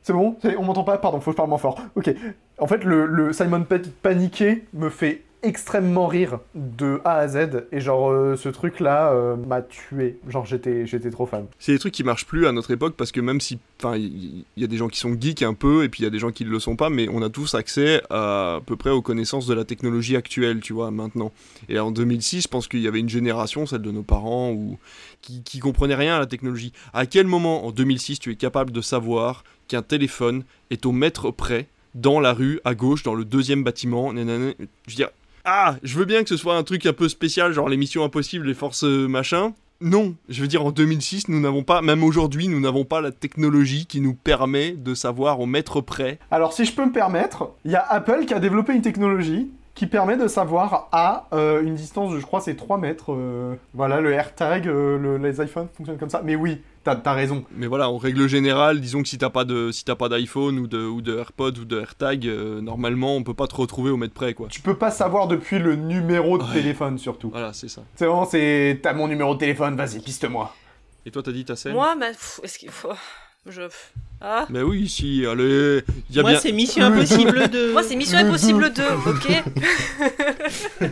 C'est 0.02 0.12
bon 0.12 0.36
On 0.58 0.62
m'entend 0.62 0.84
pas 0.84 0.96
Pardon, 0.98 1.18
faut 1.20 1.32
que 1.32 1.34
je 1.34 1.36
parle 1.36 1.48
moins 1.48 1.58
fort. 1.58 1.78
Ok. 1.96 2.14
En 2.58 2.68
fait, 2.68 2.84
le, 2.84 3.06
le 3.06 3.32
Simon 3.32 3.64
Pegg 3.64 3.90
paniqué 4.02 4.64
me 4.74 4.90
fait 4.90 5.24
extrêmement 5.42 6.06
rire 6.06 6.40
de 6.54 7.00
A 7.04 7.16
à 7.16 7.28
Z 7.28 7.66
et 7.72 7.80
genre 7.80 8.10
euh, 8.10 8.36
ce 8.36 8.48
truc 8.48 8.80
là 8.80 9.14
m'a 9.46 9.62
tué 9.62 10.18
genre 10.28 10.44
j'étais 10.44 10.86
j'étais 10.86 11.10
trop 11.10 11.26
fan 11.26 11.46
C'est 11.58 11.72
des 11.72 11.78
trucs 11.78 11.94
qui 11.94 12.04
marchent 12.04 12.26
plus 12.26 12.46
à 12.46 12.52
notre 12.52 12.70
époque 12.70 12.94
parce 12.96 13.12
que 13.12 13.20
même 13.20 13.40
si, 13.40 13.58
enfin, 13.78 13.96
il 13.96 14.44
y, 14.56 14.64
a 14.64 14.66
des 14.66 14.76
gens 14.76 14.88
qui 14.88 14.98
sont 14.98 15.16
geeks 15.18 15.42
un 15.42 15.54
peu 15.54 15.84
et 15.84 15.88
puis 15.88 16.00
il 16.00 16.04
y 16.04 16.06
a 16.06 16.10
des 16.10 16.18
gens 16.18 16.30
qui 16.30 16.44
ne 16.44 16.50
le 16.50 16.60
sont 16.60 16.76
pas, 16.76 16.90
mais 16.90 17.08
on 17.08 17.22
a 17.22 17.30
tous 17.30 17.54
accès 17.54 18.02
à, 18.10 18.60
peu 18.66 18.76
près 18.76 18.90
aux 18.90 19.02
connaissances 19.02 19.46
de 19.46 19.54
la 19.54 19.64
technologie 19.64 20.16
actuelle, 20.16 20.60
tu 20.60 20.72
vois, 20.72 20.90
maintenant. 20.90 21.32
Et 21.68 21.78
en 21.78 21.90
2006, 21.90 22.42
je 22.42 22.48
pense 22.48 22.68
qu'il 22.68 22.80
y 22.80 22.88
avait 22.88 23.00
une 23.00 23.08
génération, 23.08 23.66
celle 23.66 23.82
de 23.82 23.90
nos 23.90 24.02
parents, 24.02 24.50
ou 24.50 24.78
qui, 25.22 25.42
qui 25.42 25.58
comprenait 25.58 25.94
rien 25.94 26.16
à 26.16 26.18
la 26.18 26.26
technologie. 26.26 26.72
À 26.92 27.06
quel 27.06 27.26
moment 27.26 27.66
en 27.66 27.70
2006 27.70 28.18
tu 28.18 28.32
es 28.32 28.36
capable 28.36 28.72
de 28.72 28.80
savoir 28.80 29.44
qu'un 29.68 29.82
téléphone 29.82 30.44
est 30.70 30.86
au 30.86 30.92
mètre 30.92 31.30
près 31.30 31.68
dans 31.94 32.20
la 32.20 32.32
rue 32.32 32.60
à 32.64 32.74
gauche, 32.74 33.02
dans 33.02 33.14
le 33.14 33.24
deuxième 33.24 33.64
bâtiment, 33.64 34.12
je 34.14 34.20
veux 34.20 34.54
dire. 34.94 35.10
Ah, 35.44 35.76
je 35.82 35.98
veux 35.98 36.04
bien 36.04 36.22
que 36.22 36.28
ce 36.28 36.36
soit 36.36 36.56
un 36.56 36.62
truc 36.62 36.86
un 36.86 36.92
peu 36.92 37.08
spécial, 37.08 37.52
genre 37.52 37.68
les 37.68 37.76
missions 37.76 38.04
impossibles, 38.04 38.46
les 38.46 38.54
forces 38.54 38.84
euh, 38.84 39.08
machin, 39.08 39.54
non, 39.82 40.14
je 40.28 40.42
veux 40.42 40.46
dire 40.46 40.62
en 40.62 40.72
2006, 40.72 41.28
nous 41.28 41.40
n'avons 41.40 41.62
pas, 41.62 41.80
même 41.80 42.04
aujourd'hui, 42.04 42.48
nous 42.48 42.60
n'avons 42.60 42.84
pas 42.84 43.00
la 43.00 43.12
technologie 43.12 43.86
qui 43.86 44.02
nous 44.02 44.12
permet 44.12 44.72
de 44.72 44.92
savoir 44.92 45.40
au 45.40 45.46
mètre 45.46 45.80
près. 45.80 46.18
Alors 46.30 46.52
si 46.52 46.66
je 46.66 46.74
peux 46.74 46.84
me 46.84 46.92
permettre, 46.92 47.52
il 47.64 47.70
y 47.70 47.76
a 47.76 47.86
Apple 47.88 48.26
qui 48.26 48.34
a 48.34 48.40
développé 48.40 48.74
une 48.74 48.82
technologie 48.82 49.50
qui 49.74 49.86
permet 49.86 50.16
de 50.16 50.26
savoir 50.28 50.88
à 50.92 51.28
euh, 51.32 51.62
une 51.62 51.74
distance 51.74 52.12
de, 52.12 52.18
je 52.18 52.26
crois, 52.26 52.40
c'est 52.40 52.54
3 52.56 52.76
mètres. 52.78 53.12
euh, 53.12 53.54
voilà, 53.72 54.00
le 54.00 54.12
AirTag, 54.12 54.66
euh, 54.68 54.98
le- 54.98 55.16
les 55.16 55.40
iPhones 55.42 55.68
fonctionnent 55.74 55.96
comme 55.96 56.10
ça. 56.10 56.20
Mais 56.24 56.34
oui, 56.36 56.60
t'as 56.84 56.98
as 57.04 57.12
raison. 57.14 57.44
Mais 57.52 57.66
voilà, 57.66 57.88
en 57.88 57.96
règle 57.96 58.26
générale, 58.28 58.80
disons 58.80 59.00
que 59.02 59.08
si 59.08 59.16
t'as 59.16 59.30
pas 59.30 59.44
de, 59.44 59.70
si 59.70 59.84
t'as 59.84 59.94
pas 59.94 60.08
d'iPhone 60.08 60.58
ou 60.58 60.66
de, 60.66 60.84
ou 60.84 61.00
de 61.00 61.16
AirPods 61.16 61.58
ou 61.60 61.64
de 61.64 61.80
AirTag, 61.80 62.26
euh, 62.26 62.60
normalement, 62.60 63.16
on 63.16 63.22
peut 63.22 63.32
pas 63.32 63.46
te 63.46 63.54
retrouver 63.56 63.90
au 63.90 63.96
mètre 63.96 64.12
près, 64.12 64.34
quoi. 64.34 64.48
Tu 64.50 64.60
peux 64.60 64.76
pas 64.76 64.90
savoir 64.90 65.28
depuis 65.28 65.58
le 65.58 65.76
numéro 65.76 66.36
de 66.36 66.42
Ouais. 66.42 66.52
téléphone, 66.52 66.98
surtout. 66.98 67.30
Voilà, 67.30 67.52
c'est 67.52 67.68
ça. 67.68 67.82
C'est 67.94 68.06
vraiment, 68.06 68.26
c'est... 68.26 68.80
T'as 68.82 68.92
mon 68.92 69.08
numéro 69.08 69.34
de 69.34 69.38
téléphone, 69.38 69.76
vas-y, 69.76 70.00
piste-moi. 70.00 70.54
Et 71.06 71.10
toi, 71.10 71.22
t'as 71.22 71.32
dit 71.32 71.44
ta 71.46 71.56
scène? 71.56 71.72
Moi, 71.72 71.94
ma... 71.94 72.08
pff, 72.08 72.40
est-ce 72.42 72.58
qu'il 72.58 72.70
faut... 72.70 72.90
Je... 73.46 73.62
Ah 74.20 74.46
Mais 74.50 74.62
oui, 74.62 74.88
si, 74.88 75.24
allez, 75.26 75.82
y 76.10 76.18
a 76.18 76.22
Moi, 76.22 76.32
bien, 76.32 76.40
c'est 76.40 76.52
Mission 76.52 76.88
Le 76.90 76.96
Impossible 76.96 77.48
2. 77.50 77.72
Moi, 77.72 77.82
c'est 77.82 77.96
Mission 77.96 78.18
Le 78.18 78.26
Impossible 78.26 78.72
2, 78.72 78.82
ok 79.06 79.30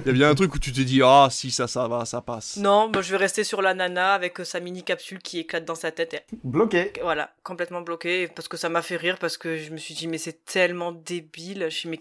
y 0.06 0.08
a 0.08 0.12
bien 0.12 0.30
un 0.30 0.34
truc 0.34 0.54
où 0.54 0.58
tu 0.58 0.72
te 0.72 0.80
dis, 0.80 1.00
ah, 1.02 1.28
si 1.30 1.50
ça, 1.50 1.66
ça 1.66 1.88
va, 1.88 2.04
ça 2.04 2.20
passe. 2.20 2.56
Non, 2.56 2.88
bah, 2.88 3.02
je 3.02 3.10
vais 3.10 3.16
rester 3.16 3.44
sur 3.44 3.62
la 3.62 3.74
nana 3.74 4.14
avec 4.14 4.40
euh, 4.40 4.44
sa 4.44 4.60
mini 4.60 4.82
capsule 4.82 5.18
qui 5.18 5.40
éclate 5.40 5.64
dans 5.64 5.74
sa 5.74 5.90
tête. 5.90 6.14
Et... 6.14 6.20
Bloqué. 6.44 6.92
Voilà, 7.02 7.30
complètement 7.42 7.80
bloqué 7.82 8.28
parce 8.28 8.48
que 8.48 8.56
ça 8.56 8.68
m'a 8.68 8.82
fait 8.82 8.96
rire 8.96 9.18
parce 9.18 9.36
que 9.36 9.56
je 9.56 9.70
me 9.70 9.76
suis 9.76 9.94
dit 9.94 10.06
mais 10.06 10.18
c'est 10.18 10.44
tellement 10.44 10.92
débile. 10.92 11.66
Je 11.68 11.74
suis 11.74 11.88
mais, 11.88 11.98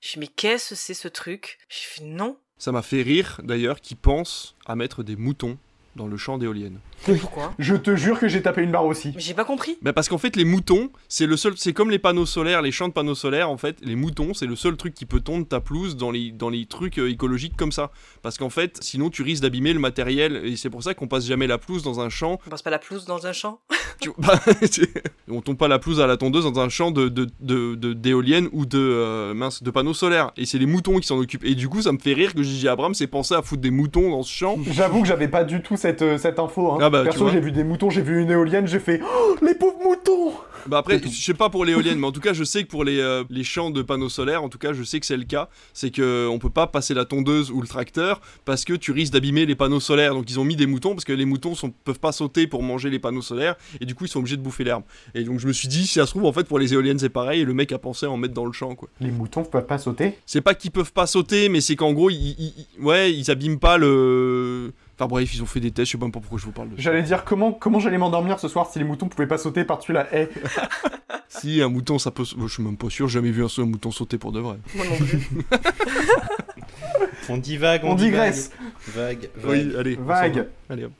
je 0.00 0.18
mais 0.18 0.28
qu'est-ce 0.28 0.70
que 0.70 0.74
c'est 0.74 0.94
ce 0.94 1.08
truc? 1.08 1.58
J'ai 1.68 1.86
fait 1.86 2.04
non. 2.04 2.36
Ça 2.56 2.72
m'a 2.72 2.82
fait 2.82 3.02
rire, 3.02 3.40
d'ailleurs, 3.42 3.80
qui 3.80 3.94
pense 3.94 4.56
à 4.64 4.76
mettre 4.76 5.02
des 5.02 5.16
moutons 5.16 5.58
dans 5.96 6.06
le 6.06 6.16
champ 6.16 6.38
d'éoliennes. 6.38 6.78
Pourquoi? 7.04 7.52
Je 7.58 7.74
te 7.74 7.94
jure 7.96 8.18
que 8.18 8.28
j'ai 8.28 8.40
tapé 8.42 8.62
une 8.62 8.70
barre 8.72 8.86
aussi. 8.86 9.12
Mais 9.14 9.20
j'ai 9.20 9.34
pas 9.34 9.44
compris. 9.44 9.76
Bah 9.82 9.92
parce 9.92 10.08
qu'en 10.08 10.18
fait 10.18 10.36
les 10.36 10.44
moutons, 10.44 10.90
c'est 11.08 11.26
le 11.26 11.36
seul, 11.36 11.54
c'est 11.56 11.72
comme 11.72 11.90
les 11.90 11.98
panneaux 11.98 12.26
solaires, 12.26 12.62
les 12.62 12.72
champs 12.72 12.88
de 12.88 12.92
panneaux 12.92 13.14
solaires 13.14 13.50
en 13.50 13.56
fait, 13.58 13.76
les 13.82 13.94
moutons 13.96 14.32
c'est 14.34 14.46
le 14.46 14.56
seul 14.56 14.76
truc 14.76 14.94
qui 14.94 15.04
peut 15.06 15.20
tondre 15.20 15.46
ta 15.46 15.60
pelouse 15.60 15.96
dans 15.96 16.10
les 16.10 16.30
dans 16.32 16.48
les 16.48 16.66
trucs 16.66 16.98
euh, 16.98 17.10
écologiques 17.10 17.56
comme 17.56 17.72
ça. 17.72 17.90
Parce 18.22 18.38
qu'en 18.38 18.50
fait, 18.50 18.78
sinon 18.80 19.10
tu 19.10 19.22
risques 19.22 19.42
d'abîmer 19.42 19.72
le 19.72 19.80
matériel 19.80 20.40
et 20.44 20.56
c'est 20.56 20.70
pour 20.70 20.82
ça 20.82 20.94
qu'on 20.94 21.08
passe 21.08 21.26
jamais 21.26 21.46
la 21.46 21.58
pelouse 21.58 21.82
dans 21.82 22.00
un 22.00 22.08
champ. 22.08 22.38
On 22.46 22.50
passe 22.50 22.62
pas 22.62 22.70
la 22.70 22.78
pelouse 22.78 23.04
dans 23.04 23.26
un 23.26 23.32
champ? 23.32 23.60
Tu- 24.00 24.10
bah, 24.18 24.40
on 25.30 25.40
tombe 25.40 25.56
pas 25.56 25.68
la 25.68 25.78
pelouse 25.78 26.00
à 26.00 26.06
la 26.08 26.16
tondeuse 26.16 26.44
dans 26.44 26.58
un 26.60 26.68
champ 26.68 26.90
de 26.90 27.08
de 27.08 27.28
de- 27.40 27.74
de- 27.76 27.92
d'éoliennes 27.92 28.48
ou 28.52 28.66
de 28.66 28.78
euh, 28.78 29.34
mince 29.34 29.62
de 29.62 29.70
panneaux 29.70 29.94
solaires. 29.94 30.32
Et 30.36 30.46
c'est 30.46 30.58
les 30.58 30.66
moutons 30.66 30.98
qui 30.98 31.06
s'en 31.06 31.18
occupent. 31.18 31.44
Et 31.44 31.54
du 31.54 31.68
coup 31.68 31.80
ça 31.82 31.92
me 31.92 31.98
fait 31.98 32.12
rire 32.12 32.34
que 32.34 32.42
Gigi 32.42 32.66
Abrams 32.68 32.94
ait 33.00 33.06
pensé 33.06 33.34
à 33.34 33.42
foutre 33.42 33.62
des 33.62 33.70
moutons 33.70 34.10
dans 34.10 34.22
ce 34.22 34.32
champ. 34.32 34.56
J'avoue 34.72 35.02
que 35.02 35.08
j'avais 35.08 35.28
pas 35.28 35.44
du 35.44 35.62
tout 35.62 35.76
cette, 35.84 36.02
euh, 36.02 36.16
cette 36.18 36.38
info. 36.38 36.72
Hein. 36.72 36.78
Ah 36.80 36.88
bah, 36.90 37.02
Perso, 37.04 37.28
j'ai 37.28 37.40
vu 37.40 37.52
des 37.52 37.62
moutons, 37.64 37.90
j'ai 37.90 38.00
vu 38.02 38.22
une 38.22 38.30
éolienne, 38.30 38.66
j'ai 38.66 38.78
fait 38.78 39.00
oh, 39.04 39.36
les 39.42 39.54
pauvres 39.54 39.78
moutons 39.84 40.32
Bah 40.66 40.78
après, 40.78 40.98
je 40.98 41.08
sais 41.08 41.34
pas 41.34 41.50
pour 41.50 41.66
l'éolienne, 41.66 41.98
mais 41.98 42.06
en 42.06 42.12
tout 42.12 42.20
cas, 42.22 42.32
je 42.32 42.42
sais 42.42 42.64
que 42.64 42.68
pour 42.68 42.84
les, 42.84 42.98
euh, 42.98 43.22
les 43.28 43.44
champs 43.44 43.70
de 43.70 43.82
panneaux 43.82 44.08
solaires, 44.08 44.42
en 44.42 44.48
tout 44.48 44.56
cas, 44.56 44.72
je 44.72 44.82
sais 44.82 44.98
que 44.98 45.04
c'est 45.04 45.18
le 45.18 45.24
cas. 45.24 45.48
C'est 45.74 45.90
que 45.90 46.26
on 46.30 46.38
peut 46.38 46.48
pas 46.48 46.66
passer 46.66 46.94
la 46.94 47.04
tondeuse 47.04 47.50
ou 47.50 47.60
le 47.60 47.66
tracteur 47.68 48.20
parce 48.46 48.64
que 48.64 48.72
tu 48.72 48.92
risques 48.92 49.12
d'abîmer 49.12 49.44
les 49.44 49.54
panneaux 49.54 49.78
solaires. 49.80 50.14
Donc 50.14 50.30
ils 50.30 50.40
ont 50.40 50.44
mis 50.44 50.56
des 50.56 50.66
moutons 50.66 50.94
parce 50.94 51.04
que 51.04 51.12
les 51.12 51.26
moutons 51.26 51.54
sont, 51.54 51.70
peuvent 51.70 52.00
pas 52.00 52.12
sauter 52.12 52.46
pour 52.46 52.62
manger 52.62 52.88
les 52.88 52.98
panneaux 52.98 53.20
solaires 53.22 53.56
et 53.80 53.84
du 53.84 53.94
coup 53.94 54.06
ils 54.06 54.08
sont 54.08 54.20
obligés 54.20 54.38
de 54.38 54.42
bouffer 54.42 54.64
l'herbe. 54.64 54.84
Et 55.14 55.24
donc 55.24 55.38
je 55.38 55.46
me 55.46 55.52
suis 55.52 55.68
dit, 55.68 55.86
si 55.86 55.94
ça 55.98 56.06
se 56.06 56.12
trouve, 56.12 56.24
en 56.24 56.32
fait, 56.32 56.44
pour 56.44 56.58
les 56.58 56.72
éoliennes 56.72 56.98
c'est 56.98 57.10
pareil. 57.10 57.42
Et 57.42 57.44
le 57.44 57.52
mec 57.52 57.70
a 57.72 57.78
pensé 57.78 58.06
à 58.06 58.10
en 58.10 58.16
mettre 58.16 58.32
dans 58.34 58.46
le 58.46 58.52
champ, 58.52 58.74
quoi. 58.74 58.88
Les 59.00 59.10
moutons 59.10 59.44
peuvent 59.44 59.66
pas 59.66 59.78
sauter? 59.78 60.16
C'est 60.24 60.40
pas 60.40 60.54
qu'ils 60.54 60.70
peuvent 60.70 60.92
pas 60.94 61.06
sauter, 61.06 61.50
mais 61.50 61.60
c'est 61.60 61.76
qu'en 61.76 61.92
gros, 61.92 62.08
ils, 62.08 62.16
ils- 62.38 62.54
ils- 62.78 62.82
ouais, 62.82 63.12
ils 63.12 63.30
abîment 63.30 63.58
pas 63.58 63.76
le. 63.76 64.72
Enfin 64.96 65.06
bref, 65.08 65.34
ils 65.34 65.42
ont 65.42 65.46
fait 65.46 65.60
des 65.60 65.70
tests. 65.72 65.86
Je 65.92 65.92
sais 65.92 65.98
pas 65.98 66.08
pourquoi 66.10 66.38
je 66.38 66.44
vous 66.44 66.52
parle 66.52 66.70
de 66.70 66.76
ça. 66.76 66.82
J'allais 66.82 67.02
dire 67.02 67.24
comment, 67.24 67.52
comment 67.52 67.80
j'allais 67.80 67.98
m'endormir 67.98 68.38
ce 68.38 68.46
soir 68.48 68.70
si 68.70 68.78
les 68.78 68.84
moutons 68.84 69.08
pouvaient 69.08 69.26
pas 69.26 69.38
sauter 69.38 69.64
par-dessus 69.64 69.92
la 69.92 70.12
haie. 70.14 70.28
Si 71.28 71.60
un 71.62 71.68
mouton, 71.68 71.98
ça 71.98 72.12
peut. 72.12 72.22
Je 72.24 72.46
suis 72.46 72.62
même 72.62 72.76
pas 72.76 72.88
sûr. 72.90 73.08
J'ai 73.08 73.14
jamais 73.14 73.32
vu 73.32 73.44
un 73.44 73.48
seul 73.48 73.64
mouton 73.64 73.90
sauter 73.90 74.18
pour 74.18 74.30
de 74.30 74.38
vrai. 74.38 74.56
Moi 74.76 74.84
non 74.86 74.96
plus. 74.96 75.28
On 77.28 77.38
divague, 77.38 77.80
on, 77.84 77.92
On 77.92 77.94
digresse. 77.94 78.50
Vague, 78.88 79.30
vague. 79.34 79.50
Oui, 79.50 79.74
allez. 79.76 79.96
Vague. 79.96 80.46
Allez. 80.68 80.84
hop. 80.84 80.92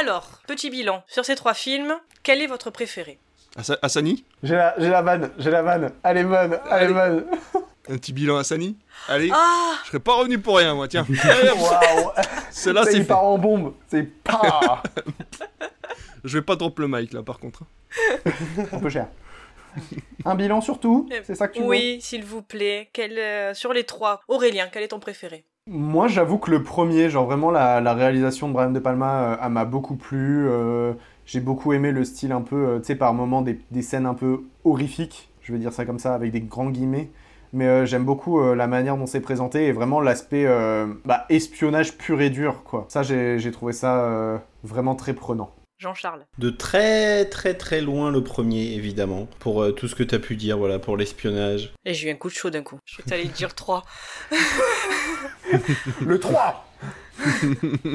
Alors, 0.00 0.40
petit 0.46 0.70
bilan 0.70 1.02
sur 1.08 1.24
ces 1.24 1.34
trois 1.34 1.54
films. 1.54 1.94
Quel 2.22 2.40
est 2.42 2.46
votre 2.46 2.70
préféré? 2.70 3.18
Asa- 3.56 3.78
Asani 3.82 4.24
J'ai 4.42 4.54
la, 4.54 4.74
j'ai 4.78 4.88
la 4.90 5.02
vanne, 5.02 5.30
j'ai 5.38 5.50
la 5.50 5.62
vanne. 5.62 5.90
Elle 6.04 6.18
est 6.18 6.24
bonne, 6.24 6.58
elle 6.70 6.90
est 6.90 6.94
bonne. 6.94 7.24
Un 7.90 7.96
petit 7.96 8.12
bilan 8.12 8.36
Asani 8.36 8.76
Allez. 9.08 9.30
Ah 9.34 9.72
Je 9.84 9.88
serais 9.88 10.00
pas 10.00 10.14
revenu 10.14 10.38
pour 10.38 10.58
rien, 10.58 10.74
moi, 10.74 10.86
tiens. 10.88 11.02
Hop, 11.02 11.58
Waouh 11.58 12.10
Celle-là, 12.50 12.84
Ça, 12.84 12.90
c'est 12.92 13.04
part 13.04 13.24
en 13.24 13.36
bombe. 13.38 13.72
C'est 13.88 14.04
pas 14.22 14.82
Je 16.24 16.38
vais 16.38 16.42
pas 16.44 16.56
drop 16.56 16.78
le 16.78 16.86
mic, 16.88 17.12
là, 17.12 17.22
par 17.22 17.38
contre. 17.38 17.64
un 18.72 18.78
peu 18.78 18.88
cher. 18.90 19.08
Un 20.24 20.34
bilan 20.34 20.60
surtout 20.60 21.08
C'est 21.24 21.34
ça 21.34 21.48
que 21.48 21.54
tu 21.54 21.60
veux 21.60 21.66
Oui, 21.66 21.98
s'il 22.00 22.24
vous 22.24 22.42
plaît. 22.42 22.90
Quel, 22.92 23.18
euh, 23.18 23.54
sur 23.54 23.72
les 23.72 23.84
trois, 23.84 24.20
Aurélien, 24.28 24.68
quel 24.70 24.82
est 24.82 24.88
ton 24.88 24.98
préféré? 25.00 25.44
Moi, 25.66 26.08
j'avoue 26.08 26.38
que 26.38 26.50
le 26.50 26.62
premier, 26.62 27.10
genre 27.10 27.26
vraiment 27.26 27.50
la, 27.50 27.80
la 27.80 27.94
réalisation 27.94 28.48
de 28.48 28.52
Brian 28.52 28.70
De 28.70 28.78
Palma, 28.80 29.22
euh, 29.22 29.36
elle 29.42 29.50
m'a 29.50 29.64
beaucoup 29.64 29.96
plu. 29.96 30.46
euh, 30.48 30.92
J'ai 31.26 31.40
beaucoup 31.40 31.72
aimé 31.72 31.92
le 31.92 32.04
style 32.04 32.32
un 32.32 32.40
peu, 32.42 32.56
euh, 32.56 32.78
tu 32.78 32.86
sais, 32.86 32.96
par 32.96 33.14
moments 33.14 33.42
des, 33.42 33.60
des 33.70 33.82
scènes 33.82 34.06
un 34.06 34.14
peu 34.14 34.42
horrifiques. 34.64 35.28
Je 35.42 35.52
vais 35.52 35.58
dire 35.58 35.72
ça 35.72 35.84
comme 35.84 35.98
ça, 35.98 36.14
avec 36.14 36.32
des 36.32 36.40
grands 36.40 36.70
guillemets. 36.70 37.10
Mais 37.52 37.66
euh, 37.66 37.86
j'aime 37.86 38.04
beaucoup 38.04 38.40
euh, 38.40 38.54
la 38.54 38.66
manière 38.66 38.96
dont 38.96 39.06
c'est 39.06 39.20
présenté 39.20 39.66
et 39.66 39.72
vraiment 39.72 40.00
l'aspect 40.00 40.46
euh, 40.46 40.86
bah, 41.04 41.26
espionnage 41.28 41.96
pur 41.98 42.20
et 42.20 42.30
dur, 42.30 42.62
quoi. 42.64 42.86
Ça, 42.88 43.02
j'ai 43.02 43.38
j'ai 43.38 43.50
trouvé 43.50 43.72
ça 43.72 44.04
euh, 44.04 44.38
vraiment 44.62 44.94
très 44.94 45.14
prenant. 45.14 45.50
Jean-Charles. 45.78 46.26
De 46.36 46.50
très 46.50 47.24
très 47.24 47.54
très 47.54 47.80
loin 47.80 48.10
le 48.10 48.22
premier, 48.22 48.74
évidemment, 48.74 49.26
pour 49.38 49.62
euh, 49.62 49.72
tout 49.72 49.88
ce 49.88 49.94
que 49.94 50.02
t'as 50.02 50.18
pu 50.18 50.36
dire, 50.36 50.58
voilà, 50.58 50.78
pour 50.78 50.96
l'espionnage. 50.98 51.72
Et 51.86 51.94
j'ai 51.94 52.08
eu 52.08 52.12
un 52.12 52.16
coup 52.16 52.28
de 52.28 52.34
chaud 52.34 52.50
d'un 52.50 52.62
coup. 52.62 52.78
Je 52.84 52.94
crois 52.94 53.04
que 53.04 53.08
t'allais 53.10 53.24
dire 53.24 53.54
trois. 53.54 53.82
Le 56.00 56.20
3 56.20 56.69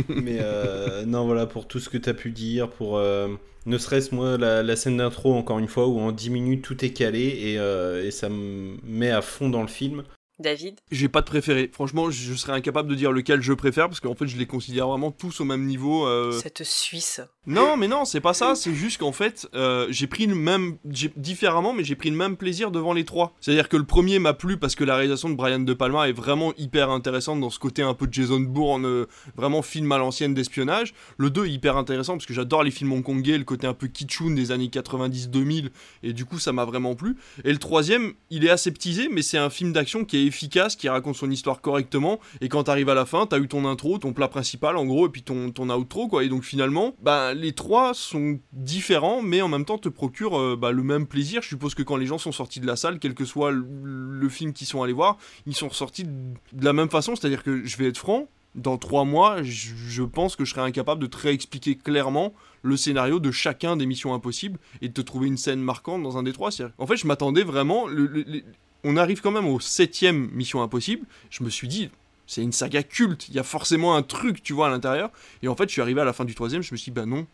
Mais 0.10 0.38
euh, 0.42 1.06
non, 1.06 1.26
voilà, 1.26 1.46
pour 1.46 1.68
tout 1.68 1.80
ce 1.80 1.90
que 1.90 1.98
t'as 1.98 2.14
pu 2.14 2.32
dire, 2.32 2.70
pour 2.70 2.98
euh, 2.98 3.30
ne 3.66 3.78
serait-ce 3.78 4.14
moi 4.14 4.38
la, 4.38 4.76
scène 4.76 4.98
d'intro, 4.98 5.34
encore 5.34 5.60
une 5.60 5.68
fois, 5.68 5.88
où 5.88 6.00
en 6.00 6.12
10 6.12 6.30
minutes 6.30 6.64
tout 6.64 6.84
est 6.86 6.92
calé 6.92 7.56
euh, 7.58 8.06
et 8.06 8.12
ça 8.12 8.30
me 8.30 8.78
met 8.84 9.12
à 9.12 9.22
fond 9.22 9.50
dans 9.50 9.62
le 9.62 9.68
film. 9.68 10.04
David. 10.40 10.80
J'ai 10.92 11.08
pas 11.10 11.22
de 11.22 11.26
préféré. 11.26 11.70
Franchement, 11.74 12.10
je 12.12 12.34
serais 12.34 12.54
incapable 12.54 12.90
de 12.90 12.96
dire 12.96 13.12
lequel 13.12 13.42
je 13.42 13.54
préfère 13.54 13.88
parce 13.88 14.00
qu'en 14.00 14.16
fait, 14.16 14.28
je 14.28 14.38
les 14.38 14.46
considère 14.46 14.88
vraiment 14.88 15.12
tous 15.12 15.40
au 15.42 15.46
même 15.46 15.66
niveau. 15.66 16.06
euh, 16.06 16.32
Cette 16.32 16.64
Suisse. 16.64 17.22
Non, 17.48 17.78
mais 17.78 17.88
non, 17.88 18.06
c'est 18.06 18.22
pas 18.22 18.34
ça. 18.34 18.56
C'est 18.56 18.74
juste 18.74 18.98
qu'en 18.98 19.12
fait, 19.12 19.48
euh, 19.54 19.88
j'ai 19.92 20.08
pris 20.08 20.26
le 20.26 20.36
même, 20.36 20.78
différemment, 21.16 21.74
mais 21.74 21.84
j'ai 21.84 21.96
pris 21.96 22.10
le 22.10 22.16
même 22.18 22.38
plaisir 22.38 22.72
devant 22.72 22.92
les 22.94 23.06
trois. 23.06 23.34
C'est-à-dire 23.40 23.70
que 23.70 23.78
le 23.78 23.86
premier 23.86 24.20
m'a 24.20 24.34
plu 24.34 24.58
parce 24.58 24.76
que 24.76 24.84
la 24.84 24.96
réalisation 24.96 25.30
de 25.30 25.36
Brian 25.36 25.60
De 25.60 25.74
Palma 25.74 26.10
est 26.10 26.14
vraiment 26.14 26.54
hyper 26.58 26.90
intéressante 26.90 27.40
dans 27.40 27.50
ce 27.50 27.60
côté 27.60 27.82
un 27.84 27.94
peu 27.94 28.08
Jason 28.12 28.40
Bourne, 28.40 28.86
euh, 28.86 29.06
vraiment 29.36 29.62
film 29.62 29.92
à 29.92 29.98
l'ancienne 29.98 30.34
d'espionnage. 30.34 30.94
Le 31.18 31.30
2 31.30 31.46
est 31.46 31.52
hyper 31.52 31.78
intéressant 31.78 32.14
parce 32.14 32.26
que 32.26 32.34
j'adore 32.34 32.64
les 32.64 32.72
films 32.72 32.92
hongkongais, 32.94 33.38
le 33.38 33.44
côté 33.44 33.68
un 33.68 33.74
peu 33.74 33.88
kitschoun 33.88 34.34
des 34.36 34.52
années 34.52 34.68
90-2000, 34.68 35.70
et 36.04 36.14
du 36.14 36.26
coup, 36.26 36.40
ça 36.40 36.52
m'a 36.52 36.66
vraiment 36.66 36.96
plu. 36.96 37.16
Et 37.44 37.52
le 37.52 37.58
troisième, 37.60 38.14
il 38.32 38.46
est 38.46 38.50
aseptisé, 38.50 39.08
mais 39.10 39.22
c'est 39.22 39.38
un 39.38 39.50
film 39.50 39.72
d'action 39.72 40.04
qui 40.06 40.18
est 40.18 40.25
efficace, 40.26 40.76
qui 40.76 40.90
raconte 40.90 41.16
son 41.16 41.30
histoire 41.30 41.62
correctement, 41.62 42.20
et 42.42 42.50
quand 42.50 42.64
t'arrives 42.64 42.90
à 42.90 42.94
la 42.94 43.06
fin, 43.06 43.26
t'as 43.26 43.40
eu 43.40 43.48
ton 43.48 43.66
intro, 43.66 43.98
ton 43.98 44.14
plat 44.14 44.28
principal 44.28 44.78
en 44.78 44.86
gros, 44.86 45.08
et 45.08 45.10
puis 45.10 45.24
ton, 45.24 45.52
ton 45.52 45.70
outro, 45.70 46.08
quoi. 46.08 46.24
Et 46.24 46.30
donc 46.30 46.44
finalement, 46.44 46.96
bah, 47.02 47.34
les 47.34 47.54
trois 47.54 47.94
sont 47.94 48.40
différents, 48.54 49.22
mais 49.22 49.42
en 49.42 49.48
même 49.48 49.66
temps 49.66 49.78
te 49.78 49.90
procurent 49.90 50.40
euh, 50.40 50.56
bah, 50.56 50.72
le 50.72 50.84
même 50.84 51.08
plaisir. 51.08 51.42
Je 51.42 51.50
suppose 51.50 51.76
que 51.76 51.84
quand 51.84 51.98
les 51.98 52.06
gens 52.06 52.18
sont 52.18 52.32
sortis 52.32 52.60
de 52.60 52.68
la 52.68 52.76
salle, 52.76 53.00
quel 53.00 53.14
que 53.14 53.26
soit 53.26 53.52
le, 53.52 54.30
film 54.30 54.54
qu'ils 54.54 54.68
sont 54.68 54.82
allés 54.82 54.92
voir, 54.92 55.18
ils 55.46 55.56
sont 55.56 55.70
ressortis 55.70 56.04
de 56.04 56.66
la 56.66 56.74
même 56.74 56.90
façon, 56.90 57.16
c'est-à-dire 57.16 57.44
que 57.44 57.64
je 57.64 57.78
vais 57.78 57.88
être 57.88 57.98
franc, 57.98 58.28
dans 58.56 58.78
trois 58.78 59.04
mois, 59.04 59.44
je, 59.44 60.04
pense 60.04 60.36
que 60.36 60.46
je 60.46 60.52
serai 60.52 60.62
incapable 60.62 61.02
de 61.02 61.08
te 61.08 61.18
réexpliquer 61.18 61.76
clairement 61.76 62.34
le 62.64 62.78
scénario 62.78 63.20
de 63.20 63.30
chacun 63.32 63.78
des 63.78 63.86
Missions 63.86 64.14
Impossibles 64.14 64.60
et 64.82 64.88
de 64.88 64.94
te 64.94 65.02
trouver 65.02 65.28
une 65.28 65.38
scène 65.38 65.62
marquante 65.62 66.02
dans 66.02 66.18
un 66.18 66.24
des 66.24 66.34
trois. 66.34 66.50
En 66.78 66.88
fait, 66.88 66.98
je 66.98 67.06
m'attendais 67.06 67.44
vraiment. 67.44 67.86
On 68.86 68.96
arrive 68.98 69.20
quand 69.22 69.32
même 69.32 69.48
au 69.48 69.60
septième 69.60 70.30
Mission 70.32 70.62
Impossible. 70.62 71.06
Je 71.30 71.44
me 71.44 71.50
suis 71.50 71.68
dit, 71.68 71.90
c'est 72.28 72.42
une 72.42 72.52
saga 72.52 72.84
culte. 72.84 73.28
Il 73.30 73.36
y 73.36 73.40
a 73.40 73.44
forcément 73.44 73.96
un 73.96 74.04
truc, 74.04 74.42
tu 74.44 74.54
vois, 74.54 74.68
à 74.68 74.70
l'intérieur. 74.70 75.10
Et 75.42 75.48
en 75.48 75.56
fait, 75.56 75.66
je 75.66 75.74
suis 75.74 75.82
arrivé 75.82 76.02
à 76.02 76.06
la 76.06 76.14
fin 76.14 76.24
du 76.24 76.36
troisième. 76.36 76.62
Je 76.62 76.72
me 76.74 76.78
suis 76.78 76.92
dit, 76.92 76.96
bah 76.96 77.06
non, 77.06 77.28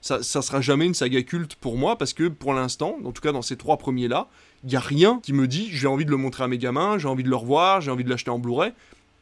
ça, 0.00 0.22
ça 0.22 0.42
sera 0.42 0.60
jamais 0.60 0.86
une 0.86 0.94
saga 0.94 1.22
culte 1.22 1.54
pour 1.56 1.76
moi 1.76 1.96
parce 1.96 2.12
que 2.12 2.28
pour 2.28 2.52
l'instant, 2.52 2.96
en 3.04 3.12
tout 3.12 3.22
cas 3.22 3.32
dans 3.32 3.42
ces 3.42 3.56
trois 3.56 3.78
premiers 3.78 4.08
là, 4.08 4.28
il 4.64 4.70
y 4.72 4.76
a 4.76 4.80
rien 4.80 5.20
qui 5.22 5.32
me 5.32 5.46
dit 5.48 5.68
j'ai 5.70 5.86
envie 5.86 6.04
de 6.04 6.10
le 6.10 6.18
montrer 6.18 6.44
à 6.44 6.48
mes 6.48 6.58
gamins, 6.58 6.98
j'ai 6.98 7.08
envie 7.08 7.22
de 7.22 7.30
le 7.30 7.36
revoir, 7.36 7.80
j'ai 7.80 7.90
envie 7.90 8.04
de 8.04 8.10
l'acheter 8.10 8.30
en 8.30 8.38
Blu-ray. 8.38 8.72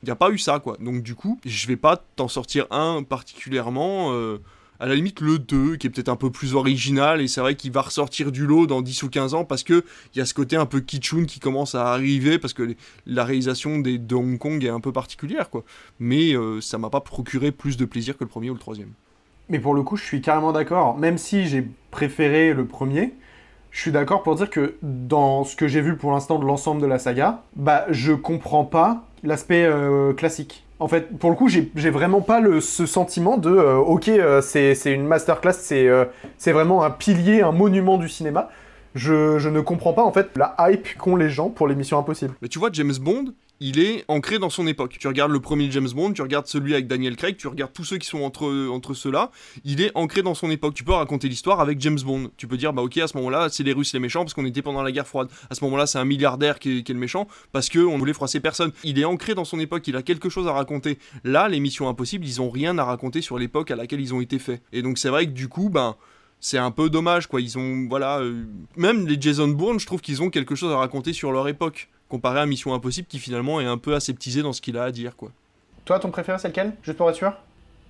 Il 0.03 0.07
n'y 0.07 0.11
a 0.11 0.17
pas 0.17 0.31
eu 0.31 0.39
ça 0.39 0.59
quoi. 0.59 0.77
Donc 0.81 1.03
du 1.03 1.15
coup, 1.15 1.39
je 1.45 1.69
vais 1.69 1.77
pas 1.77 2.05
t'en 2.17 2.27
sortir 2.27 2.67
un 2.71 3.05
particulièrement. 3.05 4.13
euh, 4.13 4.39
à 4.83 4.87
la 4.87 4.97
limite 4.97 5.21
le 5.21 5.39
2 5.39 5.77
qui 5.77 5.87
est 5.87 5.91
peut-être 5.91 6.09
un 6.09 6.17
peu 6.17 6.31
plus 6.31 6.57
original 6.57 7.21
et 7.21 7.29
c'est 7.29 7.41
vrai 7.41 7.55
qu'il 7.55 7.71
va 7.71 7.83
ressortir 7.83 8.33
du 8.33 8.47
lot 8.47 8.67
dans 8.67 8.83
10 8.83 9.05
ou 9.05 9.09
15 9.09 9.33
ans 9.33 9.45
parce 9.45 9.63
que 9.63 9.85
il 10.13 10.19
y 10.19 10.21
a 10.21 10.27
ce 10.27 10.35
côté 10.35 10.57
un 10.57 10.67
peu 10.67 10.81
kitschun 10.81 11.25
qui 11.25 11.39
commence 11.39 11.77
à 11.77 11.93
arriver 11.93 12.41
parce 12.41 12.53
que 12.53 12.75
la 13.07 13.25
réalisation 13.25 13.79
des, 13.79 13.97
de 13.99 14.15
Hong 14.17 14.39
Kong 14.39 14.65
est 14.65 14.71
un 14.71 14.81
peu 14.81 14.91
particulière 14.91 15.51
quoi. 15.51 15.63
Mais 16.01 16.35
euh, 16.35 16.61
ça 16.61 16.79
m'a 16.79 16.91
pas 16.91 17.01
procuré 17.01 17.53
plus 17.53 17.77
de 17.77 17.85
plaisir 17.85 18.19
que 18.19 18.25
le 18.25 18.29
premier 18.29 18.51
ou 18.51 18.55
le 18.55 18.59
troisième. 18.59 18.91
Mais 19.49 19.61
pour 19.61 19.75
le 19.75 19.85
coup, 19.85 19.97
je 19.97 20.03
suis 20.03 20.21
carrément 20.21 20.51
d'accord. 20.51 20.99
Même 20.99 21.17
si 21.17 21.47
j'ai 21.47 21.65
préféré 21.93 22.53
le 22.53 22.67
premier, 22.67 23.15
je 23.71 23.81
suis 23.81 23.93
d'accord 23.93 24.25
pour 24.25 24.35
dire 24.35 24.51
que 24.51 24.75
dans 24.83 25.45
ce 25.45 25.55
que 25.55 25.69
j'ai 25.69 25.81
vu 25.81 25.97
pour 25.97 26.11
l'instant 26.11 26.41
de 26.41 26.45
l'ensemble 26.45 26.83
de 26.83 26.87
la 26.87 26.99
saga, 26.99 27.45
bah 27.55 27.87
je 27.91 28.13
comprends 28.13 28.65
pas 28.65 29.05
l'aspect 29.23 29.65
euh, 29.65 30.13
classique. 30.13 30.65
En 30.83 30.89
fait, 30.89 31.17
pour 31.17 31.31
le 31.31 31.37
coup, 31.37 31.49
j'ai 31.49 31.91
vraiment 31.91 32.23
pas 32.23 32.43
ce 32.61 32.87
sentiment 32.87 33.39
de 33.39 33.51
euh, 33.51 33.77
ok, 33.77 34.09
euh, 34.09 34.41
c'est 34.41 34.75
une 34.87 35.07
masterclass, 35.07 35.53
c'est 35.53 35.87
euh, 35.87 36.07
c'est 36.39 36.51
vraiment 36.51 36.83
un 36.83 36.91
pilier, 36.91 37.41
un 37.41 37.53
monument 37.53 37.99
du 37.99 38.09
cinéma. 38.09 38.51
Je, 38.97 39.39
je 39.39 39.49
ne 39.49 39.61
comprends 39.61 39.93
pas 39.93 40.03
en 40.03 40.11
fait 40.11 40.31
la 40.37 40.57
hype 40.59 40.99
qu'ont 40.99 41.15
les 41.15 41.31
gens 41.31 41.51
pour 41.51 41.69
l'émission 41.69 42.01
Impossible. 42.01 42.35
Mais 42.43 42.49
tu 42.49 42.59
vois, 42.59 42.71
James 42.73 42.93
Bond, 43.01 43.27
il 43.63 43.79
est 43.79 44.05
ancré 44.09 44.41
dans 44.41 44.51
son 44.51 44.67
époque. 44.67 44.97
Tu 44.99 45.07
regardes 45.07 45.31
le 45.31 45.39
premier 45.39 45.71
James 45.71 45.89
Bond, 45.95 46.13
tu 46.13 46.23
regardes 46.23 46.49
celui 46.49 46.75
avec 46.75 46.89
Daniel 46.89 47.15
Craig, 47.15 47.37
tu 47.37 47.47
regardes 47.47 47.73
tous 47.73 47.85
ceux 47.85 47.97
qui 47.97 48.09
sont 48.09 48.23
entre, 48.23 48.69
entre 48.69 48.93
ceux-là, 48.93 49.31
il 49.65 49.81
est 49.81 49.93
ancré 49.95 50.23
dans 50.23 50.35
son 50.35 50.51
époque. 50.51 50.75
Tu 50.75 50.83
peux 50.83 50.93
raconter 50.93 51.29
l'histoire 51.29 51.61
avec 51.61 51.81
James 51.81 51.99
Bond. 52.05 52.31
Tu 52.37 52.49
peux 52.49 52.57
dire, 52.57 52.73
bah 52.73 52.83
ok, 52.83 52.99
à 52.99 53.07
ce 53.07 53.17
moment-là, 53.19 53.49
c'est 53.51 53.63
les 53.63 53.73
Russes 53.73 53.93
les 53.93 54.01
méchants 54.01 54.25
parce 54.25 54.35
qu'on 54.35 54.45
était 54.45 54.63
pendant 54.63 54.83
la 54.83 54.91
guerre 54.91 55.07
froide. 55.07 55.29
À 55.49 55.55
ce 55.55 55.63
moment-là, 55.65 55.87
c'est 55.87 55.99
un 55.99 56.05
milliardaire 56.05 56.59
qui 56.59 56.79
est, 56.79 56.89
le 56.89 56.99
méchant 56.99 57.29
parce 57.53 57.69
qu'on 57.69 57.97
voulait 57.99 58.13
froisser 58.13 58.41
personne. 58.41 58.73
Il 58.83 58.99
est 58.99 59.05
ancré 59.05 59.35
dans 59.35 59.45
son 59.45 59.61
époque, 59.61 59.87
il 59.87 59.95
a 59.95 60.03
quelque 60.03 60.29
chose 60.29 60.49
à 60.49 60.53
raconter. 60.53 60.99
Là, 61.23 61.49
les 61.49 61.61
missions 61.61 61.89
impossibles, 61.89 62.27
ils 62.27 62.43
ont 62.43 62.51
rien 62.51 62.77
à 62.79 62.85
raconter 62.85 63.23
sur 63.23 63.39
l'époque 63.39 63.71
à 63.71 63.77
laquelle 63.77 64.01
ils 64.01 64.13
ont 64.13 64.21
été 64.21 64.41
faits. 64.41 64.61
Et 64.73 64.83
donc 64.83 64.99
c'est 64.99 65.09
vrai 65.09 65.27
que 65.27 65.33
du 65.33 65.49
coup, 65.49 65.69
ben 65.71 65.95
c'est 66.41 66.59
un 66.59 66.73
peu 66.73 66.91
dommage 66.91 67.29
quoi 67.29 67.41
ils 67.41 67.57
ont 67.57 67.87
voilà 67.89 68.19
euh, 68.19 68.45
même 68.77 69.07
les 69.07 69.17
Jason 69.19 69.47
Bourne 69.47 69.79
je 69.79 69.87
trouve 69.87 70.01
qu'ils 70.01 70.23
ont 70.23 70.29
quelque 70.29 70.57
chose 70.57 70.73
à 70.73 70.77
raconter 70.77 71.13
sur 71.13 71.31
leur 71.31 71.47
époque 71.47 71.89
comparé 72.13 72.41
à 72.41 72.45
Mission 72.45 72.75
Impossible 72.75 73.09
qui 73.09 73.19
finalement 73.19 73.59
est 73.59 73.65
un 73.65 73.79
peu 73.79 73.95
aseptisé 73.95 74.43
dans 74.43 74.53
ce 74.53 74.61
qu'il 74.61 74.77
a 74.77 74.85
à 74.85 74.91
dire 74.91 75.17
quoi. 75.17 75.31
Toi, 75.87 75.99
ton 75.99 76.11
préféré, 76.11 76.39
c'est 76.39 76.49
lequel? 76.49 76.75
Juste 76.83 76.99
pour 76.99 77.09
être 77.09 77.17
sûr? 77.17 77.33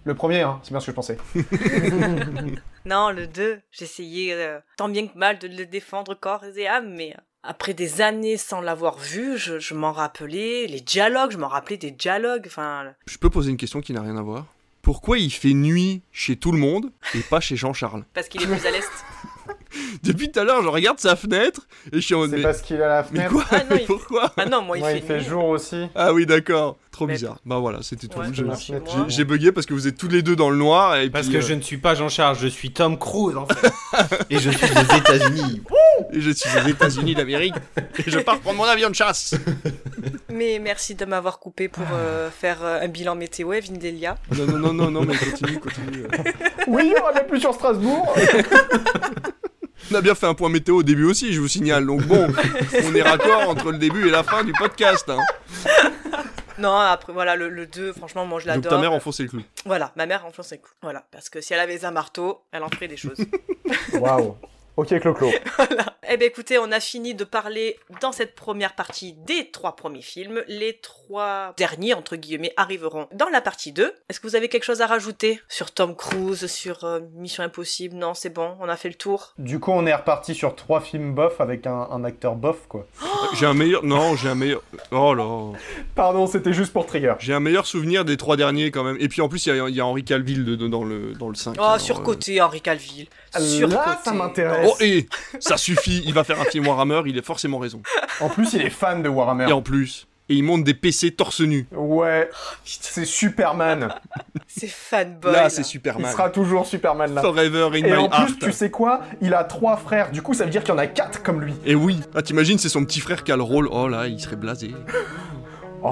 Le 0.05 0.15
premier, 0.15 0.43
hein, 0.43 0.61
c'est 0.63 0.71
bien 0.71 0.79
ce 0.79 0.87
que 0.87 0.93
je 0.93 0.97
pensais. 0.97 1.19
Non, 2.85 3.11
le 3.11 3.29
2, 3.29 3.61
j'essayais 3.71 4.33
euh, 4.33 4.59
tant 4.77 4.89
bien 4.89 5.07
que 5.07 5.17
mal 5.17 5.39
de 5.39 5.47
le 5.47 5.67
défendre 5.67 6.15
corps 6.15 6.45
et 6.45 6.67
âme, 6.67 6.93
mais 6.93 7.13
euh, 7.13 7.21
après 7.45 7.75
des 7.75 8.01
années 8.01 8.37
sans 8.37 8.61
l'avoir 8.61 8.99
vu, 8.99 9.39
je, 9.39 9.61
je 9.61 9.75
m'en 9.75 9.93
rappelais, 9.93 10.67
les 10.67 10.81
dialogues, 10.81 11.31
je 11.31 11.39
m'en 11.39 11.47
rappelais 11.47 11.77
des 11.77 11.93
dialogues, 11.93 12.45
enfin... 12.47 12.93
je 13.07 13.19
peux 13.19 13.31
poser 13.31 13.53
une 13.53 13.57
question 13.57 13.81
qui 13.81 13.93
n'a 13.93 14.03
rien 14.03 14.17
à 14.17 14.23
voir. 14.23 14.47
Pourquoi 14.83 15.19
il 15.19 15.33
fait 15.33 15.55
nuit 15.55 16.03
chez 16.11 16.37
tout 16.37 16.51
le 16.51 16.59
monde 16.59 16.91
et 17.15 17.21
pas 17.21 17.39
chez 17.39 17.55
Jean-Charles? 17.55 18.05
Parce 18.15 18.29
qu'il 18.29 18.43
est 18.43 18.47
plus 18.47 18.67
à 18.67 18.71
l'est. 18.73 18.91
depuis 20.03 20.31
tout 20.31 20.41
à 20.41 20.45
l'heure 20.45 20.63
je 20.63 20.69
regarde 20.69 20.99
sa 21.01 21.17
fenêtre 21.17 21.63
et 21.93 21.97
je 21.97 22.01
suis 22.01 22.15
en 22.15 22.19
mode 22.19 22.31
C'est 22.31 22.37
mais, 22.37 22.43
parce 22.43 22.63
qu'il 22.63 22.81
a 22.83 22.89
la 22.89 23.03
mais 23.13 23.27
fenêtre. 23.29 23.33
quoi 23.33 23.45
Ah 23.51 23.59
non, 23.71 23.77
il- 23.81 23.87
pourquoi 23.87 24.33
Ah 24.37 24.47
non, 24.47 24.63
moi 24.63 24.79
il 24.79 24.85
fait, 24.85 24.99
il 24.99 25.03
fait 25.03 25.19
nuit. 25.19 25.25
jour 25.25 25.45
aussi. 25.45 25.87
ah 25.95 26.13
oui 26.13 26.27
d'accord 26.27 26.77
trop 26.91 27.07
Mais- 27.07 27.15
bizarre 27.15 27.39
bah 27.47 27.57
voilà 27.59 27.79
c'était 27.83 28.07
tout 28.07 28.19
Ouais, 28.19 28.27
j'ai- 29.09 29.25
bugué 29.25 29.51
parce 29.53 29.67
que 29.67 29.73
vous 29.75 29.89
êtes 29.89 29.97
tous 29.97 30.09
les 30.09 30.23
deux 30.23 30.37
dans 30.37 30.51
le 30.51 30.57
noir 30.57 30.97
et 30.97 31.09
Parce 31.11 31.27
puis, 31.27 31.35
que 31.39 31.43
euh, 31.43 31.47
je 31.47 31.55
ne 31.55 31.61
suis 31.63 31.79
pas 31.79 31.95
Jean-Charles, 31.95 32.37
je 32.41 32.49
suis 32.49 32.71
Tom 32.73 32.99
Cruise 32.99 33.37
en 33.37 33.47
fait. 33.47 33.73
Et 34.31 34.39
je 34.39 34.51
suis 34.51 34.67
aux 34.67 34.97
États-Unis. 34.97 35.63
et 36.13 36.21
je 36.21 36.31
suis 36.31 36.49
aux 36.59 36.69
États-Unis 36.69 37.15
d'Amérique 37.15 37.55
et 38.07 38.11
je 38.11 38.19
pars 38.19 38.39
prendre 38.41 38.59
mon 38.59 38.65
avion 38.65 38.89
de 38.91 38.95
chasse 38.95 39.35
Mais 40.31 40.59
merci 40.59 40.95
de 40.95 41.05
m'avoir 41.05 41.39
coupé 41.39 41.69
pour 41.69 41.85
euh, 41.93 42.31
faire 42.31 42.59
euh, 42.63 42.81
un 42.83 42.89
bilan 42.89 43.15
météo, 43.15 43.53
Vindelia. 43.61 44.17
non 44.37 44.47
non 44.47 44.59
non 44.59 44.73
non 44.75 44.91
non 44.91 45.03
mais 45.05 45.17
continue 45.17 45.59
continue 45.61 46.05
Oui, 46.67 46.95
on 47.11 47.15
n'est 47.15 47.25
plus 47.25 47.41
sur 47.41 47.55
Strasbourg. 47.55 48.15
On 49.93 49.95
a 49.95 50.01
bien 50.01 50.15
fait 50.15 50.27
un 50.27 50.33
point 50.35 50.49
météo 50.49 50.77
au 50.77 50.83
début 50.83 51.05
aussi, 51.05 51.35
je 51.35 51.41
vous 51.41 51.49
signale. 51.49 51.85
Donc 51.87 52.03
bon, 52.07 52.27
on 52.85 52.95
est 52.95 53.03
raccord 53.03 53.49
entre 53.51 53.73
le 53.73 53.79
début 53.79 54.09
et 54.09 54.11
la 54.11 54.23
fin 54.23 54.43
du 54.43 54.53
podcast. 54.53 55.07
hein. 55.11 55.19
Non, 56.59 56.75
après, 56.77 57.13
voilà, 57.13 57.37
le, 57.37 57.49
le 57.51 57.67
2, 57.67 57.93
franchement, 57.93 58.25
moi 58.25 58.39
je 58.41 58.47
Donc 58.47 58.57
l'adore. 58.57 58.73
ta 58.73 58.79
mère 58.79 58.93
enfonçait 58.93 59.25
le 59.25 59.29
clou. 59.29 59.43
Voilà, 59.67 59.93
ma 59.97 60.07
mère 60.07 60.25
enfonce 60.25 60.47
ses 60.49 60.59
coups. 60.59 60.73
Voilà, 60.83 61.05
parce 61.11 61.29
que 61.29 61.41
si 61.41 61.53
elle 61.53 61.61
avait 61.61 61.85
un 61.85 61.91
marteau, 61.91 62.41
elle 62.53 62.63
en 62.63 62.69
ferait 62.71 62.89
des 62.89 62.97
choses. 62.97 63.19
Waouh. 63.95 64.37
Ok, 64.77 64.99
Clo-Clo. 65.01 65.31
voilà. 65.57 65.85
Eh 66.09 66.17
bien, 66.17 66.27
écoutez, 66.27 66.59
on 66.59 66.73
a 66.73 66.81
fini 66.81 67.15
de 67.15 67.25
parler 67.25 67.79
dans 68.01 68.13
cette 68.13 68.35
première 68.35 68.75
partie 68.75 69.13
des 69.13 69.51
trois 69.51 69.77
premiers 69.77 70.03
films. 70.03 70.43
Les 70.49 70.79
trois 70.79 71.55
derniers, 71.57 71.95
entre 71.95 72.17
guillemets, 72.17 72.53
arriveront 72.57 73.07
dans 73.13 73.29
la 73.29 73.41
partie 73.41 73.73
2. 73.73 73.95
Est-ce 74.09 74.19
que 74.19 74.27
vous 74.27 74.37
avez 74.37 74.49
quelque 74.49 74.65
chose 74.65 74.81
à 74.81 74.87
rajouter 74.87 75.41
sur 75.49 75.73
Tom 75.73 75.95
Cruise, 75.95 76.47
sur 76.47 76.85
euh, 76.85 77.01
Mission 77.15 77.45
Impossible? 77.45 77.97
Non, 77.97 78.15
c'est 78.15 78.31
bon, 78.31 78.57
on 78.61 78.69
a 78.69 78.77
fait 78.77 78.89
le 78.89 78.95
tour. 78.95 79.35
Du 79.39 79.61
coup, 79.61 79.73
on 79.73 79.87
est 79.87 79.95
reparti 79.95 80.35
sur 80.35 80.57
trois 80.57 80.81
films 80.81 81.15
bof 81.15 81.41
avec 81.41 81.67
un, 81.67 81.89
un 81.91 82.05
acteur 82.05 82.35
bof, 82.35 82.67
quoi. 82.69 82.87
J'ai 83.39 83.47
un 83.47 83.55
meilleur. 83.55 83.85
Non, 83.85 84.17
j'ai 84.17 84.29
un 84.29 84.35
meilleur. 84.35 84.63
Oh 84.91 85.15
là. 85.15 85.53
Pardon, 85.95 86.27
c'était 86.27 86.53
juste 86.53 86.73
pour 86.73 86.87
trigger. 86.87 87.15
J'ai 87.19 87.33
un 87.35 87.41
meilleur 87.41 87.67
souvenir 87.67 88.05
des 88.05 88.17
trois 88.17 88.37
derniers 88.37 88.71
quand 88.71 88.85
même. 88.85 88.97
Et 89.01 89.09
puis 89.09 89.21
en 89.23 89.29
plus, 89.29 89.45
il 89.47 89.57
y, 89.57 89.61
a- 89.61 89.69
il 89.69 89.75
y 89.75 89.81
a 89.81 89.87
Henri 89.87 90.05
Calville 90.05 90.45
de- 90.45 90.55
de- 90.57 90.69
dans, 90.69 90.85
le, 90.85 91.13
dans 91.15 91.29
le 91.29 91.35
5. 91.35 91.57
Oh, 91.61 91.79
surcoté, 91.79 92.41
Henri 92.41 92.61
Calville. 92.61 93.07
Surcoté. 93.39 93.75
Là, 93.75 94.01
ça 94.05 94.13
m'intéresse. 94.13 94.71
Oh, 94.71 94.77
et 94.81 95.07
ça 95.41 95.57
suffit, 95.57 96.03
il 96.05 96.13
va 96.15 96.25
faire 96.25 96.41
un 96.41 96.45
film 96.45 96.67
Warhammer, 96.67 97.03
il 97.07 97.19
a 97.19 97.23
forcément 97.23 97.59
raison. 97.59 97.81
En 98.21 98.29
plus, 98.29 98.53
il 98.55 98.63
est 98.63 98.71
fan 98.71 99.03
de 99.03 99.09
Warhammer. 99.09 99.49
Et 99.49 99.53
en 99.53 99.63
plus, 99.63 100.07
et 100.33 100.37
il 100.37 100.43
monte 100.43 100.65
des 100.65 100.75
PC 100.75 101.11
torse 101.13 101.41
nu. 101.41 101.67
Ouais, 101.73 102.29
c'est 102.65 103.05
Superman. 103.05 103.95
C'est 104.55 104.69
fanboy. 104.69 105.33
Là, 105.33 105.43
là. 105.45 105.49
c'est 105.51 105.63
Il 105.63 105.65
Superman. 105.65 106.11
sera 106.13 106.29
toujours 106.29 106.67
Superman 106.67 107.15
là. 107.15 107.23
Forever 107.23 107.69
in 107.73 107.75
Et 107.77 107.83
my 107.85 107.95
en 107.97 108.09
plus, 108.11 108.33
heart. 108.33 108.39
tu 108.41 108.53
sais 108.53 108.71
quoi? 108.71 109.01
Il 109.23 109.33
a 109.33 109.45
trois 109.45 109.77
frères. 109.79 110.11
Du 110.11 110.21
coup, 110.21 110.35
ça 110.35 110.45
veut 110.45 110.51
dire 110.51 110.63
qu'il 110.63 110.75
y 110.75 110.77
en 110.77 110.79
a 110.79 110.87
quatre 110.87 111.23
comme 111.23 111.41
lui. 111.41 111.55
Et 111.65 111.75
oui, 111.75 112.01
ah, 112.15 112.21
t'imagines, 112.21 112.59
c'est 112.59 112.69
son 112.69 112.85
petit 112.85 113.01
frère 113.01 113.25
qui 113.25 113.33
a 113.33 113.37
le 113.37 113.43
rôle. 113.43 113.67
Oh 113.73 113.89
là, 113.89 114.07
il 114.09 114.21
serait 114.21 114.37
blasé. 114.37 114.73
Oh. 115.83 115.91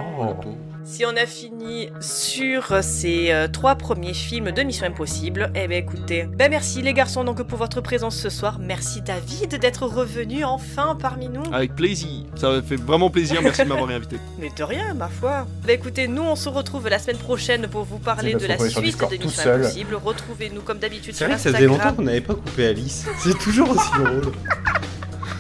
Si 0.85 1.05
on 1.05 1.17
a 1.17 1.27
fini 1.27 1.89
sur 2.01 2.83
ces 2.83 3.31
euh, 3.31 3.47
trois 3.49 3.77
premiers 3.77 4.15
films 4.15 4.51
de 4.51 4.63
Mission 4.63 4.87
Impossible, 4.87 5.53
eh 5.55 5.69
ben 5.69 5.79
écoutez, 5.79 6.25
ben 6.25 6.51
merci 6.51 6.83
les 6.83 6.95
garçons 6.95 7.23
donc 7.23 7.43
pour 7.43 7.59
votre 7.59 7.81
présence 7.81 8.17
ce 8.17 8.31
soir. 8.31 8.59
Merci 8.59 9.03
David 9.03 9.59
d'être 9.61 9.87
revenu 9.87 10.45
enfin 10.45 10.97
parmi 11.01 11.29
nous. 11.29 11.43
Avec 11.53 11.77
plaisir. 11.77 12.25
Ça 12.35 12.61
fait 12.63 12.77
vraiment 12.77 13.11
plaisir, 13.11 13.41
merci 13.43 13.63
de 13.63 13.69
m'avoir 13.69 13.91
invité. 13.91 14.17
Mais 14.39 14.51
de 14.57 14.63
rien, 14.63 14.95
ma 14.95 15.09
foi. 15.09 15.47
Ben 15.67 15.75
écoutez, 15.75 16.09
nous 16.09 16.23
on 16.23 16.37
se 16.37 16.49
retrouve 16.49 16.89
la 16.89 16.99
semaine 16.99 17.19
prochaine 17.19 17.69
pour 17.69 17.85
vous 17.85 17.99
parler 17.99 18.33
C'est 18.33 18.43
de 18.43 18.47
la 18.47 18.59
suite 18.59 18.83
Discord 18.85 19.13
de 19.13 19.19
Mission 19.19 19.43
seul. 19.43 19.61
Impossible. 19.61 19.95
Retrouvez-nous 19.95 20.63
comme 20.63 20.79
d'habitude 20.79 21.15
C'est 21.15 21.19
sur 21.19 21.27
vrai 21.27 21.37
que 21.37 21.43
ça 21.43 21.53
faisait 21.53 21.65
Instagram. 21.67 21.85
longtemps 21.85 21.97
qu'on 21.97 22.03
n'avait 22.03 22.21
pas 22.21 22.35
coupé 22.35 22.67
Alice. 22.67 23.07
C'est 23.19 23.39
toujours 23.39 23.71
aussi 23.71 23.91
drôle. 23.93 24.33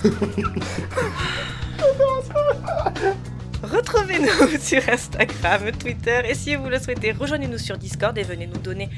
Retrouvez-nous 3.62 4.58
sur 4.60 4.88
Instagram, 4.88 5.70
Twitter 5.78 6.22
et 6.28 6.34
si 6.34 6.56
vous 6.56 6.68
le 6.68 6.78
souhaitez, 6.78 7.12
rejoignez-nous 7.12 7.58
sur 7.58 7.76
Discord 7.76 8.16
et 8.16 8.22
venez 8.22 8.46
nous 8.46 8.58
donner 8.58 8.88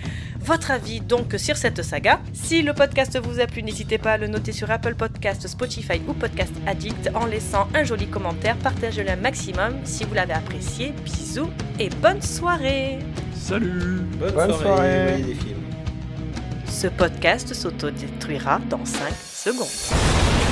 votre 0.40 0.70
avis 0.70 1.00
donc 1.00 1.34
sur 1.36 1.56
cette 1.56 1.82
saga. 1.82 2.20
Si 2.32 2.62
le 2.62 2.72
podcast 2.72 3.18
vous 3.18 3.40
a 3.40 3.46
plu, 3.46 3.62
n'hésitez 3.62 3.98
pas 3.98 4.12
à 4.12 4.18
le 4.18 4.28
noter 4.28 4.52
sur 4.52 4.70
Apple 4.70 4.94
Podcast, 4.94 5.46
Spotify 5.48 6.00
ou 6.06 6.12
Podcast 6.14 6.52
Addict 6.66 7.10
en 7.14 7.26
laissant 7.26 7.68
un 7.74 7.82
joli 7.84 8.06
commentaire. 8.06 8.56
Partagez-le 8.58 9.10
un 9.10 9.16
maximum 9.16 9.74
si 9.84 10.04
vous 10.04 10.14
l'avez 10.14 10.34
apprécié. 10.34 10.92
Bisous 11.04 11.50
et 11.78 11.88
bonne 11.88 12.22
soirée. 12.22 12.98
Salut 13.34 14.02
Bonne, 14.18 14.32
Bonne 14.34 14.54
soirée. 14.54 15.36
Ce 16.66 16.86
podcast 16.86 17.52
s'autodétruira 17.52 18.60
dans 18.70 18.84
5 18.84 19.12
secondes. 19.14 20.51